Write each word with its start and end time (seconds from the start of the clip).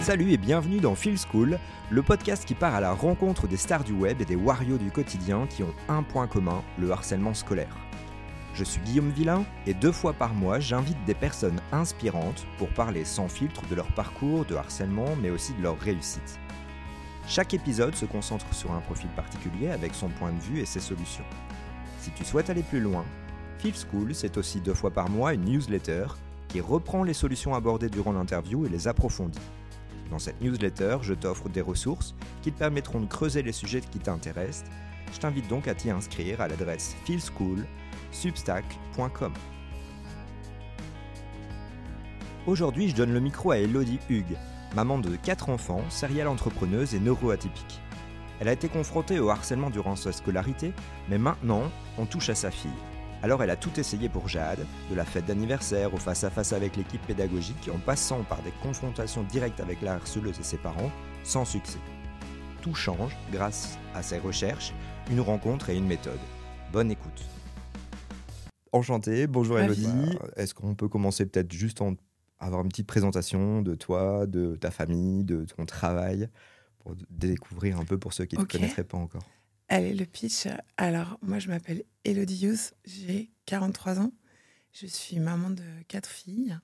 Salut 0.00 0.32
et 0.32 0.36
bienvenue 0.38 0.78
dans 0.78 0.94
Feel 0.94 1.18
School, 1.18 1.58
le 1.90 2.02
podcast 2.02 2.44
qui 2.46 2.54
part 2.54 2.74
à 2.74 2.80
la 2.80 2.92
rencontre 2.92 3.48
des 3.48 3.56
stars 3.56 3.82
du 3.82 3.92
web 3.92 4.22
et 4.22 4.24
des 4.24 4.36
warriors 4.36 4.78
du 4.78 4.90
quotidien 4.90 5.46
qui 5.48 5.64
ont 5.64 5.74
un 5.88 6.02
point 6.02 6.28
commun, 6.28 6.62
le 6.78 6.90
harcèlement 6.92 7.34
scolaire. 7.34 7.76
Je 8.54 8.64
suis 8.64 8.80
Guillaume 8.80 9.10
Villain 9.10 9.44
et 9.66 9.74
deux 9.74 9.92
fois 9.92 10.14
par 10.14 10.34
mois, 10.34 10.60
j'invite 10.60 11.04
des 11.04 11.14
personnes 11.14 11.60
inspirantes 11.72 12.46
pour 12.58 12.68
parler 12.68 13.04
sans 13.04 13.28
filtre 13.28 13.66
de 13.68 13.74
leur 13.74 13.88
parcours 13.88 14.46
de 14.46 14.54
harcèlement 14.54 15.16
mais 15.20 15.30
aussi 15.30 15.52
de 15.54 15.62
leur 15.62 15.78
réussite. 15.78 16.38
Chaque 17.26 17.52
épisode 17.52 17.96
se 17.96 18.06
concentre 18.06 18.54
sur 18.54 18.72
un 18.72 18.80
profil 18.80 19.10
particulier 19.10 19.68
avec 19.68 19.94
son 19.94 20.08
point 20.08 20.32
de 20.32 20.40
vue 20.40 20.60
et 20.60 20.66
ses 20.66 20.80
solutions. 20.80 21.26
Si 22.00 22.12
tu 22.12 22.24
souhaites 22.24 22.50
aller 22.50 22.62
plus 22.62 22.80
loin, 22.80 23.04
Feel 23.58 23.74
School, 23.74 24.14
c'est 24.14 24.38
aussi 24.38 24.60
deux 24.60 24.74
fois 24.74 24.92
par 24.92 25.10
mois 25.10 25.34
une 25.34 25.44
newsletter 25.44 26.06
qui 26.46 26.60
reprend 26.60 27.02
les 27.02 27.14
solutions 27.14 27.54
abordées 27.54 27.90
durant 27.90 28.12
l'interview 28.12 28.64
et 28.64 28.70
les 28.70 28.88
approfondit. 28.88 29.40
Dans 30.10 30.18
cette 30.18 30.40
newsletter, 30.40 30.98
je 31.02 31.14
t'offre 31.14 31.48
des 31.48 31.60
ressources 31.60 32.16
qui 32.42 32.50
te 32.52 32.58
permettront 32.58 33.00
de 33.00 33.06
creuser 33.06 33.42
les 33.42 33.52
sujets 33.52 33.80
qui 33.80 33.98
t'intéressent. 33.98 34.70
Je 35.12 35.18
t'invite 35.18 35.48
donc 35.48 35.66
à 35.68 35.74
t'y 35.74 35.90
inscrire 35.90 36.40
à 36.40 36.48
l'adresse 36.48 36.96
feelschool.substack.com. 37.04 39.32
Aujourd'hui, 42.46 42.88
je 42.88 42.96
donne 42.96 43.12
le 43.12 43.20
micro 43.20 43.50
à 43.50 43.58
Elodie 43.58 44.00
Hugues, 44.08 44.38
maman 44.74 44.98
de 44.98 45.14
4 45.16 45.50
enfants, 45.50 45.84
serial 45.90 46.28
entrepreneuse 46.28 46.94
et 46.94 47.00
neuroatypique. 47.00 47.82
Elle 48.40 48.48
a 48.48 48.52
été 48.52 48.68
confrontée 48.68 49.18
au 49.18 49.28
harcèlement 49.28 49.68
durant 49.68 49.96
sa 49.96 50.12
scolarité, 50.12 50.72
mais 51.08 51.18
maintenant, 51.18 51.64
on 51.98 52.06
touche 52.06 52.30
à 52.30 52.34
sa 52.34 52.50
fille. 52.50 52.70
Alors 53.20 53.42
elle 53.42 53.50
a 53.50 53.56
tout 53.56 53.80
essayé 53.80 54.08
pour 54.08 54.28
Jade, 54.28 54.64
de 54.90 54.94
la 54.94 55.04
fête 55.04 55.26
d'anniversaire 55.26 55.92
au 55.92 55.96
face-à-face 55.96 56.52
avec 56.52 56.76
l'équipe 56.76 57.04
pédagogique 57.04 57.68
en 57.74 57.78
passant 57.78 58.22
par 58.22 58.40
des 58.42 58.52
confrontations 58.62 59.24
directes 59.24 59.58
avec 59.58 59.82
la 59.82 59.94
harceleuse 59.94 60.38
et 60.38 60.44
ses 60.44 60.56
parents, 60.56 60.92
sans 61.24 61.44
succès. 61.44 61.80
Tout 62.62 62.74
change 62.74 63.16
grâce 63.32 63.76
à 63.94 64.04
ses 64.04 64.18
recherches, 64.18 64.72
une 65.10 65.20
rencontre 65.20 65.70
et 65.70 65.76
une 65.76 65.86
méthode. 65.86 66.20
Bonne 66.72 66.92
écoute. 66.92 67.24
Enchanté, 68.70 69.26
bonjour 69.26 69.58
Elodie. 69.58 69.88
Est-ce 70.36 70.54
qu'on 70.54 70.76
peut 70.76 70.88
commencer 70.88 71.26
peut-être 71.26 71.52
juste 71.52 71.82
en 71.82 71.94
avoir 72.38 72.62
une 72.62 72.68
petite 72.68 72.86
présentation 72.86 73.62
de 73.62 73.74
toi, 73.74 74.28
de 74.28 74.54
ta 74.54 74.70
famille, 74.70 75.24
de 75.24 75.44
ton 75.44 75.66
travail, 75.66 76.28
pour 76.78 76.94
découvrir 77.10 77.80
un 77.80 77.84
peu 77.84 77.98
pour 77.98 78.12
ceux 78.12 78.26
qui 78.26 78.38
ne 78.38 78.44
te 78.44 78.52
connaîtraient 78.52 78.84
pas 78.84 78.98
encore? 78.98 79.24
Allez, 79.70 79.92
le 79.92 80.06
pitch. 80.06 80.48
Alors, 80.78 81.18
moi, 81.20 81.38
je 81.38 81.48
m'appelle 81.48 81.84
Elodie 82.04 82.46
Hughes, 82.46 82.72
j'ai 82.86 83.30
43 83.44 84.00
ans. 84.00 84.12
Je 84.72 84.86
suis 84.86 85.18
maman 85.18 85.50
de 85.50 85.62
quatre 85.88 86.08
filles 86.08 86.56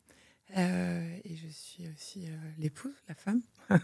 euh, 0.56 1.18
et 1.24 1.36
je 1.36 1.48
suis 1.48 1.86
aussi 1.88 2.26
euh, 2.26 2.36
l'épouse, 2.58 2.94
la 3.08 3.14
femme 3.14 3.42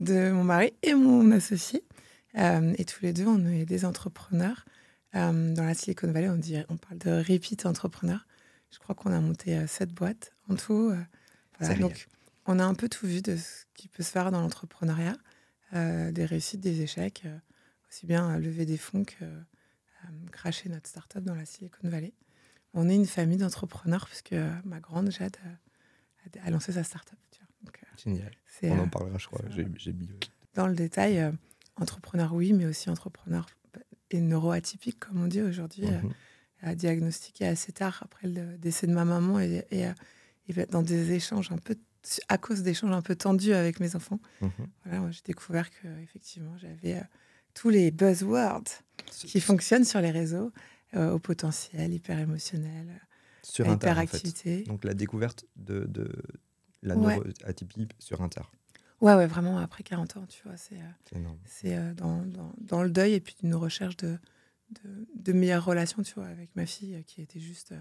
de 0.00 0.30
mon 0.30 0.44
mari 0.44 0.72
et 0.82 0.94
mon 0.94 1.30
associé. 1.30 1.84
Euh, 2.38 2.72
et 2.78 2.86
tous 2.86 3.02
les 3.02 3.12
deux, 3.12 3.26
on 3.26 3.44
est 3.46 3.66
des 3.66 3.84
entrepreneurs. 3.84 4.64
dans 5.12 5.54
la 5.58 5.74
Silicon 5.74 6.10
Valley, 6.10 6.30
on, 6.30 6.36
dit, 6.36 6.56
on 6.70 6.78
parle 6.78 6.98
de 6.98 7.10
repeat 7.10 7.66
entrepreneur. 7.66 8.26
Je 8.70 8.78
crois 8.78 8.94
qu'on 8.94 9.12
a 9.12 9.20
monté 9.20 9.66
sept 9.66 9.92
boîtes 9.92 10.32
en 10.48 10.56
tout. 10.56 10.94
Donc, 11.78 12.08
on 12.46 12.58
a 12.58 12.64
un 12.64 12.74
peu 12.74 12.88
tout 12.88 13.06
vu 13.06 13.20
de 13.20 13.36
ce 13.36 13.64
qui 13.74 13.88
peut 13.88 14.02
se 14.02 14.10
faire 14.10 14.30
dans 14.30 14.40
l'entrepreneuriat, 14.40 15.16
des 15.74 16.24
réussites, 16.24 16.60
des 16.60 16.80
échecs 16.80 17.26
aussi 17.90 18.06
bien 18.06 18.38
lever 18.38 18.66
des 18.66 18.78
fonds 18.78 19.04
que 19.04 19.24
cracher 20.32 20.68
notre 20.68 20.88
start-up 20.88 21.24
dans 21.24 21.34
la 21.34 21.44
Silicon 21.44 21.88
Valley. 21.88 22.12
On 22.74 22.88
est 22.88 22.94
une 22.94 23.06
famille 23.06 23.38
d'entrepreneurs 23.38 24.06
puisque 24.06 24.32
euh, 24.32 24.50
ma 24.64 24.80
grande 24.80 25.10
Jade 25.10 25.36
euh, 25.44 26.40
a, 26.44 26.50
lancé 26.50 26.72
sa 26.72 26.84
start-up. 26.84 27.18
Donc, 27.64 27.80
euh, 27.82 28.02
Génial. 28.02 28.32
On 28.62 28.78
en 28.84 28.88
parlera, 28.88 29.18
je 29.18 29.26
crois. 29.26 29.40
J'ai 29.50 29.94
Dans 30.54 30.66
le 30.66 30.74
détail, 30.74 31.32
entrepreneur, 31.76 32.32
oui, 32.32 32.52
mais 32.52 32.66
aussi 32.66 32.90
entrepreneur 32.90 33.46
et 34.10 34.20
neuroatypique, 34.20 34.98
comme 34.98 35.22
on 35.22 35.26
dit 35.26 35.40
aujourd'hui, 35.40 35.86
mmh. 35.86 36.74
diagnostiqué 36.74 37.46
assez 37.46 37.72
tard 37.72 38.00
après 38.02 38.28
le 38.28 38.58
décès 38.58 38.86
de 38.86 38.92
ma 38.92 39.04
maman 39.04 39.40
et, 39.40 39.64
dans 40.70 40.82
des 40.82 41.12
échanges 41.12 41.52
un 41.52 41.58
peu 41.58 41.76
à 42.28 42.38
cause 42.38 42.62
d'échanges 42.62 42.92
un 42.92 43.02
peu 43.02 43.14
tendus 43.14 43.52
avec 43.52 43.78
mes 43.78 43.94
enfants. 43.94 44.20
Mmh 44.40 44.48
voilà, 44.84 45.10
j'ai 45.10 45.22
découvert 45.24 45.70
que 45.70 45.86
effectivement 46.02 46.56
j'avais 46.58 47.02
tous 47.54 47.68
les 47.68 47.90
buzzwords 47.90 48.64
qui 49.10 49.40
fonctionnent 49.40 49.84
sur 49.84 50.00
les 50.00 50.10
réseaux, 50.10 50.52
euh, 50.94 51.12
au 51.12 51.18
potentiel, 51.18 51.92
hyper 51.92 52.18
émotionnel, 52.18 53.00
sur 53.42 53.66
hyperactivité. 53.66 54.62
Donc 54.64 54.84
la 54.84 54.94
découverte 54.94 55.44
de, 55.56 55.84
de 55.84 56.10
la 56.82 56.96
neuroatypie 56.96 57.88
sur 57.98 58.22
Inter. 58.22 58.42
Ouais, 59.00 59.14
ouais, 59.14 59.26
vraiment, 59.26 59.58
après 59.58 59.82
40 59.82 60.16
ans, 60.18 60.26
tu 60.26 60.42
vois, 60.44 60.56
c'est 60.56 60.78
c'est 61.46 61.76
euh, 61.76 61.94
dans, 61.94 62.22
dans, 62.26 62.52
dans, 62.60 62.82
le 62.82 62.90
deuil 62.90 63.14
et 63.14 63.20
puis 63.20 63.34
une 63.42 63.54
recherche 63.54 63.96
de, 63.96 64.18
de, 64.82 65.08
de, 65.14 65.32
meilleures 65.32 65.64
relations, 65.64 66.02
tu 66.02 66.14
vois, 66.14 66.26
avec 66.26 66.54
ma 66.54 66.66
fille 66.66 66.96
euh, 66.96 67.02
qui 67.02 67.22
était 67.22 67.40
juste 67.40 67.72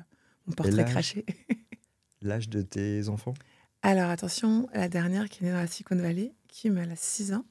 mon 0.47 0.53
portrait 0.53 0.85
craché. 0.85 1.25
L'âge 2.21 2.47
de 2.47 2.61
tes 2.61 3.09
enfants? 3.09 3.33
Alors 3.81 4.09
attention, 4.09 4.69
la 4.73 4.89
dernière 4.89 5.29
qui 5.29 5.43
est 5.43 5.47
née 5.47 5.53
dans 5.53 5.59
la 5.59 5.67
Silicon 5.67 5.95
Valley, 5.95 6.33
qui 6.47 6.69
a 6.69 6.95
6 6.95 7.33
ans. 7.33 7.45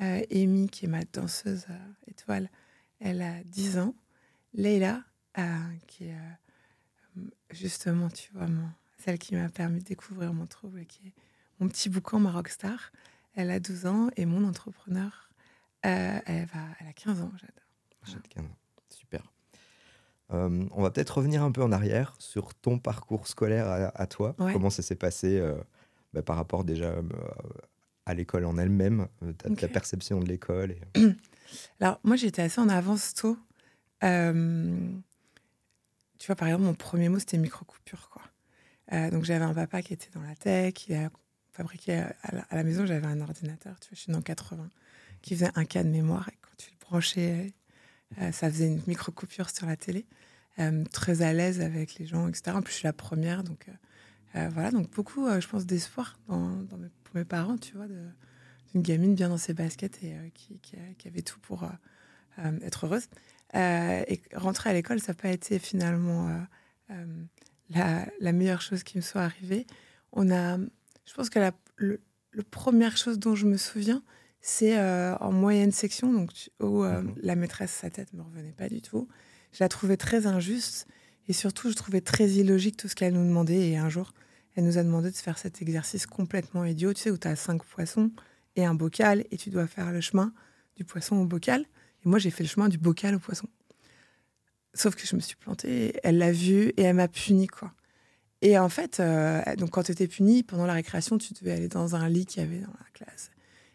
Euh, 0.00 0.22
Amy, 0.30 0.68
qui 0.68 0.86
est 0.86 0.88
ma 0.88 1.04
danseuse 1.04 1.66
euh, 1.70 2.10
étoile, 2.10 2.50
elle 3.00 3.22
a 3.22 3.42
10 3.44 3.78
ans. 3.78 3.94
Leila, 4.54 5.02
euh, 5.38 5.42
qui 5.86 6.04
est 6.04 6.16
justement, 7.50 8.08
tu 8.08 8.32
vois, 8.32 8.46
celle 8.98 9.18
qui 9.18 9.34
m'a 9.34 9.48
permis 9.48 9.80
de 9.80 9.84
découvrir 9.84 10.32
mon 10.32 10.46
trouble, 10.46 10.84
qui 10.86 11.08
est 11.08 11.14
mon 11.60 11.68
petit 11.68 11.88
boucan, 11.88 12.18
ma 12.18 12.32
rockstar. 12.32 12.92
Elle 13.34 13.50
a 13.50 13.60
12 13.60 13.86
ans 13.86 14.10
et 14.16 14.26
mon 14.26 14.44
entrepreneur, 14.44 15.30
elle, 15.82 16.46
va, 16.46 16.60
elle 16.80 16.88
a 16.88 16.92
15 16.92 17.20
ans, 17.20 17.32
j'adore. 17.36 18.20
15 18.28 18.44
ans, 18.44 18.56
super. 18.88 19.22
on 20.30 20.82
va 20.82 20.90
peut-être 20.90 21.18
revenir 21.18 21.44
un 21.44 21.52
peu 21.52 21.62
en 21.62 21.70
arrière 21.70 22.14
sur 22.18 22.54
ton 22.54 22.78
parcours 22.78 23.28
scolaire 23.28 23.92
à, 23.94 24.06
toi. 24.08 24.34
Comment 24.36 24.70
ça 24.70 24.82
s'est 24.82 24.96
passé 24.96 25.40
bah, 26.12 26.22
par 26.22 26.34
rapport 26.34 26.64
déjà 26.64 26.92
à 28.10 28.14
l'école 28.14 28.44
en 28.44 28.58
elle-même, 28.58 29.06
euh, 29.22 29.32
ta, 29.32 29.68
perception 29.68 30.20
de 30.20 30.26
l'école 30.26 30.74
Alors, 31.80 32.00
moi, 32.04 32.16
j'étais 32.16 32.42
assez 32.42 32.60
en 32.60 32.68
avance 32.68 33.14
tôt. 33.14 33.36
Euh, 34.04 34.78
tu 36.18 36.26
vois, 36.26 36.36
par 36.36 36.48
exemple, 36.48 36.64
mon 36.64 36.74
premier 36.74 37.08
mot, 37.08 37.18
c'était 37.18 37.38
micro-coupure. 37.38 38.08
Quoi. 38.10 38.22
Euh, 38.92 39.10
donc, 39.10 39.24
j'avais 39.24 39.44
un 39.44 39.54
papa 39.54 39.82
qui 39.82 39.92
était 39.92 40.10
dans 40.12 40.22
la 40.22 40.34
tech, 40.34 40.74
il 40.88 40.94
a 40.94 41.10
fabriqué 41.52 42.04
à 42.22 42.54
la, 42.54 42.62
maison, 42.62 42.86
j'avais 42.86 43.06
un 43.06 43.20
ordinateur, 43.20 43.78
tu 43.80 43.88
vois, 43.88 43.96
je 43.96 44.00
suis 44.00 44.12
dans 44.12 44.22
80, 44.22 44.68
qui 45.22 45.34
faisait 45.34 45.50
un 45.54 45.64
cas 45.64 45.82
de 45.82 45.88
mémoire. 45.88 46.28
Et 46.28 46.38
quand 46.40 46.56
tu 46.56 46.70
le 46.70 46.86
branchais, 46.86 47.52
ça 48.32 48.50
faisait 48.50 48.68
une 48.68 48.82
micro-coupure 48.86 49.50
sur 49.50 49.66
la 49.66 49.76
télé. 49.76 50.06
très 50.92 51.22
à 51.22 51.32
l'aise 51.32 51.60
avec 51.60 51.96
les 51.96 52.06
gens, 52.06 52.28
etc. 52.28 52.56
En 52.56 52.62
plus, 52.62 52.72
je 52.72 52.78
suis 52.78 52.86
la 52.86 52.92
première, 52.92 53.42
donc 53.42 53.66
voilà. 54.34 54.70
Donc, 54.70 54.90
beaucoup, 54.90 55.28
je 55.28 55.48
pense, 55.48 55.66
d'espoir 55.66 56.18
dans, 56.28 56.62
dans 56.62 56.76
mes 56.76 56.90
mes 57.14 57.24
parents, 57.24 57.58
tu 57.58 57.76
vois, 57.76 57.86
d'une 57.86 58.82
gamine 58.82 59.14
bien 59.14 59.28
dans 59.28 59.38
ses 59.38 59.54
baskets 59.54 60.02
et 60.02 60.14
euh, 60.14 60.28
qui, 60.34 60.58
qui, 60.60 61.08
avait 61.08 61.22
tout 61.22 61.38
pour 61.40 61.64
euh, 61.64 61.68
euh, 62.38 62.58
être 62.62 62.86
heureuse. 62.86 63.08
et 63.54 64.20
rentrer 64.34 64.70
à 64.70 64.72
l'école, 64.72 65.00
ça 65.00 65.12
n'a 65.12 65.16
pas 65.16 65.30
été 65.30 65.58
finalement 65.58 66.46
la, 67.70 68.06
la, 68.20 68.32
meilleure 68.32 68.62
chose 68.62 68.82
qui 68.82 68.96
me 68.96 69.02
soit 69.02 69.22
arrivée. 69.22 69.66
On 70.12 70.30
a, 70.30 70.58
je 70.58 71.14
pense 71.14 71.30
que 71.30 71.38
la, 71.38 71.52
le, 71.76 72.00
première 72.50 72.96
chose 72.96 73.18
dont 73.18 73.34
je 73.34 73.46
me 73.46 73.56
souviens, 73.56 74.02
c'est 74.40 74.78
en 75.20 75.32
moyenne 75.32 75.72
section, 75.72 76.12
donc 76.12 76.30
où 76.60 76.84
mhm. 76.84 77.14
la 77.22 77.34
maîtresse, 77.34 77.72
sa 77.72 77.90
tête 77.90 78.12
me 78.12 78.22
revenait 78.22 78.52
pas 78.52 78.68
du 78.68 78.80
tout. 78.80 79.08
Je 79.52 79.62
la 79.64 79.68
trouvais 79.68 79.96
très 79.96 80.26
injuste 80.26 80.86
et 81.30 81.32
surtout, 81.32 81.70
je 81.70 81.76
trouvais 81.76 82.00
très 82.00 82.28
illogique 82.28 82.76
tout 82.76 82.88
ce 82.88 82.96
qu'elle 82.96 83.12
nous 83.12 83.24
demandait. 83.24 83.68
Et 83.68 83.76
un 83.76 83.88
jour, 83.88 84.12
elle 84.56 84.64
nous 84.64 84.78
a 84.78 84.82
demandé 84.82 85.10
de 85.10 85.16
faire 85.16 85.38
cet 85.38 85.62
exercice 85.62 86.06
complètement 86.06 86.64
idiot, 86.64 86.92
tu 86.92 87.02
sais, 87.02 87.10
où 87.10 87.18
tu 87.18 87.28
as 87.28 87.36
cinq 87.36 87.64
poissons 87.64 88.10
et 88.56 88.64
un 88.64 88.74
bocal, 88.74 89.24
et 89.30 89.36
tu 89.36 89.50
dois 89.50 89.66
faire 89.66 89.92
le 89.92 90.00
chemin 90.00 90.32
du 90.76 90.84
poisson 90.84 91.16
au 91.16 91.24
bocal. 91.24 91.64
Et 92.04 92.08
moi, 92.08 92.18
j'ai 92.18 92.30
fait 92.30 92.42
le 92.42 92.48
chemin 92.48 92.68
du 92.68 92.78
bocal 92.78 93.14
au 93.14 93.18
poisson. 93.18 93.48
Sauf 94.74 94.94
que 94.94 95.06
je 95.06 95.14
me 95.16 95.20
suis 95.20 95.36
plantée, 95.36 95.94
elle 96.02 96.18
l'a 96.18 96.32
vu 96.32 96.72
et 96.76 96.82
elle 96.82 96.96
m'a 96.96 97.08
puni, 97.08 97.46
quoi. 97.46 97.72
Et 98.42 98.58
en 98.58 98.68
fait, 98.68 99.00
euh, 99.00 99.42
donc 99.56 99.70
quand 99.70 99.82
tu 99.82 99.92
étais 99.92 100.08
puni, 100.08 100.42
pendant 100.42 100.66
la 100.66 100.72
récréation, 100.72 101.18
tu 101.18 101.34
devais 101.34 101.52
aller 101.52 101.68
dans 101.68 101.94
un 101.94 102.08
lit 102.08 102.24
qu'il 102.24 102.42
y 102.42 102.46
avait 102.46 102.60
dans 102.60 102.72
la 102.72 102.86
classe. 102.94 103.30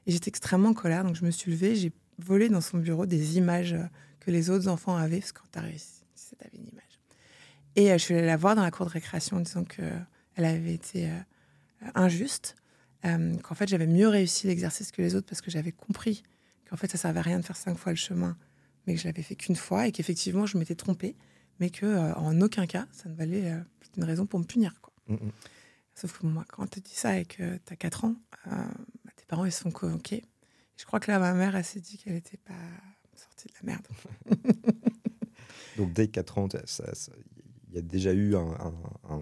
Et 0.07 0.12
j'étais 0.12 0.30
extrêmement 0.30 0.69
en 0.69 0.74
colère, 0.74 1.04
donc 1.04 1.16
je 1.16 1.24
me 1.24 1.31
suis 1.31 1.51
levée, 1.51 1.75
j'ai 1.75 1.92
volé 2.18 2.50
dans 2.50 2.62
son 2.62 2.78
bureau 2.78 3.06
des 3.06 3.38
images 3.38 3.75
que 4.19 4.31
les 4.31 4.50
autres 4.50 4.68
enfants 4.68 4.95
avaient, 4.95 5.19
parce 5.19 5.31
que 5.31 5.42
quand 5.42 5.51
tu 5.51 5.60
as 5.60 5.62
réussi, 5.62 6.04
tu 6.16 6.36
avais 6.45 6.57
une 6.57 6.68
image. 6.68 7.00
Et 7.75 7.92
euh, 7.92 7.98
je 7.98 8.04
suis 8.04 8.16
allée 8.16 8.25
la 8.25 8.38
voir 8.38 8.56
dans 8.56 8.63
la 8.63 8.71
cour 8.71 8.86
de 8.86 8.92
récréation 8.92 9.38
en 9.38 9.42
disant 9.42 9.66
que 9.66 9.81
elle 10.35 10.45
avait 10.45 10.73
été 10.73 11.09
euh, 11.09 11.19
injuste, 11.95 12.55
euh, 13.05 13.35
qu'en 13.37 13.55
fait 13.55 13.67
j'avais 13.67 13.87
mieux 13.87 14.07
réussi 14.07 14.47
l'exercice 14.47 14.91
que 14.91 15.01
les 15.01 15.15
autres 15.15 15.27
parce 15.27 15.41
que 15.41 15.51
j'avais 15.51 15.71
compris 15.71 16.23
qu'en 16.69 16.77
fait 16.77 16.89
ça 16.89 16.97
servait 16.97 17.19
à 17.19 17.23
rien 17.23 17.39
de 17.39 17.45
faire 17.45 17.57
cinq 17.57 17.77
fois 17.77 17.91
le 17.91 17.97
chemin, 17.97 18.37
mais 18.85 18.95
que 18.95 18.99
je 18.99 19.05
l'avais 19.05 19.21
fait 19.21 19.35
qu'une 19.35 19.55
fois 19.55 19.87
et 19.87 19.91
qu'effectivement 19.91 20.45
je 20.45 20.57
m'étais 20.57 20.75
trompée, 20.75 21.15
mais 21.59 21.69
que 21.69 21.85
euh, 21.85 22.13
en 22.15 22.39
aucun 22.41 22.67
cas 22.67 22.87
ça 22.91 23.09
ne 23.09 23.15
valait 23.15 23.53
une 23.97 24.03
raison 24.03 24.25
pour 24.25 24.39
me 24.39 24.45
punir. 24.45 24.79
Quoi. 24.81 24.93
Mm, 25.07 25.13
mm. 25.13 25.31
Sauf 25.95 26.19
que 26.19 26.25
moi, 26.25 26.43
quand 26.49 26.67
tu 26.69 26.81
dis 26.81 26.93
ça 26.93 27.17
et 27.17 27.25
que 27.25 27.55
tu 27.65 27.73
as 27.73 27.77
4 27.77 28.03
ans, 28.03 28.15
bah, 28.45 28.67
tes 29.15 29.23
parents, 29.25 29.45
ils 29.45 29.51
se 29.51 29.61
sont 29.61 29.71
convoqués. 29.71 30.25
je 30.75 30.83
crois 30.83 30.99
que 30.99 31.09
là, 31.09 31.19
ma 31.19 31.33
mère, 31.33 31.55
elle 31.55 31.63
s'est 31.63 31.79
dit 31.79 31.97
qu'elle 31.97 32.15
n'était 32.15 32.35
pas 32.35 32.53
sortie 33.15 33.47
de 33.47 33.53
la 33.61 33.71
merde. 33.71 33.87
Donc, 35.77 35.93
dès 35.93 36.09
4 36.09 36.37
ans, 36.37 36.49
il 37.75 37.80
y 37.80 37.80
a 37.80 37.81
déjà 37.81 38.13
eu 38.13 38.36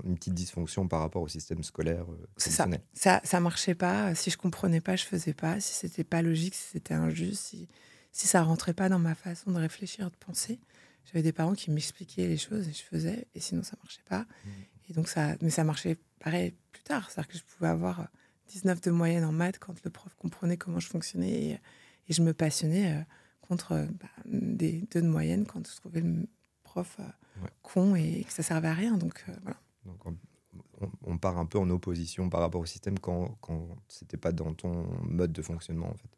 une 0.04 0.16
petite 0.16 0.36
dysfonction 0.36 0.88
par 0.88 1.00
rapport 1.00 1.24
au 1.24 1.28
système 1.28 1.64
scolaire. 1.64 2.06
C'est 2.38 2.52
ça. 2.52 2.68
ça. 2.94 3.20
Ça 3.24 3.40
marchait 3.40 3.74
pas. 3.74 4.14
Si 4.14 4.30
je 4.30 4.38
comprenais 4.38 4.80
pas, 4.80 4.96
je 4.96 5.06
faisais 5.06 5.34
pas. 5.34 5.60
Si 5.60 5.74
c'était 5.74 6.04
pas 6.04 6.22
logique, 6.22 6.54
si 6.54 6.70
c'était 6.74 6.94
injuste, 6.94 7.42
si, 7.42 7.68
si 8.12 8.28
ça 8.28 8.44
rentrait 8.44 8.76
pas 8.76 8.90
dans 8.90 9.00
ma 9.00 9.16
façon 9.16 9.52
de 9.52 9.58
réfléchir, 9.58 10.12
de 10.12 10.16
penser, 10.18 10.60
j'avais 11.06 11.24
des 11.24 11.32
parents 11.32 11.54
qui 11.54 11.72
m'expliquaient 11.72 12.28
les 12.28 12.38
choses 12.38 12.68
et 12.68 12.74
je 12.74 12.84
faisais. 12.84 13.26
Et 13.34 13.40
sinon, 13.40 13.64
ça 13.64 13.76
marchait 13.82 14.04
pas. 14.08 14.22
Mmh. 14.22 14.50
Et 14.90 14.94
donc 14.94 15.08
ça, 15.08 15.36
mais 15.42 15.50
ça 15.50 15.64
marchait 15.64 15.98
pareil 16.20 16.54
plus 16.72 16.84
tard. 16.84 17.10
C'est-à-dire 17.10 17.32
que 17.32 17.38
je 17.40 17.44
pouvais 17.44 17.70
avoir 17.70 18.08
19 18.50 18.82
de 18.82 18.92
moyenne 18.92 19.26
en 19.26 19.32
maths 19.32 19.58
quand 19.58 19.84
le 19.84 19.90
prof 19.90 20.14
comprenait 20.20 20.58
comment 20.58 20.80
je 20.80 20.90
fonctionnais 20.90 21.32
et, 21.32 21.60
je 22.10 22.22
me 22.22 22.34
passionnais 22.34 22.98
euh, 22.98 23.02
contre 23.42 23.72
euh, 23.72 23.86
bah, 23.86 24.10
des 24.26 24.84
deux 24.92 25.02
de 25.02 25.08
moyenne 25.08 25.46
quand 25.46 25.66
je 25.66 25.76
trouvais 25.78 26.02
le 26.02 26.28
prof 26.64 27.00
euh, 27.38 27.48
con 27.62 27.96
et 27.96 28.24
que 28.24 28.34
ça 28.34 28.44
servait 28.44 28.68
à 28.68 28.74
rien. 28.74 28.98
Donc 28.98 29.24
voilà. 29.44 29.58
on, 31.06 31.18
part 31.18 31.38
un 31.38 31.46
peu 31.46 31.58
en 31.58 31.70
opposition 31.70 32.30
par 32.30 32.42
rapport 32.42 32.62
au 32.62 32.66
système 32.66 33.00
quand, 33.00 33.38
quand 33.42 33.68
c'était 33.88 34.18
pas 34.18 34.32
dans 34.32 34.54
ton 34.54 34.88
mode 35.04 35.32
de 35.32 35.42
fonctionnement 35.42 35.90
en 35.90 35.96
fait. 35.96 36.10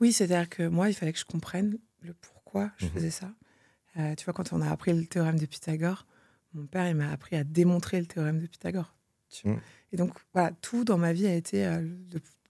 Oui, 0.00 0.12
c'est-à-dire 0.12 0.48
que 0.48 0.66
moi, 0.66 0.88
il 0.88 0.94
fallait 0.94 1.12
que 1.12 1.18
je 1.18 1.26
comprenne 1.26 1.78
le 2.00 2.14
pourquoi 2.14 2.70
je 2.78 2.86
mmh 2.86 2.90
faisais 2.90 3.10
ça. 3.10 3.32
tu 4.16 4.24
vois, 4.24 4.32
quand 4.32 4.52
on 4.52 4.62
a 4.62 4.70
appris 4.70 4.94
le 4.94 5.04
théorème 5.04 5.38
de 5.38 5.44
Pythagore, 5.44 6.06
mon 6.54 6.66
père, 6.66 6.88
il 6.88 6.96
m'a 6.96 7.10
appris 7.10 7.36
à 7.36 7.44
démontrer 7.44 8.00
le 8.00 8.06
théorème 8.06 8.40
de 8.40 8.46
Pythagore. 8.46 8.94
Mmh. 9.44 9.54
Et 9.92 9.96
donc, 9.96 10.12
voilà, 10.32 10.52
tout 10.60 10.84
dans 10.84 10.98
ma 10.98 11.12
vie 11.12 11.26
a 11.26 11.34
été 11.34 11.66
euh, 11.66 11.86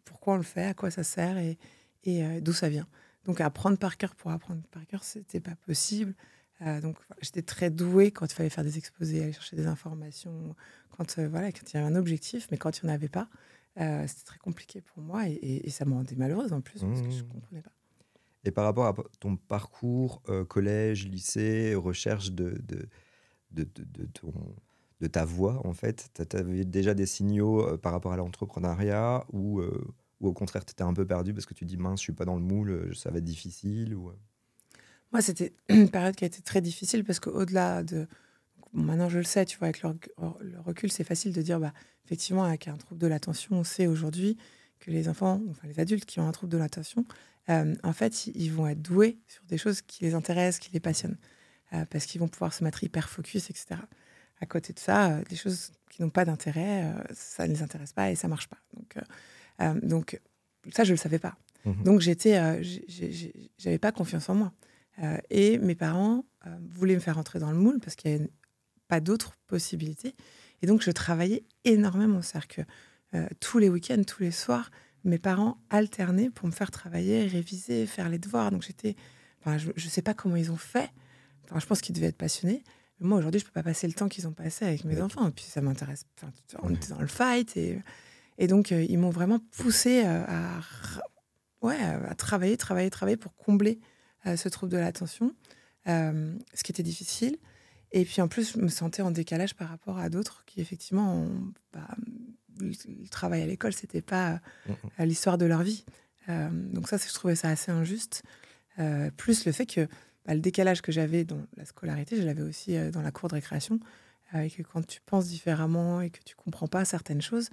pourquoi 0.05 0.35
on 0.35 0.37
le 0.37 0.43
fait, 0.43 0.64
à 0.64 0.75
quoi 0.75 0.91
ça 0.91 1.02
sert 1.02 1.38
et, 1.38 1.58
et 2.05 2.25
euh, 2.25 2.41
d'où 2.41 2.52
ça 2.52 2.69
vient. 2.69 2.87
Donc, 3.25 3.41
apprendre 3.41 3.76
par 3.79 3.97
cœur 3.97 4.14
pour 4.14 4.31
apprendre 4.31 4.62
par 4.70 4.87
cœur, 4.87 5.05
c'était 5.05 5.41
pas 5.41 5.56
possible. 5.67 6.14
Euh, 6.62 6.80
donc, 6.80 6.98
j'étais 7.20 7.42
très 7.42 7.70
douée 7.70 8.10
quand 8.10 8.26
il 8.26 8.34
fallait 8.34 8.50
faire 8.50 8.64
des 8.64 8.78
exposés, 8.78 9.22
aller 9.22 9.32
chercher 9.32 9.56
des 9.56 9.66
informations, 9.66 10.54
quand, 10.96 11.18
voilà, 11.18 11.52
quand 11.52 11.72
il 11.72 11.76
y 11.76 11.76
avait 11.78 11.86
un 11.86 11.96
objectif, 11.96 12.48
mais 12.50 12.58
quand 12.58 12.78
il 12.78 12.86
n'y 12.86 12.92
en 12.92 12.94
avait 12.94 13.08
pas, 13.08 13.28
c'était 13.76 14.24
très 14.24 14.38
compliqué 14.38 14.82
pour 14.82 15.02
moi 15.02 15.22
et, 15.26 15.70
ça 15.70 15.86
me 15.86 15.94
rendait 15.94 16.16
malheureuse 16.16 16.52
en 16.52 16.60
plus 16.60 16.80
parce 16.80 17.00
que 17.00 17.10
je 17.10 17.22
ne 17.22 17.22
mmh. 17.22 17.28
comprenais 17.28 17.62
pas. 17.62 17.72
Et 18.44 18.50
par 18.50 18.64
rapport 18.64 18.86
à 18.86 18.94
ton 19.20 19.36
parcours, 19.36 20.22
collège, 20.48 21.06
lycée, 21.06 21.74
recherche 21.74 22.32
de, 22.32 22.60
de, 22.62 22.88
de, 23.52 23.66
de 23.76 24.06
ton 24.06 24.32
ta 25.08 25.24
voix, 25.24 25.60
en 25.66 25.72
fait 25.72 26.10
Tu 26.14 26.36
avais 26.36 26.64
déjà 26.64 26.94
des 26.94 27.06
signaux 27.06 27.60
euh, 27.60 27.76
par 27.76 27.92
rapport 27.92 28.12
à 28.12 28.16
l'entrepreneuriat 28.16 29.24
ou, 29.32 29.60
euh, 29.60 29.94
ou 30.20 30.28
au 30.28 30.32
contraire, 30.32 30.64
tu 30.64 30.72
étais 30.72 30.82
un 30.82 30.92
peu 30.92 31.06
perdu 31.06 31.32
parce 31.32 31.46
que 31.46 31.54
tu 31.54 31.64
dis, 31.64 31.76
mince, 31.76 32.00
je 32.00 32.04
suis 32.04 32.12
pas 32.12 32.24
dans 32.24 32.36
le 32.36 32.42
moule, 32.42 32.70
euh, 32.70 32.94
ça 32.94 33.10
va 33.10 33.18
être 33.18 33.24
difficile 33.24 33.94
ou... 33.94 34.12
Moi, 35.12 35.22
c'était 35.22 35.52
une 35.68 35.88
période 35.88 36.14
qui 36.14 36.24
a 36.24 36.26
été 36.26 36.42
très 36.42 36.60
difficile 36.60 37.04
parce 37.04 37.20
qu'au-delà 37.20 37.82
de... 37.82 38.06
maintenant, 38.72 39.08
je 39.08 39.18
le 39.18 39.24
sais, 39.24 39.44
tu 39.44 39.58
vois, 39.58 39.68
avec 39.68 39.82
le, 39.82 40.60
recul, 40.64 40.90
c'est 40.90 41.04
facile 41.04 41.32
de 41.32 41.42
dire, 41.42 41.60
bah, 41.60 41.72
effectivement, 42.04 42.44
avec 42.44 42.68
un 42.68 42.76
trouble 42.76 43.00
de 43.00 43.06
l'attention, 43.06 43.56
on 43.56 43.64
sait 43.64 43.86
aujourd'hui 43.86 44.36
que 44.78 44.90
les 44.90 45.08
enfants, 45.08 45.42
enfin 45.50 45.68
les 45.68 45.78
adultes 45.78 46.06
qui 46.06 46.20
ont 46.20 46.28
un 46.28 46.32
trouble 46.32 46.52
de 46.52 46.58
l'attention, 46.58 47.04
en 47.48 47.92
fait, 47.92 48.28
ils 48.28 48.52
vont 48.52 48.68
être 48.68 48.80
doués 48.80 49.18
sur 49.26 49.42
des 49.46 49.58
choses 49.58 49.82
qui 49.82 50.04
les 50.04 50.14
intéressent, 50.14 50.60
qui 50.60 50.72
les 50.72 50.78
passionnent, 50.78 51.18
parce 51.90 52.06
qu'ils 52.06 52.20
vont 52.20 52.28
pouvoir 52.28 52.54
se 52.54 52.62
mettre 52.62 52.84
hyper 52.84 53.10
focus, 53.10 53.50
etc 53.50 53.80
à 54.40 54.46
côté 54.46 54.72
de 54.72 54.78
ça, 54.78 55.12
euh, 55.12 55.22
des 55.28 55.36
choses 55.36 55.72
qui 55.90 56.02
n'ont 56.02 56.10
pas 56.10 56.24
d'intérêt, 56.24 56.84
euh, 56.84 57.02
ça 57.12 57.46
ne 57.46 57.52
les 57.52 57.62
intéresse 57.62 57.92
pas 57.92 58.10
et 58.10 58.14
ça 58.14 58.28
marche 58.28 58.48
pas. 58.48 58.58
Donc, 58.74 58.96
euh, 59.60 59.80
donc 59.82 60.20
ça, 60.72 60.84
je 60.84 60.92
le 60.92 60.96
savais 60.96 61.18
pas. 61.18 61.36
Mmh 61.66 61.82
donc 61.82 62.00
j'étais, 62.00 62.62
j'avais 63.58 63.78
pas 63.78 63.92
confiance 63.92 64.30
en 64.30 64.34
moi. 64.34 64.52
Et 65.31 65.58
mes 65.58 65.75
parents 65.75 66.25
voulaient 66.69 66.94
me 66.94 67.00
faire 67.00 67.19
entrer 67.19 67.38
dans 67.38 67.50
le 67.50 67.56
moule 67.56 67.81
parce 67.81 67.97
qu'il 67.97 68.11
n'y 68.11 68.17
avait 68.17 68.31
pas 68.88 69.00
d'autres 69.00 69.32
possibilités. 69.47 70.14
Et 70.62 70.67
donc 70.67 70.82
je 70.82 70.91
travaillais 70.91 71.44
énormément. 71.64 72.23
C'est-à-dire 72.23 72.49
que 72.49 73.35
tous 73.41 73.58
les 73.58 73.69
week-ends, 73.69 74.02
tous 74.06 74.23
les 74.23 74.31
soirs, 74.31 74.70
mes 75.05 75.19
parents 75.19 75.58
alternaient 75.70 76.31
pour 76.31 76.47
me 76.47 76.52
faire 76.52 76.70
travailler, 76.70 77.26
réviser, 77.26 77.87
faire 77.87 78.08
les 78.08 78.19
devoirs. 78.19 78.50
Donc 78.50 78.62
j'étais, 78.62 78.97
enfin, 79.41 79.58
je 79.58 79.69
ne 79.69 79.91
sais 79.91 80.02
pas 80.02 80.14
comment 80.14 80.37
ils 80.37 80.50
ont 80.50 80.56
fait. 80.56 80.91
Enfin, 81.44 81.58
je 81.58 81.67
pense 81.67 81.81
qu'ils 81.81 81.94
devaient 81.94 82.08
être 82.08 82.17
passionnés. 82.17 82.62
Moi, 83.00 83.19
aujourd'hui, 83.19 83.41
je 83.41 83.47
peux 83.47 83.52
pas 83.52 83.62
passer 83.62 83.87
le 83.87 83.94
temps 83.94 84.08
qu'ils 84.08 84.29
ont 84.29 84.32
passé 84.32 84.67
avec 84.67 84.85
mes 84.85 85.00
enfants. 85.00 85.26
Et 85.26 85.31
puis, 85.31 85.44
ça 85.44 85.62
m'intéresse. 85.62 86.05
on 86.62 86.75
était 86.75 86.88
dans 86.88 87.00
le 87.00 87.06
fight. 87.06 87.56
Et, 87.56 87.81
et 88.37 88.47
donc, 88.47 88.73
euh, 88.73 88.85
ils 88.88 88.99
m'ont 88.99 89.11
vraiment 89.11 89.38
poussé 89.56 90.02
euh, 90.05 90.23
à, 90.29 90.61
ouais, 91.62 91.79
à 91.81 92.14
travailler, 92.14 92.58
travailler, 92.58 92.91
travailler 92.91 93.17
pour 93.17 93.35
combler 93.37 93.81
euh, 93.81 93.87
ce 94.25 94.49
trouble 94.49 94.72
de 94.72 94.78
l'attention, 94.78 95.34
ce 95.87 96.62
qui 96.62 96.72
était 96.72 96.82
difficile. 96.82 97.37
Et 97.93 98.05
puis, 98.05 98.20
en 98.22 98.28
plus, 98.28 98.52
je 98.52 98.58
me 98.58 98.69
sentais 98.69 99.02
en 99.02 99.11
décalage 99.11 99.55
par 99.55 99.69
rapport 99.69 99.99
à 99.99 100.08
d'autres 100.08 100.44
qui, 100.46 100.61
effectivement, 100.61 101.26
bah, 101.72 101.88
le 102.58 103.08
travail 103.08 103.43
à 103.43 103.46
l'école, 103.46 103.72
c'était 103.72 104.02
pas 104.02 104.40
l'histoire 104.99 105.38
de 105.38 105.46
leur 105.46 105.62
vie. 105.62 105.84
donc, 106.28 106.88
ça, 106.88 106.96
je 106.96 107.12
trouvais 107.14 107.37
ça 107.37 107.49
assez 107.49 107.72
injuste. 107.72 108.22
plus 109.17 109.44
le 109.44 109.52
fait 109.52 109.67
que 109.67 109.88
bah, 110.26 110.34
le 110.34 110.40
décalage 110.40 110.82
que 110.82 110.93
j'avais 110.93 111.25
dans 111.25 111.40
la 111.56 111.64
scolarité, 111.64 112.16
je 112.16 112.23
l'avais 112.23 112.43
aussi 112.43 112.76
euh, 112.76 112.90
dans 112.90 113.02
la 113.02 113.11
cour 113.11 113.28
de 113.28 113.34
récréation. 113.34 113.81
Euh, 114.34 114.43
et 114.43 114.50
que 114.50 114.62
quand 114.62 114.87
tu 114.87 115.00
penses 115.00 115.26
différemment 115.26 116.00
et 116.00 116.11
que 116.11 116.23
tu 116.25 116.37
comprends 116.37 116.69
pas 116.69 116.84
certaines 116.84 117.23
choses, 117.23 117.50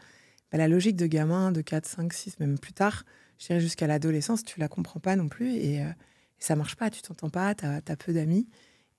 bah, 0.52 0.58
la 0.58 0.68
logique 0.68 0.96
de 0.96 1.08
gamin 1.08 1.52
de 1.52 1.62
4, 1.62 1.86
5, 1.86 2.14
6, 2.14 2.40
même 2.40 2.60
plus 2.60 2.74
tard, 2.74 3.04
je 3.40 3.48
dirais 3.48 3.60
jusqu'à 3.60 3.88
l'adolescence, 3.88 4.44
tu 4.44 4.60
la 4.60 4.68
comprends 4.68 5.00
pas 5.00 5.16
non 5.16 5.30
plus 5.30 5.56
et, 5.56 5.82
euh, 5.82 5.90
et 6.40 6.44
ça 6.44 6.56
marche 6.56 6.76
pas, 6.76 6.90
tu 6.90 7.02
t'entends 7.02 7.30
pas, 7.30 7.56
tu 7.56 7.66
as, 7.66 7.82
peu 7.98 8.14
d'amis. 8.14 8.48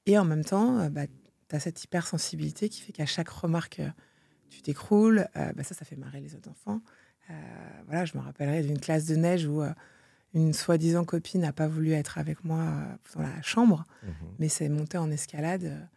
Et 0.06 0.18
en 0.18 0.24
même 0.24 0.44
temps, 0.44 0.88
bah, 0.90 1.06
tu 1.48 1.56
as 1.56 1.60
cette 1.60 1.82
hypersensibilité 1.82 2.68
qui 2.68 2.80
fait 2.80 2.92
qu'à 2.92 3.06
chaque 3.06 3.28
remarque, 3.28 3.80
tu 4.50 4.62
t'écroules. 4.62 5.28
bah, 5.34 5.62
ça, 5.62 5.74
ça 5.74 5.84
fait 5.84 5.96
marrer 5.96 6.20
les 6.20 6.34
autres 6.34 6.50
enfants. 6.50 6.80
voilà, 7.86 8.04
je 8.04 8.16
me 8.16 8.22
rappellerai 8.22 8.62
d'une 8.62 8.80
classe 8.80 9.06
de 9.06 9.16
neige 9.16 9.46
où 9.46 9.62
une 10.34 10.52
soi-disant 10.52 11.04
copine 11.04 11.40
n'a 11.40 11.52
pas 11.52 11.68
voulu 11.68 11.92
être 11.92 12.18
avec 12.18 12.44
moi 12.44 12.60
euh, 12.60 12.96
dans 13.14 13.22
la 13.22 13.42
chambre, 13.42 13.86
mhm. 14.02 14.12
mais 14.38 14.48
c'est 14.48 14.68
monté 14.68 14.98
en 14.98 15.10
escalade, 15.10 15.88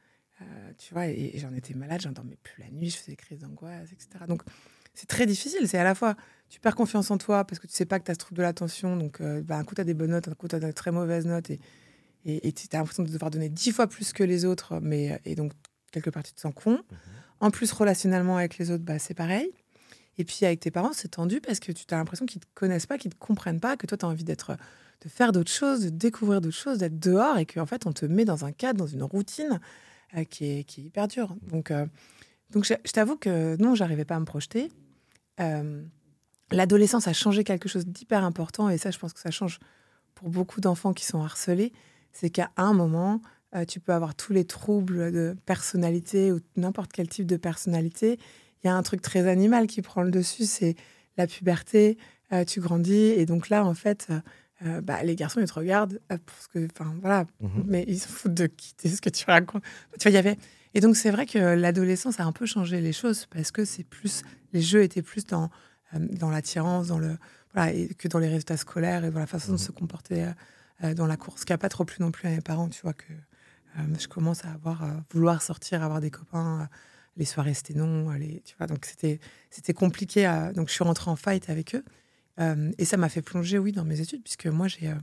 euh, 0.41 0.71
tu 0.77 0.93
vois, 0.93 1.07
et, 1.07 1.33
j'en 1.35 1.53
étais 1.53 1.73
malade, 1.73 2.01
j'en 2.01 2.11
dormais 2.11 2.37
plus 2.41 2.61
la 2.61 2.69
nuit, 2.69 2.89
je 2.89 2.97
faisais 2.97 3.11
des 3.11 3.17
crises 3.17 3.39
d'angoisse, 3.39 3.91
etc. 3.91 4.25
Donc, 4.27 4.43
c'est 4.93 5.07
très 5.07 5.25
difficile. 5.25 5.67
C'est 5.67 5.77
à 5.77 5.83
la 5.83 5.95
fois, 5.95 6.15
tu 6.49 6.59
perds 6.59 6.75
confiance 6.75 7.11
en 7.11 7.17
toi 7.17 7.45
parce 7.45 7.59
que 7.59 7.67
tu 7.67 7.73
sais 7.73 7.85
pas 7.85 7.99
que 7.99 8.05
tu 8.05 8.11
as 8.11 8.13
ce 8.13 8.19
trouble 8.19 8.37
de 8.37 8.43
l'attention, 8.43 8.97
donc 8.97 9.21
euh, 9.21 9.41
bah, 9.41 9.57
un 9.57 9.63
coup, 9.63 9.75
tu 9.75 9.81
as 9.81 9.85
des 9.85 9.93
bonnes 9.93 10.11
notes, 10.11 10.27
un 10.27 10.33
coup, 10.33 10.47
tu 10.47 10.55
as 10.55 10.59
des 10.59 10.73
très 10.73 10.91
mauvaises 10.91 11.25
notes, 11.25 11.49
et 11.49 11.59
et 12.25 12.51
tu 12.51 12.67
as 12.73 12.77
l'impression 12.77 13.03
de 13.03 13.09
devoir 13.09 13.31
donner 13.31 13.49
dix 13.49 13.71
fois 13.71 13.87
plus 13.87 14.13
que 14.13 14.23
les 14.23 14.45
autres, 14.45 14.79
mais, 14.79 15.19
et 15.25 15.33
donc, 15.33 15.53
quelque 15.91 16.09
part, 16.09 16.21
tu 16.21 16.33
te 16.33 16.39
sens 16.39 16.53
con. 16.53 16.73
Mhm. 16.73 16.97
En 17.39 17.49
plus, 17.49 17.71
relationnellement 17.71 18.37
avec 18.37 18.59
les 18.59 18.69
autres, 18.69 18.83
bah, 18.83 18.99
c'est 18.99 19.15
pareil. 19.15 19.51
Et 20.17 20.23
puis 20.23 20.45
avec 20.45 20.59
tes 20.59 20.69
parents, 20.69 20.93
c'est 20.93 21.07
tendu 21.07 21.41
parce 21.41 21.59
que 21.59 21.71
tu 21.71 21.83
as 21.89 21.95
l'impression 21.95 22.27
qu'ils 22.27 22.39
ne 22.39 22.43
te 22.43 22.49
connaissent 22.53 22.85
pas, 22.85 22.97
qu'ils 22.97 23.09
ne 23.09 23.13
te 23.13 23.19
comprennent 23.19 23.59
pas, 23.59 23.75
que 23.77 23.87
toi, 23.87 23.97
tu 23.97 24.05
as 24.05 24.07
envie 24.07 24.23
d'être 24.23 24.55
de 25.03 25.09
faire 25.09 25.31
d'autres 25.31 25.51
choses, 25.51 25.85
de 25.85 25.89
découvrir 25.89 26.41
d'autres 26.41 26.57
choses, 26.57 26.77
d'être 26.77 26.99
dehors 26.99 27.37
et 27.39 27.47
qu'en 27.47 27.65
fait, 27.65 27.87
on 27.87 27.91
te 27.91 28.05
met 28.05 28.23
dans 28.23 28.45
un 28.45 28.51
cadre, 28.51 28.77
dans 28.77 28.87
une 28.87 29.01
routine 29.01 29.59
euh, 30.15 30.23
qui, 30.25 30.45
est, 30.45 30.63
qui, 30.63 30.81
est, 30.81 30.83
hyper 30.85 31.07
dure. 31.07 31.35
Donc, 31.41 31.71
euh, 31.71 31.87
donc 32.51 32.65
je, 32.65 32.91
t'avoue 32.91 33.15
que 33.15 33.55
non, 33.61 33.75
j'arrivais 33.75 34.05
pas 34.05 34.15
à 34.15 34.19
me 34.19 34.25
projeter. 34.25 34.71
Euh, 35.39 35.83
l'adolescence 36.51 37.07
a 37.07 37.13
changé 37.13 37.43
quelque 37.43 37.69
chose 37.69 37.85
d'hyper 37.85 38.23
important 38.23 38.69
et 38.69 38.77
ça, 38.77 38.91
je 38.91 38.99
pense 38.99 39.13
que 39.13 39.19
ça 39.19 39.31
change 39.31 39.59
pour 40.15 40.29
beaucoup 40.29 40.61
d'enfants 40.61 40.93
qui 40.93 41.05
sont 41.05 41.21
harcelés. 41.21 41.71
C'est 42.11 42.29
qu'à 42.29 42.51
un 42.57 42.73
moment, 42.73 43.21
tu 43.67 43.79
peux 43.79 43.93
avoir 43.93 44.15
tous 44.15 44.33
les 44.33 44.45
troubles 44.45 45.11
de 45.11 45.35
personnalité 45.45 46.31
ou 46.31 46.39
n'importe 46.57 46.91
quel 46.91 47.07
type 47.07 47.25
de 47.25 47.37
personnalité 47.37 48.19
il 48.63 48.67
y 48.67 48.69
a 48.69 48.75
un 48.75 48.83
truc 48.83 49.01
très 49.01 49.27
animal 49.27 49.67
qui 49.67 49.81
prend 49.81 50.03
le 50.03 50.11
dessus, 50.11 50.45
c'est 50.45 50.75
la 51.17 51.27
puberté, 51.27 51.97
euh, 52.31 52.45
tu 52.45 52.61
grandis, 52.61 52.93
et 52.93 53.25
donc 53.25 53.49
là, 53.49 53.65
en 53.65 53.73
fait, 53.73 54.07
euh, 54.09 54.19
euh, 54.65 54.81
bah, 54.81 55.03
les 55.03 55.15
garçons, 55.15 55.39
ils 55.39 55.47
te 55.47 55.53
regardent, 55.53 55.99
parce 56.07 56.47
que, 56.53 56.67
enfin, 56.71 56.93
voilà, 57.01 57.25
mhm. 57.39 57.63
mais 57.65 57.85
ils 57.87 57.99
s'en 57.99 58.09
foutent 58.09 58.33
de 58.33 58.47
quitter 58.47 58.89
ce 58.89 59.01
que 59.01 59.09
tu 59.09 59.25
racontes. 59.25 59.63
Tu 59.99 60.03
vois, 60.03 60.11
il 60.11 60.15
y 60.15 60.17
avait... 60.17 60.37
Et 60.73 60.79
donc, 60.79 60.95
c'est 60.95 61.11
vrai 61.11 61.25
que 61.25 61.37
l'adolescence 61.37 62.19
a 62.19 62.25
un 62.25 62.31
peu 62.31 62.45
changé 62.45 62.81
les 62.81 62.93
choses, 62.93 63.25
parce 63.25 63.51
que 63.51 63.65
c'est 63.65 63.83
plus... 63.83 64.23
Les 64.53 64.61
jeux 64.61 64.83
étaient 64.83 65.01
plus 65.01 65.25
dans, 65.25 65.49
dans 65.93 66.29
l'attirance, 66.29 66.87
dans 66.87 66.99
le... 66.99 67.17
Voilà, 67.53 67.73
et 67.73 67.89
que 67.89 68.07
dans 68.07 68.19
les 68.19 68.29
résultats 68.29 68.57
scolaires 68.57 69.03
et 69.03 69.11
dans 69.11 69.19
la 69.19 69.27
façon 69.27 69.49
de 69.49 69.57
mhm. 69.57 69.65
se 69.65 69.71
comporter 69.71 70.31
dans 70.95 71.05
la 71.05 71.17
course, 71.17 71.41
ce 71.41 71.45
qui 71.45 71.51
n'a 71.51 71.57
pas 71.57 71.69
trop 71.69 71.83
plu 71.83 71.97
non 71.99 72.11
plus 72.11 72.27
à 72.27 72.31
mes 72.31 72.39
parents, 72.39 72.69
tu 72.69 72.81
vois, 72.81 72.93
que 72.93 73.11
je 73.99 74.07
commence 74.07 74.45
à 74.45 74.51
avoir, 74.51 74.85
vouloir 75.11 75.41
sortir, 75.41 75.83
avoir 75.83 75.99
des 75.99 76.11
copains 76.11 76.69
les 77.17 77.25
soirées 77.25 77.53
c'était 77.53 77.73
non, 77.73 78.09
les, 78.11 78.41
tu 78.45 78.55
vois, 78.57 78.67
donc 78.67 78.85
c'était 78.85 79.19
c'était 79.49 79.73
compliqué. 79.73 80.25
À, 80.25 80.53
donc 80.53 80.69
je 80.69 80.73
suis 80.73 80.83
rentrée 80.83 81.11
en 81.11 81.15
fight 81.15 81.49
avec 81.49 81.75
eux 81.75 81.83
euh, 82.39 82.71
et 82.77 82.85
ça 82.85 82.97
m'a 82.97 83.09
fait 83.09 83.21
plonger, 83.21 83.57
oui, 83.57 83.71
dans 83.71 83.85
mes 83.85 83.99
études, 84.01 84.23
puisque 84.23 84.47
moi 84.47 84.67
j'ai 84.67 84.87
euh, 84.87 84.95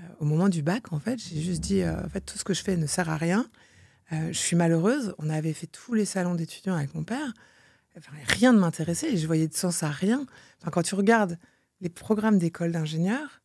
euh, 0.00 0.04
au 0.20 0.24
moment 0.24 0.48
du 0.48 0.62
bac, 0.62 0.92
en 0.92 1.00
fait, 1.00 1.18
j'ai 1.18 1.40
juste 1.40 1.60
dit, 1.60 1.84
en 1.84 2.08
fait, 2.08 2.20
tout 2.20 2.38
ce 2.38 2.44
que 2.44 2.54
je 2.54 2.62
fais 2.62 2.76
ne 2.76 2.86
sert 2.86 3.08
à 3.08 3.16
rien. 3.16 3.48
Je 4.10 4.38
suis 4.38 4.56
malheureuse. 4.56 5.14
On 5.18 5.30
avait 5.30 5.52
fait 5.52 5.66
tous 5.66 5.94
les 5.94 6.04
salons 6.04 6.34
d'étudiants 6.34 6.74
avec 6.74 6.94
mon 6.94 7.04
père. 7.04 7.32
rien 8.26 8.52
ne 8.52 8.58
m'intéressait 8.58 9.12
et 9.12 9.16
je 9.16 9.26
voyais 9.26 9.48
de 9.48 9.54
sens 9.54 9.82
à 9.82 9.90
rien. 9.90 10.26
Enfin, 10.60 10.70
quand 10.70 10.82
tu 10.82 10.94
regardes 10.94 11.38
les 11.80 11.88
programmes 11.88 12.38
d'école 12.38 12.72
d'ingénieurs, 12.72 13.42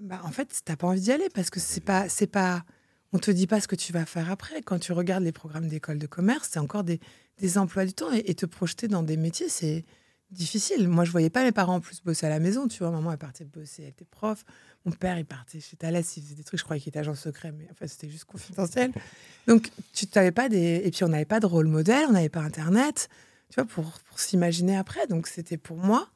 bah, 0.00 0.20
en 0.24 0.30
fait, 0.30 0.62
t'as 0.64 0.76
pas 0.76 0.86
envie 0.86 1.00
d'y 1.00 1.12
aller 1.12 1.28
parce 1.34 1.50
que 1.50 1.60
c'est 1.60 1.80
pas, 1.80 2.08
c'est 2.08 2.26
pas, 2.26 2.64
on 3.12 3.18
te 3.18 3.30
dit 3.30 3.46
pas 3.46 3.60
ce 3.60 3.68
que 3.68 3.76
tu 3.76 3.92
vas 3.92 4.06
faire 4.06 4.30
après. 4.30 4.62
Quand 4.62 4.78
tu 4.78 4.92
regardes 4.92 5.24
les 5.24 5.32
programmes 5.32 5.68
d'école 5.68 5.98
de 5.98 6.06
commerce, 6.06 6.48
c'est 6.52 6.58
encore 6.58 6.84
des, 6.84 7.00
des, 7.38 7.58
emplois 7.58 7.84
du 7.84 7.92
temps 7.92 8.12
et, 8.12 8.34
te 8.34 8.46
projeter 8.46 8.88
dans 8.88 9.02
des 9.02 9.16
métiers, 9.16 9.48
c'est 9.48 9.84
difficile. 10.30 10.88
Moi, 10.88 11.04
je 11.04 11.10
voyais 11.10 11.30
pas 11.30 11.42
mes 11.42 11.52
parents 11.52 11.76
en 11.76 11.80
plus 11.80 12.02
bosser 12.02 12.26
à 12.26 12.28
la 12.28 12.40
maison. 12.40 12.68
Tu 12.68 12.78
vois, 12.78 12.90
maman, 12.90 13.12
elle 13.12 13.18
partait 13.18 13.44
bosser, 13.44 13.82
elle 13.82 13.88
était 13.90 14.04
prof. 14.04 14.44
Mon 14.84 14.92
père, 14.92 15.18
il 15.18 15.26
partait 15.26 15.60
chez 15.60 15.76
Thalès, 15.76 16.16
il 16.16 16.22
faisait 16.22 16.34
des 16.34 16.44
trucs. 16.44 16.58
Je 16.58 16.64
croyais 16.64 16.80
qu'il 16.80 16.88
était 16.88 17.00
agent 17.00 17.14
secret, 17.14 17.52
mais 17.52 17.68
en 17.70 17.74
fait, 17.74 17.88
c'était 17.88 18.08
juste 18.08 18.24
confidentiel. 18.24 18.92
Donc, 19.46 19.70
tu 19.92 20.06
t'avais 20.06 20.32
pas 20.32 20.48
des, 20.48 20.82
et 20.84 20.90
puis 20.90 21.04
on 21.04 21.08
n'avait 21.08 21.26
pas 21.26 21.40
de 21.40 21.46
rôle 21.46 21.66
modèle, 21.66 22.06
on 22.08 22.12
n'avait 22.12 22.30
pas 22.30 22.40
Internet, 22.40 23.08
tu 23.50 23.56
vois, 23.56 23.66
pour, 23.66 23.84
pour 24.08 24.18
s'imaginer 24.18 24.76
après. 24.76 25.06
Donc, 25.06 25.26
c'était 25.26 25.58
pour 25.58 25.76
moi. 25.76 26.08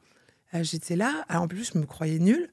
Euh, 0.55 0.63
j'étais 0.63 0.97
là. 0.97 1.25
Alors, 1.29 1.43
en 1.43 1.49
plus, 1.49 1.73
je 1.73 1.79
me 1.79 1.85
croyais 1.85 2.19
nulle 2.19 2.49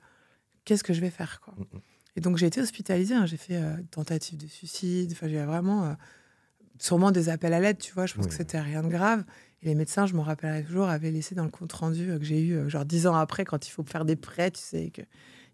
qu'est-ce 0.66 0.84
que 0.84 0.94
je 0.94 1.02
vais 1.02 1.10
faire 1.10 1.42
quoi? 1.42 1.54
Mm. 1.58 1.78
Et 2.18 2.22
donc 2.22 2.38
j'ai 2.38 2.48
été 2.48 2.60
hospitalisée, 2.60 3.14
hein. 3.14 3.26
j'ai 3.26 3.38
fait 3.38 3.56
euh, 3.56 3.74
tentative 3.90 4.38
de 4.38 4.48
suicide, 4.48 5.12
enfin 5.14 5.30
j'ai 5.30 5.42
vraiment 5.46 5.86
euh, 5.86 5.94
sûrement 6.78 7.12
des 7.12 7.30
appels 7.30 7.54
à 7.54 7.62
l'aide, 7.62 7.78
tu 7.78 7.94
vois, 7.94 8.06
je 8.06 8.16
pense 8.16 8.28
que 8.28 8.34
c'était 8.34 8.60
rien 8.60 8.84
de 8.84 8.90
grave. 8.90 9.24
Et 9.62 9.68
les 9.68 9.76
médecins, 9.76 10.08
je 10.08 10.14
me 10.14 10.20
rappellerai 10.20 10.64
toujours, 10.64 10.90
avaient 10.90 11.12
laissé 11.12 11.36
dans 11.36 11.46
le 11.46 11.52
compte 11.52 11.72
rendu 11.72 12.08
que 12.08 12.24
j'ai 12.24 12.42
eu 12.42 12.70
genre 12.70 12.84
dix 12.84 13.08
ans 13.08 13.16
après, 13.16 13.46
quand 13.46 13.66
il 13.66 13.72
faut 13.72 13.84
faire 13.84 14.04
des 14.06 14.16
prêts, 14.16 14.52
tu 14.52 14.60
sais, 14.60 14.90
que 14.90 15.04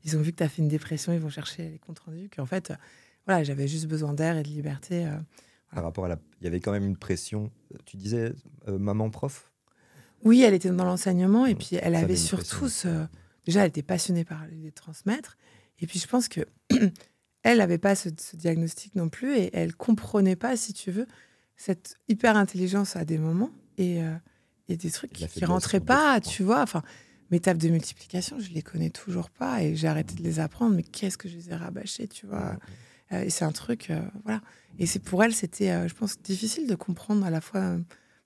ils 0.08 0.18
ont 0.18 0.22
vu 0.22 0.32
que 0.32 0.38
tu 0.38 0.44
as 0.44 0.50
fait 0.50 0.62
une 0.62 0.68
dépression, 0.68 1.14
ils 1.14 1.20
vont 1.20 1.30
chercher 1.30 1.70
les 1.70 1.80
comptes 1.80 2.00
rendus, 2.00 2.30
qu'en 2.36 2.46
fait, 2.46 2.74
voilà, 3.26 3.44
j'avais 3.44 3.68
juste 3.68 3.88
besoin 3.88 4.14
d'air 4.14 4.38
et 4.38 4.44
de 4.44 4.50
liberté. 4.50 5.08
Par 5.74 5.84
rapport 5.84 6.06
à 6.06 6.08
la... 6.08 6.20
Il 6.42 6.46
y 6.46 6.48
avait 6.48 6.60
quand 6.60 6.72
même 6.72 6.86
une 6.86 6.98
pression, 6.98 7.52
tu 7.86 7.98
disais, 7.98 8.34
maman 8.68 9.10
prof? 9.10 9.52
Oui, 10.24 10.42
elle 10.42 10.54
était 10.54 10.70
dans 10.70 10.86
l'enseignement, 10.86 11.46
et 11.46 11.56
puis 11.56 11.78
elle 11.82 11.96
avait 11.96 12.16
surtout 12.16 12.70
ce 12.70 13.08
déjà, 13.48 13.62
elle 13.62 13.70
était 13.70 13.82
passionnée 13.82 14.26
par 14.26 14.46
les 14.52 14.72
transmettre. 14.72 15.38
Et 15.80 15.88
puis, 15.88 16.00
je 16.00 16.08
pense 16.08 16.28
que 16.28 16.42
elle 17.44 17.58
n'avait 17.58 17.78
pas 17.78 17.96
ce, 17.96 18.10
diagnostic 18.34 18.94
non 18.96 19.10
plus 19.10 19.36
et 19.36 19.50
elle 19.54 19.74
comprenait 19.74 20.36
pas, 20.36 20.56
si 20.58 20.74
tu 20.74 20.92
veux, 20.92 21.08
cette 21.56 21.96
hyper 22.08 22.36
intelligence 22.36 22.96
à 22.96 23.06
des 23.06 23.18
moments 23.18 23.52
et, 23.78 24.04
euh, 24.04 24.14
des 24.68 24.92
trucs 24.92 25.14
qui, 25.14 25.42
ne 25.42 25.48
rentraient 25.48 25.80
pas, 25.80 26.20
tu 26.20 26.44
vois. 26.44 26.62
Enfin, 26.62 26.84
mes 27.32 27.40
tables 27.40 27.62
de 27.62 27.70
multiplication, 27.70 28.40
je 28.40 28.52
les 28.52 28.62
connais 28.62 28.90
toujours 28.90 29.30
pas 29.30 29.64
et 29.64 29.76
j'ai 29.76 29.88
arrêté 29.88 30.16
de 30.16 30.24
les 30.24 30.40
apprendre. 30.40 30.76
Mais 30.76 30.84
qu'est-ce 30.84 31.18
que 31.18 31.28
je 31.28 31.36
les 31.36 31.50
ai 31.50 31.56
rabâchées, 31.56 32.08
tu 32.08 32.26
vois 32.26 32.58
euh, 33.12 33.22
Et 33.22 33.30
c'est 33.30 33.46
un 33.46 33.52
truc, 33.52 33.90
euh, 33.90 34.02
voilà. 34.24 34.42
Et 34.80 34.86
c'est 34.86 35.00
pour 35.00 35.24
elle, 35.24 35.34
c'était, 35.34 35.88
je 35.88 35.94
pense, 35.94 36.22
difficile 36.22 36.68
de 36.68 36.76
comprendre 36.76 37.26
à 37.26 37.30
la 37.30 37.42
fois, 37.42 37.78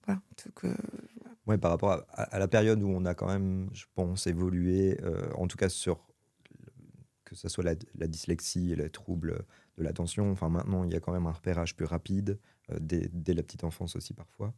voilà, 0.05 0.22
que 0.55 0.67
Ouais, 1.48 1.58
par 1.58 1.72
rapport 1.72 2.05
à, 2.12 2.39
la 2.39 2.48
période 2.48 2.84
où 2.84 2.88
on 2.88 3.03
a 3.05 3.15
quand 3.15 3.27
même, 3.27 3.70
je 3.74 3.86
pense, 3.96 4.27
évolué, 4.27 5.00
euh, 5.01 5.29
en 5.36 5.48
tout 5.48 5.58
cas 5.58 5.70
sur 5.70 6.08
que 7.25 7.36
ce 7.36 7.48
soit 7.48 7.63
la, 7.63 8.08
dyslexie 8.08 8.74
et 8.74 8.75
les 8.75 8.89
troubles 8.89 9.46
de 9.77 9.84
l'attention. 9.84 10.31
Enfin, 10.31 10.50
maintenant, 10.50 10.84
il 10.84 10.91
y 10.91 10.96
a 10.96 11.00
quand 11.00 11.13
même 11.13 11.27
un 11.27 11.31
repérage 11.31 11.75
plus 11.75 11.86
rapide, 11.86 12.38
euh, 12.72 12.77
dès, 12.79 13.34
la 13.34 13.41
petite 13.41 13.63
enfance 13.63 13.96
aussi 13.96 14.13
parfois. 14.13 14.53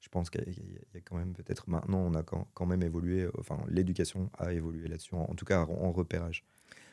Je 0.00 0.08
pense 0.08 0.30
qu'il 0.30 0.42
y, 0.42 0.96
a 0.96 1.00
quand 1.00 1.16
même 1.16 1.32
peut-être 1.32 1.68
maintenant, 1.68 1.98
on 1.98 2.14
a 2.14 2.22
quand, 2.22 2.66
même 2.66 2.82
évolué, 2.82 3.22
euh, 3.22 3.32
enfin, 3.38 3.58
l'éducation 3.68 4.30
a 4.38 4.52
évolué 4.52 4.86
là-dessus, 4.88 5.14
en, 5.14 5.34
tout 5.34 5.44
cas 5.44 5.64
en, 5.64 5.90
repérage. 5.90 6.44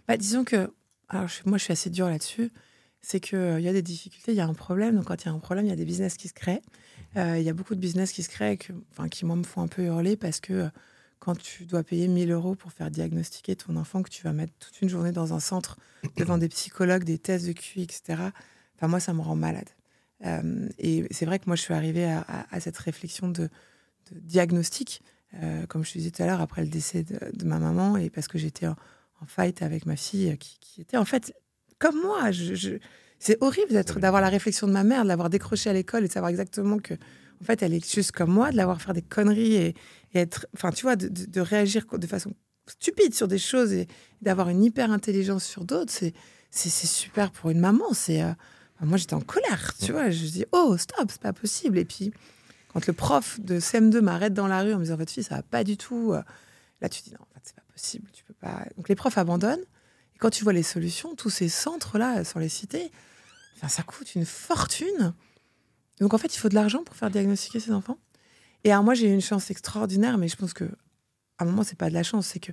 Bah, 0.08 0.18
disons 0.18 0.44
que, 0.44 0.72
alors 1.10 1.30
moi 1.46 1.58
je 1.58 1.64
suis 1.64 1.72
assez 1.72 1.90
dur 1.92 2.10
là-dessus, 2.10 2.52
c'est 3.02 3.20
qu'il 3.20 3.60
y 3.60 3.68
a 3.68 3.74
des 3.74 3.84
difficultés, 3.84 4.32
il 4.32 4.38
y 4.38 4.42
a 4.42 4.48
un 4.48 4.56
problème. 4.56 4.96
Donc 4.96 5.06
quand 5.06 5.24
il 5.24 5.28
y 5.28 5.30
a 5.30 5.34
un 5.34 5.40
problème, 5.40 5.66
il 5.66 5.70
y 5.70 5.74
a 5.74 5.76
des 5.76 5.86
business 5.86 6.18
qui 6.18 6.28
se 6.28 6.34
créent. 6.34 6.64
Euh, 7.18 7.38
il 7.38 7.44
y 7.44 7.50
a 7.50 7.54
beaucoup 7.54 7.76
de 7.76 7.80
business 7.80 8.12
qui 8.12 8.24
se 8.24 8.30
créent, 8.30 8.58
enfin, 8.92 9.08
qui 9.08 9.26
moi 9.26 9.36
me 9.36 9.44
font 9.44 9.62
un 9.62 9.68
peu 9.68 9.84
hurler 9.84 10.18
parce 10.18 10.40
que 10.40 10.54
euh, 10.54 10.70
quand 11.20 11.38
tu 11.38 11.66
dois 11.66 11.84
payer 11.84 12.08
1000 12.08 12.32
euros 12.32 12.56
pour 12.56 12.72
faire 12.72 12.90
diagnostiquer 12.92 13.56
ton 13.56 13.76
enfant, 13.78 14.02
que 14.02 14.10
tu 14.10 14.24
vas 14.24 14.34
mettre 14.34 14.54
toute 14.60 14.82
une 14.82 14.90
journée 14.90 15.12
dans 15.12 15.34
un 15.34 15.40
centre 15.40 15.78
devant 16.18 16.38
des 16.40 16.50
psychologues, 16.50 17.04
des 17.04 17.18
tests 17.18 17.48
de 17.48 17.54
QI, 17.54 17.84
etc., 17.84 18.22
enfin, 18.76 18.88
moi, 18.88 19.00
ça 19.00 19.14
me 19.14 19.22
rend 19.22 19.36
malade. 19.36 19.70
Euh, 20.24 20.70
et 20.78 21.06
c'est 21.12 21.26
vrai 21.26 21.40
que 21.40 21.46
moi, 21.48 21.56
je 21.56 21.62
suis 21.62 21.74
arrivée 21.74 22.06
à, 22.06 22.60
cette 22.60 22.78
réflexion 22.78 23.28
de, 23.28 23.50
diagnostic, 24.12 25.02
comme 25.68 25.84
je 25.84 25.92
te 25.92 25.98
disais 25.98 26.12
tout 26.12 26.24
à 26.24 26.28
l'heure, 26.28 26.42
après 26.42 26.62
le 26.62 26.70
décès 26.70 27.04
de, 27.04 27.46
ma 27.46 27.60
maman, 27.60 27.98
et 27.98 28.10
parce 28.10 28.28
que 28.28 28.38
j'étais 28.38 28.68
en, 28.68 28.76
fight 29.28 29.62
avec 29.62 29.86
ma 29.86 29.96
fille, 29.96 30.38
qui, 30.38 30.82
était 30.82 30.98
en 30.98 31.06
fait 31.06 31.34
comme 31.80 32.00
moi. 32.02 32.32
je, 32.32 32.78
c'est 33.20 33.38
horrible 33.42 33.72
d'être, 33.72 34.00
d'avoir 34.00 34.22
la 34.22 34.30
réflexion 34.30 34.68
de 34.68 34.72
ma 34.72 34.84
mère, 34.84 35.04
de 35.04 35.08
l'avoir 35.08 35.30
décrochée 35.30 35.70
à 35.70 35.74
l'école 35.74 36.04
et 36.04 36.08
de 36.08 36.14
savoir 36.14 36.30
exactement 36.30 36.78
que, 36.80 36.94
en 37.42 37.44
fait, 37.44 37.64
elle 37.64 37.74
est 37.74 37.94
juste 37.94 38.12
comme 38.12 38.32
moi, 38.32 38.52
de 38.52 38.58
l'avoir 38.58 38.82
faire 38.82 38.94
des 38.94 39.02
conneries 39.02 39.56
et, 39.56 39.76
être, 40.14 40.48
enfin, 40.56 40.72
tu 40.72 40.84
vois, 40.84 40.96
de, 40.96 41.42
réagir 41.42 41.86
de 41.92 42.08
façon 42.08 42.34
stupide 42.68 43.14
sur 43.14 43.28
des 43.28 43.38
choses 43.38 43.74
et 43.74 43.88
d'avoir 44.22 44.50
une 44.50 44.64
hyper 44.64 44.92
intelligence 44.92 45.44
sur 45.44 45.66
d'autres, 45.66 45.92
c'est, 45.92 46.14
c'est, 46.52 46.70
super 46.70 47.32
pour 47.32 47.50
une 47.50 47.60
maman. 47.60 47.94
C'est, 47.94 48.22
euh, 48.22 48.32
moi, 48.82 48.98
j'étais 48.98 49.14
en 49.14 49.22
colère, 49.22 49.74
tu 49.80 49.92
vois. 49.92 50.10
Je 50.10 50.26
dis, 50.26 50.46
oh, 50.52 50.76
stop, 50.78 51.10
c'est 51.10 51.22
pas 51.22 51.34
possible. 51.34 51.78
Et 51.78 51.86
puis, 51.86 52.12
quand 52.74 52.86
le 52.88 52.94
prof 52.94 53.40
de 53.40 53.60
CM2 53.60 54.02
m'arrête 54.02 54.34
dans 54.34 54.48
la 54.48 54.62
rue 54.62 54.74
en 54.74 54.78
me 54.78 54.84
disant, 54.84 54.98
votre 54.98 55.12
fille, 55.12 55.24
ça 55.24 55.36
va 55.36 55.44
pas 55.44 55.64
du 55.64 55.78
tout, 55.78 56.14
euh, 56.14 56.22
là, 56.82 56.90
tu 56.90 57.02
dis, 57.02 57.12
non, 57.12 57.22
en 57.22 57.34
fait, 57.34 57.42
c'est 57.44 57.56
pas 57.56 57.64
possible, 57.72 58.10
tu 58.12 58.24
peux 58.24 58.34
pas. 58.34 58.66
Donc, 58.78 58.90
les 58.90 58.96
profs 58.96 59.18
abandonnent. 59.18 59.64
Et 60.16 60.18
quand 60.18 60.30
tu 60.30 60.44
vois 60.44 60.54
les 60.54 60.64
solutions, 60.64 61.16
tous 61.16 61.30
ces 61.30 61.50
centres-là, 61.50 62.24
sans 62.24 62.40
les 62.40 62.50
citer, 62.50 62.92
enfin, 63.56 63.68
ça 63.68 63.84
coûte 63.84 64.16
une 64.16 64.26
fortune. 64.26 65.14
Donc 66.00 66.14
en 66.14 66.18
fait, 66.18 66.36
il 66.36 66.40
faut 66.40 66.50
de 66.50 66.56
l'argent 66.56 66.84
pour 66.84 66.96
faire 66.96 67.10
diagnostiquer 67.10 67.60
ces 67.60 67.72
enfants. 67.72 67.98
Et 68.64 68.72
alors 68.72 68.84
moi, 68.84 68.94
j'ai 68.94 69.10
eu 69.10 69.14
une 69.14 69.22
chance 69.22 69.52
extraordinaire, 69.52 70.18
mais 70.18 70.28
je 70.28 70.36
pense 70.36 70.54
que 70.54 70.66
à 71.38 71.44
un 71.44 71.46
moment, 71.46 71.64
c'est 71.64 71.78
pas 71.78 71.90
de 71.90 71.94
la 71.94 72.04
chance, 72.04 72.28
c'est 72.28 72.40
que 72.40 72.52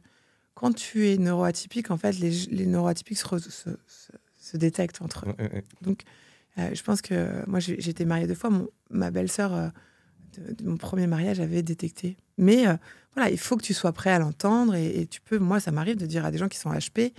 quand 0.55 0.73
tu 0.73 1.09
es 1.09 1.17
neuroatypique, 1.17 1.91
en 1.91 1.97
fait, 1.97 2.19
les, 2.19 2.31
les 2.47 2.67
neuroatypiques 2.67 3.19
se, 3.19 3.39
se, 3.39 3.71
détectent 4.57 5.03
entre 5.03 5.27
eux. 5.29 5.63
Donc, 5.83 6.03
euh, 6.59 6.71
je 6.75 6.83
pense 6.83 7.03
que 7.03 7.49
moi, 7.49 7.61
j'ai 7.61 7.89
été 7.89 8.05
mariée 8.05 8.27
deux 8.27 8.35
fois. 8.35 8.51
Mon, 8.51 8.69
ma 8.91 9.11
belle-sœur 9.11 9.55
euh, 9.55 9.69
de, 10.39 10.69
mon 10.69 10.77
premier 10.77 11.07
mariage 11.07 11.41
avait 11.41 11.63
détecté. 11.63 12.17
Mais 12.39 12.67
euh, 12.67 12.75
voilà, 13.15 13.31
il 13.31 13.39
faut 13.39 13.57
que 13.57 13.63
tu 13.63 13.75
sois 13.75 13.93
prêt 13.93 14.11
à 14.11 14.19
l'entendre 14.19 14.75
et, 14.75 15.01
et, 15.01 15.07
tu 15.07 15.21
peux. 15.21 15.39
Moi, 15.39 15.61
ça 15.61 15.71
m'arrive 15.71 15.97
de 15.97 16.07
dire 16.07 16.25
à 16.25 16.31
des 16.31 16.39
gens 16.39 16.49
qui 16.49 16.59
sont 16.59 16.71
HP 16.71 17.13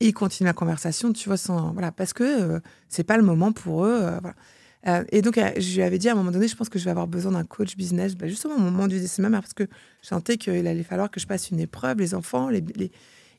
et 0.00 0.08
ils 0.08 0.12
continuent 0.12 0.46
la 0.46 0.52
conversation, 0.52 1.12
tu 1.12 1.28
vois, 1.28 1.36
sans, 1.36 1.72
voilà, 1.72 1.92
parce 1.92 2.12
que 2.12 2.60
c'est 2.88 3.04
pas 3.04 3.16
le 3.16 3.22
moment 3.22 3.52
pour 3.52 3.84
eux. 3.84 4.10
Voilà. 4.20 5.04
Et 5.12 5.22
donc, 5.22 5.36
je 5.36 5.74
lui 5.76 5.82
avais 5.82 5.98
dit 5.98 6.08
à 6.08 6.12
un 6.12 6.14
moment 6.16 6.32
donné, 6.32 6.48
je 6.48 6.56
pense 6.56 6.68
que 6.68 6.78
je 6.78 6.84
vais 6.84 6.90
avoir 6.90 7.06
besoin 7.06 7.32
d'un 7.32 7.44
coach 7.44 7.76
business, 7.76 8.16
bah, 8.16 8.26
justement 8.26 8.56
au 8.56 8.60
moment 8.60 8.86
du 8.86 9.00
décès 9.00 9.18
de 9.18 9.22
ma 9.22 9.30
mère, 9.30 9.40
parce 9.40 9.54
que 9.54 9.64
je 10.02 10.08
sentais 10.08 10.36
qu'il 10.36 10.66
allait 10.66 10.82
falloir 10.82 11.10
que 11.10 11.20
je 11.20 11.26
passe 11.26 11.50
une 11.50 11.60
épreuve, 11.60 12.00
les 12.00 12.14
enfants, 12.14 12.50
les, 12.50 12.62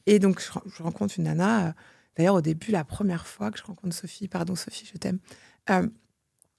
et 0.08 0.20
donc 0.20 0.42
je, 0.42 0.84
rencontre 0.84 1.16
une 1.18 1.26
nana. 1.26 1.76
D'ailleurs, 2.16 2.36
au 2.36 2.42
début, 2.42 2.72
la 2.72 2.84
première 2.84 3.28
fois 3.28 3.52
que 3.52 3.58
je 3.58 3.64
rencontre 3.64 3.96
Sophie, 3.96 4.28
pardon 4.28 4.56
Sophie, 4.56 4.90
je 4.92 4.98
t'aime. 4.98 5.20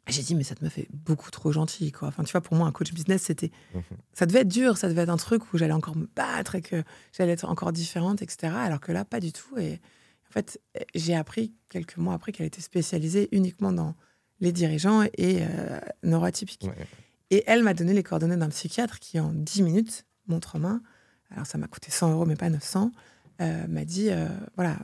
J'ai 0.08 0.22
dit, 0.22 0.36
mais 0.36 0.44
ça 0.44 0.54
te 0.54 0.64
me 0.64 0.68
fait 0.68 0.86
beaucoup 0.92 1.30
trop 1.32 1.50
gentil, 1.50 1.90
quoi. 1.90 2.08
Enfin, 2.08 2.22
tu 2.22 2.30
vois, 2.30 2.40
pour 2.40 2.56
moi, 2.56 2.68
un 2.68 2.72
coach 2.72 2.92
business, 2.92 3.22
c'était. 3.22 3.50
Mhm. 3.74 3.82
Ça 4.12 4.26
devait 4.26 4.40
être 4.40 4.48
dur, 4.48 4.76
ça 4.76 4.88
devait 4.88 5.02
être 5.02 5.08
un 5.08 5.16
truc 5.16 5.52
où 5.52 5.58
j'allais 5.58 5.72
encore 5.72 5.96
me 5.96 6.08
battre 6.14 6.54
et 6.54 6.62
que 6.62 6.84
j'allais 7.12 7.32
être 7.32 7.48
encore 7.48 7.72
différente, 7.72 8.22
etc. 8.22 8.52
Alors 8.56 8.80
que 8.80 8.92
là, 8.92 9.04
pas 9.04 9.18
du 9.18 9.32
tout. 9.32 9.58
Et 9.58 9.80
en 10.28 10.32
fait, 10.32 10.60
j'ai 10.94 11.16
appris 11.16 11.54
quelques 11.68 11.96
mois 11.96 12.14
après 12.14 12.30
qu'elle 12.30 12.46
était 12.46 12.60
spécialisée 12.60 13.28
uniquement 13.32 13.72
dans 13.72 13.96
les 14.40 14.52
dirigeants 14.52 15.02
et 15.02 15.38
euh, 15.40 15.80
neuroatypiques. 16.04 16.68
Et 17.30 17.42
elle 17.46 17.62
m'a 17.62 17.74
donné 17.74 17.92
les 17.92 18.02
coordonnées 18.02 18.36
d'un 18.36 18.50
psychiatre 18.50 19.00
qui, 19.00 19.18
en 19.18 19.32
10 19.32 19.62
minutes, 19.62 20.04
montre 20.28 20.56
en 20.56 20.60
main, 20.60 20.82
alors 21.30 21.46
ça 21.46 21.58
m'a 21.58 21.66
coûté 21.66 21.90
100 21.90 22.12
euros, 22.12 22.26
mais 22.26 22.36
pas 22.36 22.50
900, 22.50 22.92
euh, 22.92 23.15
m'a 23.38 23.84
dit 23.84 24.08
euh, 24.10 24.28
voilà, 24.54 24.78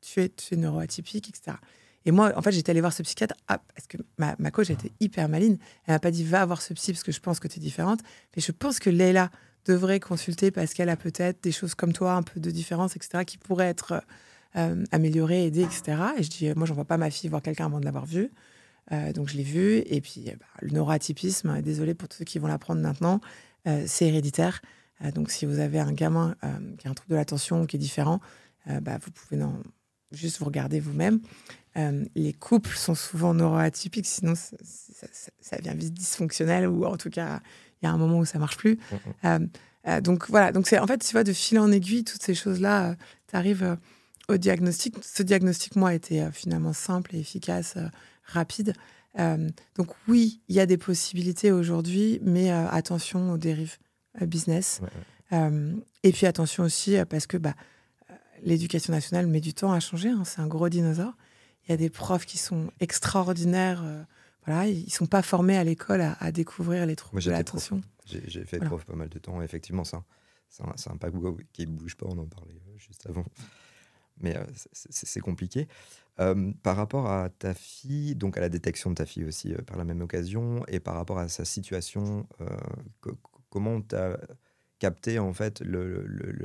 tu 0.00 0.20
es, 0.20 0.28
tu 0.28 0.54
es 0.54 0.56
neuroatypique, 0.56 1.28
etc. 1.28 1.56
Et 2.04 2.10
moi, 2.10 2.32
en 2.36 2.42
fait, 2.42 2.52
j'étais 2.52 2.70
allée 2.70 2.80
voir 2.80 2.92
ce 2.92 3.02
psychiatre 3.02 3.34
ah, 3.48 3.62
parce 3.74 3.86
que 3.86 3.96
ma, 4.18 4.34
ma 4.38 4.50
coach 4.50 4.70
était 4.70 4.90
hyper 5.00 5.28
maline. 5.28 5.58
Elle 5.86 5.94
m'a 5.94 5.98
pas 6.00 6.10
dit 6.10 6.24
va 6.24 6.44
voir 6.44 6.60
ce 6.60 6.74
psy 6.74 6.92
parce 6.92 7.04
que 7.04 7.12
je 7.12 7.20
pense 7.20 7.38
que 7.38 7.48
tu 7.48 7.58
es 7.58 7.62
différente. 7.62 8.00
Mais 8.34 8.42
je 8.42 8.52
pense 8.52 8.78
que 8.78 8.90
Leila 8.90 9.30
devrait 9.64 10.00
consulter 10.00 10.50
parce 10.50 10.74
qu'elle 10.74 10.88
a 10.88 10.96
peut-être 10.96 11.42
des 11.42 11.52
choses 11.52 11.74
comme 11.74 11.92
toi, 11.92 12.14
un 12.14 12.22
peu 12.22 12.40
de 12.40 12.50
différence, 12.50 12.96
etc., 12.96 13.24
qui 13.24 13.38
pourraient 13.38 13.68
être 13.68 14.02
euh, 14.56 14.84
améliorées, 14.90 15.46
aidées, 15.46 15.62
etc. 15.62 15.96
Et 16.18 16.22
je 16.24 16.30
dis 16.30 16.52
moi, 16.56 16.66
j'envoie 16.66 16.84
pas 16.84 16.98
ma 16.98 17.10
fille 17.10 17.30
voir 17.30 17.42
quelqu'un 17.42 17.66
avant 17.66 17.78
de 17.78 17.84
l'avoir 17.84 18.06
vue. 18.06 18.32
Euh, 18.90 19.12
donc 19.12 19.28
je 19.28 19.36
l'ai 19.36 19.44
vue. 19.44 19.82
Et 19.86 20.00
puis 20.00 20.24
bah, 20.38 20.46
le 20.60 20.70
neuroatypisme, 20.70 21.62
désolé 21.62 21.94
pour 21.94 22.08
tous 22.08 22.18
ceux 22.18 22.24
qui 22.24 22.40
vont 22.40 22.48
l'apprendre 22.48 22.80
maintenant, 22.80 23.20
euh, 23.68 23.84
c'est 23.86 24.06
héréditaire. 24.06 24.60
Donc 25.14 25.30
si 25.30 25.46
vous 25.46 25.58
avez 25.58 25.80
un 25.80 25.92
gamin 25.92 26.36
qui 26.78 26.86
a 26.86 26.90
un 26.90 26.94
trouble 26.94 27.10
de 27.10 27.16
l'attention 27.16 27.62
ou 27.62 27.66
qui 27.66 27.76
est 27.76 27.78
différent, 27.78 28.20
bah, 28.66 28.98
vous 29.02 29.10
pouvez 29.10 29.36
non, 29.36 29.60
juste 30.12 30.38
vous 30.38 30.44
regarder 30.44 30.80
vous-même. 30.80 31.20
Euh, 31.76 32.04
les 32.14 32.32
couples 32.32 32.76
sont 32.76 32.94
souvent 32.94 33.34
neuroatypiques, 33.34 34.06
sinon 34.06 34.34
ça, 34.34 34.56
ça, 35.40 35.56
devient 35.56 35.74
vite 35.74 35.94
dysfonctionnel 35.94 36.66
ou 36.66 36.84
en 36.84 36.96
tout 36.96 37.08
cas 37.08 37.40
il 37.80 37.86
y 37.86 37.88
a 37.88 37.92
un 37.92 37.96
moment 37.96 38.18
où 38.18 38.24
ça 38.24 38.38
marche 38.38 38.56
plus. 38.56 38.74
Mm, 38.74 38.94
mm. 38.94 38.98
Euh, 39.24 39.46
euh, 39.88 40.00
donc 40.00 40.28
voilà, 40.28 40.52
donc 40.52 40.68
c'est 40.68 40.78
en 40.78 40.86
fait 40.86 40.98
tu 40.98 41.12
vois 41.12 41.24
de 41.24 41.32
fil 41.32 41.58
en 41.58 41.72
aiguille 41.72 42.04
toutes 42.04 42.22
ces 42.22 42.34
choses-là, 42.34 42.94
tu 43.28 43.36
arrives 43.36 43.78
au 44.28 44.36
diagnostic. 44.36 44.96
Ce 45.02 45.22
diagnostic 45.22 45.76
moi 45.76 45.94
était 45.94 46.30
finalement 46.30 46.74
simple 46.74 47.16
et 47.16 47.20
efficace, 47.20 47.76
rapide. 48.24 48.74
donc 49.16 49.88
oui, 50.08 50.42
il 50.48 50.54
y 50.54 50.60
a 50.60 50.66
des 50.66 50.78
possibilités 50.78 51.52
aujourd'hui, 51.52 52.20
mais 52.22 52.50
attention 52.50 53.32
aux 53.32 53.38
dérives 53.38 53.78
business. 54.20 54.80
et 55.30 56.12
puis 56.12 56.26
attention 56.26 56.64
aussi 56.64 56.96
parce 57.08 57.26
que 57.26 57.36
bah, 57.36 57.54
l'éducation 58.42 58.92
nationale 58.92 59.26
met 59.26 59.40
du 59.40 59.54
temps 59.54 59.72
à 59.72 59.80
changer. 59.80 60.10
Hein, 60.10 60.22
c'est 60.24 60.40
un 60.40 60.46
gros 60.46 60.68
dinosaure. 60.68 61.14
Il 61.66 61.70
y 61.70 61.74
a 61.74 61.76
des 61.76 61.90
profs 61.90 62.26
qui 62.26 62.38
sont 62.38 62.70
extraordinaires. 62.80 63.84
voilà, 64.46 64.66
ils 64.66 64.90
sont 64.92 65.06
pas 65.06 65.22
formés 65.22 65.56
à 65.56 65.64
l'école 65.64 66.00
à, 66.00 66.32
découvrir 66.32 66.86
les 66.86 66.96
troubles 66.96 67.22
de 67.22 67.30
l'attention. 67.30 67.80
J'ai 68.04 68.44
fait 68.44 68.58
prof 68.58 68.84
pas 68.84 68.96
mal 68.96 69.08
de 69.08 69.18
temps. 69.18 69.40
Effectivement, 69.42 69.84
ça, 69.84 70.02
c'est 70.48 70.64
un, 70.64 70.92
un 70.92 70.96
paquebot 70.96 71.38
qui 71.52 71.66
ne 71.66 71.72
bouge 71.72 71.96
pas. 71.96 72.06
On 72.08 72.18
en 72.18 72.26
parlait 72.26 72.60
juste 72.76 73.06
avant 73.08 73.24
mais 74.22 74.36
euh, 74.36 74.44
c'est 74.72 75.20
compliqué. 75.20 75.68
Euh, 76.20 76.52
par 76.62 76.76
rapport 76.76 77.10
à 77.10 77.30
ta 77.30 77.54
fille, 77.54 78.14
donc 78.14 78.36
à 78.36 78.40
la 78.40 78.48
détection 78.48 78.90
de 78.90 78.94
ta 78.94 79.06
fille 79.06 79.24
aussi 79.24 79.52
euh, 79.52 79.62
par 79.62 79.76
la 79.76 79.84
même 79.84 80.00
occasion, 80.00 80.64
et 80.68 80.80
par 80.80 80.94
rapport 80.94 81.18
à 81.18 81.28
sa 81.28 81.44
situation, 81.44 82.26
comment 83.52 83.80
tu 83.80 83.94
as 83.94 84.18
capté 84.78 85.20
en 85.20 85.32
fait 85.32 85.60
le, 85.60 86.04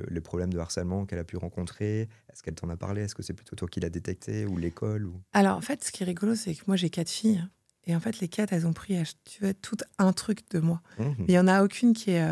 les 0.10 0.22
problèmes 0.22 0.54
de 0.54 0.60
harcèlement 0.60 1.06
qu'elle 1.06 1.20
a 1.20 1.24
pu 1.24 1.38
rencontrer? 1.38 2.02
Est-ce 2.32 2.44
qu'elle 2.44 2.56
t'en 2.56 2.70
a 2.70 2.78
parlé? 2.78 3.02
Est-ce 3.02 3.16
que 3.16 3.24
c'est 3.24 3.34
plutôt 3.34 3.56
toi 3.56 3.68
qui 3.68 3.80
l'as 3.80 3.90
détecté 3.90 4.46
ou 4.46 4.58
l'école 4.58 5.08
ou... 5.08 5.22
Alors 5.34 5.58
en 5.58 5.62
fait, 5.62 5.84
ce 5.84 5.92
qui 5.92 6.04
est 6.04 6.06
rigolo, 6.06 6.36
c'est 6.36 6.54
que 6.54 6.64
moi 6.68 6.76
j'ai 6.76 6.90
quatre 6.90 7.10
filles. 7.10 7.44
Et 7.86 7.96
en 7.96 8.02
fait, 8.02 8.20
les 8.20 8.28
quatre, 8.28 8.52
elles 8.52 8.68
ont 8.68 8.74
pris 8.74 9.02
tu 9.24 9.44
veux, 9.44 9.54
tout 9.54 9.78
un 9.98 10.12
truc 10.12 10.50
de 10.52 10.60
moi. 10.60 10.82
Mmh 11.00 11.04
Mais 11.20 11.26
il 11.30 11.32
n'y 11.32 11.40
en 11.40 11.48
a 11.48 11.64
aucune 11.64 11.94
qui 11.94 12.12
est 12.12 12.28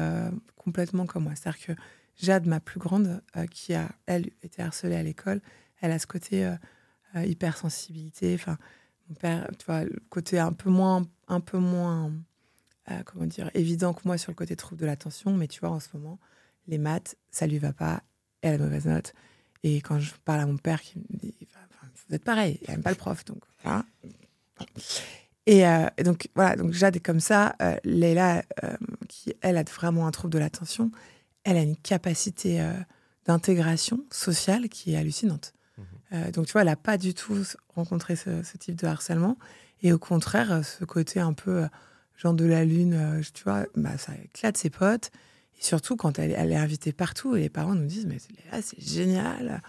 complètement 0.57 1.05
comme 1.05 1.23
moi. 1.23 1.33
C'est-à-dire 1.35 1.65
que 1.65 1.71
Jade, 2.17 2.45
ma 2.45 2.59
plus 2.59 2.79
grande, 2.79 3.21
qui 3.51 3.73
a, 3.73 3.89
elle, 4.05 4.31
été 4.43 4.61
harcelée 4.61 4.95
à 4.95 5.03
l'école, 5.03 5.41
elle 5.81 5.91
a 5.91 5.99
ce 5.99 6.07
côté 6.07 6.45
euh, 6.45 6.55
euh, 7.15 7.25
hypersensibilité. 7.25 8.35
Enfin, 8.35 8.57
mon 9.07 9.15
père, 9.15 9.47
tu 9.57 9.65
vois, 9.65 9.83
le 9.83 9.99
côté 10.09 10.39
un 10.39 10.53
peu 10.53 10.69
moins, 10.69 11.05
un 11.27 11.39
peu 11.39 11.57
moins, 11.57 12.11
euh, 12.91 13.01
comment 13.05 13.25
dire, 13.25 13.49
évident 13.53 13.93
que 13.93 14.01
moi 14.05 14.17
sur 14.17 14.31
le 14.31 14.35
côté 14.35 14.55
trouble 14.55 14.81
de 14.81 14.85
l'attention. 14.85 15.33
Mais 15.33 15.47
tu 15.47 15.59
vois, 15.59 15.69
en 15.69 15.79
ce 15.79 15.89
moment, 15.93 16.19
les 16.67 16.77
maths, 16.77 17.15
ça 17.31 17.47
lui 17.47 17.57
va 17.57 17.73
pas. 17.73 18.03
Elle 18.41 18.55
a 18.55 18.57
mauvaise 18.63 18.85
note. 18.85 19.13
Et 19.63 19.81
quand 19.81 19.99
je 19.99 20.13
parle 20.23 20.41
à 20.41 20.45
mon 20.45 20.57
père, 20.57 20.81
qui 20.81 20.99
me 20.99 21.03
dit, 21.17 21.33
vous 22.07 22.15
êtes 22.15 22.23
pareil, 22.23 22.59
il 22.61 22.69
n'aime 22.69 22.83
pas 22.83 22.91
le 22.91 22.95
prof, 22.95 23.25
donc 23.25 23.43
Et, 25.47 25.63
donc 26.03 26.29
voilà, 26.35 26.55
donc 26.55 26.71
Jade 26.73 26.95
est 26.95 26.99
comme 26.99 27.19
ça. 27.19 27.55
Euh, 27.61 27.75
Leila, 27.83 28.43
qui 29.07 29.33
elle 29.41 29.57
a 29.57 29.63
vraiment 29.63 30.05
un 30.05 30.11
trouble 30.11 30.33
de 30.33 30.39
l'attention, 30.39 30.91
elle 31.43 31.57
a 31.57 31.61
une 31.61 31.77
capacité 31.77 32.63
d'intégration 33.25 34.05
sociale 34.11 34.69
qui 34.69 34.93
est 34.93 34.97
hallucinante. 34.97 35.55
Euh, 36.13 36.31
donc, 36.31 36.45
tu 36.45 36.53
vois, 36.53 36.61
elle 36.61 36.67
n'a 36.67 36.75
pas 36.75 36.97
du 36.97 37.13
tout 37.13 37.43
rencontré 37.75 38.15
ce, 38.15 38.57
type 38.57 38.75
de 38.75 38.87
harcèlement. 38.87 39.37
Et 39.81 39.91
au 39.91 39.99
contraire, 39.99 40.51
euh, 40.51 40.61
ce 40.63 40.85
côté 40.85 41.19
un 41.19 41.33
peu 41.33 41.65
euh, 42.17 42.21
genre 42.21 42.33
de 42.33 42.45
la 42.45 42.65
lune, 42.65 43.21
tu 43.33 43.43
vois, 43.43 43.65
bah, 43.75 43.97
ça 43.97 44.13
éclate 44.23 44.57
ses 44.57 44.69
potes. 44.69 45.11
Et 45.59 45.63
surtout, 45.63 45.95
quand 45.95 46.19
elle, 46.19 46.31
est 46.31 46.55
invitée 46.55 46.91
partout, 46.91 47.35
et 47.35 47.41
les 47.41 47.49
parents 47.49 47.75
nous 47.75 47.85
disent, 47.85 48.05
mais 48.05 48.17
là, 48.51 48.61
c'est 48.61 48.81
génial, 48.81 49.61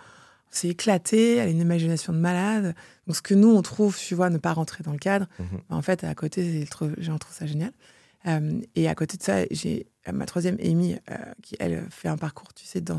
c'est 0.50 0.68
éclaté, 0.68 1.36
elle 1.36 1.48
a 1.48 1.50
une 1.50 1.60
imagination 1.60 2.12
de 2.12 2.18
malade. 2.18 2.74
Donc, 3.06 3.16
ce 3.16 3.22
que 3.22 3.34
nous, 3.34 3.48
on 3.48 3.62
trouve, 3.62 3.96
tu 3.96 4.14
vois, 4.14 4.30
ne 4.30 4.38
pas 4.38 4.52
rentrer 4.52 4.82
dans 4.82 4.92
le 4.92 4.98
cadre, 4.98 5.26
mmh 5.38 5.44
bah, 5.68 5.76
en 5.76 5.82
fait, 5.82 6.04
à 6.04 6.14
côté, 6.14 6.66
j'en 6.98 7.18
trouve 7.18 7.34
ça 7.34 7.46
génial. 7.46 7.72
et 8.74 8.88
à 8.88 8.94
côté 8.94 9.16
de 9.16 9.22
ça, 9.22 9.44
j'ai 9.50 9.86
ma 10.12 10.26
troisième, 10.26 10.56
Amy, 10.60 10.96
qui, 11.42 11.56
elle, 11.60 11.86
fait 11.90 12.08
un 12.08 12.16
parcours, 12.16 12.52
tu 12.54 12.64
sais, 12.64 12.80
dans 12.80 12.98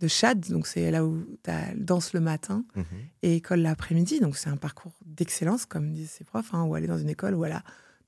de 0.00 0.08
Chad, 0.08 0.46
donc 0.50 0.66
c'est 0.66 0.90
là 0.90 1.04
où 1.04 1.24
tu 1.42 1.50
danse 1.76 2.12
le 2.12 2.20
matin 2.20 2.64
mhm. 2.74 2.84
et 3.22 3.36
école 3.36 3.60
l'après-midi. 3.60 4.20
Donc 4.20 4.36
c'est 4.36 4.50
un 4.50 4.56
parcours 4.56 4.92
d'excellence, 5.04 5.64
comme 5.64 5.92
disent 5.92 6.10
ses 6.10 6.24
profs, 6.24 6.52
hein, 6.52 6.64
où 6.64 6.76
elle 6.76 6.84
est 6.84 6.88
dans 6.88 6.98
une 6.98 7.08
école 7.08 7.34
où 7.34 7.44
elle 7.44 7.52
a 7.52 7.62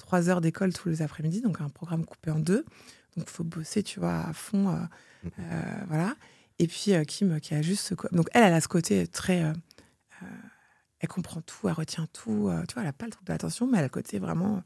trois 0.08 0.30
heures 0.30 0.40
d'école 0.40 0.72
tous 0.72 0.88
les 0.88 1.02
après-midi, 1.02 1.42
donc 1.42 1.60
un 1.60 1.68
programme 1.68 2.06
coupé 2.06 2.30
en 2.30 2.38
deux. 2.38 2.64
Donc 3.16 3.26
il 3.28 3.30
faut 3.30 3.44
bosser, 3.44 3.82
tu 3.82 4.00
vois, 4.00 4.20
à 4.20 4.32
fond. 4.32 4.70
Euh, 4.70 4.72
mhm. 5.22 5.30
euh, 5.38 5.84
voilà. 5.88 6.14
Et 6.58 6.66
puis 6.66 6.94
euh, 6.94 7.04
Kim, 7.04 7.38
qui 7.40 7.54
a 7.54 7.60
juste 7.60 7.84
ce. 7.84 7.94
Donc 8.16 8.28
elle, 8.32 8.44
elle 8.44 8.54
a 8.54 8.62
ce 8.62 8.68
côté 8.68 9.06
très. 9.06 9.44
elle 11.00 11.08
comprend 11.08 11.42
tout, 11.42 11.68
elle 11.68 11.74
retient 11.74 12.06
tout. 12.14 12.50
tu 12.66 12.74
vois, 12.74 12.82
elle 12.82 12.84
n'a 12.84 12.92
pas 12.94 13.04
le 13.04 13.10
truc 13.10 13.26
de 13.26 13.32
l'attention, 13.32 13.66
mais 13.66 13.76
elle 13.76 13.84
a 13.84 13.88
le 13.88 13.90
côté 13.90 14.18
vraiment. 14.18 14.62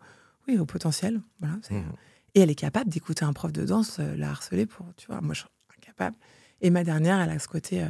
oui, 0.46 0.58
au 0.58 0.64
potentiel. 0.64 1.20
Voilà. 1.40 1.56
Mhm. 1.72 1.92
Et 2.36 2.40
elle 2.40 2.50
est 2.50 2.54
capable 2.54 2.88
d'écouter 2.88 3.24
un 3.24 3.32
prof 3.32 3.52
de 3.52 3.64
danse 3.64 3.98
la 3.98 4.30
harceler 4.30 4.66
pour. 4.66 4.86
Tu 4.96 5.08
vois, 5.08 5.20
moi, 5.20 5.34
je 5.34 5.40
suis 5.40 5.48
incapable. 5.76 6.16
Et 6.60 6.70
ma 6.70 6.84
dernière, 6.84 7.20
elle 7.20 7.30
a 7.30 7.38
ce 7.40 7.48
côté 7.48 7.84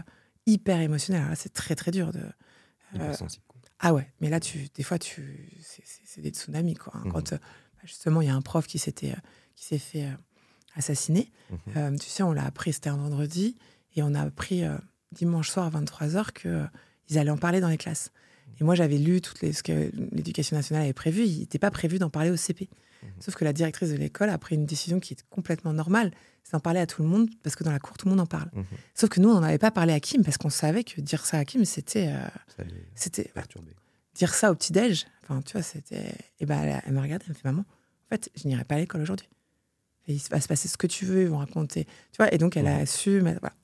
hyper 0.46 0.80
émotionnel. 0.80 1.22
Alors 1.24 1.36
c'est 1.36 1.52
très, 1.52 1.74
très 1.74 1.90
dur 1.90 2.12
de. 2.12 2.22
Ah 3.84 3.92
ouais, 3.92 4.08
mais 4.20 4.30
là, 4.30 4.40
tu, 4.40 4.68
des 4.74 4.82
fois, 4.82 4.98
tu, 4.98 5.50
c'est 6.04 6.20
des 6.20 6.30
tsunamis. 6.30 6.74
Quoi, 6.74 6.94
hein. 6.96 7.02
Quand 7.10 7.32
mmh 7.32 7.34
euh, 7.34 7.38
bah, 7.38 7.82
justement, 7.84 8.20
il 8.20 8.28
y 8.28 8.30
a 8.30 8.34
un 8.34 8.40
prof 8.40 8.66
qui 8.66 8.78
s'était 8.78 9.14
qui 9.56 9.66
s'est 9.66 9.78
fait 9.78 10.08
assassiner, 10.74 11.30
mmh 11.50 11.98
tu 11.98 12.08
sais, 12.08 12.22
on 12.22 12.32
l'a 12.32 12.44
appris, 12.44 12.72
c'était 12.72 12.90
un 12.90 12.96
vendredi, 12.96 13.58
et 13.96 14.02
on 14.02 14.14
a 14.14 14.22
appris 14.22 14.62
dimanche 15.12 15.50
soir 15.50 15.66
à 15.66 15.80
23h 15.80 16.32
qu'ils 16.32 17.18
allaient 17.18 17.30
en 17.30 17.36
parler 17.36 17.60
dans 17.60 17.68
les 17.68 17.76
classes. 17.76 18.12
Et 18.60 18.64
moi, 18.64 18.74
j'avais 18.74 18.98
lu 18.98 19.20
toutes 19.20 19.40
les, 19.40 19.52
ce 19.52 19.62
que 19.62 19.90
l'éducation 20.12 20.56
nationale 20.56 20.84
avait 20.84 20.92
prévu. 20.92 21.24
Il 21.24 21.40
n'était 21.40 21.58
pas 21.58 21.70
prévu 21.70 21.98
d'en 21.98 22.10
parler 22.10 22.30
au 22.30 22.36
CP. 22.36 22.68
Sauf 23.20 23.34
que 23.34 23.44
la 23.44 23.52
directrice 23.52 23.90
de 23.90 23.96
l'école 23.96 24.30
a 24.30 24.38
pris 24.38 24.54
une 24.54 24.66
décision 24.66 25.00
qui 25.00 25.14
est 25.14 25.24
complètement 25.30 25.72
normale, 25.72 26.12
c'est 26.44 26.52
d'en 26.52 26.60
parler 26.60 26.80
à 26.80 26.86
tout 26.86 27.02
le 27.02 27.08
monde, 27.08 27.28
parce 27.42 27.56
que 27.56 27.64
dans 27.64 27.70
la 27.70 27.78
cour, 27.78 27.96
tout 27.96 28.06
le 28.06 28.10
monde 28.10 28.20
en 28.20 28.26
parle. 28.26 28.48
Mhm. 28.52 28.64
Sauf 28.94 29.10
que 29.10 29.20
nous, 29.20 29.28
on 29.28 29.34
n'en 29.34 29.42
avait 29.42 29.58
pas 29.58 29.70
parlé 29.70 29.92
à 29.92 30.00
Kim, 30.00 30.24
parce 30.24 30.38
qu'on 30.38 30.50
savait 30.50 30.84
que 30.84 31.00
dire 31.00 31.24
ça 31.24 31.38
à 31.38 31.44
Kim, 31.44 31.64
c'était... 31.64 32.08
Euh, 32.08 32.64
c'était 32.94 33.30
bah, 33.34 33.42
dire 34.14 34.34
ça 34.34 34.50
au 34.50 34.54
petit-déj, 34.54 35.06
enfin, 35.22 35.40
tu 35.42 35.52
vois, 35.52 35.62
c'était... 35.62 36.14
Et 36.40 36.46
ben, 36.46 36.80
elle, 36.84 36.92
m'a 36.92 37.02
regardé, 37.02 37.24
elle 37.26 37.32
me 37.32 37.36
fait, 37.36 37.44
maman, 37.44 37.62
en 37.62 38.08
fait, 38.08 38.30
je 38.36 38.46
n'irai 38.48 38.64
pas 38.64 38.76
à 38.76 38.78
l'école 38.78 39.00
aujourd'hui. 39.02 39.28
il 40.08 40.20
va 40.30 40.40
se 40.40 40.48
passer 40.48 40.68
ce 40.68 40.76
que 40.76 40.86
tu 40.86 41.04
veux, 41.04 41.22
ils 41.22 41.28
vont 41.28 41.38
raconter. 41.38 41.84
Tu 41.84 42.16
vois, 42.18 42.32
et 42.32 42.38
donc, 42.38 42.56
elle 42.56 42.66
a 42.66 42.80
mhm. 42.80 42.86
su... 42.86 43.20
Mais, 43.22 43.36
voilà. 43.40 43.54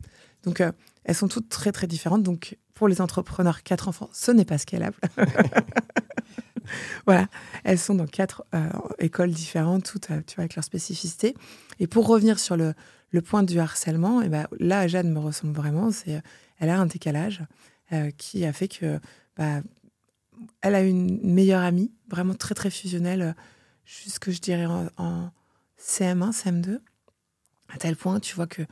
Donc, 0.44 0.60
euh, 0.60 0.72
elles 1.04 1.14
sont 1.14 1.28
toutes 1.28 1.48
très, 1.48 1.72
très 1.72 1.86
différentes. 1.86 2.22
Donc, 2.22 2.56
pour 2.74 2.88
les 2.88 3.00
entrepreneurs, 3.00 3.62
quatre 3.62 3.88
enfants, 3.88 4.10
ce 4.12 4.30
n'est 4.30 4.44
pas 4.44 4.58
scalable. 4.58 4.96
voilà, 7.06 7.26
elles 7.64 7.78
sont 7.78 7.94
dans 7.94 8.06
quatre 8.06 8.44
euh, 8.54 8.68
écoles 8.98 9.30
différentes, 9.30 9.84
toutes 9.84 10.10
euh, 10.10 10.22
tu 10.26 10.36
vois, 10.36 10.42
avec 10.42 10.54
leur 10.54 10.64
spécificité. 10.64 11.34
Et 11.80 11.86
pour 11.86 12.06
revenir 12.06 12.38
sur 12.38 12.56
le, 12.56 12.74
point 13.24 13.42
du 13.42 13.58
harcèlement, 13.58 14.22
eh 14.22 14.28
ben, 14.28 14.46
là, 14.58 14.86
Jeanne 14.86 15.12
me 15.12 15.18
ressemble 15.18 15.54
vraiment. 15.54 15.90
C'est, 15.90 16.22
elle 16.58 16.70
a 16.70 16.78
un 16.78 16.86
décalage 16.86 17.42
qui 18.18 18.44
a 18.44 18.52
fait 18.52 18.68
que 18.68 19.00
bah, 19.38 19.62
elle 20.60 20.74
a 20.74 20.82
une 20.82 21.20
meilleure 21.22 21.62
amie, 21.62 21.90
vraiment 22.10 22.34
très 22.34 22.54
très 22.54 22.68
fusionnelle, 22.68 23.34
jusque 23.86 24.30
je 24.30 24.40
dirais 24.40 24.66
en, 24.98 25.30
CM1, 25.80 26.32
CM2, 26.32 26.80
à 27.68 27.78
tel 27.78 27.96
point, 27.96 28.20
tu 28.20 28.34
vois 28.34 28.46
que 28.46 28.62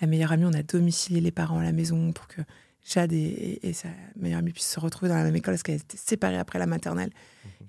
la 0.00 0.06
meilleure 0.06 0.32
amie, 0.32 0.44
on 0.44 0.52
a 0.52 0.62
domicilié 0.62 1.20
les 1.20 1.30
parents 1.30 1.58
à 1.58 1.62
la 1.62 1.72
maison 1.72 2.12
pour 2.12 2.26
que 2.26 2.42
Jade 2.84 3.12
et, 3.12 3.60
et, 3.62 3.72
sa 3.72 3.88
meilleure 4.16 4.40
amie 4.40 4.52
puissent 4.52 4.70
se 4.70 4.80
retrouver 4.80 5.08
dans 5.08 5.16
la 5.16 5.24
même 5.24 5.36
école 5.36 5.54
parce 5.54 5.62
qu'elles 5.62 5.80
étaient 5.80 5.96
séparées 5.96 6.38
après 6.38 6.58
la 6.58 6.66
maternelle. 6.66 7.10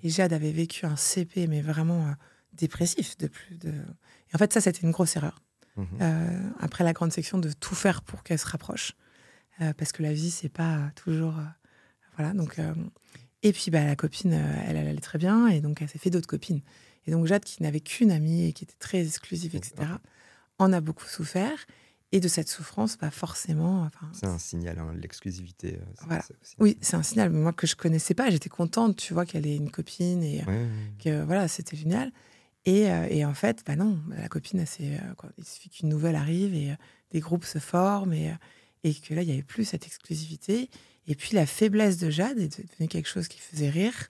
Et 0.02 0.10
Jade 0.10 0.32
avait 0.32 0.52
vécu 0.52 0.84
un 0.84 0.96
CP, 0.96 1.46
mais 1.46 1.62
vraiment 1.62 2.06
euh, 2.06 2.12
dépressif. 2.52 3.16
De 3.16 3.28
plus 3.28 3.56
de... 3.56 3.70
Et 3.70 4.34
en 4.34 4.38
fait, 4.38 4.52
ça, 4.52 4.60
c'était 4.60 4.80
une 4.80 4.90
grosse 4.90 5.16
erreur. 5.16 5.40
Mhm. 5.76 5.86
Euh, 6.00 6.50
après 6.60 6.84
la 6.84 6.92
grande 6.92 7.12
section, 7.12 7.38
de 7.38 7.50
tout 7.52 7.74
faire 7.74 8.02
pour 8.02 8.22
qu'elle 8.22 8.38
se 8.38 8.46
rapproche. 8.46 8.92
Euh, 9.62 9.72
parce 9.72 9.92
que 9.92 10.02
la 10.02 10.12
vie, 10.12 10.30
c'est 10.30 10.50
pas 10.50 10.90
toujours. 10.96 11.34
voilà. 12.16 12.34
Donc, 12.34 12.60
et 13.42 13.52
puis, 13.52 13.70
bah, 13.70 13.84
la 13.84 13.96
copine, 13.96 14.34
elle, 14.34 14.76
elle 14.76 14.88
allait 14.88 15.00
très 15.00 15.18
bien. 15.18 15.46
Et 15.46 15.60
donc, 15.60 15.80
elle 15.80 15.88
s'est 15.88 15.98
fait 15.98 16.10
d'autres 16.10 16.28
copines. 16.28 16.60
Et 17.06 17.10
donc, 17.10 17.26
Jade, 17.26 17.44
qui 17.44 17.62
n'avait 17.62 17.80
qu'une 17.80 18.10
amie 18.10 18.48
et 18.48 18.52
qui 18.52 18.64
était 18.64 18.76
très 18.78 19.00
exclusive, 19.00 19.56
etc., 19.56 19.88
en 20.58 20.72
a 20.72 20.80
beaucoup 20.80 21.06
souffert. 21.06 21.66
Et 22.12 22.20
de 22.20 22.28
cette 22.28 22.48
souffrance, 22.48 22.96
pas 22.96 23.10
forcément. 23.10 23.82
Enfin, 23.82 24.08
c'est 24.12 24.26
un 24.26 24.38
signal, 24.38 24.78
hein, 24.78 24.94
l'exclusivité. 24.94 25.80
Euh, 26.08 26.18
oui, 26.60 26.78
c'est 26.80 26.94
un 26.94 27.02
signal. 27.02 27.30
Moi 27.30 27.52
que 27.52 27.66
je 27.66 27.74
connaissais 27.74 28.14
pas, 28.14 28.30
j'étais 28.30 28.48
contente, 28.48 28.96
tu 28.96 29.12
vois, 29.12 29.26
qu'elle 29.26 29.44
ait 29.44 29.56
une 29.56 29.72
copine 29.72 30.22
et 30.22 30.44
que 31.02 31.24
voilà, 31.24 31.48
c'était 31.48 31.76
génial. 31.76 32.12
Et, 32.64 32.90
euh, 32.90 33.06
et, 33.10 33.24
en 33.24 33.34
fait, 33.34 33.62
bah 33.66 33.76
non, 33.76 33.98
la 34.08 34.28
copine, 34.28 34.64
c'est, 34.66 34.94
euh, 34.94 35.30
il 35.38 35.44
suffit 35.44 35.68
qu'une 35.68 35.88
nouvelle 35.88 36.16
arrive 36.16 36.54
et 36.54 36.74
des 37.12 37.20
groupes 37.20 37.44
se 37.44 37.58
forment 37.58 38.12
et, 38.12 38.34
et 38.82 38.94
que 38.94 39.14
là, 39.14 39.22
il 39.22 39.26
n'y 39.26 39.32
avait 39.32 39.42
plus 39.42 39.64
cette 39.64 39.86
exclusivité. 39.86 40.70
Et 41.08 41.14
puis 41.14 41.34
la 41.34 41.46
faiblesse 41.46 41.98
de 41.98 42.10
Jade 42.10 42.38
est 42.38 42.60
devenue 42.60 42.88
quelque 42.88 43.08
chose 43.08 43.28
qui 43.28 43.40
faisait 43.40 43.70
rire. 43.70 44.08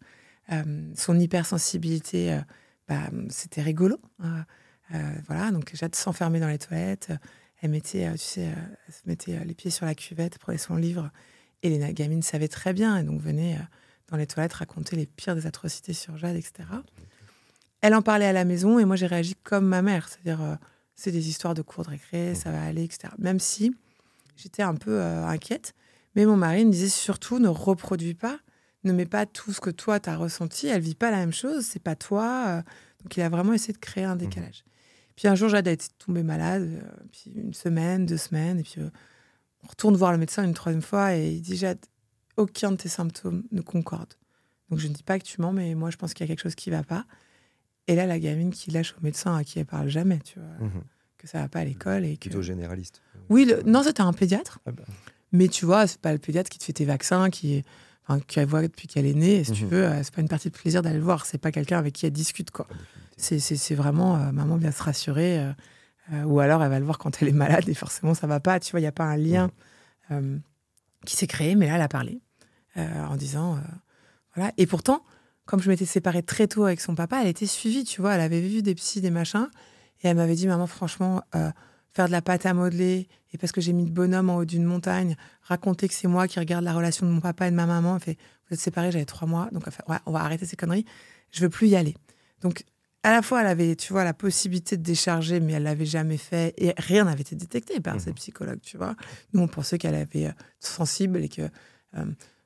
son 0.96 1.18
hypersensibilité, 1.18 2.40
bah, 2.88 3.10
c'était 3.30 3.62
rigolo. 3.62 3.98
Hein. 4.20 4.44
voilà, 5.26 5.50
donc 5.50 5.74
Jade 5.74 5.94
s'enfermait 5.94 6.40
dans 6.40 6.48
les 6.48 6.58
toilettes 6.58 7.12
elle 7.60 7.70
mettait, 7.70 8.06
euh, 8.06 8.12
tu 8.12 8.18
sais, 8.18 8.48
euh, 8.48 8.90
se 8.90 9.06
mettait 9.06 9.36
euh, 9.36 9.44
les 9.44 9.54
pieds 9.54 9.70
sur 9.70 9.86
la 9.86 9.94
cuvette, 9.94 10.38
prenait 10.38 10.58
son 10.58 10.76
livre. 10.76 11.10
Et 11.62 11.70
les 11.70 11.94
gamines 11.94 12.22
savaient 12.22 12.48
très 12.48 12.72
bien, 12.72 12.98
et 12.98 13.02
donc 13.02 13.20
venaient 13.20 13.58
dans 14.08 14.16
les 14.16 14.26
toilettes 14.26 14.52
raconter 14.52 14.94
les 14.94 15.06
pires 15.06 15.34
des 15.34 15.46
atrocités 15.46 15.94
sur 15.94 16.16
Jade, 16.16 16.36
etc. 16.36 16.68
Elle 17.80 17.94
en 17.94 18.02
parlait 18.02 18.26
à 18.26 18.32
la 18.32 18.44
maison, 18.44 18.78
et 18.78 18.84
moi 18.84 18.94
j'ai 18.94 19.06
réagi 19.06 19.34
comme 19.42 19.66
ma 19.66 19.80
mère, 19.80 20.08
c'est-à-dire 20.08 20.58
c'est 20.94 21.10
des 21.10 21.28
histoires 21.28 21.54
de 21.54 21.62
cours 21.62 21.84
de 21.84 21.90
récré, 21.90 22.34
ça 22.34 22.52
va 22.52 22.62
aller, 22.62 22.84
etc. 22.84 23.12
Même 23.18 23.40
si 23.40 23.74
j'étais 24.36 24.62
un 24.62 24.74
peu 24.74 25.00
inquiète, 25.00 25.74
mais 26.14 26.26
mon 26.26 26.36
mari 26.36 26.66
me 26.66 26.70
disait 26.70 26.90
surtout 26.90 27.38
ne 27.38 27.48
reproduis 27.48 28.14
pas 28.14 28.38
ne 28.86 28.92
met 28.92 29.06
pas 29.06 29.26
tout 29.26 29.52
ce 29.52 29.60
que 29.60 29.70
toi, 29.70 30.00
tu 30.00 30.08
as 30.08 30.16
ressenti. 30.16 30.68
Elle 30.68 30.80
vit 30.80 30.94
pas 30.94 31.10
la 31.10 31.18
même 31.18 31.32
chose, 31.32 31.66
c'est 31.66 31.82
pas 31.82 31.96
toi. 31.96 32.44
euh, 32.48 32.62
donc, 33.02 33.16
il 33.16 33.22
a 33.22 33.28
vraiment 33.28 33.52
essayé 33.52 33.72
de 33.72 33.78
créer 33.78 34.04
un 34.04 34.16
décalage. 34.16 34.64
Puis 35.16 35.28
un 35.28 35.34
jour, 35.34 35.48
Jade 35.48 35.66
a 35.68 35.72
été 35.72 35.86
tombée 35.98 36.22
malade, 36.22 36.62
euh, 36.62 36.82
puis 37.10 37.32
une 37.34 37.54
semaine, 37.54 38.04
deux 38.06 38.18
semaines, 38.18 38.58
et 38.60 38.62
puis 38.62 38.80
euh, 38.80 38.90
on 39.64 39.68
retourne 39.68 39.96
voir 39.96 40.12
le 40.12 40.18
médecin 40.18 40.44
une 40.44 40.54
troisième 40.54 40.82
fois, 40.82 41.16
et 41.16 41.32
il 41.32 41.40
dit 41.42 41.56
Jade, 41.56 41.78
aucun 42.36 42.72
de 42.72 42.76
tes 42.76 42.88
symptômes 42.90 43.44
ne 43.50 43.60
concorde. 43.62 44.12
Donc 44.70 44.78
je 44.78 44.88
ne 44.88 44.92
dis 44.92 45.02
pas 45.02 45.18
que 45.18 45.24
tu 45.24 45.40
mens, 45.40 45.52
mais 45.52 45.74
moi 45.74 45.90
je 45.90 45.96
pense 45.96 46.12
qu'il 46.12 46.26
y 46.26 46.28
a 46.28 46.32
quelque 46.34 46.42
chose 46.42 46.54
qui 46.54 46.70
va 46.70 46.82
pas. 46.82 47.06
Et 47.88 47.94
là, 47.94 48.04
la 48.06 48.18
gamine 48.18 48.50
qui 48.50 48.70
lâche 48.70 48.94
au 48.98 49.02
médecin 49.02 49.34
à 49.36 49.44
qui 49.44 49.58
elle 49.58 49.66
parle 49.66 49.88
jamais, 49.88 50.18
tu 50.18 50.38
vois, 50.38 50.66
Mhm. 50.66 50.82
que 51.18 51.26
ça 51.26 51.40
va 51.40 51.48
pas 51.48 51.60
à 51.60 51.64
l'école 51.64 52.04
et 52.04 52.16
que. 52.16 52.22
Plutôt 52.28 52.42
généraliste. 52.42 53.00
Oui, 53.30 53.44
le- 53.46 53.62
non, 53.62 53.82
c'était 53.82 54.02
un 54.02 54.12
pédiatre. 54.12 54.58
Ah 54.66 54.72
bah. 54.72 54.82
Mais 55.32 55.48
tu 55.48 55.64
vois, 55.64 55.86
c'est 55.86 56.00
pas 56.00 56.12
le 56.12 56.18
pédiatre 56.18 56.50
qui 56.50 56.58
te 56.58 56.64
fait 56.64 56.72
tes 56.72 56.84
vaccins, 56.84 57.30
qui, 57.30 57.62
enfin, 58.08 58.20
qu'elle 58.26 58.46
voit 58.48 58.62
depuis 58.62 58.86
qu'elle 58.88 59.06
est 59.06 59.14
née. 59.14 59.36
Et 59.36 59.44
si 59.44 59.52
tu 59.52 59.64
Mhm. 59.64 59.70
veux, 59.70 59.84
euh, 59.84 60.02
c'est 60.02 60.14
pas 60.14 60.20
une 60.20 60.28
partie 60.28 60.48
de 60.50 60.54
plaisir 60.56 60.82
d'aller 60.82 60.98
le 60.98 61.04
voir. 61.04 61.26
C'est 61.26 61.38
pas 61.38 61.52
quelqu'un 61.52 61.78
avec 61.78 61.94
qui 61.94 62.06
elle 62.06 62.12
discute, 62.12 62.50
quoi. 62.50 62.66
C'est, 63.16 63.74
vraiment 63.74 64.16
euh, 64.16 64.32
maman 64.32 64.56
vient 64.56 64.72
se 64.72 64.82
rassurer. 64.82 65.38
euh, 66.12 66.22
ou 66.24 66.38
alors 66.38 66.62
elle 66.62 66.70
va 66.70 66.78
le 66.78 66.84
voir 66.84 66.98
quand 66.98 67.20
elle 67.20 67.28
est 67.28 67.32
malade 67.32 67.68
et 67.68 67.74
forcément 67.74 68.14
ça 68.14 68.26
va 68.28 68.38
pas. 68.38 68.60
Tu 68.60 68.70
vois, 68.70 68.78
il 68.78 68.84
n'y 68.84 68.88
a 68.88 68.92
pas 68.92 69.06
un 69.06 69.16
lien 69.16 69.50
euh, 70.12 70.38
qui 71.04 71.16
s'est 71.16 71.26
créé. 71.26 71.56
Mais 71.56 71.66
là, 71.66 71.74
elle 71.76 71.82
a 71.82 71.88
parlé 71.88 72.20
en 72.76 73.16
disant 73.16 73.58
voilà. 74.34 74.52
Et 74.58 74.66
pourtant, 74.66 75.02
comme 75.46 75.60
je 75.60 75.68
m'étais 75.70 75.86
séparée 75.86 76.22
très 76.22 76.46
tôt 76.46 76.64
avec 76.64 76.80
son 76.80 76.94
papa, 76.94 77.22
elle 77.22 77.28
était 77.28 77.46
suivie. 77.46 77.84
Tu 77.84 78.00
vois, 78.02 78.14
elle 78.14 78.20
avait 78.20 78.40
vu 78.40 78.62
des 78.62 78.74
psys, 78.76 79.00
des 79.00 79.10
machins. 79.10 79.48
Et 80.02 80.08
elle 80.08 80.16
m'avait 80.16 80.34
dit 80.34 80.46
maman, 80.46 80.66
franchement, 80.66 81.22
faire 81.96 82.06
de 82.06 82.12
la 82.12 82.20
pâte 82.22 82.44
à 82.46 82.52
modeler 82.54 83.08
et 83.32 83.38
parce 83.38 83.52
que 83.52 83.60
j'ai 83.60 83.72
mis 83.72 83.84
de 83.86 83.90
bonhomme 83.90 84.28
en 84.30 84.36
haut 84.36 84.44
d'une 84.44 84.64
montagne, 84.64 85.16
raconter 85.42 85.88
que 85.88 85.94
c'est 85.94 86.08
moi 86.08 86.28
qui 86.28 86.38
regarde 86.38 86.62
la 86.64 86.74
relation 86.74 87.06
de 87.06 87.10
mon 87.10 87.20
papa 87.20 87.48
et 87.48 87.50
de 87.50 87.56
ma 87.56 87.64
maman. 87.66 87.96
Elle 87.96 88.02
fait 88.02 88.18
vous 88.48 88.54
êtes 88.54 88.60
séparés, 88.60 88.92
j'avais 88.92 89.04
trois 89.06 89.26
mois, 89.26 89.48
donc 89.50 89.62
elle 89.66 89.72
fait, 89.72 89.82
ouais, 89.88 89.96
on 90.06 90.12
va 90.12 90.20
arrêter 90.20 90.46
ces 90.46 90.56
conneries. 90.56 90.84
Je 91.32 91.40
veux 91.40 91.48
plus 91.48 91.68
y 91.68 91.76
aller. 91.76 91.96
Donc 92.42 92.64
à 93.02 93.10
la 93.12 93.22
fois, 93.22 93.40
elle 93.40 93.46
avait, 93.46 93.76
tu 93.76 93.92
vois, 93.92 94.04
la 94.04 94.12
possibilité 94.14 94.76
de 94.76 94.82
décharger, 94.82 95.40
mais 95.40 95.54
elle 95.54 95.62
l'avait 95.62 95.86
jamais 95.86 96.16
fait 96.18 96.54
et 96.58 96.74
rien 96.76 97.04
n'avait 97.04 97.22
été 97.22 97.34
détecté 97.36 97.80
par 97.80 98.00
ses 98.00 98.10
Mhm. 98.10 98.14
psychologues, 98.16 98.60
tu 98.62 98.76
vois. 98.76 98.94
Nous, 99.32 99.40
on 99.42 99.48
pensait 99.48 99.78
qu'elle 99.78 99.94
avait 99.94 100.26
euh, 100.26 100.32
sensible 100.60 101.18
et 101.22 101.28
que, 101.28 101.42
euh, 101.96 102.04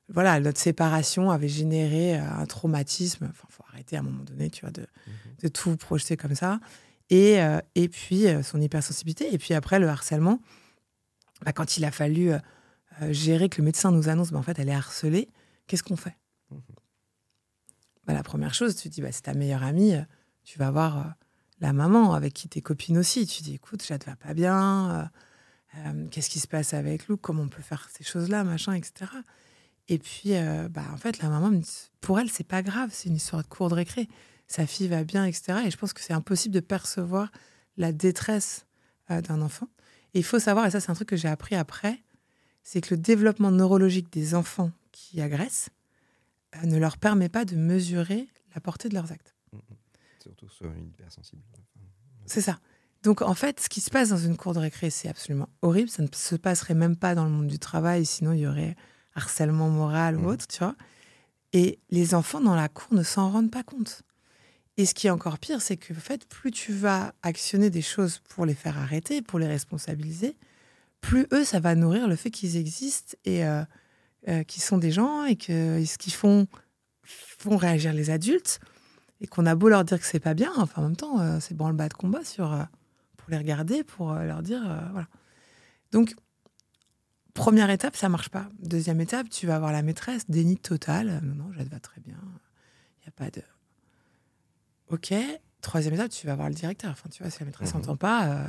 voilà, 0.09 0.39
notre 0.41 0.59
séparation 0.61 1.31
avait 1.31 1.49
généré 1.49 2.19
euh, 2.19 2.23
un 2.39 2.47
traumatisme. 2.47 3.27
Enfin, 3.31 3.47
faut 3.49 3.65
arrêter 3.73 3.97
à 3.97 4.01
un 4.01 4.03
moment 4.03 4.23
donné, 4.25 4.49
tu 4.51 4.61
vois, 4.63 4.71
de, 4.71 4.83
Mhm. 4.83 5.15
de 5.43 5.49
tout 5.49 5.77
projeter 5.77 6.17
comme 6.17 6.35
ça. 6.35 6.61
Et, 7.11 7.41
euh, 7.43 7.59
et 7.75 7.89
puis, 7.89 8.27
euh, 8.27 8.43
son 8.43 8.61
hypersensibilité. 8.61 9.33
Et 9.33 9.39
puis 9.39 9.55
après, 9.55 9.79
le 9.79 9.89
harcèlement. 9.89 10.41
Bah, 11.45 11.53
quand 11.53 11.77
il 11.77 11.85
a 11.85 11.91
fallu 11.91 12.33
euh, 12.33 12.39
gérer 13.11 13.49
que 13.49 13.61
le 13.61 13.65
médecin 13.65 13.91
nous 13.91 14.09
annonce, 14.09 14.31
bah, 14.31 14.39
en 14.39 14.43
fait, 14.43 14.59
elle 14.59 14.69
est 14.69 14.75
harcelée, 14.75 15.29
qu'est-ce 15.67 15.83
qu'on 15.83 15.97
fait? 15.97 16.17
Mhm. 16.51 16.61
bah, 18.07 18.15
La 18.15 18.23
première 18.23 18.55
chose, 18.55 18.77
tu 18.77 18.89
te 18.89 18.95
dis, 18.95 19.03
bah, 19.03 19.13
c'est 19.13 19.23
ta 19.23 19.35
meilleure 19.35 19.63
amie, 19.63 19.95
tu 20.45 20.59
vas 20.59 20.71
voir 20.71 21.15
la 21.61 21.73
maman 21.73 22.15
avec 22.15 22.35
qui 22.35 22.49
tes 22.49 22.61
copines 22.61 22.99
aussi. 22.99 23.27
Tu 23.27 23.43
dis, 23.43 23.55
écoute, 23.55 23.85
Jade 23.85 24.05
va 24.05 24.17
pas 24.17 24.35
bien, 24.35 25.11
euh, 25.77 26.07
qu'est-ce 26.11 26.31
qui 26.31 26.41
se 26.41 26.49
passe 26.49 26.75
avec 26.75 27.09
Lou, 27.09 27.17
comment 27.17 27.43
on 27.43 27.49
peut 27.49 27.63
faire 27.63 27.89
ces 27.93 28.05
choses-là, 28.05 28.45
machin, 28.45 28.75
etc. 28.75 29.11
Et 29.89 29.99
puis, 29.99 30.35
euh, 30.35 30.69
bah, 30.69 30.85
en 30.93 30.97
fait, 30.97 31.19
la 31.19 31.29
maman, 31.29 31.51
me 31.51 31.59
dit, 31.59 31.91
pour 32.01 32.19
elle, 32.19 32.31
c'est 32.31 32.47
pas 32.47 32.63
grave, 32.63 32.91
c'est 32.93 33.09
une 33.09 33.17
histoire 33.17 33.43
de 33.43 33.49
cours 33.49 33.69
de 33.69 33.75
récré. 33.75 34.09
Sa 34.51 34.67
fille 34.67 34.89
va 34.89 35.05
bien, 35.05 35.25
etc. 35.27 35.61
Et 35.65 35.71
je 35.71 35.77
pense 35.77 35.93
que 35.93 36.01
c'est 36.01 36.13
impossible 36.13 36.53
de 36.53 36.59
percevoir 36.61 37.31
la 37.77 37.93
détresse 37.93 38.67
euh, 39.13 39.21
d'un 39.21 39.41
enfant. 39.43 39.69
Et 40.13 40.19
il 40.19 40.25
faut 40.25 40.41
savoir, 40.41 40.67
et 40.67 40.73
ça, 40.73 40.81
c'est 40.81 40.91
un 40.91 40.95
truc 40.95 41.09
que 41.09 41.17
j'ai 41.17 41.29
appris 41.29 41.55
après, 41.55 42.03
c'est 42.65 42.81
que 42.81 42.93
le 42.95 43.01
développement 43.01 43.53
neurologique 43.53 44.13
des 44.13 44.35
enfants 44.35 44.73
qui 44.91 45.21
agressent 45.21 45.69
euh, 46.57 46.67
ne 46.67 46.79
leur 46.79 46.99
permet 46.99 47.29
pas 47.29 47.45
de 47.45 47.55
mesurer 47.55 48.27
la 48.55 48.61
portée 48.61 48.89
de 48.89 48.95
leurs 48.95 49.13
actes. 49.13 49.37
Surtout 50.21 50.49
sur 50.49 50.67
une 50.73 50.89
hypersensible. 50.89 51.43
C'est 52.27 52.41
ça. 52.41 52.59
Donc 53.05 53.23
en 53.23 53.35
fait, 53.35 53.61
ce 53.61 53.69
qui 53.69 53.81
se 53.81 53.89
passe 53.91 54.09
dans 54.11 54.19
une 54.19 54.37
cour 54.37 54.53
de 54.53 54.59
récré, 54.59 54.91
c'est 54.91 55.09
absolument 55.09 55.49
horrible. 55.63 55.89
Ça 55.89 56.03
ne 56.03 56.09
se 56.13 56.35
passerait 56.35 56.75
même 56.75 56.97
pas 56.97 57.15
dans 57.15 57.25
le 57.25 57.31
monde 57.31 57.47
du 57.47 57.59
travail, 57.61 58.05
sinon 58.05 58.33
il 58.33 58.41
y 58.41 58.47
aurait 58.49 58.75
harcèlement 59.15 59.69
moral 59.71 60.17
ou 60.17 60.23
Mhm. 60.23 60.27
autre, 60.27 60.47
tu 60.49 60.59
vois. 60.59 60.75
Et 61.53 61.79
les 61.91 62.15
enfants 62.15 62.41
dans 62.41 62.55
la 62.57 62.69
cour 62.69 62.93
ne 62.95 63.03
s'en 63.05 63.31
rendent 63.31 63.51
pas 63.51 63.63
compte. 63.63 64.03
Et 64.81 64.87
ce 64.87 64.95
qui 64.95 65.09
est 65.09 65.11
encore 65.11 65.39
pire, 65.39 65.61
c'est 65.61 65.77
que 65.77 65.93
en 65.93 66.01
fait, 66.01 66.27
plus 66.27 66.51
tu 66.51 66.73
vas 66.73 67.13
actionner 67.23 67.69
des 67.69 67.83
choses 67.83 68.23
pour 68.31 68.47
les 68.47 68.55
faire 68.55 68.79
arrêter, 68.79 69.21
pour 69.21 69.39
les 69.39 69.47
responsabiliser, 69.47 70.39
plus 71.03 71.27
eux, 71.35 71.45
ça 71.45 71.61
va 71.61 71.75
nourrir 71.75 72.09
le 72.09 72.17
fait 72.17 72.31
qu'ils 72.31 72.57
existent 72.57 73.15
et 73.27 73.45
euh, 73.45 73.63
euh, 74.29 74.43
qu'ils 74.43 74.63
sont 74.63 74.79
des 74.79 74.91
gens 74.91 75.27
et 75.27 75.37
que 75.37 75.85
ce 75.85 75.99
qu'ils 75.99 76.15
font 76.15 76.47
font 77.03 77.59
réagir 77.59 77.93
les 77.93 78.09
adultes 78.09 78.59
et 79.21 79.27
qu'on 79.27 79.45
a 79.45 79.55
beau 79.55 79.69
leur 79.69 79.85
dire 79.85 80.01
que 80.01 80.07
c'est 80.07 80.19
pas 80.19 80.33
bien, 80.33 80.51
enfin 80.57 80.81
en 80.81 80.85
même 80.87 80.97
temps, 80.97 81.21
euh, 81.21 81.41
c'est 81.41 81.55
branle-bas 81.55 81.91
de 81.91 81.95
combat 81.95 82.25
sur 82.25 82.51
euh, 82.51 82.63
pour 83.19 83.29
les 83.29 83.37
regarder, 83.37 83.85
pour 83.85 84.15
leur 84.15 84.43
dire 84.43 84.63
voilà. 84.93 85.09
Donc 85.93 86.15
première 87.35 87.69
étape, 87.69 87.97
ça 87.97 88.09
marche 88.09 88.31
pas. 88.31 88.49
Deuxième 88.61 89.03
étape, 89.03 89.29
tu 89.29 89.47
vas 89.47 89.59
voir 89.59 89.73
la 89.73 89.83
maîtresse, 89.83 90.31
déni 90.31 90.57
total. 90.57 91.21
Non, 91.23 91.45
non, 91.45 91.53
Jade 91.53 91.69
va 91.69 91.81
très 91.81 92.01
bien. 92.01 92.17
Il 93.03 93.05
y 93.05 93.09
a 93.09 93.13
pas 93.13 93.29
de. 93.29 93.43
Ok. 94.91 95.15
Troisième 95.63 95.95
étape, 95.95 96.11
tu 96.11 96.27
vas 96.27 96.35
voir 96.35 96.49
le 96.49 96.55
directeur. 96.55 96.91
Enfin, 96.91 97.09
tu 97.11 97.23
vois, 97.23 97.31
si 97.31 97.41
la 97.41 97.47
maîtresse 97.47 97.73
Mhm. 97.75 97.81
n'entend 97.81 97.97
pas. 97.97 98.27
euh, 98.27 98.45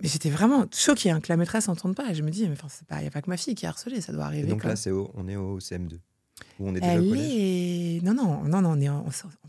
Mais 0.00 0.08
j'étais 0.08 0.30
vraiment 0.30 0.66
choquée 0.74 1.10
hein, 1.12 1.20
que 1.20 1.28
la 1.28 1.36
maîtresse 1.36 1.68
n'entende 1.68 1.94
pas. 1.94 2.10
Et 2.10 2.14
je 2.14 2.22
me 2.22 2.30
dis, 2.30 2.48
mais 2.48 2.56
enfin, 2.60 2.66
il 3.00 3.04
y 3.04 3.06
a 3.06 3.10
pas 3.10 3.22
que 3.22 3.30
ma 3.30 3.36
fille 3.36 3.54
qui 3.54 3.66
est 3.66 3.68
harcelée, 3.68 4.00
ça 4.00 4.12
doit 4.12 4.24
Et 4.24 4.26
arriver. 4.26 4.48
donc 4.48 4.64
là, 4.64 4.74
c'est 4.74 4.90
au- 4.90 5.12
on 5.14 5.28
est 5.28 5.36
au 5.36 5.60
CM2. 5.60 6.00
Où 6.58 6.68
on 6.68 6.74
est 6.74 6.80
déjà 6.80 6.94
au 6.94 6.96
elle 7.02 7.08
collège? 7.08 7.30
est. 7.30 8.00
Non, 8.02 8.14
non, 8.14 8.42
non, 8.44 8.62
non, 8.62 8.70
on 8.70 8.80
est 8.80 8.88
en, 8.88 9.06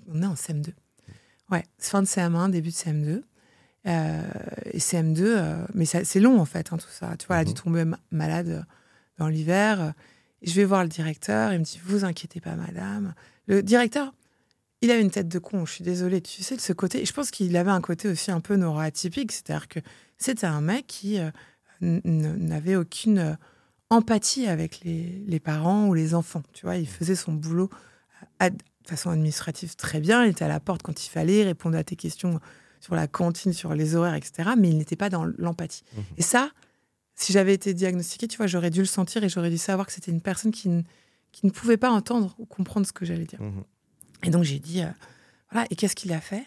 on 0.10 0.22
est 0.22 0.26
en 0.28 0.36
CM2. 0.36 0.74
Ouais, 1.50 1.64
fin 1.80 2.02
de 2.04 2.08
CM1, 2.08 2.50
début 2.50 2.70
de 2.70 2.76
CM2. 2.76 3.24
Euh, 3.88 4.22
et 4.72 4.80
CM2, 4.80 5.24
euh, 5.26 5.66
mais 5.74 5.86
ça- 5.86 6.06
c'est 6.06 6.20
long 6.20 6.40
en 6.40 6.46
fait, 6.46 6.72
hein, 6.72 6.78
tout 6.78 6.88
ça. 6.92 7.16
Tu 7.18 7.26
vois, 7.28 7.38
elle 7.38 7.42
a 7.42 7.46
dû 7.46 7.52
Mhm. 7.52 7.58
tomber 7.58 7.86
ma- 7.86 8.00
malade 8.12 8.66
dans 9.18 9.28
l'hiver. 9.30 9.94
je 10.46 10.54
vais 10.56 10.66
voir 10.66 10.84
le 10.84 10.90
directeur, 10.90 11.54
il 11.54 11.60
me 11.60 11.64
dit 11.64 11.80
Vous 11.86 12.04
inquiétez 12.04 12.42
pas, 12.42 12.56
madame. 12.58 13.14
Le 13.48 13.64
directeur, 13.64 14.14
il 14.84 14.92
avait 14.92 15.02
une 15.02 15.10
tête 15.12 15.28
de 15.28 15.40
con, 15.40 15.66
je 15.66 15.72
suis 15.74 15.84
désolée, 15.84 16.22
tu 16.22 16.44
sais, 16.44 16.56
de 16.56 16.62
ce 16.62 16.74
côté. 16.74 17.02
Et 17.02 17.06
je 17.06 17.14
pense 17.14 17.32
qu'il 17.32 17.56
avait 17.58 17.72
un 17.72 17.82
côté 17.82 18.08
aussi 18.10 18.30
un 18.32 18.40
peu 18.42 18.56
neuroatypique, 18.56 19.32
c'est-à-dire 19.32 19.68
que 19.68 19.80
c'était 20.18 20.46
un 20.46 20.62
mec 20.62 20.86
qui 20.88 21.20
euh, 21.20 21.32
n'avait 21.82 22.76
aucune 22.76 23.18
euh, 23.20 23.34
empathie 23.90 24.48
avec 24.48 24.82
les, 24.84 25.24
les 25.26 25.40
parents 25.40 25.88
ou 25.88 25.94
les 25.94 26.14
enfants. 26.16 26.44
Tu 26.54 26.66
vois, 26.66 26.76
il 26.78 26.88
faisait 26.88 27.16
son 27.16 27.34
boulot 27.34 27.70
euh, 28.42 28.50
de 28.50 28.58
façon 28.88 29.10
administrative 29.10 29.76
très 29.76 30.00
bien. 30.00 30.26
Il 30.26 30.32
était 30.32 30.46
à 30.46 30.50
la 30.50 30.60
porte 30.60 30.82
quand 30.84 31.06
il 31.06 31.10
fallait, 31.10 31.40
il 31.40 31.44
répondait 31.44 31.78
à 31.78 31.84
tes 31.84 31.96
questions 31.96 32.40
sur 32.80 32.96
la 32.96 33.08
cantine, 33.08 33.54
sur 33.54 33.74
les 33.74 33.96
horaires, 33.96 34.16
etc. 34.16 34.52
Mais 34.58 34.70
il 34.70 34.78
n'était 34.78 34.98
pas 34.98 35.10
dans 35.10 35.26
l'empathie. 35.38 35.84
Mhm. 35.96 36.04
Et 36.18 36.22
ça, 36.22 36.52
si 37.16 37.32
j'avais 37.32 37.54
été 37.54 37.74
diagnostiquée, 37.74 38.28
tu 38.28 38.38
vois, 38.38 38.48
j'aurais 38.48 38.70
dû 38.72 38.80
le 38.80 38.86
sentir 38.86 39.24
et 39.24 39.30
j'aurais 39.30 39.50
dû 39.50 39.58
savoir 39.58 39.88
que 39.88 39.94
c'était 39.94 40.12
une 40.12 40.22
personne 40.22 40.52
qui, 40.52 40.68
ne- 40.68 40.82
qui 41.32 41.46
ne 41.46 41.52
pouvait 41.52 41.78
pas 41.78 41.92
entendre 41.92 42.36
ou 42.40 42.46
comprendre 42.46 42.86
ce 42.86 42.92
que 42.92 43.06
j'allais 43.06 43.26
dire. 43.26 43.42
Mhm. 43.42 43.64
Et 44.24 44.30
donc 44.30 44.44
j'ai 44.44 44.60
dit, 44.60 44.82
euh, 44.84 44.90
voilà, 45.52 45.68
et 45.70 45.76
qu'est-ce 45.76 45.96
qu'il 45.96 46.14
a 46.14 46.22
fait? 46.22 46.46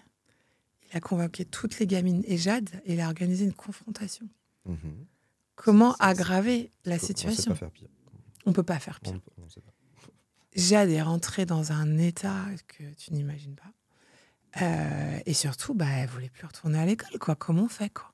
Il 0.91 0.97
a 0.97 1.01
convoqué 1.01 1.45
toutes 1.45 1.79
les 1.79 1.87
gamines 1.87 2.23
et 2.27 2.37
Jade 2.39 2.71
et 2.85 2.95
il 2.95 3.01
a 3.01 3.07
organisé 3.07 3.45
une 3.45 3.53
confrontation. 3.53 4.29
Mhm. 4.67 5.07
Comment 5.57 5.95
aggraver 5.99 6.71
la 6.85 6.97
On 6.97 6.99
sait 6.99 7.07
situation? 7.07 7.53
pas 7.53 7.57
faire 7.59 7.71
pire. 7.71 7.89
On 8.45 8.53
peut 8.53 8.63
pas 8.63 8.79
faire 8.79 9.01
On, 9.07 9.11
pire. 9.11 9.21
on 9.39 9.49
sait 9.49 9.61
pas. 9.61 9.73
Jade 10.55 10.91
est 10.91 11.03
rentrée 11.03 11.45
dans 11.45 11.73
un 11.73 11.99
état 11.99 12.45
que 12.69 12.85
tu 12.95 13.13
n'imagines 13.13 13.57
pas. 13.57 14.63
Euh, 14.63 15.19
et 15.27 15.35
surtout, 15.35 15.75
bah, 15.75 15.87
elle 15.89 16.09
voulait 16.09 16.31
plus 16.31 16.47
retourner 16.47 16.79
à 16.79 16.87
l'école, 16.87 17.19
quoi. 17.19 17.35
Comment 17.35 17.65
on 17.65 17.69
fait, 17.69 17.91
quoi? 17.93 18.13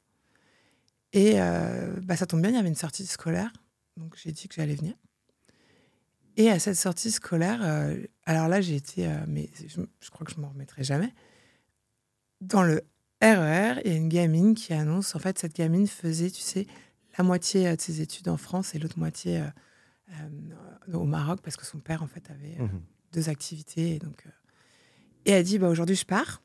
Et 1.12 1.40
euh, 1.40 1.94
bah, 2.02 2.16
ça 2.16 2.26
tombe 2.26 2.40
bien, 2.40 2.50
il 2.50 2.56
y 2.56 2.58
avait 2.58 2.68
une 2.68 2.74
sortie 2.74 3.06
scolaire, 3.06 3.52
donc 3.96 4.16
j'ai 4.16 4.32
dit 4.32 4.48
que 4.48 4.54
j'allais 4.54 4.74
venir. 4.74 4.94
Et 6.36 6.50
à 6.50 6.58
cette 6.58 6.76
sortie 6.76 7.10
scolaire, 7.10 7.60
euh, 7.62 7.96
alors 8.24 8.48
là, 8.48 8.60
j'ai 8.60 8.76
été, 8.76 9.06
euh, 9.06 9.16
mais 9.28 9.50
je, 9.66 9.80
je 10.00 10.10
crois 10.10 10.26
que 10.26 10.32
je 10.32 10.40
m'en 10.40 10.48
remettrai 10.48 10.82
jamais. 10.82 11.12
Dans 12.40 12.62
le 12.62 12.82
RER, 13.20 13.80
il 13.84 13.90
y 13.92 13.94
a 13.94 13.96
une 13.96 14.08
gamine 14.08 14.54
qui 14.54 14.72
annonce, 14.72 15.14
en 15.14 15.18
fait, 15.18 15.38
cette 15.38 15.54
gamine 15.54 15.86
faisait, 15.86 16.30
tu 16.30 16.40
sais, 16.40 16.66
la 17.18 17.24
moitié 17.24 17.68
euh, 17.68 17.76
de 17.76 17.80
ses 17.80 18.00
études 18.00 18.28
en 18.28 18.36
France 18.38 18.74
et 18.74 18.78
l'autre 18.78 18.98
moitié 18.98 19.40
euh, 20.10 20.94
au 20.94 21.04
Maroc, 21.04 21.40
parce 21.42 21.56
que 21.56 21.66
son 21.66 21.78
père, 21.78 22.02
en 22.02 22.06
fait, 22.08 22.30
avait 22.30 22.56
Mhm. 22.58 22.80
deux 23.12 23.28
activités. 23.28 23.96
Et, 23.96 23.98
donc, 23.98 24.24
et 25.26 25.32
elle 25.32 25.44
dit 25.44 25.58
bah, 25.58 25.68
aujourd'hui, 25.68 25.96
je 25.96 26.06
pars. 26.06 26.42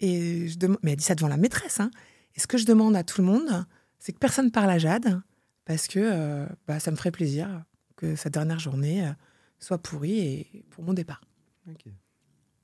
Et 0.00 0.48
je 0.48 0.58
demande, 0.58 0.78
mais 0.82 0.92
elle 0.92 0.96
dit 0.98 1.04
ça 1.04 1.14
devant 1.16 1.28
la 1.28 1.36
maîtresse. 1.36 1.80
Hein. 1.80 1.90
Et 2.34 2.40
ce 2.40 2.46
que 2.46 2.56
je 2.56 2.64
demande 2.64 2.94
à 2.96 3.02
tout 3.04 3.20
le 3.20 3.26
monde, 3.26 3.66
c'est 3.98 4.12
que 4.12 4.18
personne 4.18 4.50
parle 4.52 4.70
à 4.70 4.78
Jade, 4.78 5.20
parce 5.64 5.86
que 5.88 6.46
bah, 6.68 6.78
ça 6.80 6.90
me 6.92 6.96
ferait 6.96 7.10
plaisir 7.10 7.64
que 7.98 8.16
sa 8.16 8.30
dernière 8.30 8.58
journée 8.58 9.04
euh, 9.04 9.12
soit 9.58 9.78
pourrie 9.78 10.18
et 10.20 10.64
pour 10.70 10.84
mon 10.84 10.94
départ. 10.94 11.20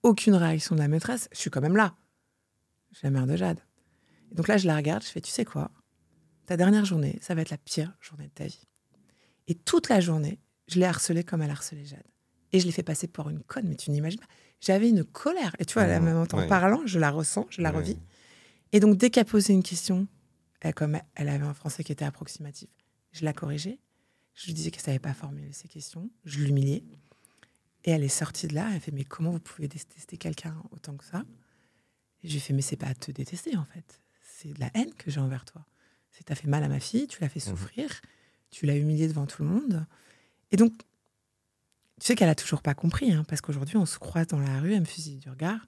Aucune 0.02 0.34
réaction 0.34 0.74
de 0.74 0.80
la 0.80 0.88
maîtresse. 0.88 1.28
Je 1.32 1.38
suis 1.38 1.50
quand 1.50 1.60
même 1.60 1.76
là. 1.76 1.94
Je 2.92 2.98
suis 2.98 3.06
la 3.06 3.10
mère 3.10 3.26
de 3.26 3.36
Jade. 3.36 3.60
Et 4.30 4.34
donc 4.34 4.48
là, 4.48 4.56
je 4.56 4.66
la 4.66 4.76
regarde, 4.76 5.02
je 5.02 5.08
fais 5.08 5.20
Tu 5.20 5.30
sais 5.30 5.44
quoi? 5.44 5.70
Ta 6.46 6.56
dernière 6.56 6.84
journée, 6.84 7.18
ça 7.20 7.34
va 7.34 7.42
être 7.42 7.50
la 7.50 7.58
pire 7.58 7.92
journée 8.00 8.26
de 8.26 8.32
ta 8.32 8.46
vie. 8.46 8.66
Et 9.48 9.54
toute 9.54 9.88
la 9.88 10.00
journée, 10.00 10.40
je 10.68 10.78
l'ai 10.78 10.86
harcelée 10.86 11.24
comme 11.24 11.42
elle 11.42 11.50
harcelait 11.50 11.84
Jade. 11.84 12.04
Et 12.52 12.60
je 12.60 12.66
l'ai 12.66 12.72
fait 12.72 12.82
passer 12.82 13.08
pour 13.08 13.28
une 13.28 13.42
conne, 13.42 13.66
mais 13.66 13.74
tu 13.74 13.90
n'imagines 13.90 14.20
pas. 14.20 14.28
J'avais 14.60 14.88
une 14.88 15.04
colère. 15.04 15.56
Et 15.58 15.64
tu 15.64 15.74
vois, 15.74 15.86
même 15.86 16.16
en 16.16 16.46
parlant, 16.46 16.82
je 16.86 16.98
la 16.98 17.10
ressens, 17.10 17.46
je 17.50 17.60
la 17.60 17.70
revis. 17.70 17.98
Et 18.72 18.80
donc, 18.80 18.96
dès 18.96 19.10
qu'elle 19.10 19.24
posait 19.24 19.52
une 19.52 19.62
question, 19.62 20.06
elle, 20.60 20.74
comme 20.74 20.98
elle 21.16 21.28
avait 21.28 21.44
un 21.44 21.54
français 21.54 21.82
qui 21.82 21.92
était 21.92 22.04
approximatif, 22.04 22.68
je 23.12 23.24
la 23.24 23.32
corrigeais. 23.32 23.80
Je 24.34 24.46
lui 24.46 24.54
disais 24.54 24.70
qu'elle 24.70 24.80
ne 24.80 24.86
savait 24.86 24.98
pas 24.98 25.14
formuler 25.14 25.52
ses 25.52 25.68
questions. 25.68 26.10
Je 26.24 26.40
l'humiliais. 26.40 26.82
Et 27.84 27.90
elle 27.90 28.02
est 28.02 28.08
sortie 28.08 28.48
de 28.48 28.54
là. 28.54 28.68
Elle 28.72 28.80
fait 28.80 28.92
Mais 28.92 29.04
comment 29.04 29.30
vous 29.30 29.40
pouvez 29.40 29.68
détester 29.68 30.16
quelqu'un 30.16 30.56
autant 30.72 30.96
que 30.96 31.04
ça? 31.04 31.24
Et 32.22 32.28
je 32.28 32.32
lui 32.32 32.38
ai 32.38 32.40
fait 32.40 32.52
Mais 32.52 32.62
c'est 32.62 32.76
pas 32.76 32.88
à 32.88 32.94
te 32.94 33.12
détester, 33.12 33.56
en 33.56 33.64
fait. 33.64 34.00
C'est 34.22 34.52
de 34.52 34.60
la 34.60 34.70
haine 34.74 34.92
que 34.94 35.10
j'ai 35.10 35.20
envers 35.20 35.44
toi. 35.44 35.64
C'est 36.10 36.30
as 36.30 36.34
fait 36.34 36.48
mal 36.48 36.62
à 36.62 36.68
ma 36.68 36.80
fille, 36.80 37.06
tu 37.06 37.20
l'as 37.20 37.28
fait 37.28 37.40
mmh. 37.40 37.50
souffrir, 37.50 38.00
tu 38.50 38.66
l'as 38.66 38.76
humiliée 38.76 39.08
devant 39.08 39.26
tout 39.26 39.42
le 39.42 39.48
monde. 39.48 39.84
Et 40.52 40.56
donc, 40.56 40.72
tu 42.00 42.06
sais 42.06 42.14
qu'elle 42.14 42.28
a 42.28 42.36
toujours 42.36 42.62
pas 42.62 42.74
compris, 42.74 43.12
hein, 43.12 43.24
parce 43.26 43.40
qu'aujourd'hui, 43.40 43.76
on 43.76 43.86
se 43.86 43.98
croise 43.98 44.28
dans 44.28 44.38
la 44.38 44.60
rue, 44.60 44.74
elle 44.74 44.80
me 44.80 44.84
fusille 44.84 45.18
du 45.18 45.28
regard, 45.28 45.66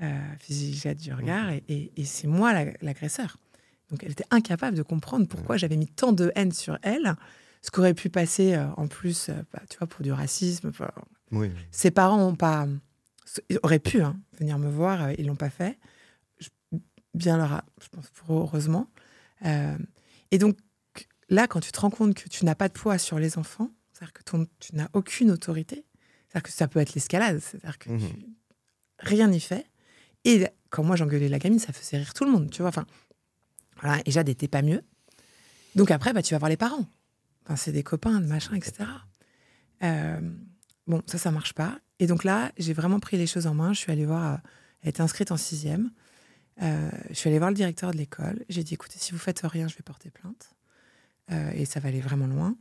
euh, 0.00 0.36
fusille 0.38 0.94
du 0.94 1.12
regard, 1.12 1.50
mmh. 1.50 1.60
et, 1.68 1.92
et 1.96 2.04
c'est 2.04 2.28
moi 2.28 2.52
l'agresseur. 2.80 3.38
Donc, 3.90 4.04
elle 4.04 4.12
était 4.12 4.26
incapable 4.30 4.76
de 4.76 4.82
comprendre 4.82 5.26
pourquoi 5.26 5.56
j'avais 5.56 5.76
mis 5.76 5.88
tant 5.88 6.12
de 6.12 6.30
haine 6.36 6.52
sur 6.52 6.78
elle 6.82 7.16
ce 7.62 7.70
qu'aurait 7.70 7.94
pu 7.94 8.08
passer 8.10 8.54
euh, 8.54 8.66
en 8.76 8.86
plus, 8.86 9.28
euh, 9.28 9.34
bah, 9.52 9.62
tu 9.68 9.78
vois, 9.78 9.86
pour 9.86 10.02
du 10.02 10.12
racisme. 10.12 10.72
Ses 11.70 11.90
parents 11.90 12.28
ont 12.28 12.36
pas, 12.36 12.66
auraient 13.62 13.78
pu 13.78 14.02
hein, 14.02 14.18
venir 14.38 14.58
me 14.58 14.70
voir, 14.70 15.04
euh, 15.04 15.12
ils 15.18 15.26
l'ont 15.26 15.36
pas 15.36 15.50
fait. 15.50 15.78
bien 17.14 17.36
leur, 17.36 17.62
je 17.82 17.88
pense, 17.88 18.10
heureusement. 18.28 18.88
et 19.44 20.38
donc 20.38 20.56
là, 21.28 21.46
quand 21.46 21.60
tu 21.60 21.72
te 21.72 21.80
rends 21.80 21.90
compte 21.90 22.14
que 22.14 22.28
tu 22.28 22.44
n'as 22.44 22.54
pas 22.54 22.68
de 22.68 22.74
poids 22.74 22.98
sur 22.98 23.18
les 23.18 23.38
enfants, 23.38 23.70
c'est-à-dire 23.92 24.12
que 24.12 24.22
tu 24.60 24.76
n'as 24.76 24.88
aucune 24.92 25.30
autorité, 25.30 25.84
c'est-à-dire 26.28 26.44
que 26.44 26.52
ça 26.52 26.68
peut 26.68 26.78
être 26.78 26.94
l'escalade, 26.94 27.40
c'est-à-dire 27.40 27.78
que 27.78 27.90
mmh 27.90 28.00
rien 29.00 29.28
n'y 29.28 29.40
fait. 29.40 29.66
Et 30.24 30.46
quand 30.70 30.82
moi 30.82 30.96
j'engueulais 30.96 31.28
la 31.28 31.38
gamine, 31.38 31.58
ça 31.58 31.72
faisait 31.72 31.98
rire 31.98 32.14
tout 32.14 32.24
le 32.24 32.30
monde, 32.30 32.50
tu 32.50 32.62
vois. 32.62 32.68
Enfin, 32.68 32.86
voilà. 33.80 34.02
Et 34.04 34.10
Jade 34.10 34.28
n'était 34.28 34.48
pas 34.48 34.62
mieux. 34.62 34.82
Donc 35.74 35.90
après, 35.90 36.12
bah, 36.12 36.22
tu 36.22 36.34
vas 36.34 36.38
voir 36.38 36.48
les 36.48 36.56
parents 36.56 36.86
c'est 37.56 37.72
des 37.72 37.82
copains, 37.82 38.20
de 38.20 38.26
machin, 38.26 38.54
etc. 38.54 38.84
Euh, 39.82 40.20
bon, 40.86 41.02
ça, 41.06 41.18
ça 41.18 41.30
marche 41.30 41.54
pas. 41.54 41.78
Et 41.98 42.06
donc 42.06 42.24
là, 42.24 42.52
j'ai 42.58 42.72
vraiment 42.72 43.00
pris 43.00 43.16
les 43.16 43.26
choses 43.26 43.46
en 43.46 43.54
main. 43.54 43.72
Je 43.72 43.78
suis 43.78 43.92
allée 43.92 44.06
voir, 44.06 44.34
euh, 44.34 44.36
elle 44.82 44.90
était 44.90 45.00
inscrite 45.00 45.32
en 45.32 45.36
sixième. 45.36 45.90
Euh, 46.62 46.90
je 47.08 47.14
suis 47.14 47.28
allée 47.28 47.38
voir 47.38 47.50
le 47.50 47.56
directeur 47.56 47.90
de 47.90 47.96
l'école. 47.96 48.44
J'ai 48.48 48.64
dit, 48.64 48.74
écoutez, 48.74 48.98
si 48.98 49.12
vous 49.12 49.18
faites 49.18 49.40
rien, 49.40 49.68
je 49.68 49.76
vais 49.76 49.82
porter 49.82 50.10
plainte. 50.10 50.50
et 51.54 51.64
ça 51.64 51.80
va 51.80 51.88
aller 51.88 52.00
vraiment 52.00 52.26
loin. 52.26 52.56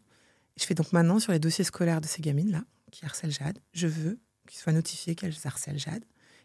Je 0.60 0.66
fais 0.66 0.74
donc 0.74 0.92
maintenant 0.92 1.20
sur 1.20 1.32
les 1.32 1.40
dossiers 1.40 1.64
scolaires 1.64 2.02
de 2.02 2.08
ces 2.08 2.22
gamines-là, 2.22 2.64
qui 2.92 3.06
harcèlent 3.06 3.32
Jade, 3.32 3.60
je 3.74 3.88
veux 3.88 4.20
qu'il 4.48 4.58
soit 4.58 4.74
notifié 4.74 5.16
qu'elles 5.16 5.36
harcèlent 5.44 5.80
Jade. 5.80 6.04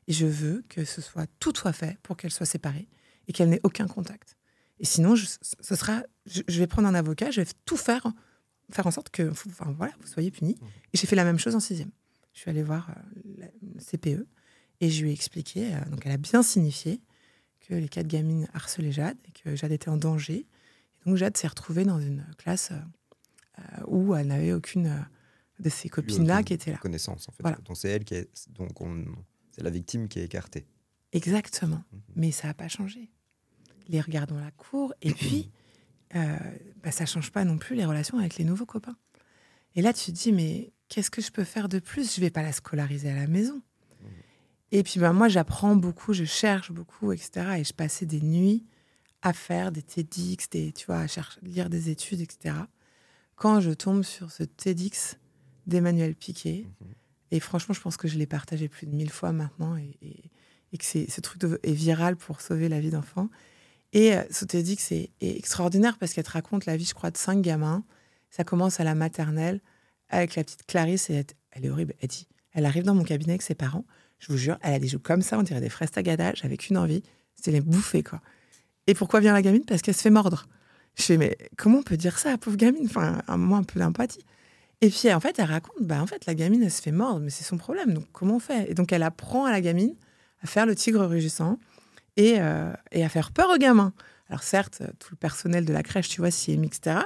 Et 0.09 0.12
je 0.12 0.26
veux 0.26 0.64
que 0.68 0.85
ce 0.85 1.00
soit, 1.00 1.26
tout 1.38 1.52
soit 1.57 1.72
fait 1.72 1.98
pour 2.02 2.16
qu'elles 2.16 2.33
soient 2.33 2.46
séparées 2.46 2.88
et 3.28 3.33
qu'elles 3.33 3.48
n'aient 3.48 3.61
aucun 3.62 3.87
contact. 3.87 4.37
Et 4.81 4.85
sinon, 4.85 5.14
ce 5.16 5.76
sera, 5.76 6.02
je, 6.26 6.42
vais 6.59 6.66
prendre 6.66 6.88
un 6.88 6.94
avocat, 6.94 7.31
je 7.31 7.40
vais 7.40 7.46
tout 7.64 7.76
faire 7.76 8.07
faire 8.70 8.87
en 8.87 8.90
sorte 8.90 9.11
que 9.11 9.31
enfin, 9.31 9.72
voilà, 9.77 9.92
vous 10.01 10.07
soyez 10.07 10.31
punis. 10.31 10.57
Mmh. 10.61 10.66
Et 10.92 10.98
j'ai 10.98 11.07
fait 11.07 11.16
la 11.16 11.25
même 11.25 11.38
chose 11.38 11.55
en 11.55 11.61
sixième. 11.61 11.90
Je 12.33 12.40
suis 12.40 12.51
allée 12.51 12.62
voir 12.62 12.90
euh, 12.90 13.44
le 13.62 13.81
CPE 13.81 14.27
et 14.81 14.90
je 14.90 15.03
lui 15.03 15.11
ai 15.11 15.12
expliqué, 15.12 15.75
euh, 15.75 15.85
donc 15.90 16.05
elle 16.07 16.12
a 16.12 16.16
bien 16.16 16.42
signifié 16.42 17.01
que 17.61 17.75
les 17.75 17.88
quatre 17.88 18.07
gamines 18.07 18.48
harcelaient 18.55 18.92
Jade 18.92 19.18
et 19.27 19.33
que 19.33 19.55
Jade 19.55 19.72
était 19.72 19.88
en 19.88 19.96
danger. 19.96 20.46
Et 21.01 21.09
donc 21.09 21.16
Jade 21.16 21.37
s'est 21.37 21.48
retrouvée 21.48 21.85
dans 21.85 22.01
une 22.01 22.27
classe 22.38 22.72
euh, 23.59 23.62
où 23.87 24.14
elle 24.14 24.29
n'avait 24.29 24.53
aucune 24.53 25.07
de 25.61 25.68
ses 25.68 25.88
copines-là 25.88 26.42
qui 26.42 26.55
était 26.55 26.72
là. 26.72 26.79
Connaissance, 26.79 27.29
en 27.29 27.33
fait. 27.33 27.42
Donc 27.64 27.77
c'est 27.77 27.90
elle 27.90 28.05
qui 28.05 28.14
est, 28.14 28.29
donc 28.51 28.70
c'est 29.53 29.62
la 29.62 29.70
victime 29.70 30.09
qui 30.09 30.18
est 30.18 30.25
écartée. 30.25 30.66
Exactement. 31.12 31.85
Mmh. 31.92 31.98
Mais 32.16 32.31
ça 32.33 32.48
n'a 32.48 32.55
pas 32.55 32.68
changé. 32.68 33.11
Les 33.88 34.01
regards 34.01 34.27
dans 34.27 34.40
la 34.40 34.51
cour 34.53 34.94
et 35.03 35.12
puis 35.14 35.51
euh, 36.14 36.37
bah, 36.83 36.90
ça 36.90 37.07
change 37.07 37.31
pas 37.31 37.44
non 37.44 37.59
plus 37.59 37.77
les 37.77 37.85
relations 37.85 38.18
avec 38.18 38.37
les 38.37 38.44
nouveaux 38.44 38.66
copains. 38.66 38.96
Et 39.75 39.83
là, 39.83 39.92
tu 39.92 40.12
te 40.12 40.16
dis, 40.18 40.33
mais 40.33 40.72
qu'est-ce 40.88 41.11
que 41.11 41.22
je 41.22 41.31
peux 41.31 41.44
faire 41.44 41.68
de 41.68 41.79
plus? 41.79 42.14
Je 42.14 42.20
vais 42.20 42.31
pas 42.31 42.42
la 42.42 42.53
scolariser 42.53 43.11
à 43.11 43.14
la 43.14 43.27
maison. 43.27 43.57
Mmh. 43.57 44.07
Et 44.72 44.83
puis, 44.83 45.01
bah, 45.01 45.12
moi, 45.12 45.29
j'apprends 45.29 45.77
beaucoup, 45.77 46.12
je 46.12 46.25
cherche 46.25 46.70
beaucoup, 46.70 47.12
etc. 47.12 47.57
Et 47.59 47.64
je 47.64 47.72
passais 47.72 48.07
des 48.07 48.20
nuits 48.20 48.64
à 49.22 49.33
faire 49.33 49.72
des 49.72 49.83
TEDx, 49.83 50.51
des, 50.51 50.72
tu 50.72 50.87
vois, 50.87 50.98
à 50.98 51.07
chercher, 51.07 51.40
lire 51.42 51.70
des 51.70 51.90
études, 51.90 52.20
etc. 52.20 52.57
Quand 53.37 53.61
je 53.61 53.70
tombe 53.70 54.03
sur 54.03 54.31
ce 54.31 54.42
TEDx 54.42 55.18
d'Emmanuel 55.66 56.14
Piquet, 56.14 56.66
mmh. 56.66 56.85
et 57.31 57.40
franchement, 57.40 57.75
je 57.75 57.81
pense 57.81 57.96
que 57.96 58.09
je 58.09 58.18
l'ai 58.18 58.27
partagé 58.27 58.68
plus 58.68 58.87
de 58.87 58.94
mille 58.94 59.11
fois 59.11 59.33
maintenant, 59.33 59.77
et, 59.77 59.96
et, 60.03 60.79
que 60.79 60.85
ce 60.85 61.20
truc 61.20 61.42
est 61.62 61.72
viral 61.72 62.16
pour 62.16 62.40
sauver 62.40 62.68
la 62.70 62.81
vie 62.81 62.90
d'enfants. 62.90 63.29
Et 63.92 64.14
euh, 64.14 64.22
que 64.22 64.62
c'est 64.78 65.11
extraordinaire 65.20 65.98
parce 65.98 66.14
qu'elle 66.14 66.24
te 66.24 66.31
raconte 66.31 66.66
la 66.66 66.76
vie, 66.76 66.85
je 66.85 66.94
crois, 66.94 67.11
de 67.11 67.16
cinq 67.16 67.40
gamins. 67.40 67.85
Ça 68.31 68.44
commence 68.44 68.81
à 68.81 68.85
la 68.85 68.94
maternelle 68.94 69.61
avec 70.09 70.37
la 70.37 70.44
petite 70.44 70.66
Clarisse 70.66 71.11
et 71.11 71.24
elle, 71.50 71.64
est 71.64 71.70
horrible. 71.70 71.94
Elle 72.00 72.09
dit, 72.09 72.26
elle 72.52 72.64
arrive 72.64 72.85
dans 72.85 72.94
mon 72.94 73.05
cabinet 73.05 73.33
avec 73.33 73.42
ses 73.42 73.55
parents. 73.55 73.85
Je 74.18 74.28
vous 74.28 74.38
jure, 74.38 74.59
elle 74.62 74.74
a 74.74 74.78
des 74.78 74.88
joues 74.88 74.98
comme 74.98 75.20
ça, 75.20 75.38
on 75.38 75.42
dirait 75.42 75.61
des 75.61 75.68
fraises 75.68 75.90
tagadage, 75.90 76.44
avec 76.44 76.68
une 76.68 76.78
envie, 76.78 77.02
c'est 77.35 77.50
les 77.50 77.61
bouffer, 77.61 78.02
quoi. 78.02 78.20
Et 78.87 78.94
pourquoi 78.94 79.20
vient 79.20 79.33
la 79.33 79.42
gamine? 79.42 79.64
Parce 79.64 79.83
qu'elle 79.83 79.94
se 79.94 80.02
fait 80.02 80.11
mordre. 80.11 80.46
Je 80.94 81.02
fais, 81.02 81.16
mais 81.16 81.37
comment 81.57 81.78
on 81.78 81.83
peut 81.83 81.96
dire 81.96 82.18
ça, 82.18 82.37
pauvre 82.38 82.57
gamine? 82.57 82.85
Enfin, 82.87 83.22
un 83.26 83.37
moment 83.37 83.57
un 83.57 83.62
peu 83.62 83.81
d'empathie. 83.81 84.24
Et 84.81 84.90
puis, 84.90 85.12
en 85.12 85.20
fait, 85.20 85.38
elle 85.38 85.46
raconte, 85.46 85.76
bah, 85.81 86.02
en 86.02 86.07
fait, 86.07 86.26
la 86.26 86.35
gamine, 86.35 86.62
elle 86.62 86.70
se 86.70 86.83
fait 86.83 86.92
mordre, 86.92 87.20
mais 87.20 87.31
c'est 87.31 87.44
son 87.44 87.57
problème. 87.57 87.94
Donc, 87.94 88.07
comment 88.12 88.37
on 88.37 88.40
fait? 88.40 88.70
Et 88.70 88.74
donc, 88.74 88.92
elle 88.92 89.02
apprend 89.02 89.44
à 89.44 89.52
la 89.52 89.61
gamine 89.61 89.94
à 90.42 90.46
faire 90.46 90.66
le 90.66 90.74
tigre 90.74 91.05
rugissant, 91.05 91.59
euh, 92.18 92.72
et, 92.90 93.05
à 93.05 93.09
faire 93.09 93.33
peur 93.33 93.51
aux 93.51 93.59
gamins. 93.59 93.92
Alors 94.29 94.42
certes, 94.42 94.83
tout 94.98 95.09
le 95.12 95.16
personnel 95.16 95.64
de 95.64 95.72
la 95.72 95.83
crèche, 95.83 96.09
tu 96.09 96.20
vois, 96.20 96.31
s'y 96.31 96.57
mis, 96.57 96.66
etc. 96.66 97.01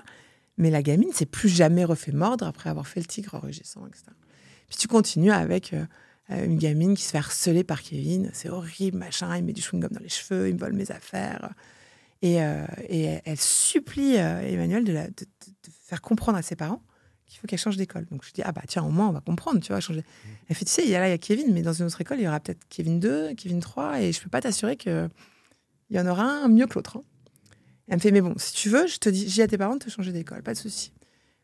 Mais 0.59 0.71
la 0.71 0.83
gamine 0.83 1.13
s'est 1.13 1.27
plus 1.27 1.49
jamais 1.49 1.85
refait 1.85 2.13
mordre 2.13 2.47
après 2.47 2.71
avoir 2.71 2.87
fait 2.87 3.01
le 3.01 3.07
tigre 3.07 3.39
rugissant, 3.39 3.87
etc. 3.87 4.05
Puis 4.69 4.79
tu 4.79 4.89
continues 4.89 5.33
avec 5.33 5.75
euh, 5.75 5.85
une 6.31 6.59
gamine 6.59 6.95
qui 6.97 7.03
se 7.03 7.11
fait 7.11 7.19
harceler 7.19 7.63
par 7.63 7.83
Kevin. 7.83 8.31
C'est 8.33 8.49
horrible, 8.49 8.99
machin. 8.99 9.37
Il 9.37 9.45
met 9.45 9.53
du 9.53 9.61
chewing-gum 9.61 9.91
dans 9.91 10.01
les 10.01 10.09
cheveux, 10.09 10.49
il 10.49 10.55
me 10.55 10.61
vole 10.61 10.73
mes 10.73 10.91
affaires. 10.91 11.51
Et, 12.23 12.43
euh, 12.43 12.65
elle 12.89 13.39
supplie 13.39 14.15
Emmanuel 14.17 14.85
de, 14.85 15.27
faire 15.85 16.01
comprendre 16.01 16.39
à 16.39 16.43
ses 16.43 16.57
parents 16.57 16.83
qu'il 17.27 17.41
faut 17.41 17.47
qu'elle 17.47 17.59
change 17.59 17.77
d'école. 17.77 18.07
Donc 18.07 18.25
je 18.25 18.33
dis, 18.33 18.43
ah 18.43 18.53
bah 18.53 18.63
tiens, 18.67 18.83
au 18.83 18.91
moins 18.91 19.09
on 19.09 19.13
va 19.13 19.21
comprendre, 19.21 19.61
tu 19.61 19.69
vois, 19.69 19.81
changer. 19.81 20.01
Mmh. 20.01 20.29
Elle 20.49 20.57
fait, 20.57 20.65
tu 20.65 20.71
sais, 20.71 20.85
il 20.85 20.91
y 20.91 20.95
a 20.95 21.01
là, 21.01 21.09
il 21.09 21.11
y 21.11 21.15
a 21.15 21.19
Kevin, 21.19 21.53
mais 21.53 21.63
dans 21.63 21.73
une 21.73 21.87
autre 21.87 22.01
école, 22.01 22.19
il 22.19 22.25
y 22.25 22.29
aura 22.29 22.41
peut-être 22.41 22.61
Kevin 22.69 23.01
2, 23.01 23.35
Kevin 23.35 23.61
3, 23.61 24.03
et 24.03 24.13
je 24.13 24.21
peux 24.21 24.31
pas 24.31 24.41
t'assurer 24.41 24.77
qu'il 24.77 25.11
y 25.91 25.99
en 25.99 26.07
aura 26.07 26.25
un 26.25 26.49
mieux 26.49 26.67
que 26.67 26.75
l'autre. 26.75 26.99
Hein. 26.99 27.03
Elle 27.89 27.97
me 27.97 28.01
fait, 28.01 28.11
mais 28.11 28.21
bon, 28.21 28.35
si 28.37 28.53
tu 28.53 28.69
veux, 28.69 28.87
je 28.87 28.99
te 28.99 29.09
dis, 29.09 29.29
j'ai 29.29 29.43
à 29.43 29.49
tes 29.49 29.59
parents 29.59 29.77
de 29.77 29.85
te 29.85 29.91
changer 29.91 30.13
d'école, 30.13 30.43
pas 30.43 30.55
de 30.55 30.59
souci. 30.59 30.93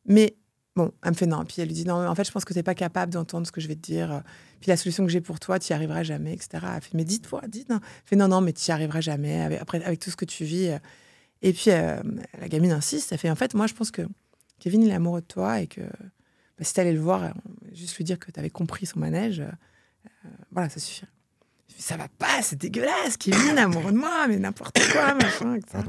Mais 0.07 0.37
bon, 0.75 0.93
elle 1.05 1.11
me 1.11 1.15
fait 1.15 1.27
non. 1.27 1.45
Puis 1.45 1.57
elle 1.63 1.69
lui 1.69 1.75
dit, 1.75 1.85
non, 1.85 2.07
en 2.07 2.15
fait, 2.15 2.25
je 2.25 2.33
pense 2.33 2.45
que 2.45 2.53
tu 2.53 2.59
n'es 2.59 2.65
pas 2.65 2.75
capable 2.75 3.13
d'entendre 3.13 3.47
ce 3.47 3.53
que 3.53 3.61
je 3.61 3.69
vais 3.69 3.77
te 3.77 3.81
dire. 3.81 4.23
Puis 4.61 4.69
la 4.69 4.77
solution 4.77 5.05
que 5.05 5.13
j'ai 5.13 5.21
pour 5.21 5.39
toi, 5.39 5.61
tu 5.61 5.73
n'y 5.73 5.77
arriveras 5.77 6.03
jamais, 6.03 6.33
etc. 6.33 6.65
Elle 6.75 6.83
fait, 6.83 6.95
mais 6.95 7.05
dis-toi, 7.05 7.43
dis, 7.49 7.65
non. 7.69 7.77
Elle 7.77 8.09
fait, 8.09 8.17
non, 8.17 8.27
non, 8.27 8.41
mais 8.41 8.53
tu 8.53 8.69
n'y 8.69 8.73
arriveras 8.73 9.01
jamais, 9.01 9.41
avec, 9.41 9.61
après, 9.61 9.85
avec 9.85 10.01
tout 10.01 10.11
ce 10.11 10.17
que 10.17 10.25
tu 10.25 10.45
vis. 10.45 10.77
Et 11.43 11.53
puis 11.53 11.71
euh, 11.71 12.01
la 12.41 12.49
gamine 12.49 12.73
insiste, 12.73 13.13
elle 13.13 13.19
fait, 13.19 13.31
en 13.31 13.37
fait, 13.37 13.55
moi, 13.55 13.69
je 13.69 13.75
pense 13.75 13.93
que 13.93 14.03
Kevin, 14.63 14.83
il 14.83 14.91
est 14.91 14.95
amoureux 14.95 15.23
de 15.23 15.27
toi 15.27 15.61
et 15.61 15.67
que 15.67 15.81
bah, 15.81 16.63
si 16.63 16.73
tu 16.73 16.79
allais 16.79 16.93
le 16.93 17.01
voir, 17.01 17.25
euh, 17.25 17.31
juste 17.73 17.97
lui 17.97 18.05
dire 18.05 18.21
que 18.21 18.31
tu 18.31 18.39
avais 18.39 18.49
compris 18.49 18.87
son 18.87 19.01
manège, 19.01 19.41
euh, 19.41 19.51
euh, 20.07 20.29
voilà, 20.53 20.69
ça 20.69 20.79
suffit. 20.79 21.05
Ça 21.77 21.97
va 21.97 22.07
pas, 22.07 22.43
c'est 22.43 22.55
dégueulasse, 22.55 23.17
Kevin, 23.17 23.59
amoureux 23.59 23.91
de 23.91 23.99
moi, 23.99 24.29
mais 24.29 24.39
n'importe 24.39 24.79
quoi, 24.93 25.15
machin, 25.15 25.57
etc. 25.57 25.83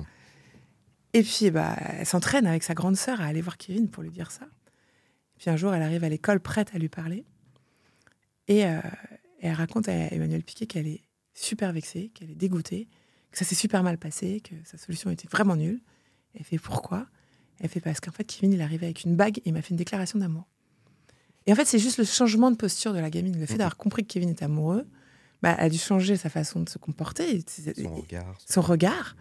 Et 1.14 1.22
puis, 1.22 1.52
bah, 1.52 1.76
elle 2.00 2.08
s'entraîne 2.08 2.48
avec 2.48 2.64
sa 2.64 2.74
grande 2.74 2.98
sœur 2.98 3.22
à 3.22 3.26
aller 3.26 3.42
voir 3.42 3.58
Kevin 3.58 3.92
pour 3.92 4.02
lui 4.02 4.10
dire 4.10 4.32
ça. 4.32 4.48
Puis 5.38 5.52
un 5.52 5.56
jour, 5.56 5.72
elle 5.76 5.84
arrive 5.84 6.04
à 6.04 6.10
l'école 6.10 6.40
prête 6.40 6.74
à 6.74 6.80
lui 6.80 6.90
parler. 6.90 7.26
Et, 8.48 8.62
elle 8.62 9.54
raconte 9.54 9.88
à 9.88 9.94
Emmanuel 9.94 10.42
Piquet 10.42 10.66
qu'elle 10.66 10.88
est 10.88 11.04
super 11.36 11.74
vexée, 11.74 12.10
qu'elle 12.16 12.32
est 12.32 12.36
dégoûtée, 12.36 12.88
que 13.30 13.38
ça 13.38 13.46
s'est 13.46 13.54
super 13.54 13.84
mal 13.84 14.00
passé, 14.00 14.42
que 14.42 14.56
sa 14.64 14.80
solution 14.80 15.12
était 15.12 15.28
vraiment 15.28 15.56
nulle. 15.56 15.80
elle 16.34 16.44
fait 16.44 16.58
pourquoi? 16.58 17.08
Elle 17.60 17.70
fait 17.70 17.80
parce 17.80 18.00
qu'en 18.00 18.12
fait, 18.12 18.24
Kevin, 18.24 18.54
il 18.54 18.60
est 18.60 18.64
arrivé 18.64 18.86
avec 18.86 19.04
une 19.04 19.16
bague 19.16 19.40
et 19.40 19.44
il 19.46 19.54
m'a 19.54 19.62
fait 19.62 19.72
une 19.72 19.78
déclaration 19.78 20.20
d'amour. 20.20 20.48
Et 21.46 21.52
en 21.52 21.56
fait, 21.56 21.66
c'est 21.66 21.80
juste 21.80 21.98
le 21.98 22.06
changement 22.06 22.52
de 22.52 22.56
posture 22.56 22.94
de 22.94 23.00
la 23.00 23.10
gamine. 23.10 23.40
Le 23.40 23.46
fait 23.46 23.58
d'avoir 23.58 23.78
compris 23.78 24.04
que 24.04 24.14
Kevin 24.14 24.30
était 24.30 24.46
amoureux, 24.46 24.86
bah, 25.42 25.56
elle 25.58 25.66
a 25.66 25.70
dû 25.70 25.78
changer 25.78 26.16
sa 26.16 26.30
façon 26.30 26.62
de 26.62 26.70
se 26.70 26.78
comporter. 26.78 27.44
Son 27.48 27.96
regard. 27.96 28.38
Son 28.48 28.62
regard. 28.62 29.16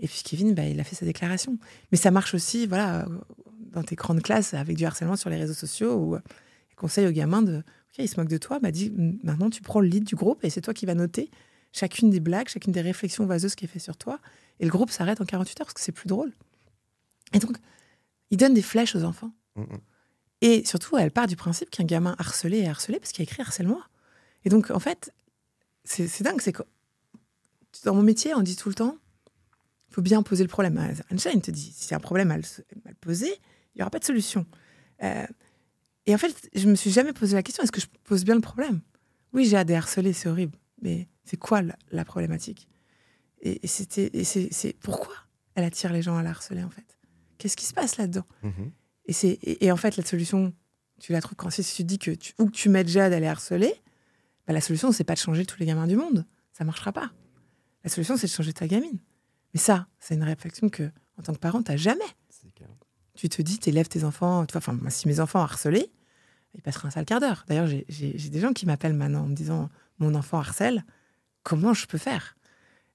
Et 0.00 0.08
puis 0.08 0.22
Kevin, 0.24 0.54
bah, 0.54 0.64
il 0.64 0.78
a 0.80 0.84
fait 0.84 0.96
sa 0.96 1.06
déclaration. 1.06 1.58
Mais 1.92 1.98
ça 1.98 2.10
marche 2.10 2.34
aussi, 2.34 2.66
voilà, 2.66 3.06
dans 3.72 3.82
tes 3.82 3.94
grandes 3.94 4.22
classes 4.22 4.54
avec 4.54 4.76
du 4.76 4.84
harcèlement 4.84 5.16
sur 5.16 5.30
les 5.30 5.36
réseaux 5.36 5.54
sociaux 5.54 5.94
où 5.94 6.16
il 6.16 6.74
conseille 6.76 7.06
aux 7.06 7.12
gamins 7.12 7.42
de, 7.42 7.58
ok, 7.58 7.98
il 7.98 8.08
se 8.08 8.18
moque 8.18 8.28
de 8.28 8.38
toi, 8.38 8.58
bah 8.60 8.70
dit, 8.70 8.92
maintenant 9.22 9.50
tu 9.50 9.62
prends 9.62 9.80
le 9.80 9.88
lead 9.88 10.04
du 10.04 10.16
groupe 10.16 10.44
et 10.44 10.50
c'est 10.50 10.60
toi 10.60 10.74
qui 10.74 10.86
vas 10.86 10.94
noter 10.94 11.30
chacune 11.72 12.10
des 12.10 12.20
blagues, 12.20 12.48
chacune 12.48 12.72
des 12.72 12.80
réflexions 12.80 13.26
vaseuses 13.26 13.54
qui 13.54 13.64
est 13.64 13.68
fait 13.68 13.78
sur 13.78 13.96
toi. 13.96 14.18
Et 14.60 14.64
le 14.64 14.70
groupe 14.70 14.90
s'arrête 14.90 15.20
en 15.20 15.24
48 15.24 15.60
heures 15.60 15.66
parce 15.66 15.74
que 15.74 15.80
c'est 15.80 15.92
plus 15.92 16.08
drôle. 16.08 16.32
Et 17.32 17.38
donc, 17.38 17.56
il 18.30 18.36
donne 18.36 18.54
des 18.54 18.62
flèches 18.62 18.94
aux 18.96 19.04
enfants. 19.04 19.32
Mm, 19.56 19.62
mm. 19.62 19.78
Et 20.40 20.64
surtout, 20.64 20.96
elle 20.96 21.10
part 21.10 21.26
du 21.26 21.36
principe 21.36 21.70
qu'un 21.70 21.84
gamin 21.84 22.14
harcelé 22.18 22.58
est 22.58 22.68
harcelé 22.68 23.00
parce 23.00 23.12
qu'il 23.12 23.22
a 23.22 23.24
écrit 23.24 23.42
harcèle-moi. 23.42 23.84
Et 24.44 24.48
donc, 24.50 24.70
en 24.70 24.78
fait, 24.78 25.12
c'est 25.84 26.22
dingue. 26.22 26.40
C'est 26.40 26.52
que 26.52 26.62
dans 27.84 27.94
mon 27.94 28.02
métier, 28.02 28.34
on 28.34 28.42
dit 28.42 28.56
tout 28.56 28.68
le 28.68 28.74
temps 28.74 28.96
il 29.90 29.94
faut 29.94 30.02
bien 30.02 30.22
poser 30.22 30.44
le 30.44 30.48
problème. 30.48 30.78
Einstein 31.10 31.40
te 31.40 31.50
dit 31.50 31.72
si 31.74 31.94
un 31.94 32.00
problème 32.00 32.28
mal, 32.28 32.42
mal 32.84 32.94
posé, 32.96 33.26
il 33.26 33.78
n'y 33.78 33.82
aura 33.82 33.90
pas 33.90 33.98
de 33.98 34.04
solution. 34.04 34.46
Euh, 35.02 35.26
et 36.06 36.14
en 36.14 36.18
fait, 36.18 36.50
je 36.54 36.68
me 36.68 36.74
suis 36.74 36.90
jamais 36.90 37.12
posé 37.12 37.34
la 37.34 37.42
question 37.42 37.62
est-ce 37.62 37.72
que 37.72 37.80
je 37.80 37.86
pose 38.04 38.24
bien 38.24 38.34
le 38.34 38.40
problème? 38.40 38.80
Oui, 39.32 39.44
j'ai 39.44 39.56
à 39.56 39.64
harcelé, 39.76 40.12
c'est 40.12 40.28
horrible. 40.28 40.56
Mais 40.82 41.08
c'est 41.24 41.36
quoi 41.36 41.62
la, 41.90 42.04
problématique? 42.04 42.68
Et, 43.40 43.66
c'était, 43.66 44.24
c'est, 44.24 44.74
pourquoi 44.80 45.14
elle 45.54 45.64
attire 45.64 45.92
les 45.92 46.02
gens 46.02 46.16
à 46.16 46.22
la 46.22 46.30
harceler 46.30 46.64
en 46.64 46.70
fait? 46.70 46.97
Qu'est-ce 47.38 47.56
qui 47.56 47.66
se 47.66 47.74
passe 47.74 47.96
là-dedans 47.96 48.24
mhm. 48.42 48.72
et, 49.06 49.12
c'est, 49.12 49.38
et, 49.42 49.70
en 49.72 49.76
fait, 49.76 49.96
la 49.96 50.04
solution, 50.04 50.52
tu 51.00 51.12
la 51.12 51.20
trouves 51.20 51.36
quand 51.36 51.50
si 51.50 51.62
tu 51.62 51.84
dis 51.84 51.98
que 51.98 52.10
tu, 52.10 52.34
ou 52.38 52.46
que 52.46 52.50
tu 52.50 52.68
mets 52.68 52.86
Jade 52.86 53.12
à 53.12 53.20
les 53.20 53.26
harceler, 53.26 53.74
bah, 54.46 54.52
la 54.52 54.60
solution, 54.60 54.92
c'est 54.92 55.04
pas 55.04 55.14
de 55.14 55.18
changer 55.18 55.46
tous 55.46 55.58
les 55.60 55.66
gamins 55.66 55.86
du 55.86 55.96
monde. 55.96 56.26
Ça 56.52 56.64
marchera 56.64 56.92
pas. 56.92 57.12
La 57.84 57.90
solution, 57.90 58.16
c'est 58.16 58.26
de 58.26 58.32
changer 58.32 58.52
ta 58.52 58.66
gamine. 58.66 58.98
Mais 59.54 59.60
ça, 59.60 59.86
c'est 60.00 60.14
une 60.14 60.24
réflexion 60.24 60.68
que, 60.68 60.90
en 61.18 61.22
tant 61.22 61.32
que 61.32 61.38
parent, 61.38 61.62
tu 61.62 61.76
jamais. 61.78 62.00
Tu 63.14 63.28
te 63.28 63.42
dis, 63.42 63.58
tu 63.58 63.70
élèves 63.70 63.88
tes 63.88 64.04
enfants. 64.04 64.44
Enfin, 64.54 64.72
moi, 64.72 64.90
si 64.90 65.08
mes 65.08 65.20
enfants 65.20 65.40
harcelés, 65.40 65.90
ils 66.54 66.62
passeraient 66.62 66.88
un 66.88 66.90
sale 66.90 67.04
quart 67.04 67.20
d'heure. 67.20 67.44
D'ailleurs, 67.48 67.66
j'ai 67.66 68.12
des 68.12 68.40
gens 68.40 68.52
qui 68.52 68.66
m'appellent 68.66 68.94
maintenant 68.94 69.22
en 69.24 69.26
me 69.26 69.34
disant 69.34 69.68
Mon 69.98 70.14
enfant 70.14 70.38
harcèle, 70.38 70.84
comment 71.42 71.74
je 71.74 71.86
peux 71.86 71.98
faire? 71.98 72.36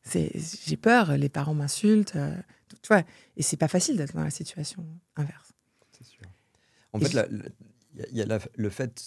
J'ai 0.06 0.78
peur, 0.78 1.18
les 1.18 1.30
parents 1.30 1.54
m'insultent. 1.54 2.16
Euh, 2.16 2.36
tu 2.82 2.88
vois, 2.88 3.04
et 3.38 3.44
c'est 3.44 3.58
pas 3.58 3.68
facile 3.68 3.98
d'être 3.98 4.14
dans 4.14 4.24
la 4.24 4.30
situation 4.30 4.86
inverse. 5.16 5.54
C'est 5.92 6.06
sûr. 6.06 6.24
En 6.92 7.00
fait, 7.00 7.10
il 8.12 8.18
y 8.18 8.22
a, 8.22 8.40
le 8.56 8.70
fait. 8.70 9.02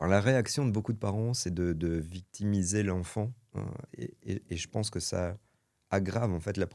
la 0.00 0.20
réaction 0.20 0.66
de 0.66 0.70
beaucoup 0.70 0.92
de 0.92 0.98
parents, 0.98 1.34
c'est 1.34 1.52
de, 1.52 1.88
victimiser 1.98 2.82
l'enfant. 2.82 3.32
Hein, 3.54 3.66
et, 3.96 4.42
et, 4.50 4.56
je 4.56 4.68
pense 4.68 4.90
que 4.90 5.00
ça 5.00 5.36
aggrave 5.90 6.32
en 6.32 6.40
fait 6.40 6.56
la 6.58 6.66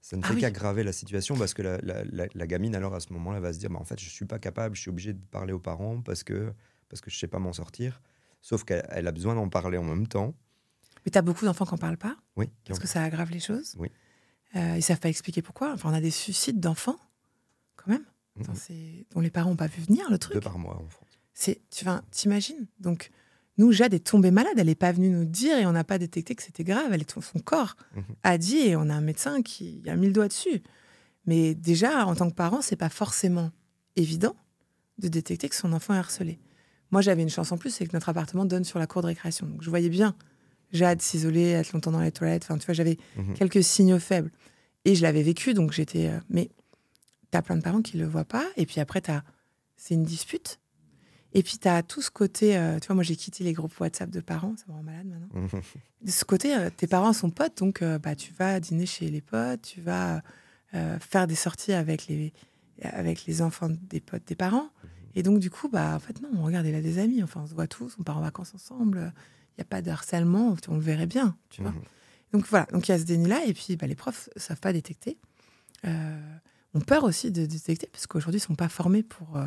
ça 0.00 0.16
ne 0.16 0.22
ah 0.24 0.28
fait 0.28 0.36
qu'aggraver 0.40 0.84
la 0.84 0.92
situation 0.92 1.36
parce 1.36 1.52
que 1.52 1.62
la, 1.62 1.80
la, 1.82 2.46
gamine 2.46 2.76
alors 2.76 2.94
à 2.94 3.00
ce 3.00 3.12
moment-là 3.12 3.40
va 3.40 3.52
se 3.52 3.58
dire 3.58 3.70
bah, 3.70 3.78
en 3.80 3.84
fait 3.84 3.98
je 4.00 4.08
suis 4.08 4.24
pas 4.24 4.38
capable 4.38 4.76
je 4.76 4.80
suis 4.80 4.88
obligé 4.88 5.12
de 5.12 5.18
parler 5.18 5.52
aux 5.52 5.58
parents 5.58 6.00
parce 6.00 6.22
que 6.22 6.52
parce 6.88 7.00
que 7.00 7.10
je 7.10 7.18
sais 7.18 7.26
pas 7.26 7.40
m'en 7.40 7.52
sortir 7.52 8.00
sauf 8.40 8.62
qu'elle 8.64 9.06
a 9.06 9.12
besoin 9.12 9.34
d'en 9.34 9.48
parler 9.48 9.78
en 9.78 9.82
même 9.82 10.06
temps 10.06 10.34
mais 11.04 11.10
tu 11.10 11.18
as 11.18 11.22
beaucoup 11.22 11.44
d'enfants 11.44 11.66
qui 11.66 11.72
n'en 11.72 11.78
parlent 11.78 11.98
pas? 11.98 12.16
Oui 12.36 12.48
parce 12.64 12.78
que 12.78 12.86
ça 12.86 13.02
aggrave 13.02 13.30
les 13.32 13.40
choses? 13.40 13.74
Oui 13.78 13.90
euh, 14.56 14.76
ils 14.76 14.82
savent 14.82 15.00
pas 15.00 15.08
expliquer 15.08 15.42
pourquoi 15.42 15.72
enfin 15.72 15.90
on 15.90 15.94
a 15.94 16.00
des 16.00 16.10
suicides 16.10 16.60
d'enfants 16.60 16.98
quand 17.76 17.90
même 17.90 18.04
mhm. 18.36 19.04
dont 19.12 19.20
les 19.20 19.30
parents 19.30 19.50
n'ont 19.50 19.56
pas 19.56 19.66
vu 19.66 19.82
venir 19.82 20.10
le 20.10 20.18
truc 20.18 20.34
deux 20.34 20.40
par 20.40 20.58
mois 20.58 20.76
en 20.76 20.88
France 20.88 21.18
c'est 21.34 21.60
tu 21.70 21.84
t'imagines 22.10 22.66
donc 22.80 23.10
nous, 23.58 23.72
Jade 23.72 23.94
est 23.94 24.06
tombée 24.06 24.30
malade, 24.30 24.54
elle 24.58 24.66
n'est 24.66 24.74
pas 24.74 24.92
venue 24.92 25.08
nous 25.08 25.24
dire 25.24 25.56
et 25.56 25.64
on 25.64 25.72
n'a 25.72 25.84
pas 25.84 25.98
détecté 25.98 26.34
que 26.34 26.42
c'était 26.42 26.64
grave. 26.64 26.92
Elle 26.92 27.00
est, 27.00 27.10
son 27.10 27.38
corps 27.38 27.76
mhm. 27.94 28.02
a 28.22 28.38
dit 28.38 28.58
et 28.58 28.76
on 28.76 28.90
a 28.90 28.94
un 28.94 29.00
médecin 29.00 29.42
qui 29.42 29.82
a 29.86 29.96
mis 29.96 30.06
le 30.06 30.12
doigt 30.12 30.28
dessus. 30.28 30.62
Mais 31.24 31.54
déjà, 31.54 32.06
en 32.06 32.14
tant 32.14 32.28
que 32.28 32.34
parent, 32.34 32.60
c'est 32.60 32.76
pas 32.76 32.88
forcément 32.88 33.50
évident 33.96 34.36
de 34.98 35.08
détecter 35.08 35.48
que 35.48 35.54
son 35.54 35.72
enfant 35.72 35.94
est 35.94 35.98
harcelé. 35.98 36.38
Moi, 36.90 37.00
j'avais 37.00 37.22
une 37.22 37.30
chance 37.30 37.50
en 37.50 37.58
plus, 37.58 37.70
c'est 37.70 37.86
que 37.86 37.94
notre 37.94 38.08
appartement 38.10 38.44
donne 38.44 38.64
sur 38.64 38.78
la 38.78 38.86
cour 38.86 39.02
de 39.02 39.08
récréation. 39.08 39.46
Donc, 39.46 39.62
je 39.62 39.70
voyais 39.70 39.88
bien 39.88 40.14
Jade 40.72 41.00
s'isoler, 41.00 41.50
être 41.50 41.72
longtemps 41.72 41.92
dans 41.92 42.00
les 42.00 42.12
toilettes. 42.12 42.44
Enfin, 42.44 42.58
tu 42.58 42.66
vois, 42.66 42.74
j'avais 42.74 42.98
mhm. 43.16 43.34
quelques 43.34 43.62
signaux 43.62 43.98
faibles. 43.98 44.30
Et 44.84 44.94
je 44.94 45.02
l'avais 45.02 45.22
vécu, 45.22 45.52
donc 45.52 45.72
j'étais. 45.72 46.08
Euh, 46.08 46.20
mais 46.30 46.50
tu 47.32 47.36
as 47.36 47.42
plein 47.42 47.56
de 47.56 47.62
parents 47.62 47.82
qui 47.82 47.98
le 47.98 48.06
voient 48.06 48.24
pas. 48.24 48.46
Et 48.56 48.66
puis 48.66 48.80
après, 48.80 49.02
c'est 49.76 49.94
une 49.94 50.04
dispute. 50.04 50.60
Et 51.32 51.42
puis, 51.42 51.58
tu 51.58 51.68
as 51.68 51.82
tout 51.82 52.00
ce 52.00 52.10
côté, 52.10 52.56
euh, 52.56 52.78
tu 52.78 52.86
vois, 52.86 52.94
moi 52.94 53.02
j'ai 53.02 53.16
quitté 53.16 53.44
les 53.44 53.52
groupes 53.52 53.78
WhatsApp 53.78 54.08
de 54.08 54.20
parents, 54.20 54.54
ça 54.56 54.64
me 54.68 54.72
rend 54.72 54.82
malade 54.82 55.06
maintenant. 55.06 55.60
de 56.02 56.10
ce 56.10 56.24
côté, 56.24 56.54
euh, 56.54 56.70
tes 56.74 56.86
parents 56.86 57.12
sont 57.12 57.30
potes, 57.30 57.58
donc 57.58 57.82
bah, 57.82 58.14
tu 58.14 58.32
vas 58.32 58.58
dîner 58.60 58.86
chez 58.86 59.10
les 59.10 59.20
potes, 59.20 59.62
tu 59.62 59.80
vas 59.80 60.22
faire 61.00 61.26
des 61.26 61.34
sorties 61.34 61.72
avec 61.72 62.06
les, 62.06 62.32
avec 62.82 63.26
les 63.26 63.42
enfants 63.42 63.70
des 63.70 64.00
potes 64.00 64.26
des 64.26 64.34
parents. 64.34 64.70
Et 65.14 65.22
donc, 65.22 65.40
du 65.40 65.50
coup, 65.50 65.68
bah, 65.68 65.94
en 65.96 65.98
fait, 65.98 66.22
non, 66.22 66.28
on 66.36 66.44
regarde, 66.44 66.66
il 66.66 66.74
a 66.74 66.80
des 66.80 66.98
amis, 66.98 67.22
enfin, 67.22 67.40
on 67.42 67.46
se 67.46 67.54
voit 67.54 67.66
tous, 67.66 67.96
on 67.98 68.02
part 68.02 68.18
en 68.18 68.22
vacances 68.22 68.54
ensemble, 68.54 69.12
n'y 69.58 69.62
a 69.62 69.68
pas 69.68 69.82
de 69.82 69.90
harcèlement, 69.90 70.56
on 70.68 70.74
le 70.74 70.80
verrait 70.80 71.06
bien, 71.06 71.36
tu 71.50 71.62
vois. 71.62 71.74
Donc 72.32 72.46
voilà, 72.48 72.66
donc 72.72 72.88
il 72.88 72.90
y 72.90 72.94
a 72.94 72.98
ce 72.98 73.04
déni-là, 73.04 73.44
et 73.46 73.54
puis 73.54 73.76
bah, 73.76 73.86
les 73.86 73.94
profs 73.94 74.28
ne 74.34 74.40
savent 74.40 74.60
pas 74.60 74.72
détecter. 74.72 75.18
ont 75.84 76.80
peur 76.80 77.04
aussi 77.04 77.30
de 77.30 77.46
détecter, 77.46 77.88
parce 77.92 78.06
qu'aujourd'hui, 78.06 78.40
ils 78.40 78.44
ne 78.44 78.48
sont 78.48 78.54
pas 78.56 78.68
formés 78.68 79.02
pour 79.02 79.38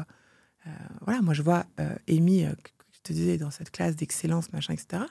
euh, 0.68 0.72
voilà, 1.02 1.22
moi 1.22 1.34
je 1.34 1.42
vois 1.42 1.66
euh, 1.80 1.96
Amy, 2.10 2.46
euh, 2.46 2.52
que 2.52 2.72
je 2.92 3.00
te 3.04 3.14
disais, 3.14 3.38
dans 3.38 3.52
cette 3.52 3.72
classe 3.72 3.96
d'excellence, 3.96 4.52
machin, 4.52 4.74
etc. 4.74 5.04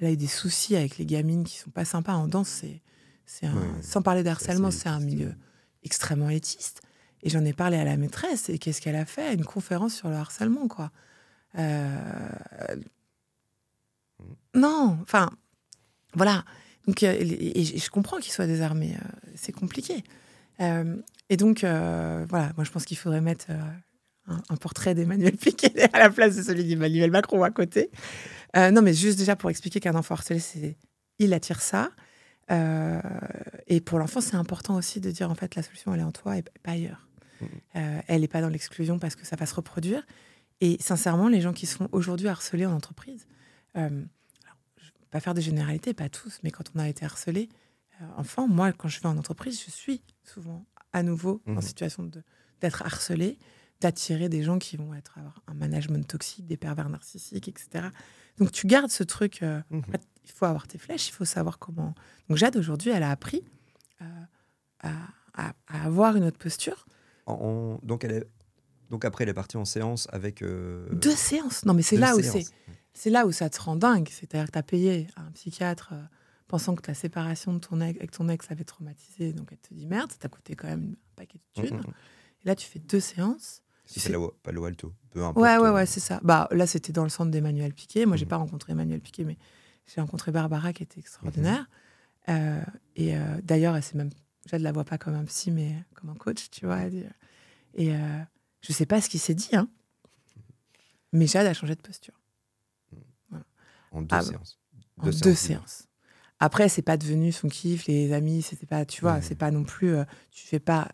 Elle 0.00 0.06
a 0.06 0.10
eu 0.12 0.16
des 0.16 0.26
soucis 0.26 0.76
avec 0.76 0.98
les 0.98 1.06
gamines 1.06 1.44
qui 1.44 1.58
sont 1.58 1.70
pas 1.70 1.84
sympas 1.84 2.14
en 2.14 2.28
danse. 2.28 2.48
C'est, 2.48 2.82
c'est 3.26 3.46
sans 3.82 4.02
parler 4.02 4.22
d'harcèlement, 4.22 4.70
c'est 4.70 4.88
un 4.88 5.00
milieu 5.00 5.34
extrêmement 5.82 6.30
élitiste. 6.30 6.80
Et 7.22 7.28
j'en 7.28 7.44
ai 7.44 7.52
parlé 7.52 7.76
à 7.76 7.84
la 7.84 7.96
maîtresse. 7.96 8.48
Et 8.48 8.58
qu'est-ce 8.58 8.80
qu'elle 8.80 8.96
a 8.96 9.04
fait? 9.04 9.34
Une 9.34 9.44
conférence 9.44 9.94
sur 9.94 10.08
le 10.08 10.16
harcèlement, 10.16 10.68
quoi. 10.68 10.90
Non, 14.54 14.98
enfin, 15.02 15.30
voilà. 16.14 16.44
Donc, 16.86 17.02
et, 17.02 17.64
je 17.64 17.90
comprends 17.90 18.18
qu'il 18.18 18.32
soit 18.32 18.46
désarmé. 18.46 18.96
c'est 19.34 19.52
compliqué. 19.52 20.02
et 20.58 21.36
donc, 21.36 21.60
voilà, 21.60 22.52
moi, 22.56 22.64
je 22.64 22.70
pense 22.70 22.84
qu'il 22.84 22.96
faudrait 22.96 23.20
mettre 23.20 23.46
un, 24.26 24.56
portrait 24.56 24.94
d'Emmanuel 24.94 25.36
Piquet 25.36 25.88
à 25.92 25.98
la 25.98 26.10
place 26.10 26.36
de 26.36 26.42
celui 26.42 26.64
d'Emmanuel 26.64 27.10
Macron 27.10 27.42
à 27.42 27.50
côté. 27.50 27.90
Euh, 28.56 28.70
non, 28.70 28.82
mais 28.82 28.94
juste 28.94 29.18
déjà 29.18 29.36
pour 29.36 29.50
expliquer 29.50 29.80
qu'un 29.80 29.94
enfant 29.94 30.14
harcelé, 30.14 30.40
c'est 30.40 30.76
il 31.18 31.34
attire 31.34 31.60
ça. 31.60 31.90
Euh, 32.50 33.00
et 33.68 33.80
pour 33.80 33.98
l'enfant, 33.98 34.20
c'est 34.20 34.36
important 34.36 34.76
aussi 34.76 35.00
de 35.00 35.10
dire 35.10 35.30
en 35.30 35.34
fait 35.34 35.54
la 35.54 35.62
solution 35.62 35.94
elle 35.94 36.00
est 36.00 36.04
en 36.04 36.12
toi 36.12 36.36
et 36.36 36.42
pas 36.62 36.72
ailleurs. 36.72 37.06
Mmh. 37.40 37.44
Euh, 37.76 38.00
elle 38.08 38.20
n'est 38.22 38.28
pas 38.28 38.40
dans 38.40 38.48
l'exclusion 38.48 38.98
parce 38.98 39.14
que 39.14 39.26
ça 39.26 39.36
va 39.36 39.46
se 39.46 39.54
reproduire. 39.54 40.04
Et 40.60 40.76
sincèrement, 40.80 41.28
les 41.28 41.40
gens 41.40 41.52
qui 41.52 41.66
sont 41.66 41.88
aujourd'hui 41.92 42.28
harcelés 42.28 42.66
en 42.66 42.72
entreprise, 42.72 43.26
je 43.74 43.80
ne 43.80 43.88
vais 43.88 45.06
pas 45.10 45.20
faire 45.20 45.34
des 45.34 45.42
généralités, 45.42 45.94
pas 45.94 46.08
tous, 46.08 46.40
mais 46.42 46.50
quand 46.50 46.70
on 46.74 46.78
a 46.78 46.88
été 46.88 47.04
harcelé, 47.04 47.48
enfant, 48.16 48.48
moi, 48.48 48.72
quand 48.72 48.88
je 48.88 49.00
vais 49.00 49.06
en 49.06 49.18
entreprise, 49.18 49.62
je 49.64 49.70
suis 49.70 50.02
souvent 50.24 50.64
à 50.92 51.02
nouveau 51.02 51.42
en 51.46 51.54
mmh. 51.54 51.62
situation 51.62 52.10
d'être 52.60 52.82
harcelé 52.82 53.38
d'attirer 53.80 54.28
des 54.28 54.42
gens 54.42 54.58
qui 54.58 54.76
vont 54.76 54.94
être 54.94 55.18
avoir 55.18 55.42
un 55.46 55.54
management 55.54 56.06
toxique, 56.06 56.46
des 56.46 56.56
pervers 56.56 56.88
narcissiques, 56.88 57.48
etc. 57.48 57.88
Donc 58.38 58.52
tu 58.52 58.66
gardes 58.66 58.90
ce 58.90 59.02
truc. 59.02 59.42
Euh, 59.42 59.60
mhm. 59.70 59.82
il 60.24 60.30
faut 60.30 60.44
avoir 60.44 60.66
tes 60.66 60.78
flèches, 60.78 61.08
il 61.08 61.12
faut 61.12 61.24
savoir 61.24 61.58
comment. 61.58 61.94
Donc 62.28 62.36
Jade 62.36 62.56
aujourd'hui, 62.56 62.90
elle 62.90 63.02
a 63.02 63.10
appris 63.10 63.42
euh, 64.02 64.04
à, 64.82 65.52
avoir 65.68 66.16
une 66.16 66.24
autre 66.24 66.38
posture. 66.38 66.86
donc 67.26 68.04
elle 68.04 68.12
est. 68.12 68.26
Donc 68.90 69.04
après, 69.04 69.22
elle 69.22 69.30
est 69.30 69.34
partie 69.34 69.56
en 69.56 69.64
séance 69.64 70.08
avec. 70.10 70.42
Euh, 70.42 70.88
Deux 70.92 71.14
séances. 71.14 71.64
Non, 71.64 71.74
mais 71.74 71.82
c'est 71.82 71.96
là 71.96 72.16
où 72.16 72.22
c'est. 72.22 72.44
C'est 72.92 73.10
là 73.10 73.26
où 73.26 73.32
ça 73.32 73.50
te 73.50 73.60
rend 73.60 73.76
dingue. 73.76 74.08
C'est-à-dire 74.10 74.46
que 74.46 74.52
tu 74.52 74.58
as 74.58 74.62
payé 74.62 75.06
un 75.16 75.30
psychiatre 75.32 75.94
pensant 76.48 76.74
que 76.74 76.82
ta 76.82 76.94
séparation 76.94 77.52
de 77.52 77.58
ton 77.58 77.80
ex, 77.80 77.98
avec 77.98 78.10
ton 78.10 78.28
ex 78.28 78.50
avait 78.50 78.64
traumatisé. 78.64 79.32
Donc 79.32 79.48
elle 79.52 79.58
te 79.58 79.72
dit 79.72 79.86
merde, 79.86 80.10
ça 80.10 80.18
t'a 80.18 80.28
coûté 80.28 80.56
quand 80.56 80.68
même 80.68 80.96
un 80.96 81.14
paquet 81.16 81.38
de 81.38 81.62
thunes. 81.62 81.80
Et 82.44 82.48
là, 82.48 82.56
tu 82.56 82.66
fais 82.66 82.78
deux 82.78 83.00
séances. 83.00 83.62
Si 83.84 83.98
c'est 83.98 84.14
Palo 84.42 84.64
Alto, 84.64 84.92
peu 85.10 85.24
importe. 85.24 85.42
Ouais, 85.42 85.58
ouais, 85.58 85.70
ouais, 85.70 85.86
c'est 85.86 86.00
ça. 86.00 86.20
Bah, 86.22 86.48
là, 86.52 86.66
c'était 86.66 86.92
dans 86.92 87.02
le 87.02 87.08
centre 87.08 87.30
d'Emmanuel 87.30 87.74
Piquet. 87.74 88.06
Moi, 88.06 88.16
j'ai 88.16 88.26
pas 88.26 88.36
rencontré 88.36 88.72
Emmanuel 88.72 89.00
Piquet, 89.00 89.24
mais 89.24 89.36
j'ai 89.86 90.00
rencontré 90.00 90.30
Barbara 90.30 90.72
qui 90.72 90.84
était 90.84 91.00
extraordinaire. 91.00 91.66
Euh, 92.28 92.62
et 92.96 93.16
euh, 93.16 93.40
d'ailleurs, 93.42 93.76
elle 93.76 93.84
même. 93.94 94.10
Je 94.48 94.56
ne 94.56 94.62
la 94.62 94.72
vois 94.72 94.84
pas 94.84 94.96
comme 94.96 95.14
un 95.14 95.24
psy, 95.24 95.50
mais 95.50 95.74
comme 95.94 96.10
un 96.10 96.14
coach, 96.14 96.50
tu 96.50 96.66
vois. 96.66 96.82
Et 97.74 97.94
euh, 97.94 98.20
je 98.60 98.72
sais 98.72 98.86
pas 98.86 99.00
ce 99.00 99.08
qu'il 99.08 99.20
s'est 99.20 99.34
dit, 99.34 99.54
hein. 99.54 99.68
Mais 101.12 101.26
Jade 101.26 101.46
a 101.46 101.52
changé 101.52 101.74
de 101.74 101.80
posture. 101.80 102.14
En 103.90 104.02
deux 104.02 104.16
ah, 104.16 104.22
séances. 104.22 104.58
en 104.98 105.10
deux 105.10 105.34
séances. 105.34 105.88
Après, 106.38 106.68
c'est 106.68 106.82
pas 106.82 106.96
devenu 106.96 107.32
son 107.32 107.48
kiff, 107.48 107.86
les 107.86 108.12
amis, 108.12 108.42
c'était 108.42 108.66
pas, 108.66 108.84
tu 108.84 109.02
vois, 109.02 109.20
c'est 109.20 109.34
pas 109.34 109.50
non 109.50 109.64
plus, 109.64 109.94
tu 110.30 110.46
fais 110.46 110.60
pas, 110.60 110.88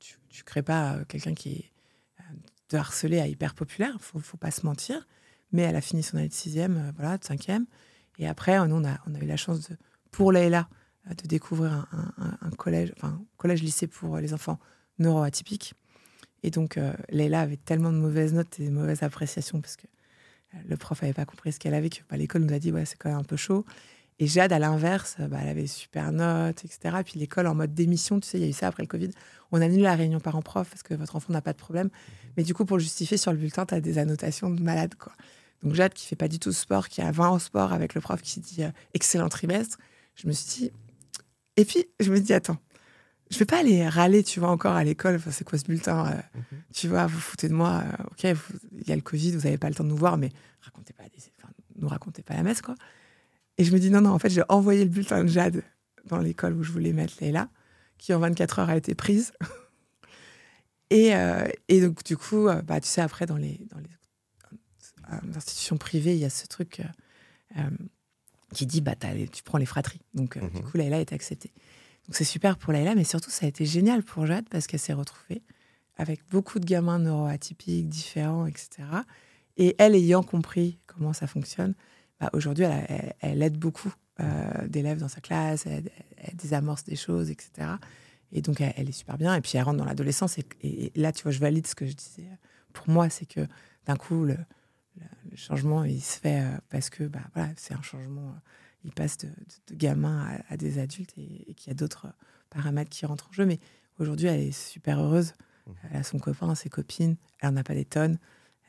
tu, 0.00 0.18
tu 0.28 0.42
crées 0.42 0.64
pas 0.64 0.98
quelqu'un 1.06 1.34
qui 1.34 1.52
est 1.52 1.74
de 2.70 2.78
harceler 2.78 3.20
à 3.20 3.26
hyper 3.26 3.54
populaire, 3.54 3.96
faut, 4.00 4.18
faut 4.18 4.36
pas 4.36 4.50
se 4.50 4.66
mentir. 4.66 5.06
Mais 5.52 5.62
elle 5.62 5.76
a 5.76 5.80
fini 5.80 6.02
son 6.02 6.16
année 6.16 6.28
de 6.28 6.34
sixième, 6.34 6.76
euh, 6.76 6.92
voilà, 6.96 7.18
de 7.18 7.24
cinquième. 7.24 7.66
Et 8.18 8.26
après, 8.26 8.56
nous, 8.66 8.76
on 8.76 8.84
a, 8.84 8.98
on 9.06 9.14
a 9.14 9.18
eu 9.18 9.26
la 9.26 9.36
chance 9.36 9.68
de, 9.68 9.76
pour 10.10 10.32
Leïla 10.32 10.68
euh, 11.08 11.14
de 11.14 11.28
découvrir 11.28 11.86
un, 12.18 12.50
collège, 12.50 12.92
enfin, 12.96 13.22
collège-lycée 13.36 13.86
pour 13.86 14.18
les 14.18 14.34
enfants 14.34 14.58
neuroatypiques. 14.98 15.74
Et 16.42 16.50
donc, 16.50 16.76
euh, 16.76 16.92
Leïla 17.08 17.40
avait 17.40 17.56
tellement 17.56 17.92
de 17.92 17.98
mauvaises 17.98 18.34
notes 18.34 18.58
et 18.58 18.66
de 18.66 18.72
mauvaises 18.72 19.02
appréciations 19.02 19.60
parce 19.60 19.76
que 19.76 19.86
le 20.66 20.76
prof 20.76 21.00
n'avait 21.02 21.14
pas 21.14 21.24
compris 21.24 21.52
ce 21.52 21.58
qu'elle 21.58 21.74
avait, 21.74 21.90
bah, 22.10 22.16
l'école 22.16 22.42
nous 22.42 22.54
a 22.54 22.58
dit, 22.58 22.72
ouais, 22.72 22.84
c'est 22.84 22.96
quand 22.96 23.10
même 23.10 23.18
un 23.18 23.24
peu 23.24 23.36
chaud. 23.36 23.64
Et 24.20 24.26
Jade, 24.26 24.52
à 24.52 24.58
l'inverse, 24.58 25.16
bah, 25.18 25.38
elle 25.42 25.48
avait 25.48 25.66
super 25.66 26.12
notes, 26.12 26.64
etc. 26.64 26.96
Puis 27.04 27.18
l'école 27.18 27.46
en 27.46 27.54
mode 27.54 27.74
démission, 27.74 28.20
tu 28.20 28.28
sais, 28.28 28.38
il 28.38 28.42
y 28.42 28.46
a 28.46 28.48
eu 28.48 28.52
ça 28.52 28.68
après 28.68 28.82
le 28.82 28.88
Covid. 28.88 29.10
On 29.50 29.60
annule 29.60 29.82
la 29.82 29.96
réunion 29.96 30.20
parents-prof 30.20 30.68
parce 30.70 30.82
que 30.82 30.94
votre 30.94 31.16
enfant 31.16 31.32
n'a 31.32 31.42
pas 31.42 31.52
de 31.52 31.58
problème. 31.58 31.86
Mhm. 31.86 32.30
Mais 32.36 32.42
du 32.44 32.54
coup, 32.54 32.64
pour 32.64 32.76
le 32.76 32.82
justifier 32.82 33.16
sur 33.16 33.32
le 33.32 33.38
bulletin, 33.38 33.66
tu 33.66 33.74
as 33.74 33.80
des 33.80 33.98
annotations 33.98 34.50
de 34.50 34.62
malade, 34.62 34.94
quoi. 34.94 35.12
Donc 35.62 35.74
Jade, 35.74 35.94
qui 35.94 36.06
fait 36.06 36.16
pas 36.16 36.28
du 36.28 36.38
tout 36.38 36.50
de 36.50 36.54
sport, 36.54 36.88
qui 36.88 37.00
a 37.00 37.10
20 37.10 37.28
en 37.28 37.38
sport 37.38 37.72
avec 37.72 37.94
le 37.94 38.00
prof 38.00 38.20
qui 38.20 38.38
dit 38.40 38.62
euh, 38.62 38.70
excellent 38.92 39.28
trimestre, 39.28 39.78
je 40.14 40.28
me 40.28 40.32
suis 40.32 40.46
dit. 40.46 40.72
Et 41.56 41.64
puis, 41.64 41.86
je 42.00 42.12
me 42.12 42.20
dis, 42.20 42.34
attends, 42.34 42.58
je 43.30 43.38
vais 43.38 43.44
pas 43.44 43.60
aller 43.60 43.86
râler, 43.88 44.22
tu 44.22 44.40
vois, 44.40 44.50
encore 44.50 44.74
à 44.74 44.84
l'école. 44.84 45.16
Enfin, 45.16 45.30
c'est 45.30 45.44
quoi 45.44 45.58
ce 45.58 45.64
bulletin 45.64 46.06
euh, 46.06 46.38
mhm. 46.38 46.60
Tu 46.72 46.88
vois, 46.88 47.06
vous 47.06 47.18
foutez 47.18 47.48
de 47.48 47.54
moi. 47.54 47.82
Euh, 47.84 48.04
ok, 48.10 48.38
il 48.72 48.88
y 48.88 48.92
a 48.92 48.96
le 48.96 49.02
Covid, 49.02 49.32
vous 49.32 49.42
n'avez 49.42 49.58
pas 49.58 49.68
le 49.68 49.74
temps 49.74 49.84
de 49.84 49.88
nous 49.88 49.96
voir, 49.96 50.16
mais 50.16 50.30
racontez 50.60 50.92
pas 50.92 51.04
nous 51.76 51.88
racontez 51.88 52.22
pas 52.22 52.34
la 52.34 52.44
messe, 52.44 52.62
quoi. 52.62 52.76
Et 53.58 53.64
je 53.64 53.72
me 53.72 53.80
dis, 53.80 53.90
non, 53.90 54.00
non, 54.00 54.10
en 54.10 54.18
fait, 54.20 54.30
j'ai 54.30 54.42
envoyé 54.48 54.84
le 54.84 54.90
bulletin 54.90 55.24
de 55.24 55.28
Jade 55.28 55.64
dans 56.04 56.18
l'école 56.18 56.54
où 56.54 56.62
je 56.62 56.70
voulais 56.70 56.92
mettre 56.92 57.14
Leïla, 57.20 57.48
qui 57.98 58.14
en 58.14 58.20
24 58.20 58.60
heures 58.60 58.70
a 58.70 58.76
été 58.76 58.94
prise. 58.94 59.32
et, 60.90 61.12
et, 61.68 61.80
donc, 61.80 62.04
du 62.04 62.16
coup, 62.16 62.48
bah, 62.64 62.80
tu 62.80 62.86
sais, 62.86 63.00
après, 63.00 63.26
dans 63.26 63.36
les, 63.36 63.60
dans 63.70 63.78
les 63.78 63.88
institutions 65.36 65.76
privées, 65.76 66.14
il 66.14 66.20
y 66.20 66.24
a 66.24 66.30
ce 66.30 66.46
truc 66.46 66.80
euh, 66.80 66.84
euh, 67.58 67.70
qui 68.52 68.66
dit 68.66 68.80
bah, 68.80 68.94
tu 68.96 69.42
prends 69.42 69.58
les 69.58 69.66
fratries. 69.66 70.00
Donc, 70.14 70.36
euh, 70.36 70.48
du 70.48 70.58
mhm. 70.58 70.64
coup, 70.64 70.76
Laïla 70.76 71.00
est 71.00 71.12
acceptée. 71.12 71.52
Donc, 72.06 72.16
c'est 72.16 72.24
super 72.24 72.58
pour 72.58 72.72
Laïla, 72.72 72.94
mais 72.94 73.04
surtout, 73.04 73.30
ça 73.30 73.46
a 73.46 73.48
été 73.48 73.64
génial 73.64 74.02
pour 74.02 74.26
Jade 74.26 74.48
parce 74.50 74.66
qu'elle 74.66 74.80
s'est 74.80 74.92
retrouvée 74.92 75.42
avec 75.96 76.20
beaucoup 76.30 76.58
de 76.58 76.66
gamins 76.66 76.98
neuroatypiques, 76.98 77.88
différents, 77.88 78.46
etc. 78.46 78.82
Et 79.56 79.74
elle, 79.78 79.94
ayant 79.94 80.22
compris 80.22 80.78
comment 80.86 81.12
ça 81.12 81.26
fonctionne, 81.26 81.74
bah, 82.20 82.30
aujourd'hui, 82.32 82.64
elle, 83.20 83.42
aide 83.42 83.56
beaucoup 83.56 83.92
d'élèves 84.66 84.98
dans 84.98 85.08
sa 85.08 85.20
classe, 85.20 85.66
elle, 85.66 85.90
désamorce 86.34 86.84
des 86.84 86.96
choses, 86.96 87.30
etc. 87.30 87.68
Et 88.32 88.42
donc, 88.42 88.60
elle, 88.60 88.88
est 88.88 88.92
super 88.92 89.16
bien. 89.16 89.34
Et 89.34 89.40
puis, 89.40 89.52
elle 89.54 89.62
rentre 89.62 89.78
dans 89.78 89.84
l'adolescence. 89.84 90.36
Et, 90.62 90.92
là, 90.96 91.12
tu 91.12 91.22
vois, 91.22 91.32
je 91.32 91.38
valide 91.38 91.66
ce 91.66 91.74
que 91.74 91.86
je 91.86 91.94
disais. 91.94 92.28
Pour 92.72 92.88
moi, 92.88 93.08
c'est 93.08 93.26
que 93.26 93.46
d'un 93.86 93.96
coup, 93.96 94.24
le, 94.24 94.36
le 95.30 95.36
changement, 95.36 95.84
il 95.84 96.00
se 96.00 96.18
fait 96.18 96.40
euh, 96.40 96.56
parce 96.70 96.90
que 96.90 97.04
bah, 97.04 97.22
voilà, 97.34 97.50
c'est 97.56 97.74
un 97.74 97.82
changement. 97.82 98.28
Euh, 98.28 98.40
il 98.84 98.92
passe 98.92 99.18
de, 99.18 99.28
gamins 99.72 100.38
à, 100.48 100.56
des 100.56 100.78
adultes 100.78 101.12
et, 101.16 101.54
qu'il 101.54 101.68
y 101.68 101.70
a 101.70 101.74
d'autres 101.74 102.08
paramètres 102.50 102.90
qui 102.90 103.06
rentrent 103.06 103.28
en 103.30 103.32
jeu. 103.32 103.46
Mais 103.46 103.58
aujourd'hui, 103.98 104.26
elle 104.26 104.40
est 104.40 104.52
super 104.52 105.00
heureuse. 105.00 105.32
Mmh. 105.66 105.72
Elle 105.90 105.96
a 105.96 106.02
son 106.02 106.18
copain, 106.18 106.54
ses 106.54 106.68
copines. 106.68 107.16
Elle 107.40 107.50
n'en 107.50 107.56
a 107.60 107.64
pas 107.64 107.74
des 107.74 107.84
tonnes. 107.84 108.18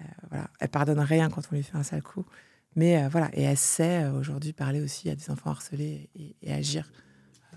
Euh, 0.02 0.06
voilà. 0.30 0.50
Elle 0.60 0.70
pardonne 0.70 1.00
rien 1.00 1.30
quand 1.30 1.42
on 1.52 1.56
lui 1.56 1.64
fait 1.64 1.76
un 1.76 1.84
sale 1.84 2.04
coup. 2.04 2.26
Mais 2.76 3.08
voilà, 3.08 3.30
et 3.32 3.44
elle 3.44 3.58
sait 3.58 4.06
aujourd'hui 4.10 4.52
parler 4.52 4.82
aussi 4.82 5.10
à 5.10 5.16
des 5.16 5.32
enfants 5.32 5.50
harcelés 5.50 6.10
et, 6.14 6.54
agir 6.54 6.92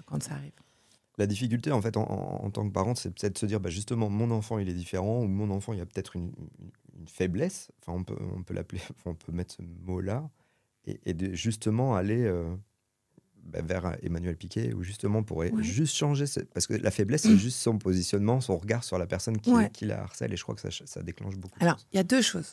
quand 0.06 0.22
ça 0.22 0.34
arrive. 0.34 0.52
La 1.18 1.26
difficulté, 1.26 1.72
en 1.72 1.82
fait, 1.82 1.96
en, 1.96 2.50
tant 2.50 2.66
que 2.66 2.72
parent, 2.72 2.94
c'est 2.94 3.10
peut-être 3.10 3.34
de 3.34 3.38
se 3.38 3.46
dire, 3.46 3.58
bah, 3.58 3.70
justement, 3.70 4.08
mon 4.08 4.30
enfant, 4.30 4.58
il 4.58 4.68
est 4.68 4.74
différent, 4.74 5.20
ou 5.20 5.26
mon 5.26 5.50
enfant, 5.50 5.72
il 5.72 5.80
y 5.80 5.82
a 5.82 5.86
peut-être 5.86 6.14
une, 6.14 6.32
faiblesse, 7.06 7.70
enfin 7.80 7.96
on 7.98 8.04
peut, 8.04 8.16
on 8.36 8.42
peut 8.42 8.54
l'appeler, 8.54 8.80
on 9.06 9.14
peut 9.14 9.32
mettre 9.32 9.54
ce 9.54 9.62
mot-là, 9.62 10.28
et, 11.04 11.14
de 11.14 11.34
justement 11.34 11.96
aller 11.96 12.24
euh, 12.24 12.54
bah, 13.42 13.60
vers 13.62 13.96
Emmanuel 14.02 14.36
Piquet, 14.36 14.72
ou 14.72 14.82
justement 14.82 15.22
pour 15.22 15.44
juste 15.62 15.96
changer, 15.96 16.24
parce 16.54 16.66
que 16.66 16.74
la 16.74 16.90
faiblesse, 16.90 17.22
c'est 17.22 17.36
juste 17.36 17.58
son 17.58 17.78
positionnement, 17.78 18.40
son 18.40 18.56
regard 18.56 18.84
sur 18.84 18.98
la 18.98 19.06
personne 19.06 19.38
qui, 19.38 19.52
qui 19.72 19.86
la 19.86 20.02
harcèle, 20.02 20.32
et 20.32 20.36
je 20.36 20.42
crois 20.42 20.54
que 20.54 20.60
ça, 20.60 20.86
ça 20.86 21.02
déclenche 21.02 21.36
beaucoup. 21.36 21.58
Alors, 21.60 21.78
il 21.92 21.96
y 21.96 22.00
a 22.00 22.04
deux 22.04 22.22
choses. 22.22 22.52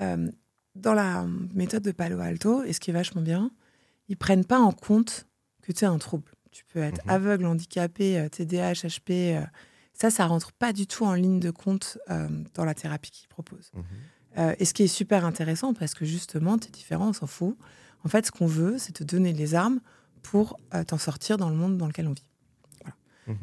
Euh, 0.00 0.30
dans 0.74 0.94
la 0.94 1.26
méthode 1.54 1.82
de 1.82 1.92
Palo 1.92 2.18
Alto, 2.20 2.62
et 2.64 2.72
ce 2.72 2.80
qui 2.80 2.90
est 2.90 2.94
vachement 2.94 3.20
bien, 3.20 3.50
ils 4.08 4.16
prennent 4.16 4.44
pas 4.44 4.58
en 4.58 4.72
compte 4.72 5.26
que 5.62 5.72
tu 5.72 5.84
as 5.84 5.90
un 5.90 5.98
trouble. 5.98 6.32
Tu 6.50 6.64
peux 6.64 6.80
être 6.80 7.04
mhm. 7.04 7.10
aveugle, 7.10 7.46
handicapé, 7.46 8.26
TDAH, 8.30 8.86
HP, 8.86 9.42
ça, 9.92 10.10
ça 10.10 10.26
rentre 10.26 10.52
pas 10.52 10.72
du 10.72 10.86
tout 10.86 11.04
en 11.04 11.14
ligne 11.14 11.40
de 11.40 11.50
compte 11.50 11.98
euh, 12.10 12.28
dans 12.54 12.64
la 12.64 12.74
thérapie 12.74 13.10
qu'ils 13.10 13.28
proposent. 13.28 13.70
Mhm. 13.74 13.84
Euh, 14.38 14.54
et 14.58 14.64
ce 14.64 14.72
qui 14.74 14.82
est 14.82 14.88
super 14.88 15.24
intéressant, 15.24 15.74
parce 15.74 15.94
que 15.94 16.04
justement, 16.04 16.58
tu 16.58 16.68
es 16.68 16.70
différent, 16.70 17.08
on 17.08 17.12
s'en 17.12 17.26
fout. 17.26 17.56
En 18.04 18.08
fait, 18.08 18.26
ce 18.26 18.30
qu'on 18.30 18.46
veut, 18.46 18.78
c'est 18.78 18.92
te 18.92 19.04
donner 19.04 19.32
les 19.32 19.54
armes 19.54 19.80
pour 20.22 20.58
euh, 20.74 20.84
t'en 20.84 20.98
sortir 20.98 21.36
dans 21.36 21.50
le 21.50 21.56
monde 21.56 21.76
dans 21.76 21.86
lequel 21.86 22.08
on 22.08 22.12
vit. 22.12 22.24
Mhm. 23.28 23.36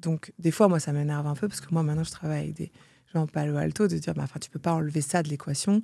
donc, 0.00 0.32
des 0.38 0.50
fois, 0.50 0.66
moi, 0.66 0.80
ça 0.80 0.90
m'énerve 0.90 1.26
un 1.26 1.34
peu, 1.34 1.46
parce 1.46 1.60
que 1.60 1.66
moi, 1.72 1.82
maintenant, 1.82 2.04
je 2.04 2.10
travaille 2.10 2.44
avec 2.44 2.54
des 2.54 2.72
gens 3.12 3.26
Palo 3.26 3.58
Alto, 3.58 3.86
de 3.86 3.98
dire, 3.98 4.14
bah, 4.14 4.24
tu 4.40 4.48
peux 4.48 4.58
pas 4.58 4.72
enlever 4.72 5.02
ça 5.02 5.22
de 5.22 5.28
l'équation. 5.28 5.82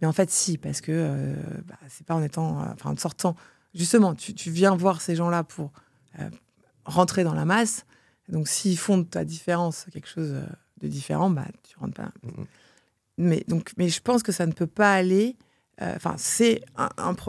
Mais 0.00 0.06
en 0.06 0.12
fait, 0.12 0.30
si, 0.30 0.56
parce 0.56 0.80
que 0.80 1.34
bah, 1.66 1.74
c'est 1.88 2.06
pas 2.06 2.14
en 2.14 2.22
étant, 2.22 2.60
enfin, 2.60 2.92
en 2.92 2.96
sortant. 2.96 3.34
Justement, 3.74 4.14
tu, 4.14 4.34
tu 4.34 4.52
viens 4.52 4.76
voir 4.76 5.00
ces 5.00 5.16
gens-là 5.16 5.42
pour 5.42 5.72
rentrer 6.84 7.24
dans 7.24 7.34
la 7.34 7.44
masse. 7.44 7.86
Donc, 8.28 8.48
s'ils 8.48 8.78
font 8.78 8.98
de 8.98 9.04
ta 9.04 9.24
différence 9.24 9.86
quelque 9.92 10.08
chose 10.08 10.32
euh, 10.32 10.46
de 10.80 10.88
différent, 10.88 11.30
bah, 11.30 11.46
tu 11.62 11.76
rentres 11.78 11.94
pas. 11.94 12.12
Mm-hmm. 12.24 12.46
Mais, 13.20 13.44
donc, 13.48 13.72
mais 13.76 13.88
je 13.88 14.00
pense 14.00 14.22
que 14.22 14.32
ça 14.32 14.46
ne 14.46 14.52
peut 14.52 14.66
pas 14.66 14.92
aller. 14.92 15.36
Euh, 15.82 15.92
enfin, 15.96 16.14
c'est 16.18 16.62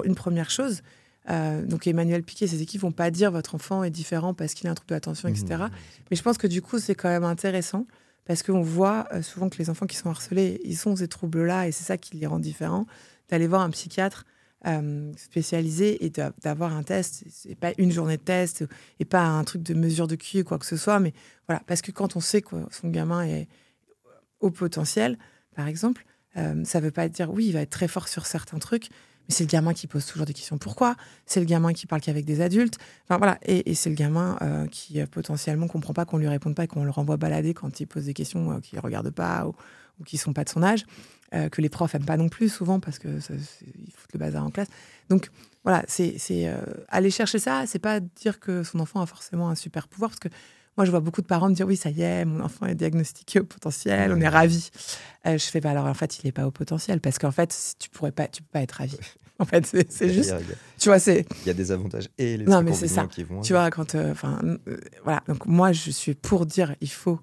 une 0.04 0.16
première 0.16 0.50
chose. 0.50 0.82
Euh, 1.30 1.64
donc, 1.66 1.88
Emmanuel 1.88 2.24
Piquet, 2.24 2.48
ses 2.48 2.62
équipes 2.62 2.82
vont 2.82 2.92
pas 2.92 3.12
dire 3.12 3.32
votre 3.32 3.56
enfant 3.56 3.84
est 3.84 3.92
différent 3.92 4.34
parce 4.34 4.54
qu'il 4.54 4.68
a 4.68 4.72
un 4.72 4.76
trouble 4.76 4.90
de 4.90 4.96
l'attention, 4.96 5.30
etc. 5.30 5.46
Mm-hmm. 5.46 5.70
Mais 6.10 6.18
je 6.18 6.24
pense 6.24 6.38
que 6.38 6.48
du 6.48 6.62
coup, 6.62 6.80
c'est 6.80 6.96
quand 6.96 7.10
même 7.10 7.24
intéressant 7.24 7.86
parce 8.26 8.44
qu'on 8.44 8.62
voit 8.62 9.08
souvent 9.22 9.50
que 9.50 9.58
les 9.58 9.70
enfants 9.70 9.88
qui 9.88 9.96
sont 9.96 10.10
harcelés, 10.10 10.62
ils 10.64 10.88
ont 10.88 10.96
ces 10.96 11.08
troubles-là 11.08 11.68
et 11.68 11.72
c'est 11.72 11.84
ça 11.84 11.98
qui 11.98 12.18
les 12.18 12.28
rend 12.28 12.40
différents. 12.40 12.86
D'aller 13.30 13.48
voir 13.48 13.62
un 13.62 13.70
psychiatre 13.70 14.26
euh, 14.68 15.12
spécialisé 15.18 16.06
et 16.06 16.12
d'avoir 16.44 16.76
un 16.76 16.84
test. 16.84 17.24
C'est 17.32 17.56
pas 17.56 17.72
une 17.80 17.92
journée 17.92 18.18
de 18.18 18.22
test 18.22 18.64
et 19.00 19.06
pas 19.06 19.24
un 19.24 19.44
truc 19.44 19.64
de 19.64 19.74
mesure 19.74 20.06
de 20.06 20.16
QI 20.16 20.42
ou 20.42 20.44
quoi 20.44 20.60
que 20.60 20.68
ce 20.68 20.78
soit. 20.78 21.00
Mais 21.00 21.14
voilà, 21.48 21.64
parce 21.66 21.82
que 21.82 21.92
quand 21.92 22.16
on 22.16 22.20
sait 22.20 22.44
que 22.44 22.56
son 22.70 22.90
gamin 22.90 23.24
est 23.24 23.48
au 24.40 24.52
potentiel, 24.52 25.18
par 25.56 25.68
exemple, 25.68 26.06
euh, 26.38 26.64
ça 26.66 26.80
veut 26.80 26.92
pas 26.92 27.10
dire 27.10 27.32
oui, 27.32 27.48
il 27.48 27.54
va 27.54 27.62
être 27.62 27.70
très 27.70 27.88
fort 27.88 28.08
sur 28.08 28.26
certains 28.26 28.60
trucs, 28.60 28.90
mais 29.28 29.36
c'est 29.36 29.44
le 29.44 29.50
gamin 29.50 29.74
qui 29.74 29.88
pose 29.88 30.06
toujours 30.06 30.26
des 30.26 30.34
questions 30.34 30.58
pourquoi? 30.58 30.96
C'est 31.26 31.40
le 31.40 31.46
gamin 31.46 31.74
qui 31.74 31.88
parle 31.88 32.02
qu'avec 32.02 32.26
des 32.26 32.42
adultes. 32.42 32.78
Enfin 33.06 33.18
voilà, 33.18 33.38
et, 33.44 33.76
c'est 33.76 33.90
le 33.90 33.96
gamin 33.96 34.38
euh, 34.42 34.68
qui 34.68 35.04
potentiellement 35.06 35.68
comprend 35.68 35.94
pas 35.94 36.06
qu'on 36.06 36.18
lui 36.18 36.28
réponde 36.28 36.56
pas 36.56 36.64
et 36.64 36.68
qu'on 36.68 36.84
le 36.84 36.92
renvoie 36.92 37.18
balader 37.18 37.54
quand 37.54 37.80
il 37.80 37.86
pose 37.86 38.06
des 38.06 38.14
questions 38.14 38.60
qu'il 38.62 38.80
regarde 38.80 39.10
pas 39.12 39.46
ou, 39.46 39.54
ou 40.00 40.04
qui 40.04 40.18
sont 40.18 40.34
pas 40.34 40.44
de 40.44 40.50
son 40.50 40.64
âge. 40.64 40.86
Euh, 41.34 41.48
que 41.48 41.62
les 41.62 41.70
profs 41.70 41.96
aiment 41.96 42.04
pas 42.04 42.18
non 42.18 42.28
plus 42.28 42.50
souvent 42.50 42.82
parce 42.82 43.00
que 43.00 43.08
ils 43.08 43.94
foutent 43.96 44.12
le 44.12 44.20
bazar 44.20 44.44
en 44.44 44.50
classe. 44.50 44.68
Donc 45.08 45.30
voilà, 45.64 45.82
c'est 45.88 46.18
euh, 46.30 46.62
aller 46.90 47.10
chercher 47.10 47.40
ça, 47.40 47.64
c'est 47.68 47.80
pas 47.80 48.02
dire 48.02 48.42
que 48.42 48.64
son 48.64 48.82
enfant 48.82 49.00
a 49.00 49.06
forcément 49.06 49.48
un 49.48 49.56
super 49.56 49.88
pouvoir 49.88 50.12
parce 50.12 50.20
que 50.20 50.28
moi 50.82 50.86
je 50.88 50.92
vois 50.92 51.00
beaucoup 51.00 51.22
de 51.22 51.28
parents 51.28 51.48
me 51.48 51.54
dire 51.54 51.68
oui 51.68 51.78
ça 51.78 51.92
y 51.92 52.02
est, 52.02 52.26
mon 52.26 52.44
enfant 52.44 52.66
est 52.66 52.74
diagnostiqué 52.74 53.40
au 53.40 53.44
potentiel, 53.44 54.12
on 54.12 54.20
est 54.20 54.28
ravi. 54.28 54.72
Euh, 55.28 55.38
je 55.38 55.46
fais 55.46 55.62
pas 55.62 55.70
alors 55.70 55.86
en 55.86 55.94
fait 55.94 56.18
il 56.18 56.28
est 56.28 56.32
pas 56.32 56.48
au 56.48 56.50
potentiel 56.50 57.00
parce 57.00 57.20
qu'en 57.20 57.30
fait 57.30 57.56
tu 57.78 57.88
pourrais 57.92 58.12
pas, 58.12 58.28
tu 58.28 58.42
peux 58.42 58.50
pas 58.52 58.62
être 58.62 58.72
ravi. 58.74 58.98
En 59.40 59.46
fait, 59.46 59.66
c'est 59.66 60.14
juste. 60.14 60.36
tu 60.78 60.90
vois, 60.90 61.00
c'est. 61.00 61.26
Il 61.42 61.48
y 61.48 61.50
a 61.50 61.56
des 61.56 61.72
avantages 61.72 62.10
et 62.20 62.38
les 62.38 62.46
non, 62.46 62.62
mais 62.62 62.74
c'est 62.74 62.88
ça. 62.88 63.08
qui 63.08 63.24
vont. 63.24 63.42
Tu 63.42 63.54
vois, 63.54 63.72
quand. 63.72 63.96
Enfin, 63.96 64.40
voilà. 65.04 65.24
Donc, 65.28 65.48
moi, 65.48 65.72
je 65.72 65.90
suis 65.90 66.14
pour 66.14 66.46
dire 66.46 66.76
il 66.80 66.92
faut 66.92 67.20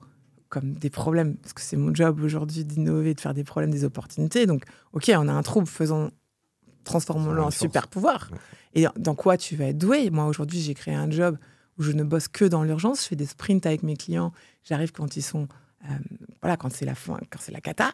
comme 0.49 0.73
des 0.73 0.91
problèmes, 0.91 1.37
parce 1.37 1.53
que 1.53 1.61
c'est 1.61 1.77
mon 1.77 1.95
job 1.95 2.21
aujourd'hui 2.21 2.65
d'innover, 2.65 3.15
de 3.15 3.21
faire 3.21 3.35
des 3.35 3.45
problèmes, 3.45 3.71
des 3.71 3.85
opportunités. 3.85 4.47
Donc, 4.47 4.65
ok, 4.95 5.13
on 5.15 5.29
a 5.29 5.33
un 5.33 5.43
trouble, 5.43 5.69
faisons, 5.69 6.11
transformons-le 6.83 7.41
en 7.41 7.53
super 7.53 7.87
pouvoir. 7.87 8.31
Et 8.75 8.87
dans 8.97 9.15
quoi 9.15 9.37
tu 9.37 9.55
vas 9.55 9.67
être 9.67 9.79
doué? 9.79 10.11
Moi, 10.11 10.27
aujourd'hui, 10.27 10.61
j'ai 10.61 10.75
créé 10.75 10.95
un 10.95 11.09
job 11.09 11.39
où 11.79 11.83
je 11.83 11.93
ne 11.93 12.03
bosse 12.03 12.29
que 12.29 12.45
dans 12.45 12.63
l'urgence. 12.63 13.03
Je 13.03 13.09
fais 13.09 13.17
des 13.17 13.27
sprints 13.27 13.65
avec 13.67 13.83
mes 13.83 13.97
clients. 13.97 14.33
J'arrive 14.65 14.93
quand 14.93 15.17
ils 15.17 15.23
sont, 15.23 15.49
euh, 15.85 15.95
voilà, 16.43 16.57
quand 16.57 16.73
c'est 16.73 16.85
la 16.85 16.95
fin, 16.95 17.19
quand 17.31 17.39
c'est 17.41 17.53
la 17.53 17.61
cata. 17.61 17.93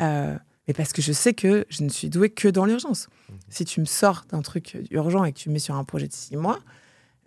Euh, 0.00 0.36
mais 0.66 0.74
parce 0.74 0.92
que 0.92 1.02
je 1.02 1.12
sais 1.12 1.34
que 1.34 1.66
je 1.68 1.82
ne 1.82 1.88
suis 1.88 2.08
doué 2.08 2.30
que 2.30 2.48
dans 2.48 2.64
l'urgence. 2.64 3.08
Mmh. 3.08 3.32
Si 3.50 3.64
tu 3.64 3.80
me 3.80 3.84
sors 3.84 4.24
d'un 4.30 4.42
truc 4.42 4.78
urgent 4.90 5.24
et 5.24 5.32
que 5.32 5.38
tu 5.38 5.48
me 5.48 5.54
mets 5.54 5.58
sur 5.58 5.74
un 5.74 5.84
projet 5.84 6.08
de 6.08 6.12
six 6.12 6.36
mois, 6.36 6.60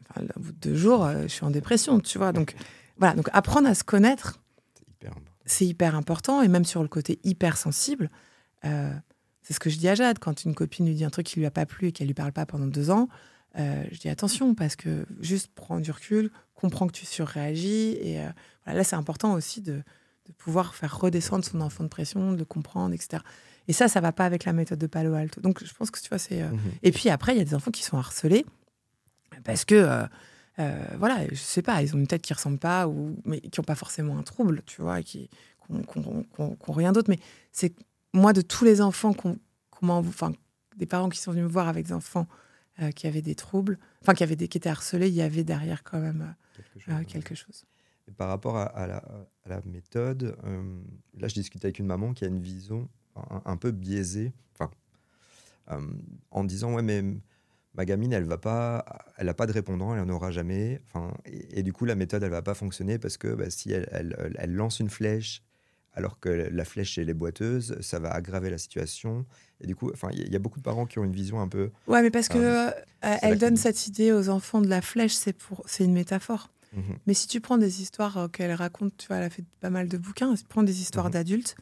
enfin, 0.09 0.25
au 0.35 0.39
bout 0.39 0.51
de 0.53 0.57
deux 0.57 0.75
jours, 0.75 1.05
euh, 1.05 1.23
je 1.23 1.27
suis 1.27 1.45
en 1.45 1.51
dépression, 1.51 1.99
tu 1.99 2.17
vois. 2.17 2.31
Donc, 2.31 2.55
voilà. 2.97 3.13
Donc, 3.13 3.29
apprendre 3.33 3.67
à 3.67 3.75
se 3.75 3.83
connaître, 3.83 4.39
c'est 5.45 5.65
hyper 5.65 5.95
important. 5.95 6.41
Et 6.41 6.47
même 6.47 6.65
sur 6.65 6.81
le 6.81 6.89
côté 6.89 7.19
hyper 7.23 7.57
sensible, 7.57 8.09
c'est 8.63 9.53
ce 9.53 9.61
que 9.61 9.69
je 9.69 9.77
dis 9.77 9.87
à 9.87 9.95
Jade. 9.95 10.19
Quand 10.19 10.43
une 10.43 10.53
copine 10.53 10.87
lui 10.87 10.95
dit 10.95 11.05
un 11.05 11.09
truc 11.09 11.25
qui 11.25 11.39
lui 11.39 11.45
a 11.45 11.51
pas 11.51 11.65
plu 11.65 11.87
et 11.87 11.91
qu'elle 11.93 12.07
lui 12.07 12.13
parle 12.13 12.33
pas 12.33 12.45
pendant 12.45 12.65
deux 12.65 12.91
ans, 12.91 13.07
euh, 13.57 13.83
je 13.91 13.99
dis 13.99 14.09
attention 14.09 14.55
parce 14.55 14.75
que 14.75 15.05
juste 15.19 15.51
prends 15.55 15.79
du 15.79 15.91
recul, 15.91 16.31
comprends 16.55 16.87
que 16.87 16.93
tu 16.93 17.05
surréagis. 17.05 17.97
Et 18.01 18.19
euh, 18.19 18.29
là, 18.65 18.83
c'est 18.83 18.95
important 18.95 19.33
aussi 19.33 19.61
de, 19.61 19.83
pouvoir 20.37 20.75
faire 20.75 20.99
redescendre 20.99 21.45
son 21.45 21.61
enfant 21.61 21.85
de 21.85 21.89
pression, 21.89 22.33
de 22.33 22.39
le 22.39 22.43
comprendre, 22.43 22.93
etc. 22.93 23.23
Et 23.69 23.73
ça, 23.73 23.87
ça 23.87 24.01
va 24.01 24.11
pas 24.11 24.25
avec 24.25 24.43
la 24.43 24.51
méthode 24.51 24.77
de 24.77 24.87
Palo 24.87 25.13
Alto. 25.13 25.39
Donc, 25.39 25.63
je 25.63 25.73
pense 25.73 25.89
que 25.89 26.01
tu 26.01 26.09
vois, 26.09 26.17
c'est. 26.17 26.43
Mhm. 26.43 26.59
Et 26.83 26.91
puis 26.91 27.09
après, 27.09 27.33
il 27.33 27.37
y 27.37 27.41
a 27.41 27.45
des 27.45 27.55
enfants 27.55 27.71
qui 27.71 27.83
sont 27.83 27.97
harcelés 27.97 28.45
parce 29.45 29.63
que 29.63 30.07
euh, 30.59 30.75
voilà, 30.97 31.27
je 31.29 31.35
sais 31.35 31.61
pas, 31.61 31.81
ils 31.81 31.95
ont 31.95 31.99
une 31.99 32.07
tête 32.07 32.21
qui 32.21 32.33
ressemble 32.33 32.57
pas, 32.57 32.87
ou, 32.87 33.15
mais 33.25 33.39
qui 33.39 33.59
n'ont 33.59 33.63
pas 33.63 33.75
forcément 33.75 34.17
un 34.17 34.23
trouble, 34.23 34.63
tu 34.65 34.81
vois, 34.81 35.01
qui 35.03 35.29
n'ont 35.69 36.25
rien 36.67 36.91
d'autre. 36.91 37.09
Mais 37.09 37.19
c'est 37.51 37.75
moi, 38.13 38.33
de 38.33 38.41
tous 38.41 38.65
les 38.65 38.81
enfants 38.81 39.13
qu'on, 39.13 39.37
enfin, 39.81 40.31
des 40.75 40.85
parents 40.85 41.09
qui 41.09 41.19
sont 41.19 41.31
venus 41.31 41.45
me 41.45 41.49
voir 41.49 41.67
avec 41.67 41.85
des 41.85 41.93
enfants 41.93 42.27
euh, 42.81 42.91
qui 42.91 43.07
avait 43.07 43.21
des 43.21 43.35
troubles, 43.35 43.77
enfin 44.01 44.13
qui, 44.13 44.23
avait 44.23 44.35
des, 44.35 44.47
qui 44.47 44.57
étaient 44.57 44.69
harcelés, 44.69 45.07
il 45.07 45.15
y 45.15 45.21
avait 45.21 45.43
derrière 45.43 45.83
quand 45.83 45.99
même 45.99 46.35
euh, 46.89 47.03
quelque 47.03 47.35
chose. 47.35 47.65
Et 48.07 48.11
par 48.11 48.29
rapport 48.29 48.57
à, 48.57 48.87
la, 48.87 49.61
méthode, 49.65 50.37
là 51.17 51.27
je 51.27 51.33
discute 51.33 51.63
avec 51.65 51.79
une 51.79 51.87
maman 51.87 52.13
qui 52.13 52.23
a 52.23 52.27
une 52.27 52.39
vision 52.39 52.87
un, 53.45 53.57
peu 53.57 53.71
biaisée, 53.71 54.31
enfin, 54.53 54.71
en 56.31 56.43
disant 56.45 56.73
ouais 56.73 56.83
mais 56.83 57.03
ma 57.73 57.85
gamine 57.85 58.13
elle 58.13 58.23
va 58.23 58.37
pas, 58.37 58.85
elle 59.17 59.27
n'a 59.27 59.33
pas 59.33 59.45
de 59.45 59.51
répondant, 59.51 59.93
elle 59.93 60.01
en 60.01 60.09
aura 60.09 60.31
jamais, 60.31 60.81
enfin 60.87 61.13
et, 61.25 61.63
du 61.63 61.73
coup 61.73 61.85
la 61.85 61.95
méthode 61.95 62.23
elle 62.23 62.31
va 62.31 62.41
pas 62.41 62.53
fonctionner 62.53 62.97
parce 62.97 63.17
que 63.17 63.33
bah, 63.33 63.49
si 63.49 63.71
elle, 63.71 64.33
elle, 64.37 64.53
lance 64.53 64.79
une 64.79 64.89
flèche 64.89 65.43
alors 65.97 66.19
que 66.19 66.29
la 66.29 66.63
flèche 66.63 66.99
elle 66.99 67.09
est 67.09 67.15
boiteuse, 67.15 67.75
ça 67.81 67.97
va 67.97 68.11
aggraver 68.11 68.51
la 68.51 68.59
situation. 68.59 69.25
Et 69.61 69.65
du 69.67 69.75
coup, 69.75 69.89
enfin, 69.91 70.09
il 70.13 70.31
y, 70.31 70.35
a 70.35 70.39
beaucoup 70.39 70.59
de 70.59 70.63
parents 70.63 70.85
qui 70.85 70.99
ont 70.99 71.03
une 71.03 71.11
vision 71.11 71.41
un 71.41 71.47
peu. 71.47 71.71
Ouais, 71.87 72.03
mais 72.03 72.11
parce 72.11 72.29
que 72.29 72.37
euh, 72.37 72.69
euh, 72.69 73.15
elle 73.23 73.39
donne 73.39 73.57
cette 73.57 73.87
idée 73.87 74.11
aux 74.11 74.29
enfants 74.29 74.61
de 74.61 74.67
la 74.67 74.81
flèche, 74.81 75.13
c'est 75.13 75.33
pour, 75.33 75.63
c'est 75.65 75.85
une 75.85 75.93
métaphore. 75.93 76.51
Mhm. 76.73 76.97
Mais 77.07 77.15
si 77.15 77.27
tu 77.27 77.41
prends 77.41 77.57
des 77.57 77.81
histoires 77.81 78.17
euh, 78.17 78.27
qu'elle 78.27 78.53
raconte, 78.53 78.95
tu 78.95 79.07
vois, 79.07 79.17
elle 79.17 79.23
a 79.23 79.29
fait 79.31 79.43
pas 79.59 79.71
mal 79.71 79.87
de 79.87 79.97
bouquins. 79.97 80.35
Si 80.35 80.43
tu 80.43 80.47
prends 80.47 80.61
des 80.61 80.81
histoires 80.81 81.07
mhm. 81.07 81.13
d'adultes, 81.13 81.55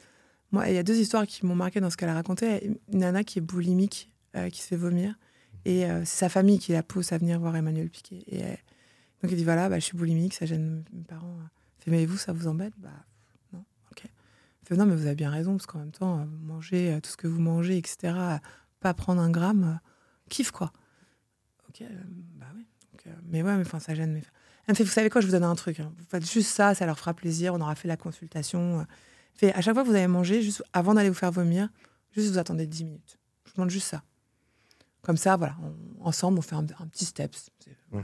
moi, 0.52 0.68
il 0.68 0.76
y 0.76 0.78
a 0.78 0.84
deux 0.84 0.98
histoires 0.98 1.26
qui 1.26 1.46
m'ont 1.46 1.56
marqué 1.56 1.80
dans 1.80 1.90
ce 1.90 1.96
qu'elle 1.96 2.10
a 2.10 2.14
raconté. 2.14 2.66
Une 2.66 3.00
nana 3.00 3.24
qui 3.24 3.40
est 3.40 3.42
boulimique, 3.42 4.12
qui 4.52 4.62
se 4.62 4.68
fait 4.68 4.76
vomir, 4.76 5.12
mhm. 5.66 5.72
et 5.72 5.88
c'est 6.04 6.18
sa 6.18 6.30
famille 6.30 6.60
qui 6.60 6.74
la 6.74 6.84
pousse 6.84 7.14
à 7.14 7.18
venir 7.18 7.40
voir 7.40 7.56
Emmanuel 7.56 7.90
Piquet. 7.90 8.26
Et 8.28 8.42
donc 8.42 9.32
il 9.32 9.38
dit 9.38 9.46
voilà, 9.46 9.70
bah, 9.70 9.80
je 9.80 9.86
suis 9.86 9.98
boulimique, 9.98 10.34
ça 10.34 10.46
gêne 10.46 10.84
mes 10.92 11.04
parents. 11.04 11.38
Fait, 11.80 11.90
mais 11.90 12.06
vous, 12.06 12.18
ça 12.18 12.34
vous 12.34 12.48
embête? 12.48 12.74
Bah 12.78 12.90
non, 14.72 14.86
mais 14.86 14.96
vous 14.96 15.06
avez 15.06 15.16
bien 15.16 15.30
raison, 15.30 15.54
parce 15.54 15.66
qu'en 15.68 15.80
même 15.80 15.92
temps, 15.92 16.20
euh, 16.20 16.26
manger 16.26 16.94
euh, 16.94 17.00
tout 17.00 17.10
ce 17.10 17.18
que 17.18 17.28
vous 17.28 17.40
mangez, 17.40 17.78
etc., 17.78 18.14
pas 18.80 18.94
prendre 18.94 19.22
un 19.22 19.30
gramme, 19.30 19.64
euh, 19.64 19.90
kiff 20.30 20.52
quoi. 20.52 20.72
Ok, 21.70 21.84
bah 22.36 22.48
oui. 22.56 22.66
mais 23.26 23.44
ouais, 23.44 23.56
mais 23.56 23.62
enfin, 23.62 23.80
ça 23.80 23.94
gêne. 23.94 24.14
Mais... 24.14 24.24
Elle 24.68 24.74
me 24.74 24.76
fait, 24.76 24.84
vous 24.84 24.90
savez 24.90 25.10
quoi, 25.10 25.22
je 25.22 25.28
vous 25.28 25.32
donne 25.32 25.44
un 25.44 25.56
truc. 25.56 25.80
Hein. 25.80 25.94
Vous 25.98 26.06
faites 26.10 26.30
juste 26.30 26.50
ça, 26.50 26.74
ça 26.74 26.86
leur 26.86 26.98
fera 26.98 27.14
plaisir. 27.14 27.54
On 27.54 27.62
aura 27.62 27.76
fait 27.76 27.88
la 27.88 27.98
consultation. 27.98 28.86
Fait, 29.36 29.54
à 29.54 29.62
chaque 29.62 29.76
fois 29.76 29.84
que 29.84 29.90
vous 29.90 29.96
allez 29.96 30.08
manger, 30.08 30.42
juste 30.42 30.64
avant 30.74 30.96
d'aller 30.96 31.10
vous 31.10 31.16
faire 31.16 31.32
vomir, 31.32 31.70
juste 32.12 32.32
vous 32.32 32.38
attendez 32.40 32.66
10 32.66 32.86
minutes. 32.86 33.20
Je 33.46 33.52
vous 33.52 33.56
demande 33.58 33.70
juste 33.70 33.88
ça. 33.88 34.04
Comme 35.04 35.18
ça, 35.18 35.38
voilà, 35.38 35.56
ensemble, 36.00 36.40
on 36.40 36.42
fait 36.42 36.56
un, 36.56 36.66
petit 36.66 37.06
steps. 37.06 37.52
Mmh 37.92 38.02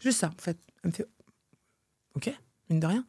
juste 0.00 0.18
ça, 0.20 0.28
en 0.28 0.42
fait. 0.42 0.58
Elle 0.82 0.90
me 0.90 0.94
fait, 0.94 1.06
ok, 2.14 2.32
mine 2.70 2.80
de 2.80 2.86
rien. 2.86 3.06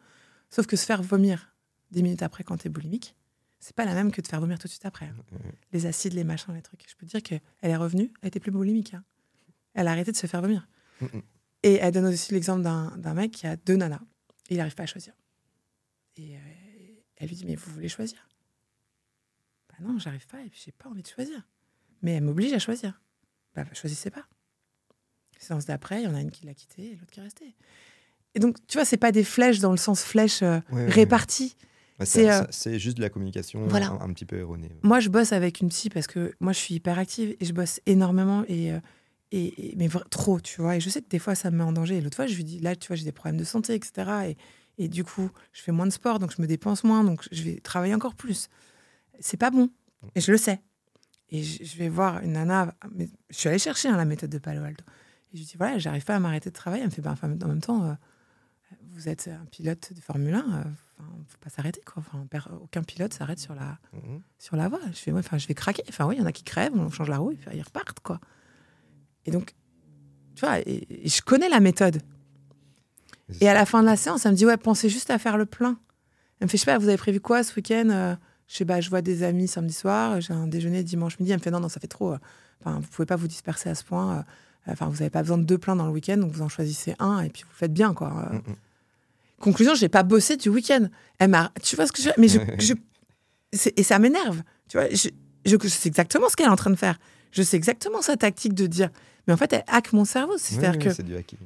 Sauf 0.50 0.68
que 0.68 0.76
se 0.76 0.86
faire 0.86 1.02
vomir 1.02 1.49
10 1.92 2.04
minutes 2.04 2.24
après 2.24 2.44
quand 2.44 2.58
tu 2.58 2.68
es 2.68 2.70
boulimique, 2.70 3.16
c'est 3.60 3.76
pas 3.76 3.86
la 3.86 3.94
même 3.94 4.12
que 4.12 4.22
de 4.22 4.28
faire 4.28 4.40
vomir 4.40 4.58
tout 4.58 4.68
de 4.68 4.72
suite 4.72 4.86
après. 4.86 5.08
Hein. 5.08 5.16
Les 5.74 5.86
acides, 5.86 6.14
les 6.14 6.24
machins, 6.24 6.54
les 6.54 6.62
trucs. 6.62 6.86
Je 6.90 6.96
peux 6.96 7.06
te 7.06 7.12
dire 7.12 7.22
qu'elle 7.22 7.42
est 7.62 7.76
revenue, 7.76 8.12
elle 8.22 8.30
était 8.30 8.40
plus 8.40 8.52
boulimique. 8.52 8.94
Hein. 8.94 9.04
Elle 9.74 9.88
a 9.88 9.92
arrêté 9.92 10.12
de 10.12 10.18
se 10.18 10.28
faire 10.28 10.42
vomir. 10.42 10.68
Et 11.64 11.76
elle 11.76 11.94
donne 11.94 12.06
aussi 12.06 12.34
l'exemple 12.34 12.62
d'un 12.62 13.14
mec 13.14 13.32
qui 13.32 13.48
a 13.48 13.58
deux 13.58 13.76
nanas 13.76 14.02
et 14.50 14.56
il 14.56 14.58
n'arrive 14.58 14.76
pas 14.76 14.84
à 14.84 14.88
choisir. 14.88 15.14
Et 16.18 16.36
euh, 16.36 16.40
elle 17.18 17.28
lui 17.28 17.36
dit 17.36 17.46
Mais 17.46 17.56
vous 17.56 17.72
voulez 17.72 17.90
choisir? 17.90 18.30
Bah 19.70 19.76
non, 19.82 20.00
j'arrive 20.00 20.26
pas 20.28 20.42
et 20.42 20.50
puis 20.50 20.62
j'ai 20.66 20.72
pas 20.72 20.90
envie 20.90 21.04
de 21.04 21.08
choisir. 21.08 21.48
Mais 22.02 22.14
elle 22.14 22.24
m'oblige 22.24 22.54
à 22.54 22.60
choisir. 22.60 23.02
Bah, 23.56 23.66
choisissez 23.74 24.10
pas. 24.10 24.26
Séance 25.38 25.66
d'après, 25.66 26.02
il 26.02 26.06
y 26.06 26.08
en 26.08 26.16
a 26.16 26.22
une 26.22 26.32
qui 26.32 26.46
l'a 26.46 26.54
quitté 26.54 26.92
et 26.92 26.96
l'autre 26.96 27.12
qui 27.12 27.20
est 27.20 27.24
restée. 27.24 27.56
Et 28.36 28.40
donc, 28.40 28.58
tu 28.68 28.78
vois, 28.78 28.86
c'est 28.86 28.98
pas 28.98 29.12
des 29.12 29.24
flèches 29.24 29.60
dans 29.60 29.72
le 29.72 29.78
sens 29.78 30.04
flèche 30.04 30.44
euh, 30.44 30.60
réparties. 30.72 31.56
Euh, 32.00 32.44
c'est 32.50 32.80
juste 32.80 32.98
de 32.98 33.02
la 33.02 33.10
communication 33.10 33.64
un, 33.74 34.14
petit 34.14 34.26
peu 34.26 34.38
erronée. 34.38 34.72
Moi, 34.84 35.00
je 35.00 35.10
bosse 35.10 35.34
avec 35.34 35.60
une 35.60 35.70
psy 35.70 35.90
parce 35.90 36.08
que 36.08 36.34
moi, 36.40 36.54
je 36.54 36.60
suis 36.60 36.76
hyper 36.76 36.98
active 36.98 37.36
et 37.40 37.46
je 37.46 37.54
bosse 37.54 37.82
énormément 37.86 38.44
et, 38.48 38.72
euh, 38.72 38.80
et, 39.32 39.74
mais 39.78 39.90
trop, 40.10 40.40
tu 40.40 40.62
vois. 40.62 40.78
Et 40.78 40.80
je 40.80 40.90
sais 40.90 41.02
que 41.02 41.10
des 41.10 41.20
fois, 41.20 41.36
ça 41.36 41.52
me 41.52 41.58
met 41.58 41.64
en 41.64 41.74
danger. 41.74 41.98
Et 41.98 42.02
l'autre 42.02 42.16
fois, 42.16 42.28
je 42.28 42.36
lui 42.36 42.44
dis, 42.44 42.60
là, 42.60 42.76
tu 42.76 42.88
vois, 42.88 42.96
j'ai 42.96 43.04
des 43.04 43.12
problèmes 43.12 43.38
de 43.40 43.44
santé, 43.44 43.76
etc. 43.76 44.12
Et, 44.30 44.38
et 44.84 44.88
du 44.88 45.04
coup, 45.04 45.30
je 45.52 45.62
fais 45.62 45.74
moins 45.74 45.86
de 45.86 45.92
sport, 45.92 46.20
donc 46.20 46.34
je 46.36 46.42
me 46.42 46.48
dépense 46.48 46.86
moins, 46.86 47.04
donc 47.04 47.28
je 47.32 47.44
vais 47.44 47.60
travailler 47.60 47.94
encore 47.94 48.16
plus. 48.16 48.48
C'est 49.20 49.38
pas 49.38 49.52
bon. 49.52 49.70
Et 50.16 50.22
je 50.22 50.32
le 50.32 50.38
sais. 50.38 50.62
Et 51.32 51.44
je, 51.44 51.78
vais 51.78 51.90
voir 51.90 52.24
une 52.24 52.32
nana. 52.34 52.74
Mais 52.96 53.10
je 53.30 53.38
suis 53.38 53.50
allée 53.50 53.60
chercher 53.60 53.90
hein, 53.90 53.98
la 53.98 54.06
méthode 54.06 54.30
de 54.30 54.38
Palo 54.38 54.64
Alto. 54.64 54.84
Et 55.34 55.38
je 55.38 55.40
lui 55.40 55.46
dis, 55.46 55.58
voilà, 55.58 55.78
j'arrive 55.78 56.06
pas 56.06 56.16
à 56.16 56.20
m'arrêter 56.20 56.50
de 56.50 56.56
travailler. 56.56 56.84
Elle 56.84 56.90
me 56.90 56.94
fait, 56.94 57.02
ben, 57.02 57.16
en 57.22 57.48
même 57.48 57.62
temps, 57.62 57.84
euh, 57.84 57.94
vous 58.92 59.10
êtes 59.10 59.28
un 59.28 59.46
pilote 59.46 59.94
de 59.94 60.02
Formule 60.02 60.36
1 60.36 60.64
ne 61.20 61.26
faut 61.28 61.38
pas 61.40 61.50
s'arrêter 61.50 61.82
quoi. 61.86 62.04
Enfin, 62.06 62.26
aucun 62.62 62.84
pilote 62.84 63.14
s'arrête 63.14 63.40
sur 63.40 63.56
la 63.56 63.78
mhm. 63.94 64.22
sur 64.38 64.56
la 64.56 64.68
voie. 64.68 64.80
Je 64.88 64.98
fais, 64.98 65.12
enfin, 65.12 65.38
je 65.38 65.48
vais 65.48 65.54
craquer. 65.54 65.84
Enfin, 65.90 66.06
oui, 66.06 66.16
il 66.16 66.20
y 66.20 66.22
en 66.22 66.26
a 66.26 66.32
qui 66.32 66.44
crèvent, 66.44 66.74
on 66.76 66.90
change 66.90 67.10
la 67.10 67.18
roue, 67.18 67.32
et 67.32 67.36
puis 67.36 67.50
ils 67.54 67.62
repartent 67.62 68.00
quoi. 68.00 68.20
Et 69.26 69.32
donc, 69.32 69.56
tu 70.36 70.46
vois, 70.46 70.60
et, 70.60 70.88
je 71.06 71.22
connais 71.22 71.50
la 71.50 71.60
méthode. 71.60 72.02
Et 73.42 73.48
à 73.48 73.54
la 73.54 73.66
fin 73.66 73.82
de 73.82 73.86
la 73.86 73.96
séance, 73.96 74.26
elle 74.26 74.32
me 74.32 74.38
dit 74.38 74.46
ouais, 74.46 74.58
pensez 74.58 74.90
juste 74.90 75.10
à 75.12 75.20
faire 75.20 75.38
le 75.38 75.46
plein. 75.46 75.80
Elle 76.40 76.46
me 76.46 76.50
fait, 76.50 76.58
je 76.58 76.64
sais 76.64 76.72
pas, 76.72 76.78
vous 76.78 76.88
avez 76.88 76.98
prévu 76.98 77.20
quoi 77.20 77.44
ce 77.44 77.54
week-end 77.56 77.90
euh, 77.92 78.16
Je 78.48 78.56
sais 78.56 78.66
pas, 78.66 78.82
je 78.82 78.90
vois 78.90 79.02
des 79.02 79.24
amis 79.24 79.48
samedi 79.48 79.74
soir, 79.74 80.20
j'ai 80.20 80.34
un 80.34 80.48
déjeuner 80.48 80.84
dimanche 80.84 81.20
midi. 81.20 81.32
Elle 81.32 81.38
me 81.38 81.44
fait 81.44 81.52
non, 81.52 81.60
non, 81.60 81.70
ça 81.70 81.80
fait 81.80 81.88
trop. 81.88 82.14
Euh, 82.14 82.18
enfin, 82.64 82.80
vous 82.80 82.88
pouvez 82.88 83.06
pas 83.06 83.18
vous 83.18 83.28
disperser 83.28 83.70
à 83.70 83.76
ce 83.76 83.84
point. 83.84 84.26
Euh, 84.70 84.74
enfin, 84.74 84.88
vous 84.88 84.98
n'avez 84.98 85.10
pas 85.10 85.22
besoin 85.22 85.38
de 85.38 85.44
deux 85.44 85.58
pleins 85.58 85.76
dans 85.76 85.86
le 85.86 85.92
week-end, 85.92 86.18
donc 86.18 86.32
vous 86.32 86.42
en 86.42 86.50
choisissez 86.50 86.96
un 87.00 87.22
et 87.22 87.30
puis 87.30 87.44
vous 87.44 87.56
faites 87.56 87.74
bien 87.74 87.94
quoi. 87.94 88.10
Mm, 88.10 88.36
mm. 88.36 88.56
Conclusion, 89.40 89.74
j'ai 89.74 89.90
pas 89.90 90.04
bossé 90.04 90.38
du 90.38 90.50
week-end. 90.50 90.88
Elle 91.18 91.30
m'a, 91.30 91.52
tu 91.64 91.76
vois 91.76 91.88
ce 91.88 91.92
que 91.92 92.02
je, 92.02 92.10
mais 92.18 92.28
je, 92.28 92.40
je 92.60 92.74
et 93.76 93.84
ça 93.84 94.00
m'énerve. 94.00 94.42
Tu 94.68 94.78
vois, 94.78 94.90
je, 94.90 95.10
je, 95.46 95.68
sais 95.68 95.90
exactement 95.90 96.30
ce 96.30 96.36
qu'elle 96.36 96.48
est 96.48 96.52
en 96.52 96.56
train 96.56 96.70
de 96.70 96.76
faire. 96.76 97.00
Je 97.32 97.42
sais 97.42 97.58
exactement 97.58 98.02
sa 98.02 98.18
tactique 98.18 98.54
de 98.54 98.68
dire. 98.68 98.90
Mais 99.28 99.34
en 99.34 99.38
fait, 99.38 99.54
elle 99.54 99.64
hack 99.68 99.94
mon 99.94 100.06
cerveau. 100.06 100.38
C'est-à-dire 100.38 100.80
que. 100.80 100.94
C'est 100.94 101.04
du 101.04 101.16
hacking. 101.16 101.38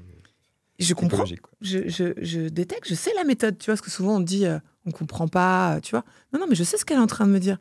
Je 0.80 0.93
comprends. 0.93 1.26
Je, 1.61 1.88
je, 1.88 2.13
je, 2.17 2.49
détecte, 2.49 2.88
je 2.89 2.95
sais 2.95 3.11
la 3.15 3.24
méthode. 3.24 3.57
Tu 3.57 3.65
vois, 3.65 3.74
parce 3.74 3.82
que 3.82 3.91
souvent 3.91 4.15
on 4.15 4.19
dit, 4.19 4.45
euh, 4.45 4.59
on 4.86 4.91
comprend 4.91 5.28
pas, 5.28 5.80
tu 5.82 5.91
vois. 5.91 6.03
Non, 6.34 6.39
non, 6.39 6.47
mais 6.49 6.55
je 6.55 6.63
sais 6.63 6.78
ce 6.78 6.86
qu'elle 6.86 6.97
est 6.97 7.01
en 7.01 7.07
train 7.07 7.28
de 7.28 7.32
me 7.32 7.39
dire. 7.39 7.57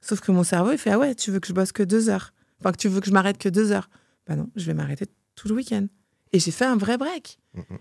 Sauf 0.00 0.20
que 0.20 0.32
mon 0.32 0.44
cerveau, 0.44 0.72
il 0.72 0.78
fait, 0.78 0.90
ah 0.90 0.98
ouais, 0.98 1.14
tu 1.14 1.30
veux 1.30 1.40
que 1.40 1.46
je 1.46 1.52
bosse 1.52 1.72
que 1.72 1.82
deux 1.82 2.08
heures. 2.08 2.32
Enfin, 2.58 2.72
que 2.72 2.76
tu 2.76 2.88
veux 2.88 3.00
que 3.00 3.06
je 3.06 3.12
m'arrête 3.12 3.38
que 3.38 3.48
deux 3.48 3.72
heures. 3.72 3.88
Bah 4.30 4.36
non, 4.36 4.48
je 4.54 4.64
vais 4.64 4.74
m'arrêter 4.74 5.06
tout 5.34 5.48
le 5.48 5.56
week-end. 5.56 5.88
Et 6.32 6.38
j'ai 6.38 6.52
fait 6.52 6.64
un 6.64 6.76
vrai 6.76 6.96
break. 6.96 7.40
Mm, 7.54 7.58
mm. 7.58 7.78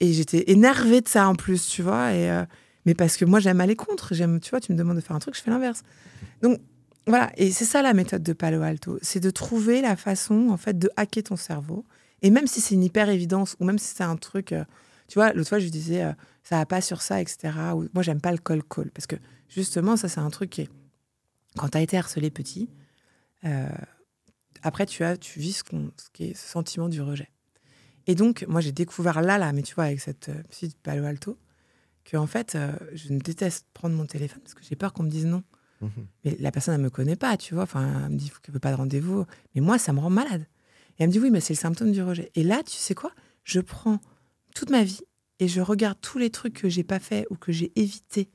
Et 0.00 0.12
j'étais 0.14 0.50
énervée 0.50 1.02
de 1.02 1.08
ça 1.08 1.28
en 1.28 1.34
plus, 1.34 1.68
tu 1.68 1.82
vois. 1.82 2.14
Et, 2.14 2.30
euh, 2.30 2.42
mais 2.86 2.94
parce 2.94 3.18
que 3.18 3.26
moi, 3.26 3.38
j'aime 3.38 3.60
aller 3.60 3.76
contre. 3.76 4.14
J'aime, 4.14 4.40
tu 4.40 4.48
vois, 4.48 4.60
tu 4.60 4.72
me 4.72 4.78
demandes 4.78 4.96
de 4.96 5.02
faire 5.02 5.14
un 5.14 5.18
truc, 5.18 5.36
je 5.36 5.42
fais 5.42 5.50
l'inverse. 5.50 5.82
Donc, 6.40 6.58
voilà. 7.06 7.30
Et 7.36 7.50
c'est 7.50 7.66
ça 7.66 7.82
la 7.82 7.92
méthode 7.92 8.22
de 8.22 8.32
Palo 8.32 8.62
Alto. 8.62 8.98
C'est 9.02 9.20
de 9.20 9.28
trouver 9.28 9.82
la 9.82 9.94
façon, 9.94 10.48
en 10.48 10.56
fait, 10.56 10.78
de 10.78 10.88
hacker 10.96 11.24
ton 11.24 11.36
cerveau. 11.36 11.84
Et 12.22 12.30
même 12.30 12.46
si 12.46 12.62
c'est 12.62 12.74
une 12.74 12.82
hyper 12.82 13.10
évidence, 13.10 13.56
ou 13.60 13.66
même 13.66 13.78
si 13.78 13.94
c'est 13.94 14.02
un 14.02 14.16
truc, 14.16 14.52
euh, 14.52 14.64
tu 15.06 15.18
vois, 15.18 15.34
l'autre 15.34 15.50
fois, 15.50 15.58
je 15.58 15.68
disais, 15.68 16.02
euh, 16.02 16.12
ça 16.44 16.56
va 16.56 16.64
pas 16.64 16.80
sur 16.80 17.02
ça, 17.02 17.20
etc. 17.20 17.52
Ou, 17.74 17.88
moi, 17.92 18.02
j'aime 18.02 18.22
pas 18.22 18.32
le 18.32 18.38
call-call. 18.38 18.90
Parce 18.92 19.06
que, 19.06 19.16
justement, 19.50 19.98
ça, 19.98 20.08
c'est 20.08 20.20
un 20.20 20.30
truc 20.30 20.48
qui 20.48 20.62
est, 20.62 20.70
quand 21.58 21.68
tu 21.68 21.76
as 21.76 21.82
été 21.82 21.98
harcelé 21.98 22.30
petit, 22.30 22.70
après, 24.62 24.86
tu 24.86 25.04
as, 25.04 25.16
tu 25.16 25.40
vis 25.40 25.54
ce, 25.54 25.64
ce 25.96 26.10
qui 26.12 26.24
est 26.24 26.34
ce 26.34 26.48
sentiment 26.48 26.88
du 26.88 27.00
rejet. 27.00 27.30
Et 28.06 28.14
donc, 28.14 28.44
moi, 28.48 28.60
j'ai 28.60 28.72
découvert 28.72 29.20
là, 29.22 29.38
là, 29.38 29.52
mais 29.52 29.62
tu 29.62 29.74
vois, 29.74 29.84
avec 29.84 30.00
cette 30.00 30.30
euh, 30.30 30.42
psy 30.50 30.68
de 30.68 30.74
Palo 30.82 31.04
Alto, 31.04 31.38
que 32.04 32.16
en 32.16 32.26
fait, 32.26 32.54
euh, 32.54 32.72
je 32.94 33.12
ne 33.12 33.18
déteste 33.18 33.66
prendre 33.72 33.94
mon 33.94 34.06
téléphone 34.06 34.40
parce 34.42 34.54
que 34.54 34.64
j'ai 34.68 34.76
peur 34.76 34.92
qu'on 34.92 35.04
me 35.04 35.10
dise 35.10 35.26
non. 35.26 35.42
Mhm. 35.80 35.90
Mais 36.24 36.36
la 36.40 36.50
personne, 36.50 36.74
elle 36.74 36.80
me 36.80 36.90
connaît 36.90 37.16
pas, 37.16 37.36
tu 37.36 37.54
vois. 37.54 37.64
Enfin, 37.64 38.04
elle 38.06 38.12
me 38.12 38.18
dit 38.18 38.30
qu'elle 38.42 38.54
veut 38.54 38.60
pas 38.60 38.72
de 38.72 38.76
rendez-vous. 38.76 39.26
Mais 39.54 39.60
moi, 39.60 39.78
ça 39.78 39.92
me 39.92 40.00
rend 40.00 40.10
malade. 40.10 40.46
Et 40.98 41.02
elle 41.02 41.08
me 41.08 41.12
dit 41.12 41.20
oui, 41.20 41.30
mais 41.30 41.40
c'est 41.40 41.54
le 41.54 41.58
symptôme 41.58 41.92
du 41.92 42.02
rejet. 42.02 42.30
Et 42.34 42.42
là, 42.42 42.62
tu 42.62 42.76
sais 42.76 42.94
quoi? 42.94 43.12
Je 43.44 43.60
prends 43.60 44.00
toute 44.54 44.70
ma 44.70 44.82
vie 44.82 45.00
et 45.38 45.48
je 45.48 45.60
regarde 45.60 45.98
tous 46.00 46.18
les 46.18 46.30
trucs 46.30 46.54
que 46.54 46.68
j'ai 46.68 46.84
pas 46.84 46.98
fait 46.98 47.26
ou 47.30 47.36
que 47.36 47.52
j'ai 47.52 47.72
évité 47.76 48.28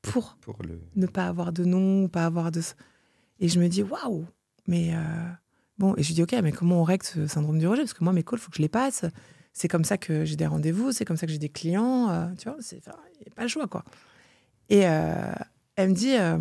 pour, 0.00 0.38
pour 0.40 0.62
le... 0.62 0.80
ne 0.96 1.06
pas 1.06 1.26
avoir 1.26 1.52
de 1.52 1.64
nom, 1.64 2.08
pas 2.08 2.24
avoir 2.24 2.50
de. 2.50 2.62
Et 3.40 3.48
je 3.48 3.60
me 3.60 3.68
dis 3.68 3.82
waouh, 3.82 4.26
mais 4.66 4.94
euh, 4.94 5.30
Bon, 5.78 5.94
et 5.96 6.02
je 6.02 6.12
dis, 6.12 6.22
OK, 6.22 6.34
mais 6.42 6.52
comment 6.52 6.80
on 6.80 6.84
règle 6.84 7.06
ce 7.06 7.26
syndrome 7.26 7.58
du 7.58 7.66
rejet? 7.66 7.82
Parce 7.82 7.94
que 7.94 8.02
moi, 8.02 8.12
mes 8.12 8.24
calls, 8.24 8.38
il 8.38 8.42
faut 8.42 8.50
que 8.50 8.56
je 8.56 8.62
les 8.62 8.68
passe. 8.68 9.04
C'est 9.52 9.68
comme 9.68 9.84
ça 9.84 9.96
que 9.96 10.24
j'ai 10.24 10.36
des 10.36 10.46
rendez-vous, 10.46 10.92
c'est 10.92 11.04
comme 11.04 11.16
ça 11.16 11.26
que 11.26 11.32
j'ai 11.32 11.38
des 11.38 11.48
clients. 11.48 12.10
Euh, 12.10 12.28
tu 12.38 12.48
vois, 12.48 12.58
il 12.70 12.78
n'y 12.78 12.82
a 12.86 13.34
pas 13.34 13.42
le 13.42 13.48
choix, 13.48 13.66
quoi. 13.66 13.84
Et 14.68 14.86
euh, 14.86 15.32
elle 15.76 15.90
me 15.90 15.94
dit, 15.94 16.16
euh, 16.16 16.38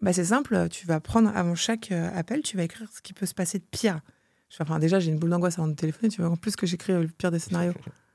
bah, 0.00 0.12
c'est 0.12 0.24
simple, 0.24 0.68
tu 0.70 0.86
vas 0.86 1.00
prendre 1.00 1.30
avant 1.36 1.54
chaque 1.54 1.92
appel, 1.92 2.42
tu 2.42 2.56
vas 2.56 2.64
écrire 2.64 2.88
ce 2.92 3.00
qui 3.02 3.12
peut 3.12 3.26
se 3.26 3.34
passer 3.34 3.58
de 3.58 3.64
pire. 3.64 4.00
Je 4.48 4.56
enfin, 4.60 4.78
déjà, 4.78 5.00
j'ai 5.00 5.10
une 5.10 5.18
boule 5.18 5.30
d'angoisse 5.30 5.58
avant 5.58 5.68
de 5.68 5.74
téléphoner, 5.74 6.08
tu 6.08 6.20
vois, 6.20 6.30
en 6.30 6.36
plus 6.36 6.56
que 6.56 6.66
j'écris 6.66 6.92
le 6.92 7.08
pire 7.08 7.30
des 7.30 7.38
scénarios. 7.38 7.74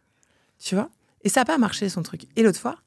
tu 0.60 0.76
vois? 0.76 0.90
Et 1.24 1.30
ça 1.30 1.42
n'a 1.42 1.46
pas 1.46 1.58
marché, 1.58 1.90
son 1.90 2.04
truc. 2.04 2.28
Et 2.36 2.44
l'autre 2.44 2.60
fois, 2.60 2.78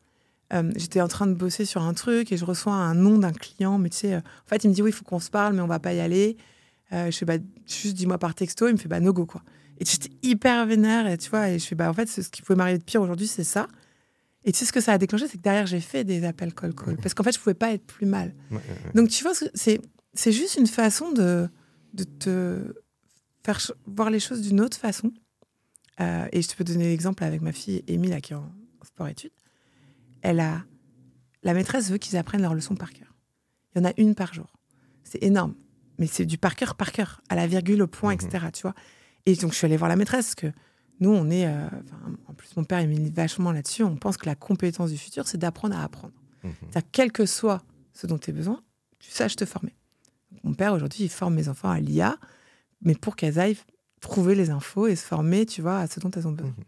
j'étais 0.77 1.01
en 1.01 1.09
train 1.09 1.27
de 1.27 1.35
bosser 1.35 1.65
sur 1.65 1.83
un 1.83 1.95
truc 1.95 2.33
et 2.33 2.37
je 2.37 2.45
reçois 2.45 2.73
un 2.73 2.95
nom 2.95 3.19
d'un 3.19 3.33
client, 3.33 3.79
mais 3.79 3.91
tu 3.91 3.99
sais, 3.99 4.17
en 4.17 4.23
fait, 4.47 4.65
il 4.65 4.69
me 4.69 4.75
dit, 4.75 4.83
oui, 4.83 4.91
il 4.91 4.95
faut 4.95 5.05
qu'on 5.05 5.21
se 5.21 5.31
parle, 5.31 5.55
mais 5.55 5.63
on 5.63 5.67
va 5.67 5.79
pas 5.79 5.95
y 5.95 6.01
aller. 6.01 6.37
Euh, 6.93 7.11
je 7.11 7.17
fais, 7.17 7.25
bah, 7.25 7.39
juste 7.67 7.95
dis-moi 7.95 8.19
par 8.19 8.35
texto. 8.35 8.69
Il 8.69 8.73
me 8.73 8.79
fait, 8.79 8.89
bah, 8.89 9.01
no 9.01 9.13
go, 9.13 9.27
quoi. 9.27 9.43
Et 9.79 9.85
j'étais 9.85 10.11
hyper 10.23 10.67
vénère, 10.67 11.07
et 11.07 11.17
tu 11.17 11.31
vois, 11.31 11.49
et 11.49 11.59
je 11.59 11.67
fais, 11.67 11.75
bah, 11.75 11.89
en 11.89 11.95
fait, 11.95 12.07
ce 12.07 12.29
qui 12.29 12.43
pouvait 12.43 12.57
m'arriver 12.57 12.79
de 12.79 12.85
pire 12.85 13.01
aujourd'hui, 13.01 13.27
c'est 13.27 13.45
ça. 13.45 13.69
Et 14.45 14.53
tu 14.53 14.59
sais 14.59 14.65
ce 14.65 14.73
que 14.73 14.81
ça 14.81 14.93
a 14.93 14.99
déclenché, 14.99 15.27
c'est 15.29 15.39
que 15.39 15.43
derrière, 15.43 15.67
j'ai 15.67 15.81
fait 15.81 16.05
des 16.05 16.25
appels 16.25 16.55
call-call. 16.55 16.97
Parce 16.97 17.15
qu'en 17.15 17.23
fait, 17.23 17.33
je 17.33 17.39
pouvais 17.39 17.55
pas 17.55 17.73
être 17.73 17.85
plus 17.85 18.07
mal. 18.07 18.35
Donc, 18.95 19.09
tu 19.09 19.23
vois, 19.23 19.33
c'est, 19.55 19.81
c'est 20.15 20.33
juste 20.33 20.57
une 20.57 20.67
façon 20.67 21.13
de, 21.13 21.49
de 21.95 22.05
te 22.05 22.75
faire 23.45 23.61
voir 23.87 24.11
les 24.11 24.21
choses 24.21 24.43
d'une 24.43 24.61
autre 24.61 24.77
façon. 24.77 25.13
Euh, 26.01 26.27
et 26.33 26.41
je 26.41 26.49
te 26.49 26.57
peux 26.57 26.65
donner 26.65 26.85
l'exemple 26.85 27.25
avec 27.25 27.43
ma 27.43 27.53
fille 27.53 27.83
Émile, 27.87 28.19
qui 28.23 28.33
est 28.33 28.37
en, 28.37 28.51
sport-études. 28.83 29.33
Elle 30.23 30.41
a, 30.41 30.65
la 31.43 31.53
maîtresse 31.53 31.91
veut 31.91 31.99
qu'ils 31.99 32.17
apprennent 32.17 32.43
leur 32.43 32.55
leçon 32.55 32.75
par 32.75 32.93
cœur. 32.93 33.15
Il 33.75 33.79
y 33.79 33.83
en 33.83 33.89
a 33.89 33.93
une 33.99 34.15
par 34.15 34.33
jour. 34.33 34.51
C'est 35.05 35.23
énorme. 35.23 35.55
Mais 36.01 36.09
c'est 36.09 36.27
du 36.27 36.39
par 36.39 36.57
cœur, 36.57 36.75
par 36.75 36.91
cœur, 36.91 37.21
à 37.29 37.37
la 37.37 37.47
virgule, 37.47 37.83
au 37.83 37.87
point, 37.87 38.13
mhm. 38.15 38.21
etc. 38.21 38.47
Tu 38.53 38.63
vois 38.63 38.75
et 39.27 39.35
donc, 39.37 39.53
je 39.53 39.59
suis 39.59 39.67
allée 39.67 39.77
voir 39.77 39.89
la 39.89 39.97
maîtresse, 39.97 40.27
parce 40.27 40.35
que 40.35 40.59
nous, 41.01 41.11
on 41.11 41.31
est. 41.31 41.47
Euh, 41.47 41.69
en 42.27 42.35
plus, 42.35 42.57
mon 42.57 42.65
père, 42.65 42.81
il 42.81 42.89
milite 42.89 43.15
vachement 43.15 43.53
là-dessus. 43.53 43.83
On 43.83 43.97
pense 43.97 44.17
que 44.17 44.27
la 44.27 44.35
compétence 44.35 44.91
du 44.91 44.99
futur, 44.99 45.27
c'est 45.27 45.39
d'apprendre 45.39 45.77
à 45.77 45.85
apprendre. 45.85 46.15
Mhm. 46.43 46.83
quel 46.93 47.13
que 47.13 47.27
soit 47.27 47.63
ce 47.93 48.07
dont 48.07 48.17
tu 48.17 48.31
as 48.31 48.33
besoin, 48.33 48.63
tu 48.99 49.11
saches 49.11 49.37
te 49.37 49.45
former. 49.45 49.75
Mon 50.43 50.55
père, 50.55 50.73
aujourd'hui, 50.73 51.05
il 51.05 51.11
forme 51.11 51.35
mes 51.35 51.49
enfants 51.49 51.69
à 51.69 51.81
l'IA, 51.81 52.17
mais 52.81 52.95
pour 52.95 53.15
qu'elles 53.15 53.39
aillent 53.39 53.59
trouver 54.01 54.35
les 54.35 54.49
infos 54.49 54.87
et 54.87 54.97
se 54.97 55.05
former, 55.05 55.45
tu 55.45 55.61
vois, 55.61 55.81
à 55.81 55.87
ce 55.87 56.01
dont 56.01 56.11
elles 56.11 56.27
ont 56.27 56.33
besoin. 56.33 56.55
Mhm. 56.57 56.65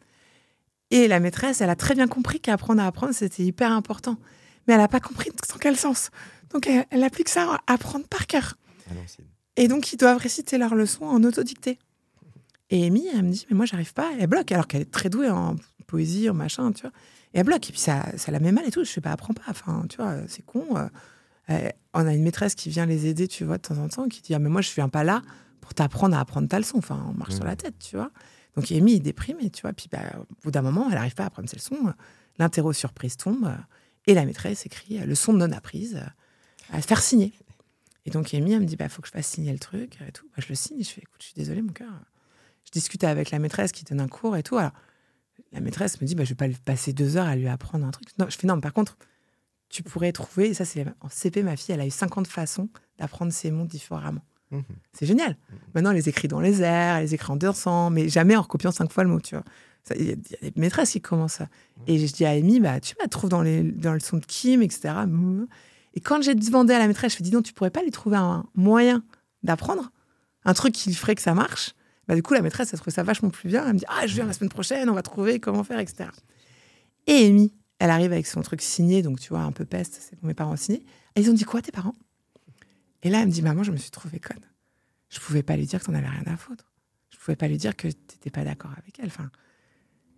Et 0.91 1.09
la 1.09 1.20
maîtresse, 1.20 1.62
elle 1.62 1.70
a 1.70 1.76
très 1.76 1.95
bien 1.95 2.07
compris 2.07 2.39
qu'apprendre 2.39 2.83
à 2.83 2.87
apprendre, 2.87 3.14
c'était 3.14 3.45
hyper 3.45 3.72
important. 3.72 4.18
Mais 4.66 4.74
elle 4.74 4.80
n'a 4.80 4.89
pas 4.89 5.01
compris 5.01 5.30
dans 5.30 5.59
quel 5.59 5.76
sens. 5.76 6.11
Donc, 6.51 6.68
elle, 6.68 7.03
applique 7.03 7.30
ça 7.30 7.61
à 7.66 7.72
apprendre 7.72 8.07
par 8.07 8.26
cœur. 8.26 8.59
Et 9.57 9.68
donc, 9.68 9.93
ils 9.93 9.97
doivent 9.97 10.18
réciter 10.18 10.59
leurs 10.59 10.74
leçons 10.74 11.05
en 11.05 11.22
autodicté. 11.24 11.78
Et 12.70 12.86
Amy, 12.86 13.07
elle 13.12 13.24
me 13.24 13.32
dit, 13.32 13.47
mais 13.51 13.57
moi, 13.57 13.66
j'arrive 13.66 13.93
pas. 13.93 14.11
Elle 14.18 14.26
bloque, 14.26 14.51
alors 14.53 14.66
qu'elle 14.66 14.82
est 14.82 14.90
très 14.90 15.11
douée 15.11 15.28
en 15.28 15.57
poésie, 15.86 16.30
en 16.30 16.34
machin, 16.34 16.72
tu 16.72 16.82
vois. 16.82 16.93
Et 17.34 17.40
elle 17.40 17.45
bloque. 17.45 17.68
Et 17.68 17.72
puis, 17.72 17.80
ça, 17.80 18.07
ça 18.16 18.32
la 18.32 18.40
met 18.40 18.53
mal 18.53 18.66
et 18.66 18.70
tout. 18.70 18.82
Je 18.82 18.90
fais, 18.90 19.01
pas 19.01 19.11
bah, 19.11 19.14
apprends 19.14 19.34
pas. 19.34 19.43
Enfin, 19.49 19.84
tu 19.88 19.99
vois, 19.99 20.16
c'est 20.26 20.45
con. 20.45 20.64
Euh, 20.76 20.88
euh, 21.51 21.68
on 21.93 22.07
a 22.07 22.14
une 22.14 22.22
maîtresse 22.22 22.55
qui 22.55 22.70
vient 22.70 22.86
les 22.86 23.07
aider, 23.07 23.28
tu 23.28 23.45
vois, 23.45 23.59
de 23.59 23.62
temps 23.62 23.76
en 23.76 23.88
temps, 23.88 24.09
qui 24.09 24.22
dit 24.22 24.34
Ah, 24.34 24.38
mais 24.38 24.49
moi, 24.49 24.62
je 24.62 24.72
viens 24.72 24.88
pas 24.88 25.05
là 25.05 25.20
pour 25.61 25.74
t'apprendre 25.74 26.16
à 26.16 26.20
apprendre 26.20 26.49
ta 26.49 26.59
leçon. 26.59 26.78
Enfin, 26.78 27.05
on 27.11 27.12
marche 27.12 27.34
sur 27.34 27.45
la 27.45 27.53
mmh. 27.53 27.57
tête, 27.57 27.78
tu 27.78 27.97
vois. 27.97 28.11
Donc, 28.57 28.72
Amy 28.72 28.95
est 28.95 29.01
déprimée, 29.01 29.51
tu 29.51 29.62
vois. 29.62 29.74
Puis, 29.74 29.88
bah, 29.93 30.01
au 30.18 30.45
bout 30.45 30.51
d'un 30.51 30.62
moment, 30.62 30.86
elle 30.88 30.95
n'arrive 30.95 31.14
pas 31.14 31.24
à 31.24 31.26
apprendre 31.26 31.49
ses 31.51 31.57
leçons. 31.57 31.93
L'interro 32.38 32.72
surprise 32.72 33.18
tombe. 33.18 33.55
Et 34.07 34.14
la 34.14 34.24
maîtresse 34.24 34.64
écrit 34.64 34.99
Leçon 34.99 35.32
non 35.34 35.53
apprise 35.53 36.01
à 36.72 36.80
se 36.80 36.86
faire 36.86 37.03
signer. 37.03 37.32
Et 38.05 38.11
donc, 38.11 38.34
Amy, 38.34 38.53
elle 38.53 38.61
me 38.61 38.66
dit 38.66 38.76
Bah, 38.76 38.88
faut 38.88 39.03
que 39.03 39.09
je 39.09 39.12
fasse 39.12 39.26
signer 39.26 39.53
le 39.53 39.59
truc 39.59 39.98
et 40.07 40.12
tout. 40.12 40.26
Bah, 40.28 40.42
je 40.42 40.48
le 40.48 40.55
signe. 40.55 40.80
Et 40.80 40.84
je 40.84 40.90
fais 40.90 41.03
Écoute, 41.03 41.20
je 41.20 41.26
suis 41.26 41.34
désolée, 41.34 41.62
mon 41.62 41.72
cœur. 41.72 41.92
Je 42.64 42.70
discute 42.70 43.05
avec 43.05 43.30
la 43.30 43.38
maîtresse 43.38 43.72
qui 43.72 43.84
donne 43.84 44.00
un 44.00 44.09
cours 44.09 44.36
et 44.36 44.42
tout. 44.42 44.57
Alors, 44.57 44.72
la 45.53 45.61
maîtresse 45.61 46.00
me 46.00 46.07
dit 46.07 46.14
bah, 46.14 46.24
Je 46.24 46.30
vais 46.30 46.36
pas 46.36 46.46
lui 46.46 46.57
passer 46.64 46.92
deux 46.92 47.16
heures 47.16 47.26
à 47.26 47.36
lui 47.36 47.48
apprendre 47.48 47.86
un 47.86 47.90
truc. 47.90 48.09
Non, 48.18 48.26
je 48.28 48.36
fais 48.36 48.46
Non, 48.46 48.61
par 48.61 48.72
contre, 48.72 48.96
tu 49.72 49.82
pourrais 49.82 50.12
trouver, 50.12 50.50
et 50.50 50.55
ça 50.55 50.64
c'est 50.64 50.84
en 51.00 51.09
CP, 51.09 51.42
ma 51.42 51.57
fille, 51.57 51.74
elle 51.74 51.80
a 51.80 51.86
eu 51.86 51.90
50 51.90 52.26
façons 52.26 52.68
d'apprendre 52.98 53.32
ces 53.32 53.50
mots 53.50 53.64
différemment. 53.64 54.20
Mhm. 54.50 54.62
C'est 54.92 55.07
génial. 55.07 55.30
Mhm. 55.30 55.59
Maintenant, 55.74 55.90
elle 55.90 55.96
les 55.96 56.09
écrit 56.09 56.28
dans 56.28 56.40
les 56.40 56.62
airs, 56.62 56.96
elle 56.96 57.05
les 57.05 57.14
écrit 57.14 57.32
en 57.32 57.36
dansant, 57.36 57.88
mais 57.88 58.09
jamais 58.09 58.36
en 58.36 58.42
recopiant 58.42 58.70
cinq 58.70 58.92
fois 58.92 59.03
le 59.03 59.11
mot, 59.11 59.20
tu 59.20 59.34
vois. 59.34 59.44
Il 59.96 60.07
y, 60.07 60.12
a 60.12 60.14
des 60.14 60.53
maîtresses 60.57 60.92
qui 60.92 61.00
commencent 61.00 61.34
ça. 61.34 61.44
Mhm. 61.78 61.84
Et 61.88 62.07
je 62.07 62.12
dis 62.12 62.24
à 62.24 62.30
Amy, 62.30 62.61
bah, 62.61 62.80
tu 62.80 62.94
la 63.00 63.09
trouves 63.09 63.30
dans, 63.30 63.42
les, 63.42 63.62
dans 63.62 63.94
le 63.94 64.00
son 64.00 64.18
de 64.18 64.26
Kim, 64.26 64.62
etc. 64.62 64.94
Et 65.95 66.01
quand 66.01 66.22
j'ai 66.22 66.34
demandé 66.34 66.72
à 66.72 66.78
la 66.78 66.86
maîtresse, 66.88 67.14
je 67.14 67.20
ai 67.20 67.22
dit, 67.22 67.30
non, 67.30 67.43
tu 67.43 67.53
pourrais 67.53 67.70
pas 67.70 67.82
lui 67.82 67.90
trouver 67.90 68.16
un 68.16 68.47
moyen 68.55 69.03
d'apprendre, 69.43 69.90
un 70.45 70.55
truc 70.55 70.74
qui 70.74 70.95
ferait 70.95 71.14
que 71.14 71.22
ça 71.22 71.34
marche? 71.34 71.74
Bah, 72.09 72.14
du 72.14 72.22
coup, 72.22 72.34
la 72.34 72.43
maîtresse, 72.43 72.72
elle 72.72 72.80
trouve 72.80 72.93
ça 72.93 73.03
vachement 73.03 73.30
plus 73.30 73.49
bien. 73.49 73.64
Elle 73.66 73.74
me 73.74 73.78
dit, 73.78 73.84
ah, 73.88 74.07
je 74.07 74.14
viens 74.14 74.26
la 74.26 74.32
semaine 74.32 74.51
prochaine, 74.51 74.88
on 74.90 74.95
va 74.95 75.03
trouver 75.03 75.38
comment 75.38 75.64
faire, 75.64 75.78
etc. 75.78 76.11
Et 77.07 77.26
Amy, 77.26 77.53
elle 77.78 77.90
arrive 77.90 78.12
avec 78.12 78.26
son 78.26 78.43
truc 78.43 78.62
signé, 78.62 79.03
donc 79.03 79.20
tu 79.20 79.30
vois, 79.30 79.40
un 79.40 79.53
peu 79.53 79.64
peste, 79.64 79.99
c'est 80.01 80.16
pour 80.16 80.26
mes 80.26 80.34
parents 80.34 80.57
signés. 80.57 80.84
Ils 81.16 81.30
ont 81.30 81.34
dit 81.34 81.45
quoi, 81.45 81.62
tes 81.62 81.72
parents? 81.72 81.95
Et 83.03 83.11
là, 83.11 83.20
elle 83.20 83.26
me 83.26 83.32
dit, 83.32 83.43
maman, 83.43 83.62
je 83.62 83.72
me 83.72 83.76
suis 83.76 83.90
trouvée 83.90 84.20
conne. 84.20 84.45
Je 85.09 85.20
pouvais 85.20 85.43
pas 85.43 85.57
lui 85.57 85.66
dire 85.66 85.80
que 85.80 85.86
t'en 85.86 85.95
avais 85.95 86.09
rien 86.09 86.24
à 86.26 86.36
foutre. 86.36 86.72
Je 87.11 87.18
pouvais 87.18 87.36
pas 87.36 87.49
lui 87.49 87.59
dire 87.59 87.76
que 87.76 87.88
t'étais 87.88 88.30
pas 88.30 88.45
d'accord 88.45 88.72
avec 88.78 88.99
elle. 88.99 89.07
Enfin, 89.07 89.30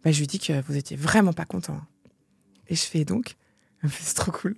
bah, 0.02 0.12
je 0.12 0.20
lui 0.20 0.26
dis 0.26 0.38
que 0.38 0.60
vous 0.62 0.76
étiez 0.76 0.96
vraiment 0.96 1.32
pas 1.32 1.46
content. 1.46 1.80
Et 2.68 2.76
je 2.76 2.82
fais 2.82 3.04
donc, 3.04 3.36
c'est 4.00 4.14
trop 4.14 4.32
cool. 4.32 4.56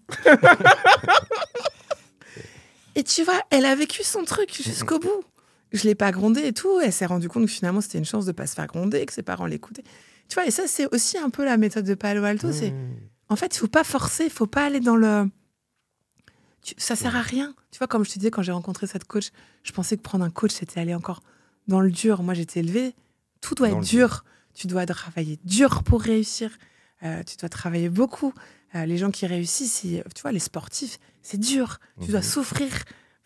et 2.95 3.03
tu 3.03 3.25
vois, 3.25 3.41
elle 3.51 3.65
a 3.65 3.75
vécu 3.75 4.03
son 4.03 4.25
truc 4.25 4.55
jusqu'au 4.55 4.99
bout. 4.99 5.25
Je 5.73 5.85
l'ai 5.85 5.95
pas 5.95 6.13
grondé 6.13 6.43
et 6.43 6.53
tout. 6.53 6.81
Elle 6.81 6.93
s'est 6.93 7.07
rendue 7.07 7.29
compte 7.29 7.47
que 7.47 7.51
finalement, 7.51 7.81
c'était 7.81 7.99
une 7.99 8.05
chance 8.05 8.25
de 8.25 8.33
pas 8.33 8.47
se 8.47 8.55
faire 8.55 8.67
gronder, 8.67 9.05
que 9.05 9.13
ses 9.13 9.23
parents 9.23 9.47
l'écoutaient. 9.47 9.85
Tu 10.29 10.35
vois, 10.35 10.47
et 10.47 10.51
ça, 10.51 10.67
c'est 10.67 10.93
aussi 10.95 11.19
un 11.19 11.31
peu 11.31 11.45
la 11.45 11.57
méthode 11.57 11.85
de 11.85 11.95
Palo 11.95 12.25
Alto. 12.25 12.53
C'est, 12.53 12.71
mmh. 12.71 12.95
en 13.29 13.37
fait, 13.37 13.55
il 13.55 13.59
faut 13.59 13.69
pas 13.69 13.85
forcer, 13.85 14.25
il 14.25 14.31
faut 14.31 14.47
pas 14.47 14.65
aller 14.65 14.81
dans 14.81 14.97
le. 14.97 15.29
ça 16.79 16.97
sert 16.97 17.17
à 17.17 17.23
rien. 17.23 17.55
Tu 17.71 17.79
vois, 17.79 17.87
comme 17.87 18.05
je 18.05 18.11
te 18.11 18.19
disais, 18.19 18.31
quand 18.31 18.43
j'ai 18.43 18.53
rencontré 18.53 18.87
cette 18.87 19.05
coach, 19.05 19.31
je 19.63 19.73
pensais 19.73 19.97
que 19.97 20.03
prendre 20.03 20.25
un 20.25 20.31
coach, 20.31 20.53
c'était 20.53 20.81
aller 20.81 20.95
encore 20.95 21.21
dans 21.69 21.81
le 21.81 21.91
dur. 21.91 22.23
Moi, 22.23 22.35
j'étais 22.35 22.61
élevée. 22.61 22.95
Tout 23.41 23.55
doit 23.55 23.69
être 23.69 23.81
dur. 23.81 24.25
Tu 24.55 24.67
dois 24.67 24.87
travailler 24.87 25.39
dur 25.45 25.83
pour 25.83 26.01
réussir. 26.01 26.51
Euh, 27.03 27.23
tu 27.23 27.37
dois 27.37 27.49
travailler 27.49 27.91
beaucoup. 27.91 28.33
Euh, 28.75 28.85
les 28.87 28.99
gens 28.99 29.11
qui 29.11 29.27
réussissent, 29.27 29.87
tu 30.15 30.23
vois, 30.23 30.33
les 30.33 30.39
sportifs, 30.39 30.99
c'est 31.23 31.39
dur. 31.39 31.79
Tu 32.01 32.11
dois 32.11 32.21
mmh. 32.21 32.25
souffrir. 32.25 32.69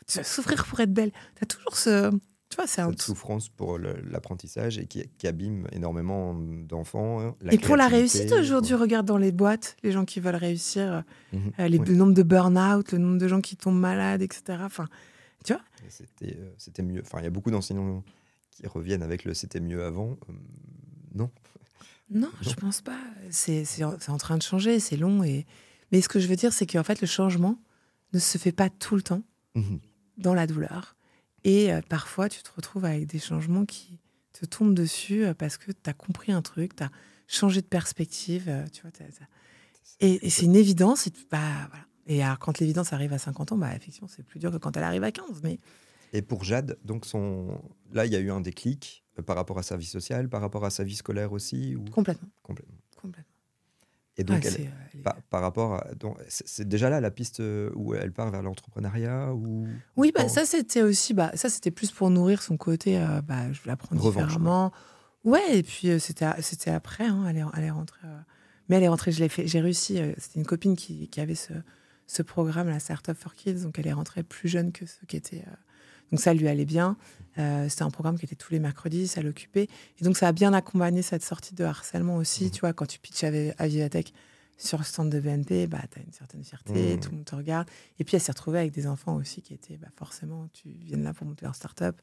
Tu 0.07 0.17
dois 0.17 0.25
souffrir 0.25 0.67
pour 0.67 0.81
être 0.81 0.93
belle. 0.93 1.13
Tu 1.37 1.43
as 1.43 1.47
toujours 1.47 1.77
ce, 1.77 2.11
tu 2.51 2.57
vois, 2.57 2.67
c'est 2.67 2.83
une 2.83 2.99
souffrance 2.99 3.49
pour 3.49 3.79
l'apprentissage 3.79 4.77
et 4.79 4.87
qui, 4.87 5.27
abîme 5.27 5.69
énormément 5.71 6.35
d'enfants. 6.35 7.21
Hein, 7.21 7.37
et 7.49 7.59
pour 7.59 7.77
la 7.77 7.87
réussite 7.87 8.33
aujourd'hui, 8.33 8.75
regarde 8.75 9.07
dans 9.07 9.19
les 9.19 9.31
boîtes, 9.31 9.77
les 9.85 9.93
gens 9.93 10.05
qui 10.05 10.19
veulent 10.19 10.35
réussir, 10.35 11.05
mhm, 11.33 11.53
euh, 11.61 11.69
les, 11.69 11.79
le 11.79 11.95
nombre 11.95 12.13
de 12.13 12.25
burn-out, 12.25 12.91
le 12.91 12.99
nombre 12.99 13.19
de 13.19 13.29
gens 13.29 13.41
qui 13.41 13.57
tombent 13.57 13.79
malades, 13.79 14.23
etc. 14.23 14.59
Enfin, 14.63 14.89
tu 15.45 15.53
vois? 15.53 15.63
Euh, 16.23 16.51
C'était 16.59 16.83
mieux. 16.83 17.03
Enfin, 17.03 17.21
il 17.21 17.25
y 17.25 17.29
a 17.29 17.31
beaucoup 17.31 17.53
d'enseignants 17.53 18.03
qui 18.51 18.67
reviennent 18.67 19.05
avec 19.05 19.25
le 19.25 19.33
c'était 19.33 19.61
mieux 19.61 19.85
avant. 19.85 20.19
Euh, 20.29 20.33
non. 21.15 21.31
Non. 22.11 22.31
je 22.41 22.55
pense 22.55 22.81
pas. 22.81 22.99
C'est 23.31 23.85
en 23.85 24.19
train 24.19 24.37
de 24.37 24.43
changer, 24.43 24.81
c'est 24.81 24.97
long. 24.97 25.23
Et... 25.23 25.47
Mais 25.93 26.01
ce 26.01 26.09
que 26.09 26.21
je 26.21 26.27
veux 26.27 26.37
dire, 26.37 26.53
c'est 26.53 26.67
qu'en 26.67 26.85
fait, 26.85 27.01
le 27.01 27.07
changement 27.07 27.59
ne 28.13 28.19
se 28.19 28.39
fait 28.39 28.53
pas 28.53 28.69
tout 28.69 28.97
le 28.97 29.03
temps 29.03 29.23
mhm. 29.55 29.81
dans 30.19 30.35
la 30.35 30.47
douleur 30.47 30.97
et 31.45 31.73
euh, 31.73 31.81
parfois, 31.89 32.29
tu 32.29 32.43
te 32.43 32.51
retrouves 32.55 32.85
avec 32.85 33.07
des 33.07 33.19
changements 33.19 33.65
qui 33.65 33.99
te 34.33 34.45
tombent 34.45 34.75
dessus 34.75 35.25
euh, 35.25 35.35
parce 35.35 35.57
que 35.57 35.73
tu 35.73 35.91
as 35.91 35.93
compris 35.93 36.33
un 36.33 36.43
truc, 36.43 36.77
tu 36.77 36.83
as 36.83 36.91
changé 37.27 37.61
de 37.61 37.67
perspective. 37.67 38.45
Euh, 38.49 38.67
tu 38.73 38.83
vois, 38.83 38.91
Et, 40.01 40.29
c'est 40.29 40.45
une 40.45 40.57
évidence. 40.57 41.07
Et, 41.07 41.13
bah, 41.31 41.39
voilà. 41.71 41.87
et 42.07 42.23
alors, 42.23 42.39
quand 42.39 42.59
l'évidence 42.59 42.93
arrive 42.93 43.13
à 43.13 43.19
50 43.19 43.53
ans, 43.53 43.57
bah, 43.57 43.75
effectivement, 43.75 44.09
c'est 44.09 44.25
plus 44.25 44.39
dur 44.39 44.51
que 44.51 44.59
quand 44.59 44.77
elle 44.77 44.85
arrive 44.85 45.05
à 45.05 45.13
15. 45.13 45.41
Mais... 45.43 45.59
Et 46.13 46.23
pour 46.23 46.45
Jade, 46.45 46.79
donc 46.85 47.07
son... 47.07 47.59
là, 47.93 48.05
il 48.05 48.13
y 48.13 48.17
a 48.17 48.21
eu 48.21 48.31
un 48.31 48.41
déclic 48.41 49.05
par 49.23 49.37
rapport 49.37 49.59
à 49.59 49.63
sa 49.63 49.77
vie 49.77 49.87
sociale, 49.87 50.29
par 50.29 50.41
rapport 50.41 50.65
à 50.65 50.71
sa 50.71 50.85
vie 50.85 50.97
scolaire 50.97 51.33
aussi 51.33 51.77
ou... 51.77 51.85
Complètement. 51.91 52.29
Complètement. 52.43 52.79
Complètement. 53.01 53.31
Et 54.21 54.25
donc, 54.25 54.47
par, 55.31 55.41
rapport 55.41 55.75
à. 55.75 55.87
C'est 56.29 56.69
déjà 56.69 56.91
là 56.91 57.01
la 57.01 57.11
piste 57.11 57.41
euh, 57.41 57.71
où 57.75 57.95
elle 57.95 58.13
part 58.13 58.31
vers 58.31 58.43
l'entrepreneuriat 58.43 59.33
ou 59.33 59.67
Oui, 59.97 60.13
bah, 60.15 60.29
ça 60.29 60.45
c'était 60.45 60.83
aussi. 60.83 61.15
Bah, 61.15 61.31
ça 61.35 61.49
c'était 61.49 61.71
plus 61.71 61.91
pour 61.91 62.11
nourrir 62.11 62.43
son 62.43 62.59
côté. 62.59 62.99
Euh, 62.99 63.23
bah, 63.23 63.51
je 63.53 63.61
l'apprends 63.65 63.97
différemment. 63.97 64.73
Ouais, 65.25 65.59
et 65.59 65.63
puis 65.63 65.89
euh, 65.89 65.99
c'était 65.99 66.27
c'était 66.43 66.71
après. 66.71 67.07
Hein, 67.07 67.25
elle, 67.29 67.39
est, 67.39 67.45
elle 67.57 67.65
est 67.65 67.71
rentrée. 67.71 68.07
mais 68.69 68.77
elle 68.77 68.83
est 68.83 68.89
rentrée, 68.89 69.11
j'ai 69.13 69.61
réussi. 69.61 69.99
c'était 70.19 70.39
une 70.39 70.47
copine 70.47 70.77
qui, 70.77 71.09
qui 71.09 71.21
avait 71.21 71.35
ce, 71.35 71.55
ce, 72.07 72.23
programme, 72.23 72.69
la 72.69 72.81
Startup 72.81 73.17
for 73.17 73.35
Kids. 73.35 73.63
Donc 73.63 73.79
elle 73.79 73.87
est 73.87 73.93
rentrée 73.93 74.23
plus 74.23 74.51
jeune 74.51 74.73
que 74.73 74.85
ceux 74.85 75.07
qui 75.07 75.17
étaient. 75.17 75.45
Donc 76.11 76.21
ça 76.21 76.35
lui 76.35 76.49
allait 76.49 76.65
bien. 76.65 76.97
c'était 77.37 77.83
un 77.83 77.91
programme 77.91 78.19
qui 78.19 78.27
était 78.27 78.37
tous 78.37 78.53
les 78.53 78.61
mercredis, 78.61 79.09
ça 79.09 79.23
l'occupait. 79.23 79.69
Et 80.01 80.05
donc 80.05 80.17
ça 80.17 80.29
a 80.29 80.33
bien 80.33 80.53
accompagné 80.53 81.03
cette 81.03 81.23
sortie 81.23 81.55
de 81.55 81.65
harcèlement 81.65 82.17
aussi. 82.17 82.47
Mmh. 82.47 82.51
Tu 82.51 82.61
vois, 82.61 82.73
quand 82.73 82.87
tu 82.87 82.99
pitches 82.99 83.25
à 83.25 83.69
Vivatech 83.69 84.13
sur 84.61 84.79
le 84.79 84.85
stand 84.85 85.11
de 85.11 85.21
BNP, 85.21 85.67
bah, 85.67 85.81
tu 85.91 85.99
as 85.99 86.03
une 86.03 86.13
certaine 86.13 86.45
fierté, 86.45 86.97
mmh. 86.97 87.01
tout 87.01 87.11
le 87.11 87.17
monde 87.17 87.25
te 87.25 87.35
regarde. 87.35 87.69
Et 87.99 88.05
puis, 88.05 88.17
elle 88.17 88.21
s'est 88.21 88.33
retrouvée 88.33 88.59
avec 88.59 88.73
des 88.73 88.87
enfants 88.87 89.17
aussi 89.17 89.41
qui 89.41 89.55
étaient, 89.55 89.79
bah, 89.79 89.89
forcément, 89.97 90.49
tu 90.53 90.69
viens 90.69 90.99
là 90.99 91.15
pour 91.15 91.27
monter 91.27 91.47
leur 91.47 91.55
start-up. 91.55 91.97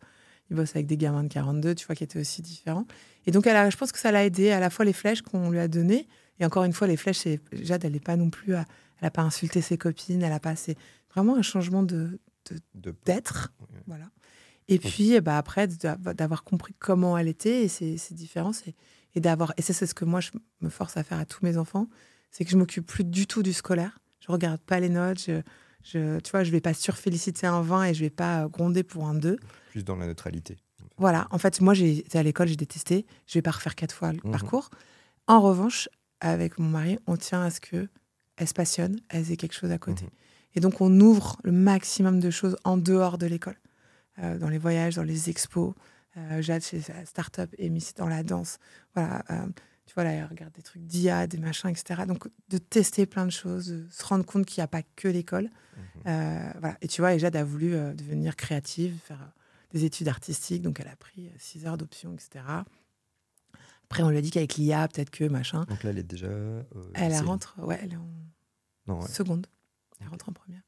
Ils 0.49 0.55
bossent 0.55 0.75
avec 0.75 0.87
des 0.87 0.97
gamins 0.97 1.23
de 1.23 1.27
42, 1.27 1.75
tu 1.75 1.85
vois, 1.85 1.95
qui 1.95 2.03
étaient 2.03 2.19
aussi 2.19 2.41
différents. 2.41 2.85
Et 3.25 3.31
donc, 3.31 3.45
elle 3.45 3.55
a, 3.55 3.69
je 3.69 3.77
pense 3.77 3.91
que 3.91 3.99
ça 3.99 4.11
l'a 4.11 4.25
aidé 4.25 4.51
à 4.51 4.59
la 4.59 4.69
fois 4.69 4.85
les 4.85 4.93
flèches 4.93 5.21
qu'on 5.21 5.51
lui 5.51 5.59
a 5.59 5.67
données. 5.67 6.07
Et 6.39 6.45
encore 6.45 6.63
une 6.63 6.73
fois, 6.73 6.87
les 6.87 6.97
flèches, 6.97 7.19
c'est, 7.19 7.39
Jade, 7.51 7.85
elle 7.85 7.91
n'est 7.91 7.99
pas 7.99 8.15
non 8.15 8.29
plus. 8.29 8.53
elle 8.53 8.65
n'a 9.03 9.11
pas 9.11 9.21
insulté 9.21 9.61
ses 9.61 9.77
copines, 9.77 10.23
elle 10.23 10.31
a 10.31 10.39
pas. 10.39 10.55
C'est 10.55 10.77
vraiment 11.13 11.35
un 11.35 11.41
changement 11.41 11.83
de, 11.83 12.19
d'être. 13.05 13.53
Voilà. 13.87 14.05
Et 14.67 14.79
puis, 14.79 15.19
bah, 15.21 15.37
après, 15.37 15.67
d'avoir 15.67 16.43
compris 16.43 16.73
comment 16.77 17.17
elle 17.17 17.29
était 17.29 17.63
et 17.63 17.67
ses, 17.67 17.97
ses 17.97 18.13
différences. 18.13 18.67
Et, 18.67 18.75
et 19.15 19.21
d'avoir. 19.21 19.53
Et 19.57 19.61
c'est 19.61 19.73
ce 19.73 19.93
que 19.93 20.05
moi, 20.05 20.19
je 20.19 20.31
me 20.61 20.69
force 20.69 20.97
à 20.97 21.03
faire 21.03 21.19
à 21.19 21.25
tous 21.25 21.43
mes 21.43 21.57
enfants 21.57 21.87
c'est 22.31 22.45
que 22.45 22.51
je 22.51 22.57
m'occupe 22.57 22.85
plus 22.85 23.03
du 23.03 23.27
tout 23.27 23.43
du 23.43 23.53
scolaire. 23.53 23.99
Je 24.19 24.31
regarde 24.31 24.59
pas 24.61 24.79
les 24.79 24.89
notes. 24.89 25.19
Je, 25.19 25.41
je, 25.83 26.19
tu 26.19 26.31
vois, 26.31 26.43
je 26.43 26.51
vais 26.51 26.61
pas 26.61 26.73
surféliciter 26.73 27.47
un 27.47 27.61
20 27.61 27.85
et 27.85 27.93
je 27.93 28.01
vais 28.01 28.09
pas 28.09 28.47
gronder 28.47 28.83
pour 28.83 29.07
un 29.07 29.15
2. 29.15 29.37
Plus 29.71 29.83
dans 29.83 29.95
la 29.95 30.07
neutralité. 30.07 30.57
Voilà. 30.97 31.27
En 31.31 31.37
fait, 31.37 31.61
moi, 31.61 31.73
j'ai 31.73 31.99
été 31.99 32.17
à 32.17 32.23
l'école, 32.23 32.47
j'ai 32.47 32.55
détesté. 32.55 33.05
Je 33.25 33.33
vais 33.33 33.41
pas 33.41 33.51
refaire 33.51 33.75
quatre 33.75 33.93
fois 33.93 34.11
le 34.11 34.19
mhm. 34.23 34.31
parcours. 34.31 34.69
En 35.27 35.41
revanche, 35.41 35.89
avec 36.19 36.57
mon 36.59 36.69
mari, 36.69 36.97
on 37.07 37.17
tient 37.17 37.43
à 37.43 37.49
ce 37.49 37.59
que 37.59 37.87
elle 38.39 38.47
se 38.47 38.53
passionne, 38.53 38.99
elle 39.09 39.31
ait 39.31 39.35
quelque 39.35 39.55
chose 39.55 39.71
à 39.71 39.79
côté. 39.79 40.03
Mhm. 40.03 40.11
Et 40.55 40.59
donc, 40.59 40.79
on 40.79 40.99
ouvre 40.99 41.37
le 41.43 41.51
maximum 41.51 42.19
de 42.19 42.29
choses 42.29 42.55
en 42.63 42.77
dehors 42.77 43.17
de 43.17 43.25
l'école, 43.25 43.57
euh, 44.19 44.37
dans 44.37 44.49
les 44.49 44.57
voyages, 44.57 44.95
dans 44.95 45.03
les 45.03 45.29
expos, 45.29 45.73
Euh, 46.17 46.41
Jade 46.41 46.63
chez 46.63 46.81
Startup 47.05 47.53
et 47.59 47.69
Miss 47.69 47.93
dans 47.93 48.07
la 48.07 48.23
danse. 48.23 48.57
Voilà, 48.95 49.23
euh, 49.29 49.45
tu 49.85 49.93
vois, 49.93 50.03
là, 50.03 50.11
elle 50.13 50.25
regarde 50.25 50.51
des 50.53 50.63
trucs 50.63 50.81
d'IA, 50.83 51.27
des 51.27 51.37
machins, 51.37 51.69
etc. 51.69 52.05
Donc, 52.07 52.27
de 52.49 52.57
tester 52.57 53.05
plein 53.05 53.25
de 53.27 53.31
choses, 53.31 53.67
de 53.67 53.85
se 53.91 54.03
rendre 54.03 54.25
compte 54.25 54.45
qu'il 54.47 54.59
n'y 54.59 54.63
a 54.63 54.67
pas 54.67 54.81
que 54.95 55.07
l'école. 55.07 55.43
Mhm. 55.43 55.83
Euh, 56.07 56.51
voilà. 56.59 56.77
Et 56.81 56.87
tu 56.87 57.01
vois, 57.01 57.13
et 57.13 57.19
Jade 57.19 57.35
a 57.35 57.43
voulu 57.43 57.69
devenir 57.93 58.35
créative, 58.35 58.97
faire 59.03 59.31
des 59.71 59.85
études 59.85 60.07
artistiques. 60.07 60.63
Donc, 60.63 60.79
elle 60.79 60.87
a 60.87 60.95
pris 60.95 61.29
6 61.37 61.67
heures 61.67 61.77
d'options, 61.77 62.13
etc. 62.15 62.43
Après, 63.83 64.01
on 64.01 64.09
lui 64.09 64.17
a 64.17 64.21
dit 64.21 64.31
qu'avec 64.31 64.55
l'IA, 64.55 64.87
peut-être 64.87 65.11
que 65.11 65.25
machin. 65.25 65.65
Donc 65.65 65.83
là, 65.83 65.91
elle 65.91 65.99
est 65.99 66.03
déjà. 66.03 66.25
euh, 66.27 66.63
Elle 66.95 67.15
rentre, 67.19 67.55
ouais, 67.59 67.79
elle 67.83 67.93
est 67.93 67.97
en 67.97 68.09
Non, 68.87 69.01
ouais. 69.01 69.07
seconde. 69.07 69.45
Elle 70.01 70.07
rentre 70.07 70.29
en 70.29 70.33
première. 70.33 70.61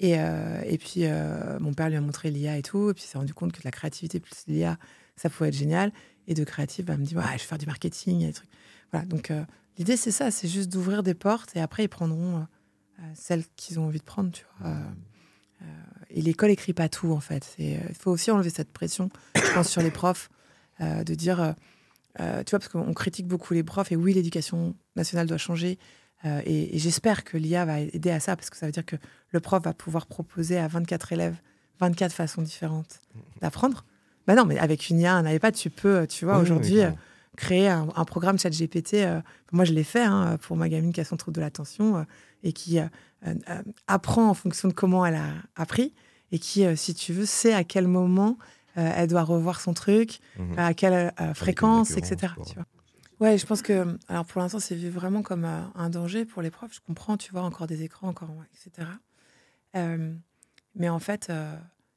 Et, 0.00 0.14
euh, 0.18 0.62
et 0.64 0.78
puis, 0.78 1.04
euh, 1.04 1.58
mon 1.58 1.74
père 1.74 1.88
lui 1.88 1.96
a 1.96 2.00
montré 2.00 2.30
l'IA 2.30 2.56
et 2.56 2.62
tout. 2.62 2.90
Et 2.90 2.94
puis, 2.94 3.04
il 3.04 3.08
s'est 3.08 3.18
rendu 3.18 3.34
compte 3.34 3.52
que 3.52 3.60
la 3.64 3.70
créativité 3.70 4.20
plus 4.20 4.44
l'IA, 4.46 4.78
ça 5.16 5.28
pouvait 5.28 5.48
être 5.48 5.56
génial. 5.56 5.92
Et 6.26 6.34
de 6.34 6.44
créative, 6.44 6.84
bah, 6.84 6.94
elle 6.94 7.00
me 7.00 7.04
dit, 7.04 7.16
ouais, 7.16 7.22
je 7.24 7.32
vais 7.32 7.38
faire 7.38 7.58
du 7.58 7.66
marketing, 7.66 8.22
et 8.22 8.26
des 8.28 8.32
trucs. 8.32 8.50
Voilà, 8.92 9.06
donc 9.06 9.30
euh, 9.30 9.44
l'idée, 9.76 9.96
c'est 9.96 10.10
ça, 10.10 10.30
c'est 10.30 10.48
juste 10.48 10.70
d'ouvrir 10.70 11.02
des 11.02 11.14
portes. 11.14 11.56
Et 11.56 11.60
après, 11.60 11.84
ils 11.84 11.88
prendront 11.88 12.46
celles 13.14 13.44
qu'ils 13.56 13.78
ont 13.78 13.86
envie 13.86 14.00
de 14.00 14.04
prendre, 14.04 14.30
tu 14.32 14.44
vois. 14.60 14.76
Et 16.10 16.22
l'école 16.22 16.50
écrit 16.50 16.72
pas 16.72 16.88
tout, 16.88 17.12
en 17.12 17.20
fait. 17.20 17.54
Il 17.58 17.78
faut 17.98 18.10
aussi 18.10 18.30
enlever 18.30 18.50
cette 18.50 18.72
pression, 18.72 19.08
je 19.36 19.52
pense, 19.54 19.68
sur 19.68 19.82
les 19.82 19.90
profs, 19.90 20.30
de 20.80 21.14
dire, 21.14 21.54
tu 22.16 22.24
vois, 22.24 22.58
parce 22.58 22.68
qu'on 22.68 22.94
critique 22.94 23.26
beaucoup 23.26 23.54
les 23.54 23.62
profs. 23.62 23.92
Et 23.92 23.96
oui, 23.96 24.14
l'éducation 24.14 24.74
nationale 24.96 25.26
doit 25.26 25.38
changer. 25.38 25.78
Euh, 26.24 26.40
et, 26.44 26.74
et 26.74 26.78
j'espère 26.78 27.22
que 27.24 27.36
l'IA 27.36 27.64
va 27.64 27.80
aider 27.80 28.10
à 28.10 28.18
ça, 28.20 28.34
parce 28.36 28.50
que 28.50 28.56
ça 28.56 28.66
veut 28.66 28.72
dire 28.72 28.84
que 28.84 28.96
le 29.30 29.40
prof 29.40 29.62
va 29.62 29.72
pouvoir 29.72 30.06
proposer 30.06 30.58
à 30.58 30.66
24 30.68 31.12
élèves 31.12 31.36
24 31.80 32.12
façons 32.12 32.42
différentes 32.42 33.00
d'apprendre. 33.40 33.84
Bah 34.26 34.34
non, 34.34 34.44
mais 34.44 34.58
avec 34.58 34.88
une 34.90 34.98
IA, 34.98 35.14
un 35.14 35.30
iPad, 35.30 35.54
tu 35.54 35.70
peux, 35.70 36.06
tu 36.08 36.24
vois, 36.24 36.36
Oui, 36.36 36.42
aujourd'hui, 36.42 36.80
euh, 36.82 36.90
créer 37.36 37.68
un, 37.68 37.86
un 37.94 38.04
programme 38.04 38.36
chat 38.38 38.50
GPT. 38.50 38.94
euh, 38.94 39.20
moi, 39.52 39.64
je 39.64 39.72
l'ai 39.72 39.84
fait 39.84 40.02
hein, 40.02 40.38
pour 40.42 40.56
ma 40.56 40.68
gamine 40.68 40.92
qui 40.92 41.00
a 41.00 41.04
son 41.04 41.16
trouble 41.16 41.36
de 41.36 41.40
l'attention 41.40 41.98
euh, 41.98 42.02
et 42.42 42.52
qui 42.52 42.80
euh, 42.80 42.84
euh, 43.26 43.34
euh, 43.48 43.62
apprend 43.86 44.28
en 44.28 44.34
fonction 44.34 44.66
de 44.68 44.72
comment 44.74 45.06
elle 45.06 45.14
a 45.14 45.28
appris 45.56 45.94
et 46.32 46.38
qui, 46.40 46.66
euh, 46.66 46.74
si 46.76 46.94
tu 46.94 47.12
veux, 47.12 47.26
sait 47.26 47.54
à 47.54 47.62
quel 47.64 47.86
moment 47.86 48.36
euh, 48.76 48.92
elle 48.96 49.06
doit 49.08 49.22
revoir 49.22 49.60
son 49.60 49.72
truc, 49.72 50.18
Mhm. 50.38 50.58
à 50.58 50.74
quelle 50.74 51.12
euh, 51.20 51.32
fréquence, 51.34 51.92
etc. 51.92 52.32
quoi. 52.34 52.44
Tu 52.44 52.54
vois. 52.54 52.64
Ouais, 53.20 53.36
je 53.36 53.46
pense 53.46 53.62
que, 53.62 53.98
alors 54.08 54.24
pour 54.26 54.40
l'instant, 54.40 54.60
c'est 54.60 54.76
vu 54.76 54.88
vraiment 54.90 55.22
comme 55.22 55.44
euh, 55.44 55.62
un 55.74 55.90
danger 55.90 56.24
pour 56.24 56.40
les 56.42 56.50
profs. 56.50 56.74
Je 56.74 56.80
comprends, 56.80 57.16
tu 57.16 57.32
vois, 57.32 57.42
encore 57.42 57.66
des 57.66 57.82
écrans, 57.82 58.08
encore, 58.08 58.30
ouais, 58.30 58.46
etc. 58.54 58.88
Euh, 59.76 60.14
mais 60.76 60.88
en 60.88 61.00
fait, 61.00 61.28
euh, 61.30 61.56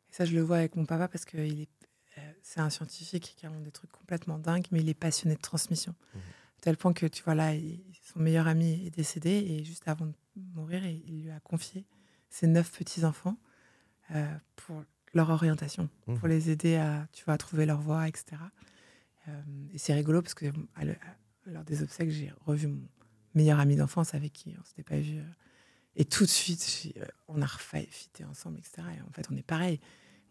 ça, 0.09 0.25
je 0.25 0.33
le 0.33 0.41
vois 0.41 0.57
avec 0.57 0.75
mon 0.75 0.85
papa 0.85 1.07
parce 1.07 1.25
que 1.25 1.37
il 1.37 1.61
est, 1.61 1.69
euh, 2.17 2.31
c'est 2.41 2.59
un 2.59 2.69
scientifique 2.71 3.35
qui 3.37 3.45
a 3.45 3.49
des 3.49 3.71
trucs 3.71 3.91
complètement 3.91 4.39
dingues, 4.39 4.65
mais 4.71 4.79
il 4.81 4.89
est 4.89 4.93
passionné 4.95 5.35
de 5.35 5.41
transmission. 5.41 5.93
À 6.15 6.61
tel 6.61 6.75
point 6.77 6.93
que, 6.93 7.05
tu 7.05 7.21
vois, 7.23 7.35
là, 7.35 7.53
il- 7.53 7.83
son 8.01 8.19
meilleur 8.19 8.47
ami 8.47 8.85
est 8.87 8.89
décédé 8.89 9.29
et 9.29 9.63
juste 9.63 9.87
avant 9.87 10.07
de 10.07 10.13
mourir, 10.55 10.83
il, 10.85 11.03
il 11.07 11.23
lui 11.23 11.31
a 11.31 11.39
confié 11.39 11.85
ses 12.29 12.47
neuf 12.47 12.71
petits-enfants 12.77 13.37
euh, 14.15 14.25
pour 14.55 14.83
leur 15.13 15.29
orientation, 15.29 15.87
Mhm. 16.07 16.17
pour 16.17 16.27
les 16.27 16.49
aider 16.49 16.75
à, 16.77 17.07
tu 17.13 17.23
vois, 17.25 17.35
à 17.35 17.37
trouver 17.37 17.65
leur 17.65 17.79
voie, 17.79 18.07
etc. 18.07 18.41
Euh, 19.27 19.41
et 19.73 19.77
c'est 19.77 19.93
rigolo 19.93 20.21
parce 20.21 20.33
que 20.33 20.45
lors 21.45 21.63
des 21.63 21.83
obsèques, 21.83 22.09
j'ai 22.09 22.31
revu 22.45 22.67
mon 22.67 22.81
meilleur 23.35 23.59
ami 23.59 23.75
d'enfance 23.75 24.13
avec 24.13 24.33
qui 24.33 24.55
on 24.59 24.63
s'était 24.63 24.83
pas 24.83 24.97
vu. 24.97 25.19
euh, 25.19 25.23
et 25.95 26.05
tout 26.05 26.23
de 26.23 26.29
suite, 26.29 26.93
euh, 26.97 27.05
on 27.27 27.41
a 27.41 27.45
refité 27.45 28.23
ensemble, 28.25 28.57
etc. 28.59 28.87
Et 28.97 29.01
en 29.01 29.11
fait, 29.11 29.27
on 29.31 29.35
est 29.35 29.41
pareil. 29.45 29.79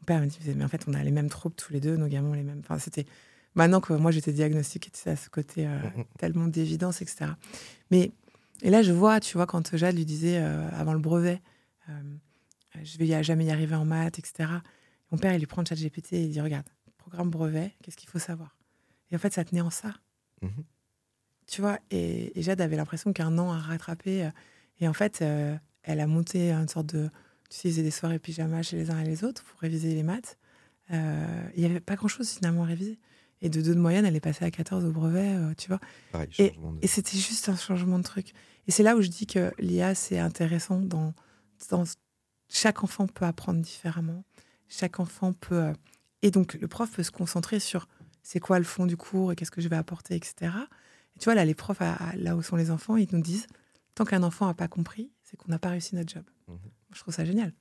Mon 0.00 0.04
père 0.06 0.20
me 0.20 0.26
disait, 0.26 0.54
mais 0.54 0.64
en 0.64 0.68
fait, 0.68 0.84
on 0.88 0.94
a 0.94 1.04
les 1.04 1.10
mêmes 1.10 1.28
troubles 1.28 1.54
tous 1.54 1.72
les 1.72 1.80
deux, 1.80 1.96
nos 1.96 2.06
gamins 2.08 2.30
ont 2.30 2.34
les 2.34 2.42
mêmes. 2.42 2.60
Enfin, 2.60 2.78
c'était 2.78 3.04
maintenant 3.54 3.80
que 3.82 3.92
moi 3.92 4.10
j'étais 4.10 4.32
diagnostiquée, 4.32 4.90
tu 4.90 4.98
sais, 5.00 5.10
à 5.10 5.16
ce 5.16 5.28
côté 5.28 5.66
euh, 5.66 5.78
Mhm. 5.96 6.04
tellement 6.18 6.48
d'évidence, 6.48 7.02
etc. 7.02 7.32
Mais 7.90 8.12
et 8.62 8.70
là, 8.70 8.82
je 8.82 8.92
vois, 8.92 9.20
tu 9.20 9.36
vois, 9.36 9.46
quand 9.46 9.76
Jade 9.76 9.96
lui 9.96 10.04
disait 10.06 10.38
euh, 10.38 10.68
avant 10.70 10.92
le 10.94 10.98
brevet, 10.98 11.40
euh, 11.88 11.92
je 12.82 12.96
vais 12.98 13.06
y 13.08 13.22
jamais 13.24 13.44
y 13.46 13.50
arriver 13.50 13.74
en 13.74 13.84
maths, 13.84 14.18
etc. 14.18 14.48
Mon 15.10 15.18
père, 15.18 15.34
il 15.34 15.38
lui 15.38 15.46
prend 15.46 15.60
le 15.62 15.66
chat 15.66 15.74
GPT 15.76 16.12
et 16.14 16.22
il 16.24 16.30
dit, 16.30 16.40
regarde, 16.40 16.66
programme 16.96 17.28
brevet, 17.30 17.74
qu'est-ce 17.82 17.96
qu'il 17.96 18.08
faut 18.08 18.18
savoir? 18.18 18.56
Et 19.10 19.16
en 19.16 19.18
fait, 19.18 19.32
ça 19.32 19.44
tenait 19.44 19.60
en 19.60 19.70
ça. 19.70 19.94
Mhm. 20.42 20.64
Tu 21.46 21.60
vois, 21.60 21.78
et, 21.90 22.38
et 22.38 22.42
Jade 22.42 22.60
avait 22.60 22.76
l'impression 22.76 23.12
qu'un 23.12 23.36
an 23.38 23.52
à 23.52 23.58
rattraper. 23.58 24.24
euh, 24.24 24.30
et 24.80 24.88
en 24.88 24.92
fait, 24.92 25.20
euh, 25.22 25.56
elle 25.82 26.00
a 26.00 26.06
monté 26.06 26.52
une 26.52 26.68
sorte 26.68 26.86
de. 26.94 27.10
Tu 27.50 27.56
sais, 27.56 27.68
ils 27.68 27.72
faisaient 27.72 27.82
des 27.82 27.90
soirées 27.90 28.18
pyjama 28.20 28.62
chez 28.62 28.76
les 28.76 28.90
uns 28.90 29.00
et 29.00 29.04
les 29.04 29.24
autres 29.24 29.42
pour 29.44 29.58
réviser 29.60 29.94
les 29.94 30.02
maths. 30.04 30.38
Euh, 30.92 31.42
Il 31.56 31.60
n'y 31.60 31.66
avait 31.66 31.80
pas 31.80 31.96
grand-chose 31.96 32.28
finalement 32.30 32.62
à 32.62 32.66
réviser. 32.66 32.98
Et 33.42 33.48
de 33.48 33.60
2 33.62 33.74
de 33.74 33.80
moyenne, 33.80 34.04
elle 34.04 34.14
est 34.16 34.20
passée 34.20 34.44
à 34.44 34.50
14 34.50 34.84
au 34.84 34.90
brevet, 34.92 35.34
euh, 35.34 35.54
tu 35.56 35.68
vois. 35.68 35.80
Pareil, 36.12 36.28
Et- 36.38 36.50
de. 36.50 36.56
Et 36.82 36.86
c'était 36.86 37.16
juste 37.18 37.48
un 37.48 37.56
changement 37.56 37.98
de 37.98 38.04
truc. 38.04 38.32
Et 38.68 38.70
c'est 38.70 38.82
là 38.82 38.96
où 38.96 39.02
je 39.02 39.08
dis 39.08 39.26
que 39.26 39.52
l'IA, 39.58 39.94
c'est 39.94 40.18
intéressant. 40.18 40.78
Dans, 40.80 41.14
dans, 41.70 41.84
chaque 42.48 42.84
enfant 42.84 43.06
peut 43.06 43.24
apprendre 43.24 43.60
différemment. 43.60 44.24
Chaque 44.68 45.00
enfant 45.00 45.32
peut. 45.32 45.72
et 46.22 46.30
donc, 46.30 46.54
le 46.54 46.68
prof 46.68 46.90
peut 46.92 47.02
se 47.02 47.10
concentrer 47.10 47.58
sur 47.60 47.88
c'est 48.22 48.40
quoi 48.40 48.58
le 48.58 48.64
fond 48.64 48.86
du 48.86 48.96
cours 48.96 49.32
et 49.32 49.36
qu'est-ce 49.36 49.50
que 49.50 49.60
je 49.60 49.68
vais 49.68 49.76
apporter, 49.76 50.14
etc. 50.16 50.52
Et 51.16 51.18
tu 51.18 51.24
vois, 51.24 51.34
là, 51.34 51.44
les 51.44 51.54
profs, 51.54 51.80
à- 51.82 51.94
à- 51.94 52.16
là 52.16 52.36
où 52.36 52.42
sont 52.42 52.56
les 52.56 52.70
enfants, 52.70 52.96
ils 52.96 53.08
nous 53.12 53.20
disent 53.22 53.46
tant 53.94 54.04
qu'un 54.04 54.22
enfant 54.22 54.46
n'a 54.46 54.54
pas 54.54 54.68
compris, 54.68 55.10
c'est 55.24 55.36
qu'on 55.36 55.48
n'a 55.50 55.58
pas 55.58 55.70
réussi 55.70 55.94
notre 55.96 56.12
job. 56.12 56.24
Mhm. 56.48 56.56
Je 56.94 57.00
trouve 57.00 57.14
ça 57.14 57.24
génial. 57.24 57.52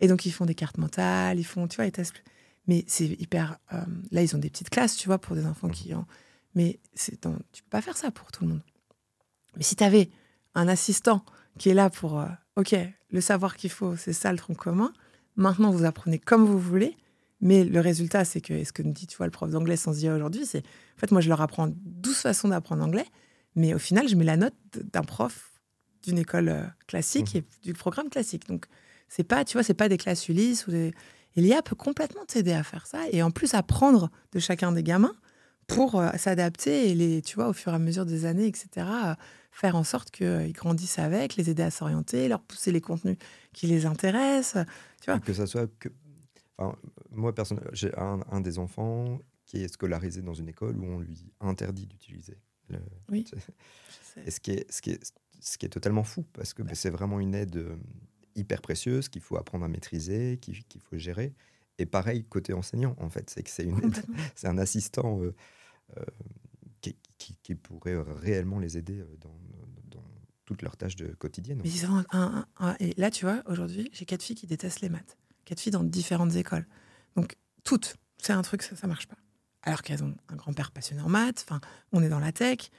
Et 0.00 0.08
donc, 0.08 0.26
ils 0.26 0.32
font 0.32 0.44
des 0.46 0.54
cartes 0.54 0.76
mentales, 0.78 1.38
ils 1.38 1.44
font, 1.44 1.66
tu 1.68 1.76
vois, 1.76 1.86
ils 1.86 1.92
testent. 1.92 2.22
Mais 2.66 2.84
c'est 2.88 3.06
hyper. 3.06 3.58
euh, 3.72 3.80
là, 4.10 4.22
ils 4.22 4.34
ont 4.34 4.38
des 4.38 4.50
petites 4.50 4.70
classes, 4.70 4.96
tu 4.96 5.06
vois, 5.08 5.18
pour 5.18 5.34
des 5.36 5.46
enfants 5.46 5.68
Mhm. 5.68 5.72
qui 5.74 5.94
ont. 5.94 6.06
Mais 6.54 6.78
c'est 6.94 7.22
dans- 7.22 7.36
tu 7.52 7.62
peux 7.62 7.70
pas 7.70 7.80
faire 7.82 7.96
ça 7.96 8.10
pour 8.10 8.32
tout 8.32 8.44
le 8.44 8.50
monde. 8.50 8.62
Mais 9.56 9.62
si 9.62 9.76
tu 9.76 9.84
avais 9.84 10.10
un 10.54 10.68
assistant 10.68 11.24
qui 11.58 11.68
est 11.70 11.74
là 11.74 11.90
pour. 11.90 12.20
euh, 12.20 12.26
OK, 12.56 12.74
le 13.10 13.20
savoir 13.20 13.56
qu'il 13.56 13.70
faut, 13.70 13.96
c'est 13.96 14.12
ça 14.12 14.32
le 14.32 14.38
tronc 14.38 14.54
commun. 14.54 14.92
Maintenant, 15.36 15.70
vous 15.70 15.84
apprenez 15.84 16.18
comme 16.18 16.44
vous 16.46 16.58
voulez. 16.58 16.96
Mais 17.40 17.64
le 17.64 17.80
résultat, 17.80 18.24
c'est 18.24 18.40
que, 18.40 18.52
et 18.54 18.64
ce 18.64 18.72
que 18.72 18.82
me 18.82 18.92
dit, 18.92 19.06
tu 19.06 19.16
vois, 19.16 19.26
le 19.26 19.30
prof 19.30 19.50
d'anglais 19.50 19.76
sans 19.76 20.02
IA 20.02 20.14
aujourd'hui, 20.14 20.46
c'est. 20.46 20.60
En 20.60 20.98
fait, 20.98 21.10
moi, 21.10 21.20
je 21.20 21.28
leur 21.28 21.40
apprends 21.40 21.68
12 21.70 22.16
façons 22.16 22.48
d'apprendre 22.48 22.82
anglais. 22.82 23.04
Mais 23.54 23.74
au 23.74 23.78
final, 23.78 24.08
je 24.08 24.16
mets 24.16 24.24
la 24.24 24.36
note 24.36 24.54
d'un 24.74 25.02
prof 25.02 25.52
d'une 26.02 26.18
école 26.18 26.48
euh, 26.48 26.62
classique 26.86 27.34
Mhm. 27.34 27.40
et 27.40 27.44
du 27.62 27.74
programme 27.74 28.08
classique. 28.08 28.46
Donc, 28.48 28.66
c'est 29.08 29.24
pas, 29.24 29.44
tu 29.44 29.54
vois, 29.54 29.62
c'est 29.62 29.74
pas 29.74 29.88
des 29.88 29.96
classes 29.98 30.28
Ulysse 30.28 30.66
ou 30.66 30.70
des. 30.70 30.92
Et 31.36 31.40
l'IA 31.42 31.60
peut 31.62 31.76
complètement 31.76 32.24
t'aider 32.26 32.52
à 32.52 32.62
faire 32.62 32.86
ça 32.86 33.00
et 33.12 33.22
en 33.22 33.30
plus 33.30 33.52
apprendre 33.54 34.10
de 34.32 34.38
chacun 34.38 34.72
des 34.72 34.82
gamins 34.82 35.14
pour 35.66 35.96
euh, 36.00 36.08
s'adapter 36.16 36.90
et 36.90 36.94
les, 36.94 37.20
tu 37.20 37.34
vois, 37.36 37.48
au 37.48 37.52
fur 37.52 37.72
et 37.72 37.74
à 37.74 37.78
mesure 37.78 38.06
des 38.06 38.24
années, 38.24 38.46
etc. 38.46 38.68
euh, 38.76 39.14
faire 39.52 39.76
en 39.76 39.84
sorte 39.84 40.10
qu'ils 40.10 40.52
grandissent 40.54 40.98
avec, 40.98 41.36
les 41.36 41.50
aider 41.50 41.62
à 41.62 41.70
s'orienter, 41.70 42.28
leur 42.28 42.40
pousser 42.40 42.72
les 42.72 42.80
contenus 42.80 43.16
qui 43.52 43.66
les 43.66 43.84
intéressent. 43.84 44.64
Tu 45.02 45.10
vois 45.10 45.18
Que 45.20 45.32
ça 45.34 45.46
soit 45.46 45.66
que. 45.78 45.90
Enfin, 46.58 46.76
moi, 47.10 47.34
personnellement, 47.34 47.70
j'ai 47.72 47.94
un, 47.98 48.20
un 48.30 48.40
des 48.40 48.58
enfants 48.58 49.20
qui 49.44 49.58
est 49.58 49.68
scolarisé 49.68 50.22
dans 50.22 50.34
une 50.34 50.48
école 50.48 50.76
où 50.78 50.84
on 50.84 50.98
lui 51.00 51.30
interdit 51.40 51.86
d'utiliser. 51.86 52.36
le- 52.68 52.78
Oui. 53.10 53.24
Et 54.26 54.30
ce 54.30 54.40
qui 54.40 54.52
est, 54.52 54.70
ce 54.72 54.80
qui 54.82 54.90
est, 54.90 55.12
ce 55.40 55.58
qui 55.58 55.66
est 55.66 55.70
totalement 55.70 56.02
fou, 56.02 56.24
parce 56.32 56.54
que 56.54 56.62
c'est 56.74 56.90
vraiment 56.90 57.20
une 57.20 57.34
aide 57.34 57.56
euh, 57.56 57.76
hyper 58.34 58.62
précieuse 58.62 59.08
qu'il 59.08 59.20
faut 59.22 59.36
apprendre 59.36 59.64
à 59.64 59.68
maîtriser, 59.68 60.38
qu'il 60.38 60.80
faut 60.80 60.96
gérer. 60.98 61.34
Et 61.78 61.84
pareil, 61.84 62.24
côté 62.24 62.54
enseignant, 62.54 62.96
en 62.98 63.10
fait, 63.10 63.28
c'est 63.28 63.42
que 63.42 63.50
c'est 63.50 63.64
une 63.64 63.76
aide, 63.76 63.82
Complètement. 63.82 64.16
c'est 64.34 64.48
un 64.48 64.56
assistant 64.58 65.20
euh, 65.22 65.34
euh, 65.98 66.04
qui, 66.80 66.96
qui- 67.18 67.36
qui 67.42 67.54
pourrait 67.54 67.96
réellement 68.00 68.58
les 68.58 68.78
aider 68.78 68.98
euh, 68.98 69.16
dans, 69.20 69.38
dans 69.90 70.04
toutes 70.46 70.62
leurs 70.62 70.76
tâches 70.78 70.96
de 70.96 71.08
quotidienne. 71.08 71.60
Mais 71.62 71.68
ils 71.70 71.86
ont 71.86 71.98
un- 71.98 72.06
un- 72.12 72.46
un- 72.58 72.76
et 72.80 72.94
là, 72.96 73.10
tu 73.10 73.26
vois, 73.26 73.42
aujourd'hui, 73.46 73.90
j'ai 73.92 74.06
quatre 74.06 74.22
filles 74.22 74.36
qui 74.36 74.46
détestent 74.46 74.80
les 74.80 74.88
maths. 74.88 75.18
Quatre 75.46 75.60
filles 75.60 75.72
dans 75.72 75.82
différentes 75.84 76.36
écoles. 76.36 76.66
Donc, 77.16 77.36
toutes. 77.64 77.96
C'est 78.18 78.34
un 78.34 78.42
truc, 78.42 78.62
ça, 78.62 78.76
ça 78.76 78.86
marche 78.86 79.06
pas. 79.06 79.16
Alors 79.62 79.80
qu'elles 79.82 80.04
ont 80.04 80.14
un 80.28 80.36
grand-père 80.36 80.70
passionné 80.72 81.00
en 81.00 81.08
maths. 81.08 81.44
Enfin, 81.48 81.60
on 81.92 82.02
est 82.02 82.08
dans 82.10 82.20
la 82.20 82.32
tech. 82.32 82.70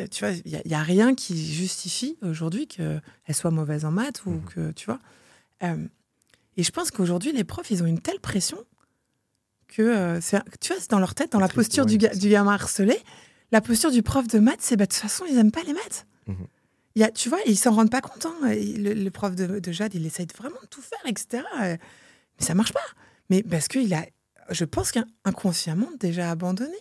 Euh, 0.00 0.06
tu 0.10 0.24
vois, 0.24 0.32
il 0.44 0.62
n'y 0.64 0.74
a, 0.74 0.82
rien 0.82 1.14
qui 1.14 1.52
justifie 1.52 2.16
aujourd'hui 2.22 2.66
qu'elles 2.66 3.02
soient 3.34 3.50
mauvaises 3.50 3.84
en 3.84 3.90
maths 3.90 4.24
ou 4.24 4.30
Mhm. 4.30 4.44
que, 4.46 4.70
tu 4.72 4.86
vois. 4.86 5.00
Euh, 5.62 5.86
et 6.56 6.62
je 6.62 6.70
pense 6.70 6.90
qu'aujourd'hui, 6.90 7.32
les 7.32 7.44
profs, 7.44 7.70
ils 7.70 7.82
ont 7.82 7.86
une 7.86 8.00
telle 8.00 8.18
pression 8.20 8.58
que, 9.68 9.82
euh, 9.82 10.20
tu 10.60 10.72
vois, 10.72 10.80
c'est 10.80 10.90
dans 10.90 10.98
leur 10.98 11.14
tête, 11.14 11.32
dans 11.32 11.40
la 11.40 11.48
posture 11.48 11.86
du, 11.86 11.98
ga- 11.98 12.14
du 12.14 12.28
gamin 12.28 12.52
harcelé. 12.54 12.96
La 13.52 13.60
posture 13.60 13.90
du 13.90 14.02
prof 14.02 14.26
de 14.28 14.38
maths, 14.38 14.60
c'est 14.62 14.76
bah, 14.76 14.86
de 14.86 14.90
toute 14.92 15.00
façon, 15.02 15.24
ils 15.28 15.34
n'aiment 15.36 15.52
pas 15.52 15.62
les 15.62 15.72
maths. 15.74 16.06
Mhm. 16.26 16.46
Y 16.96 17.02
a, 17.04 17.10
tu 17.10 17.28
vois, 17.28 17.38
ils 17.46 17.56
s'en 17.56 17.72
rendent 17.72 17.90
pas 17.90 18.00
compte. 18.02 18.26
hein. 18.26 18.34
Le, 18.42 18.92
le 18.94 19.10
prof 19.10 19.34
de, 19.34 19.58
de 19.60 19.72
Jade, 19.72 19.94
il 19.94 20.04
essaye 20.06 20.26
vraiment 20.36 20.60
de 20.62 20.66
tout 20.68 20.82
faire, 20.82 21.00
etc. 21.06 21.42
Mais 22.38 22.46
ça 22.46 22.54
marche 22.54 22.72
pas. 22.72 22.80
Mais 23.30 23.42
parce 23.42 23.68
qu'il 23.68 23.92
a, 23.94 24.04
je 24.50 24.64
pense 24.64 24.92
qu'inconsciemment, 24.92 25.88
déjà 25.98 26.30
abandonné. 26.30 26.76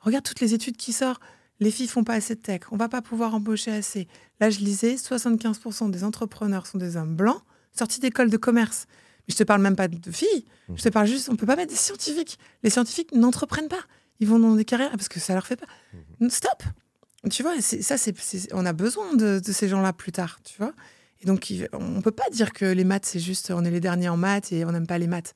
Regarde 0.00 0.24
toutes 0.24 0.40
les 0.40 0.54
études 0.54 0.76
qui 0.76 0.92
sortent. 0.92 1.22
Les 1.58 1.70
filles 1.70 1.88
font 1.88 2.04
pas 2.04 2.14
assez 2.14 2.34
de 2.36 2.40
tech. 2.40 2.62
On 2.70 2.76
va 2.76 2.88
pas 2.88 3.02
pouvoir 3.02 3.34
embaucher 3.34 3.70
assez. 3.70 4.08
Là, 4.40 4.48
je 4.48 4.60
lisais, 4.60 4.94
75% 4.94 5.90
des 5.90 6.04
entrepreneurs 6.04 6.66
sont 6.66 6.78
des 6.78 6.96
hommes 6.96 7.14
blancs 7.16 7.42
sortis 7.76 8.00
d'école 8.00 8.30
de 8.30 8.36
commerce. 8.38 8.86
Mais 9.28 9.32
je 9.32 9.36
te 9.36 9.44
parle 9.44 9.60
même 9.60 9.76
pas 9.76 9.86
de 9.88 10.10
filles. 10.10 10.46
Mhm. 10.68 10.78
Je 10.78 10.82
te 10.82 10.88
parle 10.88 11.06
juste, 11.06 11.28
on 11.28 11.36
peut 11.36 11.46
pas 11.46 11.56
mettre 11.56 11.70
des 11.70 11.76
scientifiques. 11.78 12.38
Les 12.62 12.70
scientifiques 12.70 13.12
n'entreprennent 13.12 13.68
pas. 13.68 13.82
Ils 14.20 14.26
vont 14.28 14.38
dans 14.38 14.54
des 14.54 14.64
carrières 14.64 14.90
parce 14.92 15.08
que 15.08 15.20
ça 15.20 15.34
leur 15.34 15.46
fait 15.46 15.56
pas. 15.56 15.66
Mhm. 16.20 16.30
Stop. 16.30 16.62
Tu 17.30 17.42
vois, 17.42 17.60
ça, 17.60 17.98
c'est, 17.98 18.18
c'est- 18.18 18.48
on 18.54 18.64
a 18.64 18.72
besoin 18.72 19.14
de, 19.14 19.40
de 19.44 19.52
ces 19.52 19.68
gens-là 19.68 19.92
plus 19.92 20.12
tard, 20.12 20.38
tu 20.42 20.54
vois. 20.56 20.72
Et 21.22 21.26
donc, 21.26 21.52
on 21.72 22.00
peut 22.00 22.10
pas 22.10 22.28
dire 22.32 22.52
que 22.52 22.64
les 22.64 22.84
maths, 22.84 23.04
c'est 23.06 23.20
juste, 23.20 23.50
on 23.50 23.64
est 23.64 23.70
les 23.70 23.80
derniers 23.80 24.08
en 24.08 24.16
maths 24.16 24.52
et 24.52 24.64
on 24.64 24.72
n'aime 24.72 24.86
pas 24.86 24.98
les 24.98 25.06
maths. 25.06 25.34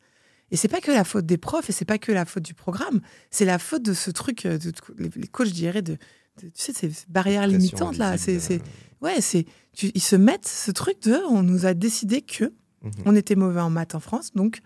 Et 0.51 0.57
c'est 0.57 0.69
pas 0.69 0.81
que 0.81 0.91
la 0.91 1.05
faute 1.05 1.27
des 1.27 1.37
profs 1.39 1.69
et 1.69 1.73
c'est 1.73 1.85
pas 1.85 1.99
que 1.99 2.13
la 2.13 2.25
faute 2.25 2.43
du 2.43 2.55
programme. 2.55 3.01
C'est 3.31 3.45
la 3.45 3.59
faute 3.59 3.83
de 3.83 3.93
ce 3.93 4.11
truc, 4.11 4.47
euh, 4.47 4.59
de, 4.59 4.73
les, 4.99 5.11
les 5.15 5.27
coachs, 5.27 5.49
je 5.49 5.53
dirais, 5.53 5.83
de, 5.83 5.95
de- 6.43 6.49
tu 6.49 6.51
sais, 6.55 6.73
ces 6.73 6.91
barrières 7.09 7.47
limitantes 7.47 7.97
là. 7.99 8.17
C'est, 8.19 8.39
c'est, 8.41 8.61
ouais, 9.01 9.21
c'est, 9.21 9.47
tu- 9.73 9.91
ils 9.95 10.03
se 10.03 10.17
mettent 10.17 10.47
ce 10.49 10.71
truc 10.71 11.03
de, 11.03 11.17
on 11.29 11.43
nous 11.43 11.67
a 11.67 11.75
décidé 11.75 12.23
que 12.23 12.45
euh, 12.45 12.51
mhm. 12.83 12.93
on 13.07 13.17
était 13.17 13.35
mauvais 13.37 13.61
en 13.61 13.71
maths 13.71 13.95
en 13.95 14.01
France, 14.01 14.33
donc 14.35 14.61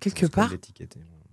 quelque 0.00 0.26
On 0.26 0.28
part, 0.30 0.52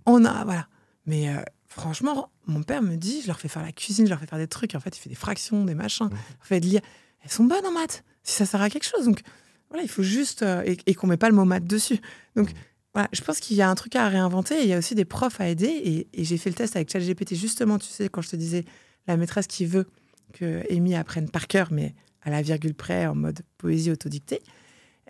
on 0.06 0.24
a, 0.24 0.44
voilà. 0.44 0.68
Mais 1.06 1.28
euh, 1.34 1.40
franchement, 1.66 2.30
mon 2.46 2.62
père 2.62 2.82
me 2.82 2.96
dit, 2.96 3.22
je 3.22 3.26
leur 3.26 3.40
fais 3.40 3.48
faire 3.48 3.62
la 3.62 3.72
cuisine, 3.72 4.04
je 4.04 4.10
leur 4.10 4.20
fais 4.20 4.26
faire 4.26 4.38
des 4.38 4.46
trucs. 4.48 4.74
En 4.74 4.80
fait, 4.80 4.96
il 4.96 5.00
fait 5.00 5.08
des 5.08 5.14
fractions, 5.16 5.64
des 5.64 5.74
machins. 5.74 6.06
Mhm. 6.06 6.12
En 6.12 6.44
fait, 6.44 6.60
lire. 6.60 6.80
Elles 7.22 7.30
sont 7.30 7.44
bonnes 7.44 7.66
en 7.66 7.72
maths, 7.72 8.02
si 8.22 8.34
ça 8.34 8.46
sert 8.46 8.60
à 8.62 8.70
quelque 8.70 8.86
chose. 8.86 9.04
Donc, 9.06 9.20
voilà, 9.68 9.82
il 9.84 9.88
faut 9.88 10.02
juste. 10.02 10.42
euh, 10.42 10.62
et 10.66 10.76
et 10.86 10.94
qu'on 10.94 11.06
met 11.06 11.16
pas 11.16 11.28
le 11.28 11.34
mot 11.34 11.44
maths 11.44 11.64
dessus. 11.66 11.98
Donc, 12.36 12.48
Mhm. 12.48 12.54
voilà, 12.94 13.08
je 13.12 13.20
pense 13.22 13.38
qu'il 13.40 13.56
y 13.56 13.62
a 13.62 13.68
un 13.70 13.74
truc 13.74 13.94
à 13.96 14.08
réinventer. 14.08 14.54
et 14.60 14.62
Il 14.62 14.68
y 14.68 14.74
a 14.74 14.78
aussi 14.78 14.94
des 14.94 15.04
profs 15.04 15.40
à 15.40 15.48
aider. 15.48 15.66
Et, 15.68 16.08
et 16.12 16.24
j'ai 16.24 16.36
fait 16.38 16.50
le 16.50 16.56
test 16.56 16.74
avec 16.76 16.90
ChatGPT, 16.90 17.34
justement, 17.34 17.78
tu 17.78 17.86
sais, 17.88 18.08
quand 18.08 18.22
je 18.22 18.30
te 18.30 18.36
disais, 18.36 18.64
la 19.06 19.16
maîtresse 19.16 19.46
qui 19.46 19.64
veut 19.66 19.86
que 20.32 20.62
Amy 20.72 20.94
apprenne 20.94 21.28
par 21.30 21.46
cœur, 21.48 21.68
mais 21.72 21.94
à 22.22 22.30
la 22.30 22.42
virgule 22.42 22.74
près, 22.74 23.06
en 23.06 23.14
mode 23.14 23.40
poésie 23.58 23.90
autodictée. 23.90 24.40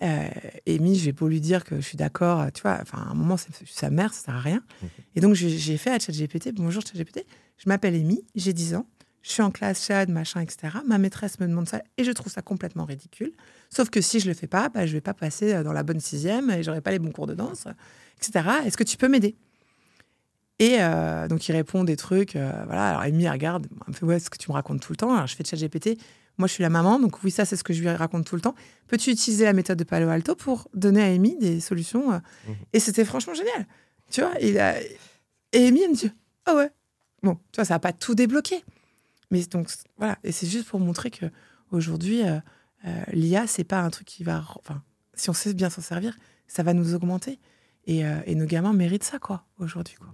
Euh, 0.03 0.29
Amy, 0.67 0.95
j'ai 0.97 1.13
beau 1.13 1.29
lui 1.29 1.41
dire 1.43 1.65
que 1.65 1.77
je 1.77 1.81
suis 1.83 1.97
d'accord, 1.99 2.51
tu 2.53 2.63
vois, 2.63 2.79
enfin, 2.81 2.99
à 2.99 3.11
un 3.11 3.15
moment, 3.15 3.37
c'est 3.37 3.51
sa 3.67 3.91
mère, 3.91 4.15
ça 4.15 4.27
sert 4.27 4.35
à 4.37 4.41
rien. 4.41 4.63
Mhm. 4.83 4.89
Et 5.17 5.21
donc, 5.21 5.35
j'ai 5.35 5.51
j'ai 5.51 5.77
fait 5.77 5.91
à 5.91 5.99
ChatGPT, 5.99 6.53
bonjour 6.55 6.83
ChatGPT, 6.83 7.27
je 7.59 7.69
m'appelle 7.69 7.95
Amy, 7.95 8.25
j'ai 8.35 8.55
10 8.55 8.75
ans, 8.77 8.87
je 9.23 9.31
suis 9.31 9.43
en 9.43 9.51
classe 9.51 9.85
Chad, 9.87 10.09
machin, 10.09 10.41
etc. 10.41 10.79
Ma 10.87 10.99
maîtresse 10.99 11.41
me 11.41 11.47
demande 11.47 11.68
ça 11.68 11.83
et 11.99 12.05
je 12.05 12.12
trouve 12.12 12.33
ça 12.33 12.43
complètement 12.43 12.85
ridicule. 12.85 13.33
Sauf 13.68 13.91
que 13.91 14.01
si 14.01 14.21
je 14.21 14.29
le 14.29 14.35
fais 14.35 14.47
pas, 14.47 14.68
bah, 14.68 14.87
je 14.87 14.93
vais 14.93 15.01
pas 15.01 15.14
passer 15.14 15.53
euh, 15.53 15.62
dans 15.62 15.73
la 15.73 15.83
bonne 15.83 16.01
sixième 16.01 16.51
et 16.51 16.62
j'aurai 16.62 16.81
pas 16.81 16.91
les 16.91 16.99
bons 16.99 17.12
cours 17.12 17.27
de 17.27 17.35
danse, 17.35 17.66
etc. 18.16 18.49
Est-ce 18.64 18.77
que 18.77 18.85
tu 18.85 18.97
peux 18.97 19.09
m'aider? 19.09 19.37
Et 20.59 20.77
euh, 20.81 21.27
donc, 21.27 21.49
il 21.49 21.53
répond 21.53 21.85
des 21.85 21.97
trucs, 21.97 22.37
euh, 22.37 22.53
voilà. 22.66 22.91
Alors, 22.91 23.01
Amy, 23.01 23.29
regarde, 23.29 23.66
elle 23.71 23.89
me 23.89 23.93
fait, 23.95 24.05
ouais, 24.05 24.21
ce 24.21 24.29
que 24.29 24.37
tu 24.37 24.51
me 24.51 24.55
racontes 24.55 24.81
tout 24.81 24.93
le 24.93 24.97
temps. 24.97 25.14
Alors, 25.14 25.27
je 25.27 25.35
fais 25.35 25.43
ChatGPT, 25.43 25.99
moi, 26.37 26.47
je 26.49 26.53
suis 26.53 26.62
la 26.62 26.71
maman, 26.71 26.99
donc 26.99 27.23
oui, 27.23 27.31
ça, 27.31 27.45
c'est 27.45 27.57
ce 27.57 27.64
que 27.64 27.73
je 27.73 27.81
lui 27.81 27.89
raconte 27.89 28.27
tout 28.27 28.35
le 28.35 28.41
temps. 28.41 28.55
Peux-tu 28.89 29.11
utiliser 29.11 29.45
la 29.45 29.53
méthode 29.53 29.79
de 29.79 29.85
Palo 29.85 30.09
Alto 30.09 30.35
pour 30.35 30.68
donner 30.75 31.03
à 31.03 31.07
Amy 31.07 31.37
des 31.39 31.61
solutions 31.61 32.12
euh, 32.12 32.18
Mhm. 32.47 32.55
Et 32.73 32.81
c'était 32.81 33.05
franchement 33.05 33.35
génial. 33.35 33.66
Tu 34.11 34.21
vois, 34.21 34.33
il 34.41 34.59
a... 34.59 34.81
et 34.81 35.66
Amy, 35.66 35.83
elle 35.83 35.91
me 35.91 35.97
dit 35.97 36.11
Ah 36.47 36.55
ouais. 36.55 36.71
Bon, 37.23 37.35
tu 37.53 37.57
vois, 37.57 37.64
ça 37.64 37.75
n'a 37.75 37.79
pas 37.79 37.93
tout 37.93 38.14
débloqué. 38.14 38.64
Mais 39.31 39.43
donc, 39.45 39.70
voilà. 39.99 40.18
Et 40.24 40.33
c'est 40.33 40.47
juste 40.47 40.68
pour 40.68 40.81
montrer 40.81 41.11
que 41.11 41.26
aujourd'hui, 41.70 42.22
euh, 42.26 42.39
euh, 42.87 43.03
l'IA, 43.12 43.47
c'est 43.47 43.64
pas 43.64 43.81
un 43.81 43.91
truc 43.91 44.07
qui 44.07 44.24
va. 44.24 44.45
Enfin, 44.59 44.83
si 45.14 45.31
on 45.31 45.33
sait 45.35 45.55
bien 45.55 45.70
s'en 45.70 45.83
servir, 45.83 46.16
ça 46.49 46.62
va 46.62 46.72
nous 46.74 46.95
augmenter. 46.95 47.39
Et, 47.87 48.05
euh, 48.05 48.20
et 48.26 48.35
nos 48.35 48.47
gamins 48.47 48.72
méritent 48.72 49.05
ça, 49.05 49.18
quoi, 49.18 49.45
aujourd'hui. 49.59 49.95
Quoi. 49.97 50.09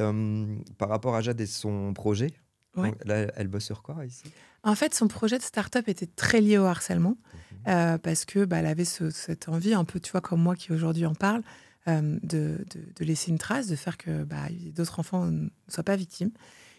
Euh, 0.00 0.56
par 0.78 0.88
rapport 0.88 1.16
à 1.16 1.20
Jade 1.20 1.40
et 1.40 1.46
son 1.46 1.92
projet, 1.92 2.32
Ouais. 2.76 2.90
donc 2.92 3.04
là, 3.04 3.26
elle 3.34 3.48
bosse 3.48 3.64
sur 3.64 3.82
quoi 3.82 4.04
ici? 4.06 4.24
En 4.62 4.74
fait, 4.76 4.94
son 4.94 5.08
projet 5.08 5.38
de 5.38 5.42
start-up 5.42 5.88
était 5.88 6.06
très 6.06 6.40
lié 6.40 6.58
au 6.58 6.64
harcèlement. 6.64 7.16
Mhm. 7.20 7.72
euh, 7.74 7.98
parce 7.98 8.24
que 8.24 8.44
bah, 8.44 8.58
elle 8.58 8.66
avait 8.66 8.84
ce- 8.84 9.10
cette 9.10 9.48
envie, 9.48 9.74
un 9.74 9.84
peu, 9.84 9.98
tu 10.00 10.12
vois, 10.12 10.20
comme 10.20 10.40
moi 10.40 10.54
qui 10.54 10.72
aujourd'hui 10.72 11.04
en 11.06 11.14
parle, 11.14 11.42
de, 11.86 12.18
de- 12.22 12.62
de 12.96 13.04
laisser 13.04 13.30
une 13.30 13.38
trace, 13.38 13.66
de 13.66 13.74
faire 13.74 13.96
que 13.96 14.22
bah, 14.22 14.46
d'autres 14.74 15.00
enfants 15.00 15.24
ne 15.24 15.48
soient 15.68 15.82
pas 15.84 15.96
victimes. 15.96 16.30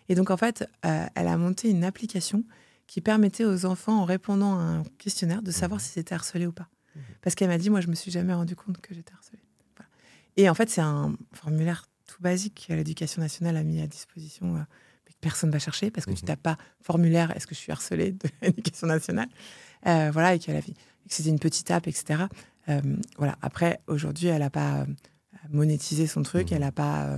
Et 0.09 0.15
donc, 0.15 0.29
en 0.31 0.37
fait, 0.37 0.67
euh, 0.85 1.05
elle 1.15 1.27
a 1.27 1.37
monté 1.37 1.69
une 1.69 1.83
application 1.83 2.43
qui 2.87 2.99
permettait 3.01 3.45
aux 3.45 3.65
enfants, 3.65 4.01
en 4.01 4.05
répondant 4.05 4.57
à 4.57 4.61
un 4.63 4.83
questionnaire, 4.97 5.41
de 5.43 5.51
savoir 5.51 5.79
Mhm. 5.79 5.85
s'ils 5.85 5.99
étaient 6.01 6.15
harcelés 6.15 6.47
ou 6.47 6.51
pas. 6.51 6.67
Mhm. 6.95 7.01
Parce 7.21 7.35
qu'elle 7.35 7.47
m'a 7.49 7.57
dit, 7.59 7.69
moi, 7.69 7.81
je 7.81 7.87
me 7.87 7.95
suis 7.95 8.09
jamais 8.11 8.33
rendu 8.33 8.55
compte 8.55 8.81
que 8.81 8.93
j'étais 8.95 9.13
harcelée. 9.13 9.43
Voilà. 9.77 9.89
Et 10.37 10.49
en 10.49 10.55
fait, 10.55 10.69
c'est 10.69 10.81
un 10.81 11.15
formulaire 11.33 11.85
tout 12.07 12.21
basique 12.21 12.65
que 12.67 12.73
l'éducation 12.73 13.21
nationale 13.21 13.55
a 13.57 13.63
mis 13.63 13.79
à 13.81 13.87
disposition, 13.87 14.55
euh, 14.55 14.59
mais 15.05 15.11
que 15.13 15.19
personne 15.21 15.49
ne 15.49 15.53
va 15.53 15.59
chercher, 15.59 15.91
parce 15.91 16.07
que 16.07 16.11
tu 16.13 16.23
Mhm. 16.23 16.27
tapes 16.27 16.41
pas 16.41 16.57
formulaire, 16.81 17.35
est-ce 17.37 17.45
que 17.45 17.53
je 17.53 17.59
suis 17.59 17.71
harcelée 17.71 18.13
de 18.13 18.27
l'éducation 18.41 18.87
nationale 18.87 19.29
Euh, 19.85 20.09
voilà, 20.11 20.33
et 20.33 20.39
qu'elle 20.39 20.57
a 20.57 20.61
que 20.61 20.67
c'était 21.07 21.29
une 21.29 21.39
petite 21.39 21.69
app, 21.71 21.87
etc. 21.87 22.23
Euh, 22.67 22.81
voilà. 23.17 23.37
Après, 23.41 23.79
aujourd'hui, 23.87 24.27
elle 24.27 24.39
n'a 24.39 24.49
pas 24.49 24.85
monétisé 25.49 26.05
son 26.07 26.21
truc, 26.23 26.49
Mhm. 26.49 26.55
elle 26.55 26.61
n'a 26.63 26.71
pas 26.71 27.17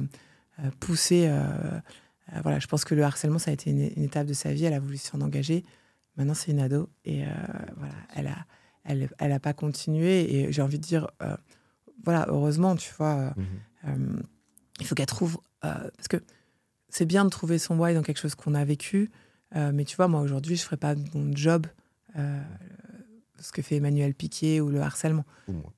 poussé. 0.80 1.28
Euh, 2.34 2.40
voilà, 2.44 2.60
je 2.60 2.68
pense 2.68 2.86
que 2.86 2.96
le 2.96 3.04
harcèlement, 3.04 3.40
ça 3.40 3.52
a 3.52 3.54
été 3.54 3.70
une, 3.72 3.90
une 3.96 4.04
étape 4.04 4.28
de 4.28 4.34
sa 4.34 4.54
vie. 4.54 4.66
Elle 4.66 4.74
a 4.74 4.80
voulu 4.80 4.98
s'en 4.98 5.22
engager. 5.22 5.64
Maintenant, 6.18 6.34
c'est 6.34 6.52
une 6.52 6.60
ado 6.60 6.90
et 7.06 7.24
euh, 7.26 7.28
voilà, 7.78 7.94
elle 8.16 8.28
a, 8.28 8.46
elle, 8.84 9.10
elle 9.18 9.32
a 9.32 9.40
pas 9.40 9.54
continué. 9.54 10.34
Et 10.36 10.52
j'ai 10.52 10.62
envie 10.62 10.78
de 10.80 10.84
dire, 10.84 11.08
euh, 11.22 11.36
voilà, 12.04 12.26
heureusement, 12.30 12.76
tu 12.76 12.94
vois. 12.98 13.34
Mhm. 13.86 14.22
il 14.80 14.86
faut 14.86 14.96
qu'elle 14.96 15.06
trouve. 15.06 15.38
parce 15.62 16.08
que 16.10 16.18
c'est 16.90 17.06
bien 17.06 17.24
de 17.26 17.30
trouver 17.30 17.58
son 17.58 17.80
why 17.80 17.94
dans 17.94 18.02
quelque 18.04 18.20
chose 18.20 18.36
qu'on 18.36 18.54
a 18.54 18.66
vécu. 18.66 19.10
euh, 19.56 19.72
mais 19.74 19.86
tu 19.86 19.96
vois, 19.96 20.08
moi, 20.08 20.20
aujourd'hui, 20.22 20.56
je 20.56 20.62
ne 20.62 20.66
ferais 20.66 20.78
pas 20.78 20.96
mon 21.14 21.36
job, 21.36 21.68
euh, 22.18 22.42
ce 23.40 23.52
que 23.52 23.62
fait 23.62 23.78
Emmanuel 23.78 24.14
Piquet 24.14 24.60
ou 24.62 24.70
le 24.70 24.82
harcèlement. 24.82 25.26
Ou 25.48 25.54
moi. 25.54 25.74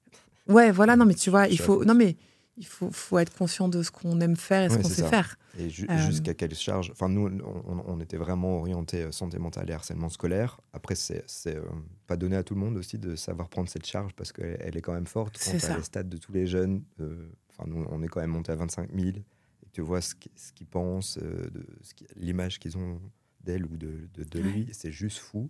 Ouais, 0.47 0.71
voilà, 0.71 0.95
non, 0.95 1.05
mais 1.05 1.13
tu 1.13 1.29
vois, 1.29 1.47
il 1.47 1.59
faut. 1.59 1.85
Non, 1.85 1.93
mais 1.95 2.17
il 2.57 2.65
faut, 2.65 2.91
faut 2.91 3.17
être 3.17 3.35
conscient 3.35 3.67
de 3.67 3.81
ce 3.81 3.89
qu'on 3.91 4.19
aime 4.21 4.35
faire 4.35 4.63
et 4.63 4.69
ce 4.69 4.77
qu'on 4.77 4.89
sait 4.89 5.01
ça. 5.01 5.09
faire. 5.09 5.37
Et 5.57 5.69
ju- 5.69 5.87
Euh, 5.89 5.97
jusqu'à 5.97 6.33
quelle 6.33 6.53
charge? 6.55 6.91
Enfin, 6.91 7.09
nous, 7.09 7.27
on, 7.43 7.83
on 7.85 7.99
était 7.99 8.17
vraiment 8.17 8.59
orienté 8.59 9.11
santé 9.11 9.39
mentale 9.39 9.69
et 9.69 9.73
harcèlement 9.73 10.09
scolaire. 10.09 10.59
Après, 10.71 10.95
c'est 10.95 11.23
euh, 11.47 11.61
pas 12.07 12.15
donné 12.17 12.35
à 12.35 12.43
tout 12.43 12.53
le 12.55 12.59
monde 12.59 12.77
aussi 12.77 12.97
de 12.99 13.15
savoir 13.15 13.49
prendre 13.49 13.69
cette 13.69 13.85
charge 13.85 14.13
parce 14.13 14.31
qu'elle 14.31 14.57
elle 14.59 14.77
est 14.77 14.81
quand 14.81 14.93
même 14.93 15.07
forte. 15.07 15.37
Quand 15.43 15.51
C'est 15.51 15.67
tu 15.71 15.77
les 15.77 15.83
stats 15.83 16.03
de 16.03 16.17
tous 16.17 16.31
les 16.31 16.45
jeunes, 16.47 16.83
euh, 16.99 17.27
enfin, 17.49 17.63
nous, 17.69 17.85
on 17.89 18.01
est 18.03 18.07
quand 18.07 18.21
même 18.21 18.31
monté 18.31 18.51
à 18.51 18.55
25 18.55 18.89
000. 18.93 19.07
Et 19.17 19.69
tu 19.71 19.81
vois 19.81 20.01
ce 20.01 20.13
qui- 20.15 20.31
ce 20.35 20.51
qu'ils 20.53 20.67
pensent, 20.67 21.17
euh, 21.21 21.49
de 21.49 21.65
ce 21.81 21.93
qui- 21.93 22.05
l'image 22.15 22.59
qu'ils 22.59 22.77
ont 22.77 22.99
d'elle 23.41 23.65
ou 23.65 23.77
de, 23.77 24.07
de, 24.13 24.23
de 24.23 24.39
lui, 24.39 24.69
c'est 24.73 24.91
juste 24.91 25.17
fou. 25.19 25.49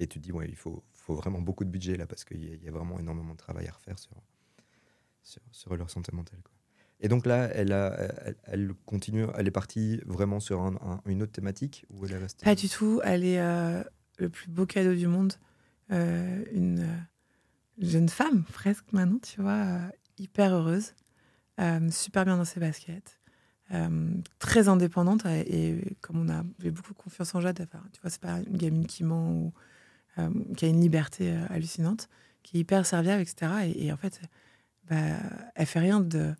Et 0.00 0.06
tu 0.06 0.18
te 0.20 0.24
dis, 0.24 0.32
ouais, 0.32 0.46
il 0.48 0.54
faut, 0.56 0.82
faut 0.94 1.14
vraiment 1.16 1.40
beaucoup 1.40 1.64
de 1.64 1.70
budget 1.70 1.96
là 1.96 2.06
parce 2.06 2.24
qu'il 2.24 2.44
y, 2.44 2.48
a- 2.50 2.54
il 2.54 2.62
y 2.62 2.68
a 2.68 2.70
vraiment 2.72 2.98
énormément 3.00 3.32
de 3.32 3.38
travail 3.38 3.66
à 3.66 3.72
refaire 3.72 3.98
sur, 3.98 4.12
sur, 5.52 5.76
leur 5.76 5.90
santé 5.90 6.12
mentale. 6.14 6.40
Quoi. 6.42 6.52
Et 7.00 7.08
donc 7.08 7.26
là, 7.26 7.48
elle, 7.54 7.72
a, 7.72 7.96
elle, 8.44 8.72
continue, 8.86 9.26
elle 9.36 9.46
est 9.46 9.52
partie 9.52 10.00
vraiment 10.06 10.40
sur 10.40 10.60
un- 10.60 10.74
un- 10.82 11.00
une 11.06 11.22
autre 11.22 11.32
thématique 11.32 11.86
ou 11.90 12.04
elle 12.04 12.12
est 12.12 12.18
restée 12.18 12.44
Pas 12.44 12.54
du 12.54 12.68
tout. 12.68 13.00
Elle 13.04 13.24
est 13.24 13.40
euh, 13.40 13.82
le 14.18 14.28
plus 14.28 14.48
beau 14.48 14.66
cadeau 14.66 14.94
du 14.94 15.06
monde. 15.06 15.34
Euh, 15.92 16.44
une 16.52 16.80
euh, 16.80 16.96
jeune 17.78 18.08
femme, 18.08 18.42
presque 18.52 18.92
maintenant, 18.92 19.20
tu 19.20 19.40
vois, 19.40 19.78
hyper 20.18 20.52
heureuse, 20.54 20.94
super 21.90 22.24
bien 22.24 22.36
dans 22.36 22.44
ses 22.44 22.58
baskets, 22.58 23.20
très 24.40 24.68
indépendante. 24.68 25.24
Et, 25.26 25.96
comme 26.00 26.18
on 26.20 26.28
a 26.28 26.42
beaucoup 26.70 26.94
confiance 26.94 27.34
en 27.36 27.40
Jade, 27.40 27.68
tu 27.92 28.00
vois, 28.00 28.10
c'est 28.10 28.20
pas 28.20 28.40
une 28.40 28.56
gamine 28.56 28.86
qui 28.86 29.04
ment 29.04 29.30
ou 29.30 29.52
qui 30.56 30.64
a 30.64 30.68
une 30.68 30.80
liberté 30.80 31.32
hallucinante, 31.48 32.08
qui 32.42 32.56
est 32.56 32.60
hyper 32.60 32.84
serviable, 32.84 33.22
etc. 33.22 33.52
Et, 33.66 33.86
et 33.86 33.92
en 33.92 33.96
fait, 33.96 34.20
bah, 34.88 34.96
elle 35.54 35.66
fait 35.66 35.80
rien 35.80 36.00
de- 36.00 36.34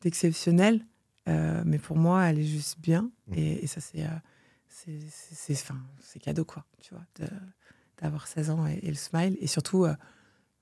d'exceptionnel, 0.00 0.84
euh, 1.28 1.62
mais 1.64 1.78
pour 1.78 1.96
moi, 1.96 2.24
elle 2.24 2.38
est 2.38 2.46
juste 2.46 2.78
bien. 2.80 3.10
Mhm. 3.28 3.34
Et, 3.38 3.64
et 3.64 3.66
ça, 3.66 3.80
c'est. 3.80 4.04
euh, 4.04 4.08
c'est 4.68 4.98
c'est- 5.10 5.34
c'est- 5.34 5.52
enfin, 5.52 5.80
c'est 6.00 6.18
cadeau 6.18 6.44
quoi 6.46 6.64
tu 6.80 6.94
vois 6.94 7.04
de- 7.20 7.28
d'avoir 8.00 8.26
16 8.26 8.48
ans 8.50 8.66
et, 8.66 8.78
et 8.82 8.88
le 8.88 8.94
smile 8.94 9.36
et 9.40 9.46
surtout 9.46 9.84
euh, 9.84 9.94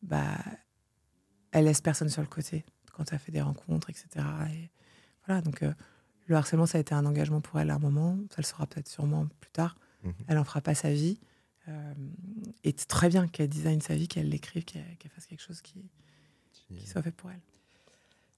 bah 0.03 0.37
elle 1.53 1.65
laisse 1.67 1.81
personne 1.81 2.09
sur 2.09 2.21
le 2.21 2.27
côté 2.29 2.65
quand 2.93 3.13
elle 3.13 3.21
fait 3.21 3.31
des 3.31 3.41
rencontres 3.41 3.89
etc 3.89 4.09
et 4.53 4.71
voilà 5.27 5.41
donc 5.43 5.63
euh, 5.63 5.73
le 6.27 6.35
harcèlement 6.35 6.67
ça 6.67 6.79
a 6.79 6.81
été 6.81 6.93
un 6.93 7.07
engagement 7.07 7.41
pour 7.41 7.61
elle 7.61 7.71
à 7.71 7.77
un 7.77 7.79
moment 7.79 8.19
ça 8.31 8.37
le 8.39 8.43
sera 8.43 8.67
peut-être 8.67 8.89
sûrement 8.89 9.27
plus 9.41 9.51
tard 9.53 9.77
Mhm. 10.03 10.13
elle 10.27 10.39
en 10.39 10.45
fera 10.45 10.61
pas 10.61 10.75
sa 10.75 10.93
vie 10.93 11.21
et 12.65 12.75
c'est 12.77 12.89
très 12.89 13.09
bien 13.11 13.29
qu'elle 13.29 13.49
design 13.49 13.81
sa 13.81 13.95
vie 13.95 14.09
qu'elle 14.09 14.29
l'écrive 14.29 14.65
qu'elle 14.65 14.97
qu'elle 14.99 15.11
fasse 15.13 15.27
quelque 15.27 15.43
chose 15.43 15.61
qui, 15.63 15.89
qui 16.79 16.87
soit 16.87 17.03
fait 17.03 17.13
pour 17.13 17.31
elle 17.31 17.41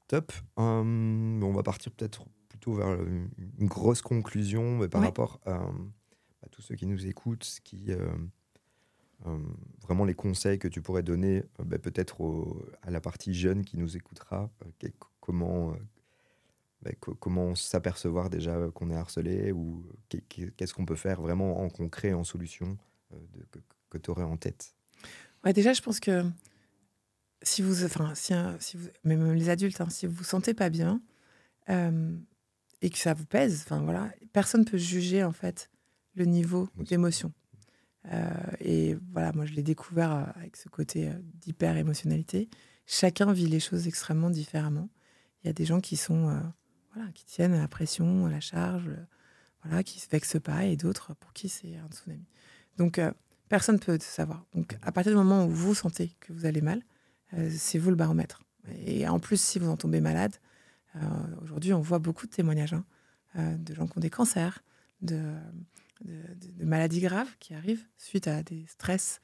Top. 0.08 0.32
Hum, 0.56 1.42
on 1.42 1.52
va 1.52 1.62
partir 1.62 1.90
peut-être 1.92 2.24
plutôt 2.48 2.74
vers 2.74 2.92
une 3.02 3.28
une 3.58 3.66
grosse 3.66 4.02
conclusion 4.02 4.76
mais 4.78 4.88
par 4.88 5.00
Ouais. 5.00 5.06
rapport 5.06 5.40
à, 5.46 5.54
à 6.42 6.48
tous 6.50 6.60
ceux 6.62 6.74
qui 6.74 6.86
nous 6.86 7.06
écoutent, 7.06 7.60
qui, 7.64 7.86
euh, 7.92 8.12
hum, 9.24 9.56
vraiment 9.80 10.04
les 10.04 10.14
conseils 10.14 10.58
que 10.58 10.68
tu 10.68 10.82
pourrais 10.82 11.02
donner 11.02 11.44
euh, 11.60 11.64
bah, 11.64 11.78
peut-être 11.78 12.16
à 12.82 12.90
la 12.90 13.00
partie 13.00 13.34
jeune 13.34 13.64
qui 13.64 13.78
nous 13.78 13.96
écoutera, 13.96 14.50
euh, 14.64 14.68
que- 14.78 14.88
comment, 15.20 15.74
bah, 16.82 16.90
co- 17.00 17.14
comment 17.14 17.54
s'apercevoir 17.54 18.28
déjà 18.28 18.68
qu'on 18.74 18.90
est 18.90 18.96
harcelé 18.96 19.52
ou 19.52 19.86
qu'est- 20.08 20.24
qu'est- 20.28 20.54
qu'est-ce 20.56 20.74
qu'on 20.74 20.84
peut 20.86 20.96
faire 20.96 21.20
vraiment 21.22 21.60
en 21.62 21.68
concret, 21.70 22.12
en 22.12 22.24
solution 22.24 22.76
de- 23.12 23.62
que, 23.88 23.98
tu 23.98 24.10
aurais 24.10 24.24
en 24.24 24.36
tête? 24.36 24.74
Ouais, 25.44 25.52
déjà, 25.52 25.72
je 25.72 25.82
pense 25.82 26.00
que 26.00 26.24
si 27.42 27.62
vous, 27.62 27.84
enfin, 27.84 28.14
si, 28.14 28.32
si 28.60 28.76
vous, 28.76 28.88
même 29.04 29.32
les 29.32 29.48
adultes, 29.48 29.80
hein, 29.80 29.88
si 29.90 30.06
vous 30.06 30.14
vous 30.14 30.24
sentez 30.24 30.54
pas 30.54 30.70
bien 30.70 31.00
euh, 31.70 32.16
et 32.80 32.90
que 32.90 32.98
ça 32.98 33.14
vous 33.14 33.26
pèse, 33.26 33.62
enfin 33.64 33.82
voilà, 33.82 34.10
personne 34.32 34.64
peut 34.64 34.78
juger 34.78 35.24
en 35.24 35.32
fait 35.32 35.70
le 36.14 36.24
niveau 36.24 36.68
d'émotion. 36.76 37.32
Euh, 38.10 38.30
et 38.60 38.96
voilà, 39.12 39.32
moi 39.32 39.46
je 39.46 39.52
l'ai 39.52 39.62
découvert 39.62 40.12
euh, 40.12 40.24
avec 40.36 40.56
ce 40.56 40.68
côté 40.68 41.10
d'hyper 41.40 41.76
émotionnalité. 41.76 42.48
Chacun 42.86 43.32
vit 43.32 43.46
les 43.46 43.60
choses 43.60 43.86
extrêmement 43.86 44.30
différemment. 44.30 44.88
Il 45.42 45.46
y 45.46 45.50
a 45.50 45.52
des 45.52 45.64
gens 45.64 45.80
qui 45.80 45.96
sont, 45.96 46.40
voilà, 46.94 47.10
qui 47.12 47.24
tiennent 47.24 47.54
à 47.54 47.60
la 47.60 47.68
pression, 47.68 48.26
à 48.26 48.30
la 48.30 48.40
charge, 48.40 48.90
voilà, 49.64 49.82
qui 49.82 50.00
se 50.00 50.08
vexent 50.08 50.40
pas, 50.40 50.64
et 50.64 50.76
d'autres 50.76 51.14
pour 51.14 51.32
qui 51.32 51.48
c'est 51.48 51.76
un 51.76 51.88
tsunami. 51.88 52.26
Donc 52.78 53.00
personne 53.48 53.76
ne 53.76 53.80
peut 53.80 53.98
savoir. 54.00 54.44
Donc 54.54 54.76
à 54.82 54.92
partir 54.92 55.12
du 55.12 55.16
moment 55.16 55.46
où 55.46 55.50
vous 55.50 55.74
sentez 55.74 56.16
que 56.20 56.32
vous 56.32 56.46
allez 56.46 56.60
mal, 56.60 56.82
c'est 57.50 57.78
vous 57.78 57.90
le 57.90 57.96
baromètre. 57.96 58.42
Et 58.86 59.06
en 59.08 59.18
plus, 59.18 59.40
si 59.40 59.58
vous 59.58 59.68
en 59.68 59.76
tombez 59.76 60.00
malade, 60.00 60.34
euh, 60.96 61.00
aujourd'hui, 61.42 61.72
on 61.72 61.80
voit 61.80 61.98
beaucoup 61.98 62.26
de 62.26 62.32
témoignages 62.32 62.74
hein, 62.74 62.84
euh, 63.36 63.56
de 63.56 63.74
gens 63.74 63.86
qui 63.86 63.98
ont 63.98 64.00
des 64.00 64.10
cancers, 64.10 64.62
de, 65.00 65.20
maladies 66.60 67.00
graves 67.00 67.36
qui 67.38 67.54
arrivent 67.54 67.86
suite 67.96 68.26
à 68.26 68.42
des 68.42 68.66
stress 68.66 69.20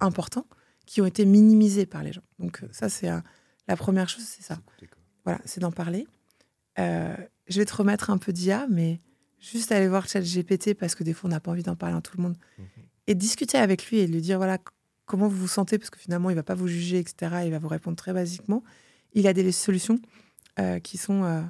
importants 0.00 0.46
qui 0.86 1.00
ont 1.02 1.06
été 1.06 1.26
minimisés 1.26 1.84
par 1.84 2.02
les 2.02 2.12
gens. 2.12 2.22
Donc 2.38 2.64
ça, 2.70 2.88
c'est 2.88 3.08
la 3.08 3.76
première 3.76 4.08
chose, 4.08 4.24
c'est 4.24 4.42
ça. 4.42 4.58
Voilà, 5.24 5.40
c'est 5.44 5.60
d'en 5.60 5.72
parler. 5.72 6.06
je 6.76 7.58
vais 7.58 7.64
te 7.64 7.74
remettre 7.74 8.10
un 8.10 8.18
peu 8.18 8.32
d'IA, 8.32 8.66
mais 8.70 9.00
juste 9.40 9.72
aller 9.72 9.88
voir 9.88 10.08
ChatGPT 10.08 10.74
parce 10.74 10.94
que 10.94 11.04
des 11.04 11.12
fois, 11.12 11.28
on 11.28 11.32
n'a 11.32 11.40
pas 11.40 11.50
envie 11.50 11.62
d'en 11.62 11.76
parler 11.76 11.96
à 11.96 12.00
tout 12.00 12.16
le 12.16 12.22
monde. 12.22 12.36
Mhm. 12.58 12.66
Et 13.08 13.14
discuter 13.14 13.58
avec 13.58 13.90
lui 13.90 13.98
et 13.98 14.06
lui 14.06 14.20
dire, 14.20 14.38
voilà, 14.38 14.58
comment 15.08 15.26
vous 15.26 15.38
vous 15.38 15.48
sentez, 15.48 15.78
parce 15.78 15.90
que 15.90 15.98
finalement, 15.98 16.30
il 16.30 16.34
ne 16.34 16.38
va 16.38 16.44
pas 16.44 16.54
vous 16.54 16.68
juger, 16.68 16.98
etc. 16.98 17.42
Il 17.46 17.50
va 17.50 17.58
vous 17.58 17.66
répondre 17.66 17.96
très 17.96 18.12
basiquement. 18.12 18.62
Il 19.14 19.26
a 19.26 19.32
des 19.32 19.50
solutions 19.50 19.98
euh, 20.60 20.78
qui 20.78 20.98
sont 20.98 21.24
euh, 21.24 21.42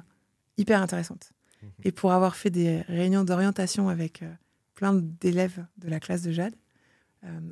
hyper 0.57 0.81
intéressantes. 0.81 1.33
Mhm. 1.61 1.69
Et 1.83 1.91
pour 1.91 2.13
avoir 2.13 2.35
fait 2.35 2.49
des 2.49 2.81
réunions 2.81 3.23
d'orientation 3.23 3.89
avec 3.89 4.23
euh, 4.23 4.33
plein 4.73 4.93
d'élèves 4.93 5.63
de 5.77 5.89
la 5.89 5.99
classe 5.99 6.23
de 6.23 6.31
Jade, 6.31 6.55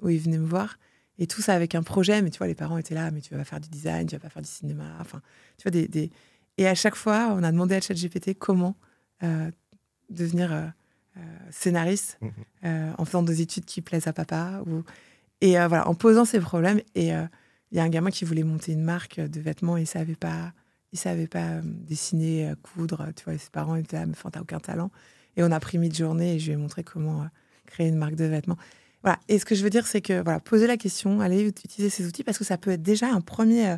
où 0.02 0.08
ils 0.08 0.20
venaient 0.20 0.38
me 0.38 0.48
voir, 0.48 0.80
et 1.20 1.28
tout 1.28 1.42
ça 1.42 1.54
avec 1.54 1.76
un 1.76 1.84
projet, 1.84 2.22
mais 2.22 2.30
tu 2.30 2.38
vois, 2.38 2.48
les 2.48 2.56
parents 2.56 2.78
étaient 2.78 2.96
là, 2.96 3.12
mais 3.12 3.20
tu 3.20 3.32
vas 3.32 3.40
pas 3.40 3.44
faire 3.44 3.60
du 3.60 3.68
design, 3.68 4.08
tu 4.08 4.16
vas 4.16 4.22
pas 4.22 4.30
faire 4.30 4.42
du 4.42 4.48
cinéma, 4.48 4.96
enfin, 5.02 5.22
tu 5.58 5.64
vois, 5.64 5.72
des, 5.72 5.90
des... 5.90 6.10
Et 6.58 6.70
à 6.70 6.74
chaque 6.74 6.96
fois, 6.96 7.34
on 7.36 7.44
a 7.44 7.52
demandé 7.52 7.76
à 7.76 7.82
ChatGPT 7.82 8.36
comment 8.40 8.78
devenir 10.10 10.72
scénariste 11.52 12.18
mhm. 12.22 12.96
en 12.98 13.04
faisant 13.04 13.24
des 13.24 13.42
études 13.42 13.66
qui 13.66 13.82
plaisent 13.82 14.08
à 14.08 14.14
papa, 14.14 14.64
ou 14.66 14.84
et 15.42 15.60
euh, 15.60 15.68
voilà, 15.68 15.88
en 15.88 15.96
posant 15.96 16.26
ces 16.26 16.40
problèmes, 16.40 16.82
et 16.96 17.14
euh, 17.14 17.24
il 17.72 17.78
y 17.78 17.80
a 17.80 17.84
un 17.84 17.90
gamin 17.90 18.10
qui 18.10 18.26
voulait 18.26 18.44
monter 18.44 18.72
une 18.72 18.84
marque 18.84 19.20
de 19.20 19.40
vêtements 19.40 19.78
et 19.78 19.82
il 19.82 19.88
savait 19.88 20.16
pas, 20.16 20.54
il 20.94 21.00
savait 21.00 21.28
pas 21.28 21.44
euh, 21.44 21.62
dessiner, 21.64 22.54
coudre. 22.64 23.08
Tu 23.16 23.24
vois, 23.26 23.38
ses 23.38 23.50
parents 23.50 23.76
étaient 23.76 23.98
là, 23.98 24.06
mais 24.06 24.14
t'as 24.32 24.42
aucun 24.42 24.60
talent. 24.60 24.92
Et 25.36 25.44
on 25.44 25.52
a 25.52 25.60
pris 25.60 25.78
midi-journée 25.78 26.36
et 26.36 26.40
je 26.40 26.48
lui 26.48 26.54
ai 26.54 26.56
montré 26.56 26.84
comment 26.84 27.28
créer 27.68 27.88
une 27.88 27.98
marque 27.98 28.16
de 28.16 28.26
vêtements. 28.26 28.58
Voilà. 29.04 29.20
Et 29.28 29.38
ce 29.38 29.46
que 29.46 29.54
je 29.54 29.64
veux 29.64 29.70
dire, 29.70 29.86
c'est 29.86 30.02
que 30.02 30.22
voilà, 30.24 30.40
poser 30.40 30.66
la 30.66 30.78
question, 30.78 31.22
aller 31.22 31.48
utiliser 31.48 31.90
ces 31.90 32.08
outils 32.08 32.24
parce 32.24 32.40
que 32.40 32.44
ça 32.44 32.58
peut 32.58 32.72
être 32.72 32.82
déjà 32.82 33.08
un 33.08 33.22
premier, 33.22 33.68
une 33.68 33.78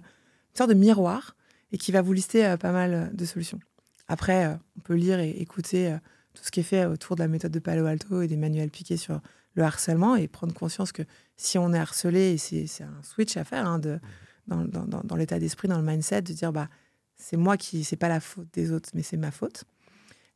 sorte 0.55 0.69
de 0.69 0.75
miroir 0.75 1.35
et 1.73 1.77
qui 1.77 1.91
va 1.91 2.01
vous 2.01 2.13
lister 2.13 2.55
pas 2.59 2.71
mal 2.71 3.11
de 3.13 3.25
solutions. 3.25 3.59
Après, 4.07 4.57
on 4.77 4.79
peut 4.79 4.95
lire 4.95 5.19
et 5.19 5.31
écouter 5.31 5.97
tout 6.33 6.43
ce 6.45 6.51
qui 6.51 6.61
est 6.61 6.63
fait 6.63 6.85
autour 6.85 7.17
de 7.17 7.21
la 7.21 7.27
méthode 7.27 7.51
de 7.51 7.59
Palo 7.59 7.85
Alto 7.85 8.21
et 8.21 8.27
des 8.27 8.37
manuels 8.37 8.69
piqués 8.69 8.97
sur 8.97 9.19
le 9.55 9.63
harcèlement 9.63 10.15
et 10.15 10.27
prendre 10.27 10.53
conscience 10.53 10.91
que 10.91 11.03
si 11.35 11.57
on 11.57 11.73
est 11.73 11.79
harcelé, 11.79 12.37
c'est 12.37 12.83
un 12.83 13.01
switch 13.03 13.37
à 13.37 13.43
faire 13.43 13.65
hein, 13.65 13.79
de, 13.79 13.99
dans, 14.47 14.65
dans, 14.65 15.01
dans 15.03 15.15
l'état 15.15 15.39
d'esprit, 15.39 15.67
dans 15.67 15.77
le 15.77 15.85
mindset, 15.85 16.21
de 16.21 16.33
dire 16.33 16.51
bah 16.51 16.69
c'est 17.19 17.37
moi 17.37 17.57
qui, 17.57 17.83
c'est 17.83 17.97
pas 17.97 18.07
la 18.07 18.19
faute 18.19 18.47
des 18.53 18.71
autres, 18.71 18.89
mais 18.93 19.03
c'est 19.03 19.17
ma 19.17 19.31
faute. 19.31 19.65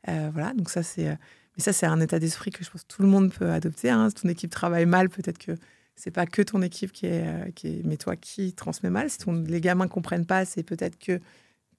Euh, 0.08 0.30
voilà, 0.32 0.52
donc 0.52 0.70
ça 0.70 0.82
c'est, 0.82 1.08
euh, 1.08 1.14
mais 1.56 1.62
ça 1.62 1.72
c'est 1.72 1.86
un 1.86 2.00
état 2.00 2.18
d'esprit 2.18 2.50
que 2.50 2.62
je 2.62 2.70
pense 2.70 2.82
que 2.82 2.94
tout 2.94 3.02
le 3.02 3.08
monde 3.08 3.32
peut 3.32 3.50
adopter. 3.50 3.90
Hein. 3.90 4.10
Si 4.10 4.22
ton 4.22 4.28
équipe 4.28 4.50
travaille 4.50 4.86
mal, 4.86 5.08
peut-être 5.08 5.38
que 5.38 5.52
c'est 5.96 6.10
pas 6.10 6.26
que 6.26 6.42
ton 6.42 6.60
équipe 6.62 6.92
qui 6.92 7.06
est, 7.06 7.26
euh, 7.26 7.50
qui 7.52 7.68
est, 7.68 7.82
mais 7.84 7.96
toi 7.96 8.16
qui 8.16 8.52
transmet 8.52 8.90
mal. 8.90 9.08
Si 9.10 9.18
ton, 9.18 9.32
les 9.32 9.60
gamins 9.60 9.88
comprennent 9.88 10.26
pas, 10.26 10.44
c'est 10.44 10.62
peut-être 10.62 10.98
que 10.98 11.20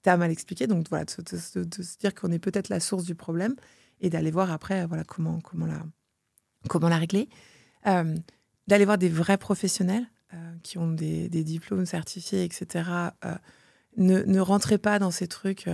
tu 0.02 0.10
as 0.10 0.16
mal 0.16 0.30
expliqué. 0.30 0.66
Donc 0.66 0.88
voilà, 0.88 1.04
de, 1.04 1.36
se 1.36 1.98
dire 1.98 2.14
qu'on 2.14 2.32
est 2.32 2.38
peut-être 2.38 2.68
la 2.68 2.80
source 2.80 3.04
du 3.04 3.14
problème 3.14 3.54
et 4.00 4.10
d'aller 4.10 4.30
voir 4.30 4.50
après 4.50 4.86
voilà 4.86 5.04
comment 5.04 5.40
comment 5.40 5.66
la 5.66 5.82
comment 6.68 6.88
la 6.88 6.98
régler. 6.98 7.28
Euh, 7.86 8.16
d'aller 8.66 8.84
voir 8.84 8.98
des 8.98 9.08
vrais 9.08 9.38
professionnels 9.38 10.06
euh, 10.34 10.54
qui 10.64 10.76
ont 10.76 10.90
des, 10.90 11.28
diplômes 11.28 11.86
certifiés, 11.86 12.42
etc. 12.42 12.90
Euh, 13.24 13.34
ne, 13.96 14.22
ne, 14.22 14.40
rentrez 14.40 14.76
pas 14.76 14.98
dans 14.98 15.12
ces 15.12 15.28
trucs 15.28 15.70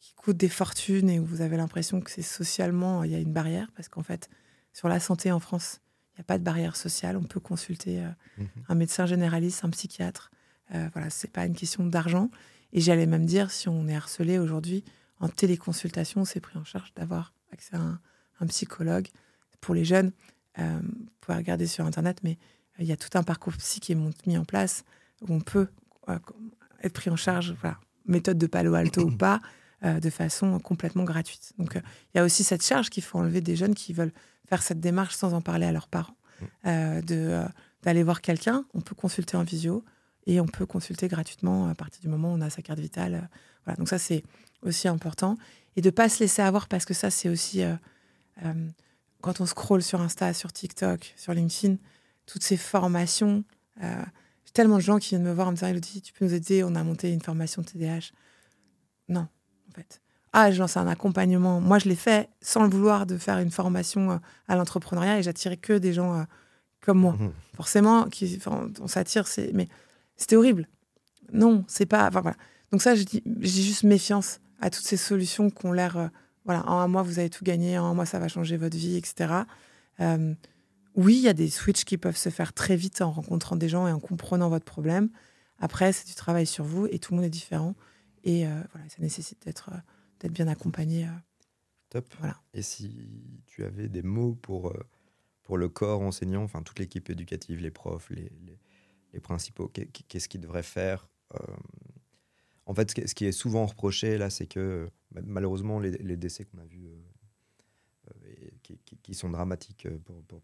qui 0.00 0.14
coûtent 0.14 0.36
des 0.36 0.48
fortunes 0.48 1.08
et 1.08 1.20
où 1.20 1.24
vous 1.24 1.42
avez 1.42 1.56
l'impression 1.56 2.00
que 2.00 2.10
c'est 2.10 2.22
socialement, 2.22 3.04
il 3.04 3.12
y 3.12 3.14
a 3.14 3.20
une 3.20 3.32
barrière, 3.32 3.70
parce 3.76 3.88
qu'en 3.88 4.02
fait, 4.02 4.28
sur 4.72 4.88
la 4.88 4.98
santé 4.98 5.30
en 5.30 5.38
France, 5.38 5.80
il 6.10 6.18
n'y 6.18 6.20
a 6.22 6.24
pas 6.24 6.38
de 6.38 6.42
barrière 6.42 6.74
sociale. 6.74 7.16
On 7.16 7.22
peut 7.22 7.40
consulter 7.40 8.02
mhm. 8.36 8.48
un 8.68 8.74
médecin 8.74 9.06
généraliste, 9.06 9.64
un 9.64 9.70
psychiatre. 9.70 10.30
voilà, 10.70 11.08
c'est 11.10 11.30
pas 11.30 11.46
une 11.46 11.54
question 11.54 11.86
d'argent. 11.86 12.30
Et 12.72 12.80
j'allais 12.80 13.06
même 13.06 13.26
dire, 13.26 13.52
si 13.52 13.68
on 13.68 13.86
est 13.86 13.94
harcelé 13.94 14.38
aujourd'hui, 14.38 14.84
en 15.20 15.28
téléconsultation, 15.28 16.24
c'est 16.24 16.40
pris 16.40 16.58
en 16.58 16.64
charge 16.64 16.92
d'avoir 16.94 17.32
accès 17.52 17.76
à 17.76 17.98
un 18.40 18.46
psychologue 18.48 19.06
pour 19.64 19.74
les 19.74 19.84
jeunes, 19.84 20.12
euh, 20.58 20.78
vous 20.82 21.06
pouvez 21.20 21.38
regarder 21.38 21.66
sur 21.66 21.86
Internet, 21.86 22.18
mais 22.22 22.32
euh, 22.78 22.82
il 22.82 22.86
y 22.86 22.92
a 22.92 22.96
tout 22.96 23.16
un 23.16 23.22
parcours 23.22 23.54
psy 23.54 23.80
qui 23.80 23.92
est 23.92 23.98
mis 24.26 24.36
en 24.36 24.44
place 24.44 24.84
où 25.22 25.32
on 25.32 25.40
peut 25.40 25.68
euh, 26.10 26.18
être 26.82 26.92
pris 26.92 27.08
en 27.08 27.16
charge, 27.16 27.54
voilà, 27.62 27.78
méthode 28.04 28.36
de 28.36 28.46
Palo 28.46 28.74
Alto 28.74 29.02
ou 29.02 29.16
pas, 29.16 29.40
de 29.82 30.08
façon 30.08 30.58
complètement 30.60 31.04
gratuite. 31.04 31.52
Donc 31.58 31.74
il 31.74 32.16
y 32.16 32.18
a 32.18 32.24
aussi 32.24 32.42
cette 32.42 32.64
charge 32.64 32.88
qu'il 32.88 33.02
faut 33.02 33.18
enlever 33.18 33.42
des 33.42 33.54
jeunes 33.54 33.74
qui 33.74 33.92
veulent 33.92 34.14
faire 34.48 34.62
cette 34.62 34.80
démarche 34.80 35.14
sans 35.14 35.34
en 35.34 35.42
parler 35.42 35.66
à 35.66 35.72
leurs 35.72 35.88
parents, 35.88 36.16
de 36.64 37.44
d'aller 37.82 38.02
voir 38.02 38.22
quelqu'un. 38.22 38.64
On 38.72 38.80
peut 38.80 38.94
consulter 38.94 39.36
en 39.36 39.42
visio 39.42 39.84
et 40.26 40.40
on 40.40 40.46
peut 40.46 40.64
consulter 40.64 41.06
gratuitement 41.06 41.68
à 41.68 41.74
partir 41.74 42.00
du 42.00 42.08
moment 42.08 42.32
où 42.32 42.36
on 42.38 42.40
a 42.40 42.48
sa 42.48 42.62
carte 42.62 42.78
vitale. 42.78 43.28
voilà, 43.64 43.76
donc 43.76 43.90
ça 43.90 43.98
c'est 43.98 44.22
aussi 44.62 44.88
important 44.88 45.36
et 45.76 45.82
de 45.82 45.90
pas 45.90 46.08
se 46.08 46.20
laisser 46.20 46.40
avoir 46.40 46.66
parce 46.66 46.86
que 46.86 46.94
ça 46.94 47.10
c'est 47.10 47.28
aussi 47.28 47.62
quand 49.24 49.40
on 49.40 49.46
scrolle 49.46 49.82
sur 49.82 50.02
Insta, 50.02 50.34
sur 50.34 50.52
TikTok, 50.52 51.14
sur 51.16 51.32
LinkedIn, 51.32 51.76
toutes 52.26 52.42
ces 52.42 52.58
formations. 52.58 53.42
Euh, 53.82 54.04
j'ai 54.44 54.52
tellement 54.52 54.76
de 54.76 54.82
gens 54.82 54.98
qui 54.98 55.10
viennent 55.10 55.22
me 55.22 55.32
voir 55.32 55.48
en 55.48 55.52
me 55.52 55.56
disant 55.56 55.68
Elodie, 55.68 56.02
tu 56.02 56.12
peux 56.12 56.26
nous 56.26 56.34
aider 56.34 56.62
On 56.62 56.74
a 56.74 56.84
monté 56.84 57.10
une 57.10 57.22
formation 57.22 57.62
de 57.62 57.66
TDAH. 57.66 58.12
Non, 59.08 59.26
en 59.70 59.72
fait. 59.74 60.02
Ah, 60.34 60.50
je 60.50 60.58
lance 60.58 60.76
un 60.76 60.86
accompagnement. 60.86 61.58
Moi, 61.62 61.78
je 61.78 61.88
l'ai 61.88 61.96
fait 61.96 62.28
sans 62.42 62.64
le 62.64 62.68
vouloir 62.68 63.06
de 63.06 63.16
faire 63.16 63.38
une 63.38 63.50
formation 63.50 64.10
euh, 64.10 64.16
à 64.46 64.56
l'entrepreneuriat 64.56 65.20
et 65.20 65.22
j'attirais 65.22 65.56
que 65.56 65.72
des 65.72 65.94
gens 65.94 66.20
euh, 66.20 66.24
comme 66.82 66.98
moi. 66.98 67.12
Mmh. 67.12 67.32
Forcément, 67.56 68.04
qui, 68.10 68.38
on 68.46 68.88
s'attire, 68.88 69.24
mais 69.54 69.68
c'était 70.18 70.36
horrible. 70.36 70.68
Non, 71.32 71.64
c'est 71.66 71.86
pas. 71.86 72.08
Enfin, 72.08 72.20
voilà. 72.20 72.36
Donc, 72.72 72.82
ça, 72.82 72.94
j'ai 72.94 73.22
juste 73.40 73.84
méfiance 73.84 74.40
à 74.60 74.68
toutes 74.68 74.84
ces 74.84 74.98
solutions 74.98 75.48
qui 75.48 75.64
ont 75.64 75.72
l'air 75.72 76.10
voilà, 76.44 76.66
en 76.68 76.78
un 76.78 76.88
mois, 76.88 77.02
vous 77.02 77.18
avez 77.18 77.30
tout 77.30 77.44
gagné, 77.44 77.78
en 77.78 77.86
un 77.86 77.94
mois, 77.94 78.06
ça 78.06 78.18
va 78.18 78.28
changer 78.28 78.56
votre 78.56 78.76
vie, 78.76 78.96
etc. 78.96 79.32
Euh, 80.00 80.34
oui, 80.94 81.16
il 81.16 81.22
y 81.22 81.28
a 81.28 81.32
des 81.32 81.48
switches 81.48 81.84
qui 81.84 81.98
peuvent 81.98 82.16
se 82.16 82.28
faire 82.28 82.52
très 82.52 82.76
vite 82.76 83.00
en 83.00 83.10
rencontrant 83.10 83.56
des 83.56 83.68
gens 83.68 83.88
et 83.88 83.92
en 83.92 84.00
comprenant 84.00 84.48
votre 84.48 84.64
problème. 84.64 85.10
Après, 85.58 85.92
c'est 85.92 86.06
du 86.06 86.14
travail 86.14 86.46
sur 86.46 86.64
vous 86.64 86.86
et 86.86 86.98
tout 86.98 87.12
le 87.12 87.16
monde 87.16 87.26
est 87.26 87.30
différent. 87.30 87.74
Et 88.24 88.46
euh, 88.46 88.50
voilà, 88.72 88.88
ça 88.88 88.96
nécessite 89.00 89.44
d'être 89.44 89.70
euh, 89.72 89.78
d'être 90.20 90.32
bien 90.32 90.48
accompagné. 90.48 91.08
Top. 91.90 92.06
Voilà. 92.18 92.40
Et 92.54 92.62
si 92.62 93.42
tu 93.46 93.64
avais 93.64 93.88
des 93.88 94.02
mots 94.02 94.34
pour, 94.34 94.72
pour 95.42 95.58
le 95.58 95.68
corps 95.68 96.00
enseignant, 96.00 96.42
enfin 96.42 96.62
toute 96.62 96.78
l'équipe 96.78 97.10
éducative, 97.10 97.60
les 97.60 97.70
profs, 97.70 98.10
les, 98.10 98.30
les, 98.46 98.58
les 99.12 99.20
principaux, 99.20 99.68
qu'est-ce 100.08 100.28
qu'ils 100.28 100.40
devraient 100.40 100.62
faire 100.62 101.08
En 102.66 102.74
fait, 102.74 103.06
ce 103.06 103.14
qui 103.14 103.26
est 103.26 103.32
souvent 103.32 103.66
reproché 103.66 104.16
là, 104.18 104.30
c'est 104.30 104.46
que 104.46 104.88
malheureusement, 105.22 105.80
les, 105.80 106.16
décès 106.16 106.44
qu'on 106.44 106.58
a 106.58 106.64
vus, 106.64 106.86
euh, 106.86 108.10
euh, 108.10 108.74
qui, 109.02 109.14
sont 109.14 109.30
dramatiques 109.30 109.86
euh, 109.86 109.98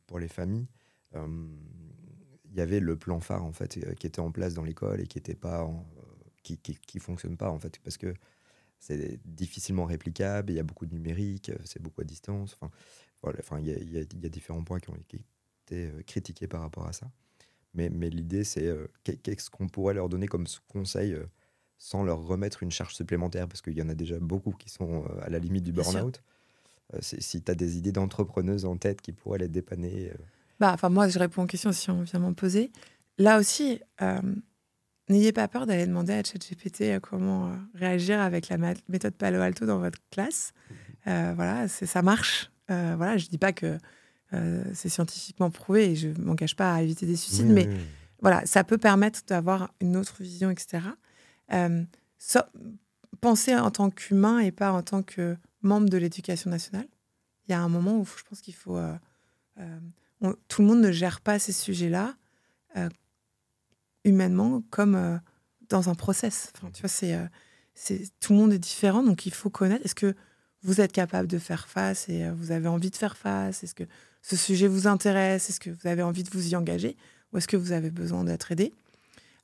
pour, 0.06 0.18
les 0.18 0.28
familles, 0.28 0.66
il 1.14 2.56
y 2.56 2.60
avait 2.60 2.80
le 2.80 2.96
plan 2.96 3.20
phare 3.20 3.44
en 3.44 3.52
fait 3.52 3.78
qui 3.96 4.06
était 4.06 4.20
en 4.20 4.30
place 4.30 4.54
dans 4.54 4.62
l'école 4.62 5.00
et 5.00 5.06
qui 5.06 5.18
était 5.18 5.34
pas 5.34 5.68
qui, 6.42 6.98
fonctionne 7.00 7.36
pas 7.36 7.50
en 7.50 7.58
fait 7.58 7.78
parce 7.80 7.96
que 7.96 8.14
c'est 8.78 9.20
difficilement 9.24 9.86
réplicable 9.86 10.52
il 10.52 10.56
y 10.56 10.60
a 10.60 10.62
beaucoup 10.62 10.86
de 10.86 10.94
numérique 10.94 11.50
c'est 11.64 11.82
beaucoup 11.82 12.00
à 12.00 12.04
distance 12.04 12.56
enfin 13.22 13.58
il 13.58 13.92
y, 13.92 13.98
a, 13.98 14.28
différents 14.28 14.62
points 14.62 14.78
qui 14.78 14.90
ont 14.90 14.96
été 14.96 15.92
critiqués 16.06 16.46
par 16.46 16.60
rapport 16.60 16.86
à 16.86 16.92
ça. 16.92 17.10
Mais 17.74 17.88
l'idée 17.88 18.44
c'est 18.44 18.72
qu'est-ce 19.02 19.50
qu'on 19.50 19.68
pourrait 19.68 19.94
leur 19.94 20.08
donner 20.08 20.28
comme 20.28 20.46
conseil 20.68 21.16
sans 21.80 22.04
leur 22.04 22.22
remettre 22.22 22.62
une 22.62 22.70
charge 22.70 22.94
supplémentaire, 22.94 23.48
parce 23.48 23.62
qu'il 23.62 23.76
y 23.76 23.82
en 23.82 23.88
a 23.88 23.94
déjà 23.94 24.20
beaucoup 24.20 24.52
qui 24.52 24.68
sont 24.68 25.02
euh, 25.04 25.24
à 25.24 25.30
la 25.30 25.40
limite 25.40 25.64
du 25.64 25.72
burn-out. 25.72 26.22
Euh, 26.94 26.98
si 27.00 27.42
tu 27.42 27.50
as 27.50 27.56
des 27.56 27.78
idées 27.78 27.90
d'entrepreneuses 27.90 28.64
en 28.64 28.76
tête 28.76 29.00
qui 29.00 29.10
pourraient 29.10 29.38
les 29.38 29.48
dépanner. 29.48 30.10
Euh. 30.10 30.18
Bah, 30.60 30.72
enfin, 30.74 30.90
moi, 30.90 31.08
je 31.08 31.18
réponds 31.18 31.42
aux 31.42 31.46
questions 31.46 31.72
si 31.72 31.90
on 31.90 32.02
vient 32.02 32.20
m'en 32.20 32.34
poser. 32.34 32.70
Là 33.18 33.38
aussi, 33.38 33.80
n'ayez 35.10 35.32
pas 35.32 35.48
peur 35.48 35.66
d'aller 35.66 35.86
demander 35.86 36.12
à 36.12 36.22
ChatGPT 36.22 36.82
euh, 36.82 37.00
comment 37.00 37.48
euh, 37.48 37.50
réagir 37.74 38.20
avec 38.20 38.48
la 38.48 38.56
méthode 38.88 39.14
Palo 39.14 39.40
Alto 39.40 39.66
dans 39.66 39.78
votre 39.78 39.98
classe. 40.10 40.52
Euh, 41.06 41.32
voilà, 41.34 41.68
ça 41.68 42.02
marche. 42.02 42.50
voilà, 42.68 43.16
je 43.16 43.26
dis 43.26 43.38
pas 43.38 43.52
que 43.52 43.78
c'est 44.72 44.88
scientifiquement 44.88 45.50
prouvé 45.50 45.90
et 45.90 45.96
je 45.96 46.08
m'engage 46.20 46.54
pas 46.54 46.74
à 46.74 46.82
éviter 46.82 47.04
des 47.04 47.16
suicides, 47.16 47.48
mais 47.48 47.68
voilà, 48.20 48.46
ça 48.46 48.62
peut 48.62 48.78
permettre 48.78 49.22
d'avoir 49.26 49.74
une 49.80 49.96
autre 49.96 50.22
vision, 50.22 50.50
etc. 50.50 50.78
penser 53.20 53.54
en 53.54 53.70
tant 53.70 53.90
qu'humain 53.90 54.38
et 54.38 54.52
pas 54.52 54.72
en 54.72 54.82
tant 54.82 55.02
que 55.02 55.36
membre 55.62 55.88
de 55.88 55.98
l'éducation 55.98 56.50
nationale. 56.50 56.86
Il 57.48 57.52
y 57.52 57.54
a 57.54 57.60
un 57.60 57.68
moment 57.68 57.98
où 57.98 58.04
je 58.04 58.22
pense 58.24 58.40
qu'il 58.40 58.54
faut. 58.54 58.78
tout 60.48 60.62
le 60.62 60.66
monde 60.66 60.80
ne 60.80 60.92
gère 60.92 61.20
pas 61.20 61.38
ces 61.38 61.52
sujets-là 61.52 62.14
humainement 64.04 64.62
comme 64.70 64.94
euh, 64.94 65.18
dans 65.68 65.88
un 65.88 65.94
process. 65.94 66.52
Enfin, 66.56 66.70
tu 66.72 66.82
vois, 66.82 66.88
c'est, 66.88 67.14
euh, 67.14 68.04
tout 68.20 68.32
le 68.32 68.38
monde 68.38 68.52
est 68.52 68.58
différent, 68.58 69.02
donc 69.02 69.26
il 69.26 69.32
faut 69.32 69.50
connaître. 69.50 69.84
Est-ce 69.84 69.94
que 69.94 70.14
vous 70.62 70.80
êtes 70.80 70.92
capable 70.92 71.28
de 71.28 71.38
faire 71.38 71.68
face 71.68 72.08
et 72.08 72.24
euh, 72.24 72.32
vous 72.34 72.52
avez 72.52 72.68
envie 72.68 72.90
de 72.90 72.96
faire 72.96 73.16
face? 73.16 73.62
Est-ce 73.64 73.74
que 73.74 73.84
ce 74.22 74.36
sujet 74.36 74.66
vous 74.66 74.86
intéresse? 74.86 75.48
Est-ce 75.50 75.60
que 75.60 75.70
vous 75.70 75.86
avez 75.86 76.02
envie 76.02 76.22
de 76.22 76.30
vous 76.30 76.48
y 76.48 76.56
engager? 76.56 76.96
Ou 77.32 77.38
est-ce 77.38 77.48
que 77.48 77.56
vous 77.56 77.72
avez 77.72 77.90
besoin 77.90 78.24
d'être 78.24 78.52
aidé? 78.52 78.72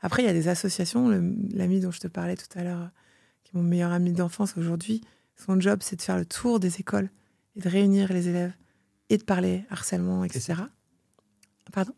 Après, 0.01 0.23
il 0.23 0.27
y 0.27 0.29
a 0.29 0.33
des 0.33 0.49
associations. 0.49 1.09
l'ami 1.53 1.81
dont 1.81 1.91
je 1.91 2.01
te 2.01 2.09
parlais 2.09 2.37
tout 2.37 2.59
à 2.59 2.63
l'heure, 2.63 2.91
qui 3.45 3.57
est 3.57 3.59
mon 3.59 3.65
meilleur 3.65 3.93
ami 3.93 4.13
d'enfance 4.13 4.57
aujourd'hui, 4.57 5.03
son 5.37 5.61
job, 5.61 5.81
c'est 5.83 5.97
de 5.97 6.03
faire 6.03 6.17
le 6.17 6.25
tour 6.25 6.61
des 6.61 6.81
écoles 6.81 7.11
et 7.57 7.61
de 7.61 7.69
réunir 7.69 8.13
les 8.13 8.29
élèves 8.29 8.53
et 9.11 9.19
de 9.19 9.23
parler 9.23 9.65
harcèlement, 9.71 10.25
etc. 10.25 10.55
Pardon? 11.73 11.93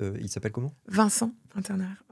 euh, 0.00 0.16
il 0.20 0.28
s'appelle 0.28 0.52
comment? 0.52 0.74
Vincent, 0.86 1.32
internaire. 1.54 2.02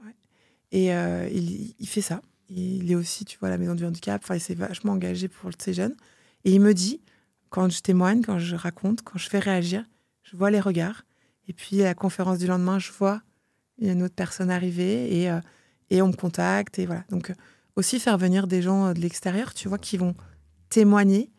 Et 0.71 0.93
euh, 0.93 1.29
il, 1.29 1.87
fait 1.87 2.01
ça. 2.01 2.21
Il 2.49 2.91
est 2.91 2.95
aussi, 2.95 3.23
tu 3.23 3.37
vois, 3.37 3.47
à 3.47 3.51
la 3.51 3.57
maison 3.57 3.75
du 3.75 3.85
handicap. 3.85 4.21
Enfin, 4.21 4.35
il 4.35 4.41
s'est 4.41 4.55
vachement 4.55 4.93
engagé 4.93 5.29
pour 5.29 5.49
ces 5.57 5.73
jeunes. 5.73 5.95
Et 6.43 6.51
il 6.53 6.59
me 6.59 6.73
dit, 6.73 7.01
quand 7.49 7.69
je 7.69 7.79
témoigne, 7.79 8.21
quand 8.21 8.39
je 8.39 8.55
raconte, 8.55 9.01
quand 9.01 9.17
je 9.17 9.29
fais 9.29 9.39
réagir, 9.39 9.85
je 10.23 10.35
vois 10.35 10.51
les 10.51 10.59
regards. 10.59 11.05
Et 11.47 11.53
puis, 11.53 11.81
à 11.81 11.85
la 11.85 11.93
conférence 11.93 12.39
du 12.39 12.47
lendemain, 12.47 12.77
je 12.79 12.91
vois 12.91 13.21
une 13.79 14.03
autre 14.03 14.15
personne 14.15 14.49
arriver 14.49 15.21
et, 15.21 15.29
euh, 15.29 15.39
et 15.89 16.01
on 16.01 16.07
me 16.07 16.13
contacte. 16.13 16.79
Et 16.79 16.85
voilà. 16.85 17.03
Donc, 17.09 17.33
aussi 17.75 17.99
faire 17.99 18.17
venir 18.17 18.47
des 18.47 18.61
gens 18.61 18.93
de 18.93 18.99
l'extérieur, 18.99 19.53
tu 19.53 19.67
vois, 19.67 19.77
qui 19.77 19.97
vont 19.97 20.15
témoigner. 20.69 21.31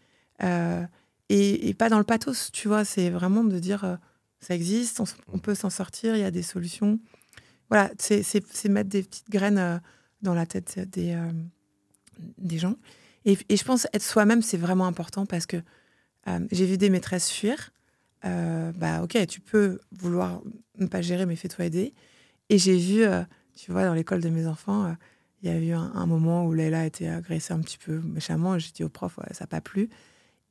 et, 0.42 1.68
et, 1.68 1.74
pas 1.74 1.88
dans 1.88 1.98
le 1.98 2.04
pathos, 2.04 2.50
tu 2.52 2.68
vois. 2.68 2.84
C'est 2.84 3.10
vraiment 3.10 3.44
de 3.44 3.58
dire 3.58 3.98
ça 4.40 4.54
existe, 4.54 5.02
on, 5.32 5.38
peut 5.38 5.54
s'en 5.54 5.70
sortir, 5.70 6.14
il 6.14 6.20
y 6.20 6.24
a 6.24 6.30
des 6.30 6.42
solutions. 6.42 6.98
Voilà, 7.68 7.90
c'est 7.98 8.68
mettre 8.68 8.88
des 8.88 9.02
petites 9.02 9.28
graines 9.28 9.58
euh, 9.58 9.78
dans 10.22 10.34
la 10.34 10.46
tête 10.46 10.78
des, 10.90 11.14
euh, 11.14 11.32
des 12.38 12.58
gens. 12.58 12.76
Et, 13.24 13.34
je 13.34 13.64
pense 13.64 13.88
être 13.92 14.04
soi-même, 14.04 14.42
c'est 14.42 14.56
vraiment 14.56 14.86
important 14.86 15.26
parce 15.26 15.46
que 15.46 15.56
euh, 16.28 16.38
j'ai 16.52 16.64
vu 16.64 16.78
des 16.78 16.90
maîtresses 16.90 17.30
fuir. 17.30 17.72
bah 18.22 19.02
ok, 19.02 19.26
tu 19.26 19.40
peux 19.40 19.80
vouloir 19.92 20.42
ne 20.78 20.86
pas 20.86 21.02
gérer, 21.02 21.26
mais 21.26 21.36
fais-toi 21.36 21.64
aider. 21.64 21.94
Et 22.48 22.58
j'ai 22.58 22.76
vu, 22.76 23.04
tu 23.56 23.72
vois, 23.72 23.84
dans 23.84 23.94
l'école 23.94 24.20
de 24.20 24.28
mes 24.28 24.46
enfants, 24.46 24.94
il 25.42 25.48
y 25.48 25.52
a 25.52 25.58
eu 25.58 25.72
un, 25.72 26.06
moment 26.06 26.46
où 26.46 26.52
Leila 26.52 26.80
a 26.80 26.84
été 26.86 27.08
agressée 27.08 27.52
un 27.52 27.60
petit 27.60 27.78
peu 27.78 28.00
méchamment. 28.00 28.58
J'ai 28.58 28.70
dit 28.72 28.84
au 28.84 28.88
prof, 28.88 29.18
ça 29.32 29.44
n'a 29.44 29.46
pas 29.46 29.60
plu. 29.60 29.88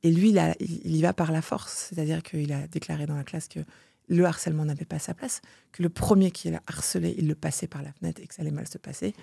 Et 0.02 0.10
lui, 0.10 0.30
il, 0.30 0.54
il, 0.60 0.96
y 0.96 1.02
va 1.02 1.12
par 1.12 1.32
la 1.32 1.42
force, 1.42 1.88
c'est-à-dire 1.90 2.22
qu'il 2.22 2.52
a 2.52 2.66
déclaré 2.68 3.06
dans 3.06 3.16
la 3.16 3.24
classe 3.24 3.48
que 3.48 3.60
le 4.08 4.24
harcèlement 4.24 4.64
n'avait 4.64 4.84
pas 4.84 4.98
sa 4.98 5.14
place, 5.14 5.40
que 5.72 5.82
le 5.82 5.88
premier 5.88 6.30
qui 6.30 6.50
l'a 6.50 6.62
harcelé, 6.66 7.14
il 7.18 7.26
le 7.26 7.34
passait 7.34 7.66
par 7.66 7.82
la 7.82 7.92
fenêtre 7.92 8.20
et 8.22 8.26
que 8.26 8.34
ça 8.34 8.42
allait 8.42 8.50
mal 8.50 8.68
se 8.68 8.78
passer. 8.78 9.14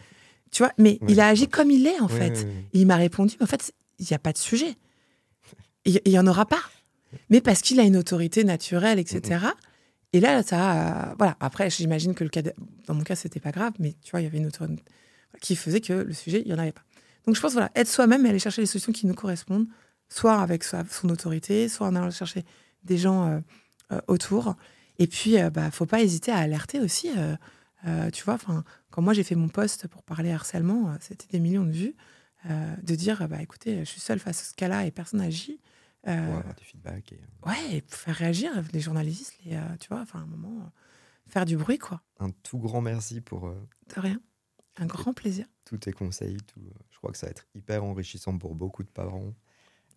Tu 0.52 0.62
vois, 0.62 0.72
mais 0.78 1.00
il 1.08 1.20
a 1.20 1.28
agi 1.28 1.48
comme 1.48 1.72
il 1.72 1.88
est, 1.88 2.00
en 2.00 2.08
fait. 2.08 2.46
il 2.74 2.86
m'a 2.86 2.96
répondu, 2.96 3.36
mais 3.40 3.46
en 3.46 3.48
fait, 3.48 3.74
il 4.00 4.06
n'y 4.10 4.14
a 4.14 4.20
pas 4.20 4.34
de 4.34 4.38
sujet. 4.38 4.76
Il 5.86 6.02
n'y 6.06 6.20
en 6.20 6.28
aura 6.28 6.46
pas. 6.46 6.62
Mais 7.30 7.42
parce 7.42 7.62
qu'il 7.62 7.80
a 7.80 7.84
une 7.84 7.98
autorité 7.98 8.44
naturelle, 8.44 9.00
etc. 9.00 9.46
Et 10.14 10.20
là, 10.20 10.44
ça. 10.44 11.16
voilà. 11.18 11.36
Après, 11.40 11.70
j'imagine 11.70 12.14
que 12.14 12.24
le 12.24 12.30
cas. 12.30 12.42
Dans 12.88 12.94
mon 12.94 13.04
cas, 13.04 13.16
c'était 13.16 13.40
pas 13.40 13.52
grave, 13.52 13.74
mais 13.80 13.96
tu 14.04 14.12
vois, 14.12 14.22
il 14.22 14.24
y 14.24 14.28
avait 14.28 14.38
une 14.38 14.48
autorité 14.48 14.84
qui 15.42 15.56
faisait 15.56 15.82
que 15.82 15.94
le 15.94 16.14
sujet, 16.14 16.42
il 16.42 16.48
n'y 16.48 16.54
en 16.54 16.60
avait 16.60 16.72
pas. 16.72 16.84
Donc, 17.26 17.36
je 17.36 17.42
pense, 17.42 17.54
voilà, 17.54 17.72
être 17.76 17.88
soi-même 17.88 18.26
et 18.26 18.30
aller 18.30 18.40
chercher 18.40 18.62
les 18.62 18.68
solutions 18.68 18.92
qui 18.92 19.08
nous 19.08 19.16
correspondent 19.16 19.68
soit 20.14 20.40
avec 20.40 20.64
son 20.64 21.10
autorité, 21.10 21.68
soit 21.70 21.88
en 21.88 21.96
allant 21.96 22.12
chercher 22.12 22.46
des 22.84 22.98
gens 22.98 23.28
euh, 23.28 23.40
euh, 23.92 24.02
autour. 24.08 24.56
Et 25.00 25.08
puis, 25.08 25.40
euh, 25.40 25.50
bah, 25.50 25.72
faut 25.72 25.86
pas 25.86 26.02
hésiter 26.02 26.32
à 26.32 26.38
alerter 26.38 26.80
aussi. 26.80 27.10
tu 28.14 28.24
vois, 28.24 28.38
quand 28.92 29.02
moi 29.02 29.14
j'ai 29.14 29.24
fait 29.24 29.36
mon 29.36 29.50
poste 29.50 29.88
pour 29.88 30.04
parler 30.04 30.32
harcèlement, 30.32 30.96
c'était 31.00 31.28
des 31.30 31.40
millions 31.40 31.66
de 31.66 31.72
vues. 31.72 31.96
de 32.50 32.96
dire, 32.96 33.28
bah, 33.28 33.42
écoutez, 33.42 33.80
je 33.80 33.90
suis 33.90 34.00
seule 34.00 34.20
face 34.20 34.42
à 34.42 34.46
ce 34.46 34.54
cas-là 34.54 34.86
et 34.86 34.92
personne 34.92 35.20
n'agit. 35.20 35.60
Euh, 36.08 36.26
pour 36.26 36.38
avoir 36.38 36.56
des 36.56 36.64
feedbacks. 36.64 37.16
Ouais, 37.46 37.82
pour 37.82 37.98
faire 37.98 38.16
réagir 38.16 38.52
les 38.74 38.80
journalistes, 38.80 39.34
les, 39.46 39.58
tu 39.80 39.88
vois, 39.90 40.02
enfin, 40.02 40.20
un 40.20 40.26
moment, 40.26 40.72
faire 41.28 41.46
du 41.46 41.58
bruit, 41.58 41.78
quoi. 41.78 42.02
Un 42.20 42.30
tout 42.30 42.60
grand 42.60 42.82
merci 42.82 43.22
pour. 43.22 43.50
de 43.50 44.00
rien. 44.00 44.20
Un 44.78 44.86
grand 44.86 45.14
plaisir. 45.14 45.46
Tous 45.66 45.78
tes 45.78 45.94
conseils, 45.94 46.38
tout, 46.48 46.60
je 46.90 46.98
crois 46.98 47.12
que 47.12 47.18
ça 47.18 47.28
va 47.28 47.32
être 47.32 47.46
hyper 47.54 47.84
enrichissant 47.84 48.38
pour 48.38 48.56
beaucoup 48.56 48.84
de 48.84 48.90
parents. 48.90 49.34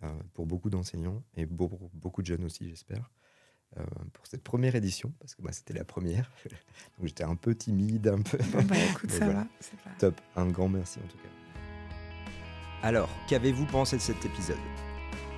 Euh, 0.03 0.09
pour 0.35 0.45
beaucoup 0.45 0.69
d'enseignants 0.69 1.23
et 1.37 1.47
pour 1.47 1.91
beaucoup 1.95 2.21
de 2.21 2.27
jeunes 2.27 2.45
aussi, 2.45 2.69
j'espère. 2.69 3.11
Euh, 3.79 3.85
pour 4.13 4.27
cette 4.27 4.43
première 4.43 4.75
édition, 4.75 5.13
parce 5.19 5.35
que 5.35 5.41
moi 5.41 5.53
c'était 5.53 5.73
la 5.73 5.85
première. 5.85 6.31
Donc 6.99 7.07
j'étais 7.07 7.25
un 7.25 7.35
peu 7.35 7.55
timide, 7.55 8.09
un 8.09 8.21
peu. 8.21 8.37
bah 8.65 8.77
écoute, 8.91 9.11
ça 9.11 9.27
va. 9.27 9.47
Top, 9.99 10.21
un 10.37 10.49
grand 10.49 10.69
merci 10.69 10.99
en 10.99 11.09
tout 11.09 11.17
cas. 11.17 11.29
Alors, 12.83 13.09
qu'avez-vous 13.27 13.65
pensé 13.67 13.97
de 13.97 14.03
cet 14.03 14.23
épisode? 14.23 14.59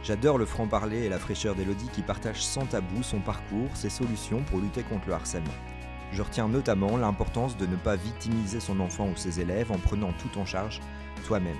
J'adore 0.08 0.38
le 0.38 0.46
franc-parler 0.46 1.04
et 1.04 1.08
la 1.10 1.18
fraîcheur 1.18 1.54
d'Elodie 1.54 1.90
qui 1.92 2.00
partage 2.00 2.42
sans 2.42 2.64
tabou 2.64 3.02
son 3.02 3.20
parcours, 3.20 3.68
ses 3.74 3.90
solutions 3.90 4.42
pour 4.42 4.58
lutter 4.58 4.82
contre 4.82 5.06
le 5.06 5.12
harcèlement. 5.12 5.52
Je 6.12 6.22
retiens 6.22 6.48
notamment 6.48 6.96
l'importance 6.96 7.58
de 7.58 7.66
ne 7.66 7.76
pas 7.76 7.96
victimiser 7.96 8.58
son 8.58 8.80
enfant 8.80 9.08
ou 9.08 9.16
ses 9.16 9.40
élèves 9.40 9.70
en 9.70 9.76
prenant 9.76 10.14
tout 10.14 10.38
en 10.38 10.46
charge 10.46 10.80
toi-même 11.26 11.58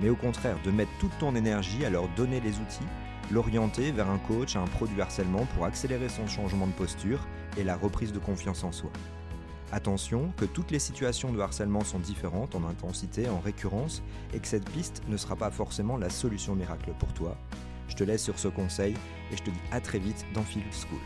mais 0.00 0.10
au 0.10 0.16
contraire 0.16 0.58
de 0.64 0.70
mettre 0.70 0.90
toute 0.98 1.16
ton 1.18 1.34
énergie 1.34 1.84
à 1.84 1.90
leur 1.90 2.08
donner 2.08 2.40
les 2.40 2.58
outils, 2.58 2.86
l'orienter 3.30 3.92
vers 3.92 4.10
un 4.10 4.18
coach, 4.18 4.56
un 4.56 4.64
pro 4.64 4.86
du 4.86 5.00
harcèlement 5.00 5.46
pour 5.54 5.64
accélérer 5.64 6.08
son 6.08 6.26
changement 6.26 6.66
de 6.66 6.72
posture 6.72 7.20
et 7.56 7.64
la 7.64 7.76
reprise 7.76 8.12
de 8.12 8.18
confiance 8.18 8.64
en 8.64 8.72
soi. 8.72 8.90
Attention 9.72 10.32
que 10.36 10.44
toutes 10.44 10.70
les 10.70 10.78
situations 10.78 11.32
de 11.32 11.40
harcèlement 11.40 11.82
sont 11.82 11.98
différentes 11.98 12.54
en 12.54 12.64
intensité, 12.68 13.28
en 13.28 13.40
récurrence, 13.40 14.00
et 14.32 14.38
que 14.38 14.46
cette 14.46 14.70
piste 14.70 15.02
ne 15.08 15.16
sera 15.16 15.34
pas 15.34 15.50
forcément 15.50 15.96
la 15.96 16.08
solution 16.08 16.54
miracle 16.54 16.92
pour 17.00 17.12
toi. 17.14 17.36
Je 17.88 17.94
te 17.94 18.04
laisse 18.04 18.22
sur 18.22 18.38
ce 18.38 18.48
conseil 18.48 18.94
et 19.32 19.36
je 19.36 19.42
te 19.42 19.50
dis 19.50 19.60
à 19.72 19.80
très 19.80 19.98
vite 19.98 20.26
dans 20.34 20.42
Phil 20.42 20.62
School. 20.72 21.00